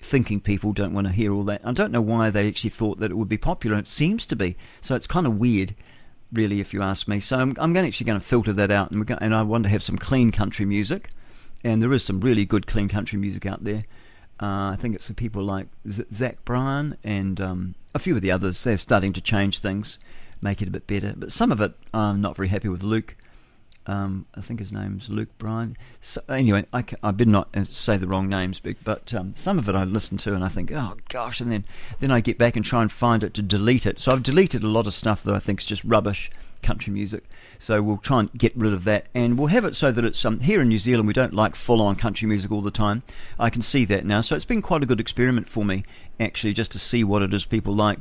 thinking 0.00 0.40
people 0.40 0.72
don't 0.72 0.92
want 0.92 1.06
to 1.06 1.12
hear 1.12 1.32
all 1.32 1.44
that. 1.44 1.60
I 1.64 1.72
don't 1.72 1.92
know 1.92 2.02
why 2.02 2.30
they 2.30 2.48
actually 2.48 2.70
thought 2.70 2.98
that 3.00 3.10
it 3.10 3.16
would 3.16 3.28
be 3.28 3.38
popular. 3.38 3.76
It 3.76 3.86
seems 3.86 4.26
to 4.26 4.36
be, 4.36 4.56
so 4.80 4.94
it's 4.94 5.06
kind 5.06 5.26
of 5.26 5.36
weird, 5.36 5.74
really, 6.32 6.60
if 6.60 6.72
you 6.74 6.82
ask 6.82 7.06
me. 7.06 7.20
So 7.20 7.38
I'm, 7.38 7.54
I'm 7.60 7.76
actually 7.76 8.06
going 8.06 8.18
to 8.18 8.26
filter 8.26 8.52
that 8.54 8.70
out, 8.70 8.90
and, 8.90 9.06
going, 9.06 9.20
and 9.20 9.34
I 9.34 9.42
want 9.42 9.64
to 9.64 9.70
have 9.70 9.82
some 9.82 9.98
clean 9.98 10.32
country 10.32 10.64
music, 10.64 11.10
and 11.62 11.82
there 11.82 11.92
is 11.92 12.02
some 12.02 12.20
really 12.20 12.44
good 12.44 12.66
clean 12.66 12.88
country 12.88 13.18
music 13.18 13.46
out 13.46 13.62
there. 13.62 13.84
Uh, 14.42 14.70
I 14.72 14.76
think 14.80 14.94
it's 14.94 15.06
the 15.08 15.14
people 15.14 15.44
like 15.44 15.68
Z- 15.88 16.06
Zach 16.12 16.44
Bryan 16.44 16.96
and 17.04 17.40
um, 17.40 17.74
a 17.94 17.98
few 17.98 18.16
of 18.16 18.22
the 18.22 18.32
others. 18.32 18.64
They're 18.64 18.78
starting 18.78 19.12
to 19.12 19.20
change 19.20 19.58
things 19.58 19.98
make 20.40 20.62
it 20.62 20.68
a 20.68 20.70
bit 20.70 20.86
better. 20.86 21.14
But 21.16 21.32
some 21.32 21.52
of 21.52 21.60
it, 21.60 21.74
I'm 21.92 22.20
not 22.20 22.36
very 22.36 22.48
happy 22.48 22.68
with 22.68 22.82
Luke. 22.82 23.16
Um, 23.86 24.26
I 24.34 24.40
think 24.40 24.60
his 24.60 24.72
name's 24.72 25.08
Luke 25.08 25.36
Bryan. 25.38 25.76
So, 26.00 26.20
anyway, 26.28 26.66
I, 26.72 26.84
I 27.02 27.10
did 27.12 27.28
not 27.28 27.48
uh, 27.56 27.64
say 27.64 27.96
the 27.96 28.06
wrong 28.06 28.28
names, 28.28 28.60
but, 28.60 28.76
but 28.84 29.12
um, 29.14 29.34
some 29.34 29.58
of 29.58 29.68
it 29.68 29.74
I 29.74 29.84
listen 29.84 30.18
to 30.18 30.34
and 30.34 30.44
I 30.44 30.48
think, 30.48 30.70
oh 30.70 30.96
gosh, 31.08 31.40
and 31.40 31.50
then 31.50 31.64
then 31.98 32.10
I 32.10 32.20
get 32.20 32.38
back 32.38 32.56
and 32.56 32.64
try 32.64 32.82
and 32.82 32.92
find 32.92 33.24
it 33.24 33.32
to 33.34 33.42
delete 33.42 33.86
it. 33.86 33.98
So 33.98 34.12
I've 34.12 34.22
deleted 34.22 34.62
a 34.62 34.68
lot 34.68 34.86
of 34.86 34.94
stuff 34.94 35.22
that 35.24 35.34
I 35.34 35.38
think 35.38 35.60
is 35.60 35.66
just 35.66 35.82
rubbish 35.82 36.30
country 36.62 36.92
music. 36.92 37.24
So 37.58 37.80
we'll 37.80 37.96
try 37.96 38.20
and 38.20 38.32
get 38.34 38.54
rid 38.54 38.74
of 38.74 38.84
that, 38.84 39.06
and 39.14 39.38
we'll 39.38 39.48
have 39.48 39.64
it 39.64 39.74
so 39.74 39.90
that 39.90 40.04
it's 40.04 40.24
um, 40.24 40.40
here 40.40 40.60
in 40.60 40.68
New 40.68 40.78
Zealand. 40.78 41.08
We 41.08 41.14
don't 41.14 41.34
like 41.34 41.56
full-on 41.56 41.96
country 41.96 42.28
music 42.28 42.52
all 42.52 42.62
the 42.62 42.70
time. 42.70 43.02
I 43.38 43.48
can 43.48 43.62
see 43.62 43.86
that 43.86 44.04
now, 44.04 44.20
so 44.20 44.36
it's 44.36 44.44
been 44.44 44.62
quite 44.62 44.82
a 44.82 44.86
good 44.86 45.00
experiment 45.00 45.48
for 45.48 45.64
me 45.64 45.84
actually, 46.20 46.52
just 46.52 46.70
to 46.72 46.78
see 46.78 47.02
what 47.02 47.22
it 47.22 47.32
is 47.32 47.46
people 47.46 47.74
like 47.74 47.98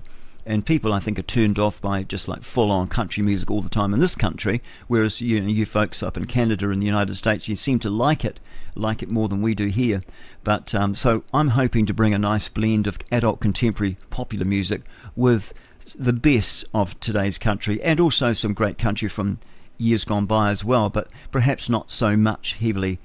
and 0.49 0.65
people 0.65 0.93
I 0.93 0.99
think 0.99 1.19
are 1.19 1.23
turned 1.23 1.59
off 1.59 1.79
by 1.79 2.01
just 2.01 2.27
like 2.27 2.41
full 2.41 2.71
on 2.71 2.87
country 2.87 3.21
music 3.21 3.51
all 3.51 3.61
the 3.61 3.69
time 3.69 3.93
in 3.93 3.99
this 3.99 4.15
country, 4.15 4.63
whereas 4.87 5.21
you 5.21 5.39
know, 5.39 5.47
you 5.47 5.63
folks 5.63 6.01
up 6.01 6.17
in 6.17 6.25
Canada 6.25 6.71
and 6.71 6.81
the 6.81 6.87
United 6.87 7.15
States 7.15 7.47
you 7.47 7.55
seem 7.55 7.77
to 7.79 7.89
like 7.89 8.25
it, 8.25 8.39
like 8.73 9.03
it 9.03 9.11
more 9.11 9.29
than 9.29 9.43
we 9.43 9.53
do 9.53 9.67
here. 9.67 10.01
But 10.43 10.73
um, 10.73 10.95
so 10.95 11.23
I'm 11.35 11.49
hoping 11.49 11.85
to 11.85 11.93
bring 11.93 12.15
a 12.15 12.17
nice 12.17 12.49
blend 12.49 12.87
of 12.87 12.97
adult 13.11 13.39
contemporary 13.39 13.97
popular 14.09 14.43
music 14.43 14.81
with 15.15 15.53
the 15.95 16.13
best 16.13 16.65
of 16.73 16.99
today's 16.99 17.37
country 17.37 17.79
and 17.83 17.99
also 17.99 18.33
some 18.33 18.53
great 18.53 18.79
country 18.79 19.07
from 19.07 19.37
years 19.77 20.03
gone 20.03 20.25
by 20.25 20.49
as 20.49 20.63
well, 20.63 20.89
but 20.89 21.09
perhaps 21.31 21.69
not 21.69 21.91
so 21.91 22.17
much 22.17 22.55
heavily 22.55 22.99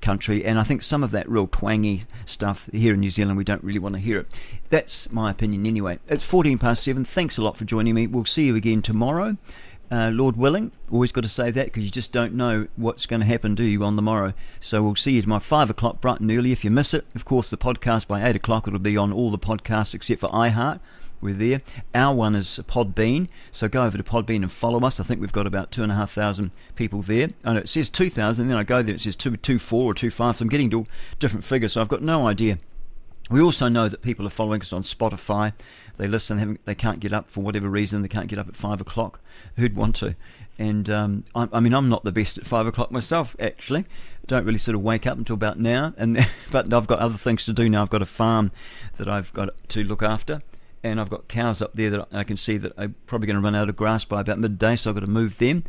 country, 0.00 0.44
and 0.44 0.58
I 0.58 0.62
think 0.62 0.82
some 0.82 1.02
of 1.02 1.10
that 1.12 1.28
real 1.28 1.46
twangy 1.46 2.02
stuff 2.26 2.68
here 2.72 2.94
in 2.94 3.00
New 3.00 3.10
Zealand, 3.10 3.36
we 3.36 3.44
don't 3.44 3.62
really 3.64 3.78
want 3.78 3.94
to 3.94 4.00
hear 4.00 4.20
it. 4.20 4.26
That's 4.68 5.10
my 5.12 5.30
opinion 5.30 5.66
anyway. 5.66 5.98
It's 6.08 6.24
14 6.24 6.58
past 6.58 6.82
7. 6.82 7.04
Thanks 7.04 7.38
a 7.38 7.42
lot 7.42 7.56
for 7.56 7.64
joining 7.64 7.94
me. 7.94 8.06
We'll 8.06 8.24
see 8.24 8.46
you 8.46 8.56
again 8.56 8.82
tomorrow. 8.82 9.36
Uh, 9.90 10.10
Lord 10.12 10.36
willing, 10.36 10.70
always 10.90 11.12
got 11.12 11.24
to 11.24 11.30
say 11.30 11.50
that 11.50 11.66
because 11.66 11.82
you 11.82 11.90
just 11.90 12.12
don't 12.12 12.34
know 12.34 12.68
what's 12.76 13.06
going 13.06 13.20
to 13.20 13.26
happen, 13.26 13.54
do 13.54 13.64
you, 13.64 13.82
on 13.82 13.96
the 13.96 14.02
morrow? 14.02 14.34
So 14.60 14.82
we'll 14.82 14.96
see 14.96 15.12
you 15.12 15.22
tomorrow, 15.22 15.40
5 15.40 15.70
o'clock, 15.70 16.02
bright 16.02 16.20
and 16.20 16.30
early. 16.30 16.52
If 16.52 16.62
you 16.62 16.70
miss 16.70 16.92
it, 16.92 17.06
of 17.14 17.24
course, 17.24 17.48
the 17.48 17.56
podcast 17.56 18.06
by 18.06 18.28
8 18.28 18.36
o'clock, 18.36 18.66
it'll 18.66 18.80
be 18.80 18.98
on 18.98 19.12
all 19.12 19.30
the 19.30 19.38
podcasts 19.38 19.94
except 19.94 20.20
for 20.20 20.28
iHeart. 20.28 20.80
We're 21.20 21.34
there. 21.34 21.62
Our 21.94 22.14
one 22.14 22.36
is 22.36 22.60
Podbean, 22.68 23.28
so 23.50 23.68
go 23.68 23.84
over 23.84 23.98
to 23.98 24.04
Podbean 24.04 24.42
and 24.42 24.52
follow 24.52 24.80
us. 24.80 25.00
I 25.00 25.02
think 25.02 25.20
we've 25.20 25.32
got 25.32 25.48
about 25.48 25.72
two 25.72 25.82
and 25.82 25.90
a 25.90 25.96
half 25.96 26.12
thousand 26.12 26.52
people 26.76 27.02
there. 27.02 27.30
I 27.44 27.50
And 27.50 27.58
it 27.58 27.68
says 27.68 27.90
two 27.90 28.08
thousand, 28.08 28.48
then 28.48 28.56
I 28.56 28.62
go 28.62 28.82
there, 28.82 28.94
it 28.94 29.00
says 29.00 29.16
two 29.16 29.36
two 29.36 29.58
four 29.58 29.90
or 29.90 29.94
two 29.94 30.10
five. 30.10 30.36
So 30.36 30.44
I'm 30.44 30.48
getting 30.48 30.70
to 30.70 30.86
different 31.18 31.44
figures. 31.44 31.72
So 31.72 31.80
I've 31.80 31.88
got 31.88 32.02
no 32.02 32.28
idea. 32.28 32.58
We 33.30 33.40
also 33.40 33.68
know 33.68 33.88
that 33.88 34.00
people 34.00 34.26
are 34.26 34.30
following 34.30 34.60
us 34.60 34.72
on 34.72 34.82
Spotify. 34.82 35.52
They 35.96 36.06
listen, 36.06 36.58
they 36.64 36.74
can't 36.74 37.00
get 37.00 37.12
up 37.12 37.28
for 37.28 37.42
whatever 37.42 37.68
reason. 37.68 38.02
They 38.02 38.08
can't 38.08 38.28
get 38.28 38.38
up 38.38 38.48
at 38.48 38.56
five 38.56 38.80
o'clock. 38.80 39.20
Who'd 39.56 39.76
want 39.76 39.96
to? 39.96 40.14
And 40.56 40.88
um, 40.88 41.24
I, 41.34 41.48
I, 41.52 41.60
mean, 41.60 41.74
I'm 41.74 41.88
not 41.88 42.04
the 42.04 42.12
best 42.12 42.38
at 42.38 42.46
five 42.46 42.66
o'clock 42.66 42.90
myself. 42.90 43.36
Actually, 43.38 43.84
don't 44.26 44.44
really 44.44 44.58
sort 44.58 44.74
of 44.76 44.82
wake 44.82 45.06
up 45.06 45.18
until 45.18 45.34
about 45.34 45.58
now. 45.58 45.94
And 45.96 46.26
but 46.50 46.72
I've 46.72 46.86
got 46.86 47.00
other 47.00 47.18
things 47.18 47.44
to 47.46 47.52
do 47.52 47.68
now. 47.68 47.82
I've 47.82 47.90
got 47.90 48.02
a 48.02 48.06
farm 48.06 48.52
that 48.96 49.08
I've 49.08 49.32
got 49.32 49.50
to 49.68 49.84
look 49.84 50.02
after 50.02 50.40
and 50.90 51.00
I've 51.00 51.10
got 51.10 51.28
cows 51.28 51.62
up 51.62 51.72
there 51.74 51.90
that 51.90 52.08
I 52.12 52.24
can 52.24 52.36
see 52.36 52.56
that 52.58 52.72
I'm 52.76 52.94
probably 53.06 53.26
going 53.26 53.36
to 53.36 53.42
run 53.42 53.54
out 53.54 53.68
of 53.68 53.76
grass 53.76 54.04
by 54.04 54.20
about 54.20 54.38
midday, 54.38 54.76
so 54.76 54.90
I've 54.90 54.96
got 54.96 55.00
to 55.00 55.06
move 55.06 55.38
them. 55.38 55.64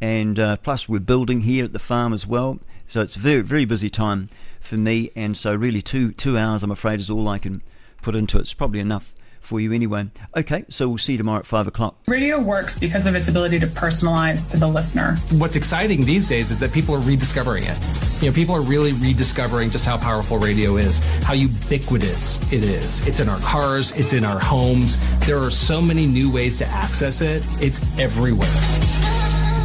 And 0.00 0.38
uh, 0.38 0.56
plus, 0.56 0.88
we're 0.88 1.00
building 1.00 1.42
here 1.42 1.64
at 1.64 1.72
the 1.72 1.78
farm 1.78 2.12
as 2.12 2.26
well, 2.26 2.58
so 2.86 3.00
it's 3.00 3.16
a 3.16 3.20
very 3.20 3.40
very 3.40 3.64
busy 3.64 3.88
time 3.88 4.28
for 4.60 4.76
me. 4.76 5.10
And 5.16 5.36
so, 5.36 5.54
really, 5.54 5.82
two 5.82 6.12
two 6.12 6.36
hours, 6.36 6.62
I'm 6.62 6.70
afraid, 6.70 7.00
is 7.00 7.10
all 7.10 7.28
I 7.28 7.38
can 7.38 7.62
put 8.02 8.14
into 8.16 8.36
it. 8.36 8.42
It's 8.42 8.54
probably 8.54 8.80
enough 8.80 9.13
for 9.44 9.60
you 9.60 9.72
anyway. 9.72 10.08
Okay, 10.36 10.64
so 10.68 10.88
we'll 10.88 10.98
see 10.98 11.12
you 11.12 11.18
tomorrow 11.18 11.40
at 11.40 11.46
five 11.46 11.66
o'clock. 11.66 11.96
Radio 12.06 12.40
works 12.40 12.78
because 12.78 13.06
of 13.06 13.14
its 13.14 13.28
ability 13.28 13.58
to 13.60 13.66
personalize 13.66 14.50
to 14.50 14.56
the 14.56 14.66
listener. 14.66 15.16
What's 15.32 15.56
exciting 15.56 16.04
these 16.04 16.26
days 16.26 16.50
is 16.50 16.58
that 16.60 16.72
people 16.72 16.94
are 16.94 17.00
rediscovering 17.00 17.64
it. 17.64 17.78
You 18.22 18.30
know, 18.30 18.34
people 18.34 18.54
are 18.54 18.62
really 18.62 18.92
rediscovering 18.94 19.70
just 19.70 19.84
how 19.84 19.96
powerful 19.98 20.38
radio 20.38 20.76
is, 20.76 20.98
how 21.22 21.34
ubiquitous 21.34 22.40
it 22.52 22.64
is. 22.64 23.06
It's 23.06 23.20
in 23.20 23.28
our 23.28 23.40
cars, 23.40 23.92
it's 23.92 24.12
in 24.12 24.24
our 24.24 24.38
homes. 24.38 24.96
There 25.26 25.38
are 25.38 25.50
so 25.50 25.80
many 25.80 26.06
new 26.06 26.30
ways 26.30 26.58
to 26.58 26.66
access 26.66 27.20
it. 27.20 27.46
It's 27.60 27.80
everywhere. 27.98 28.48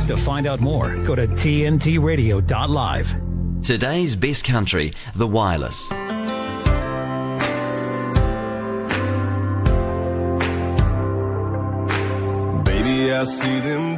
To 0.07 0.17
find 0.17 0.47
out 0.47 0.59
more, 0.59 0.95
go 1.03 1.15
to 1.15 1.27
tntradio.live. 1.27 3.15
Today's 3.61 4.15
best 4.15 4.45
country, 4.45 4.93
the 5.15 5.27
wireless. 5.27 5.91
I 13.11 13.23
see 13.23 13.59
them 13.59 13.88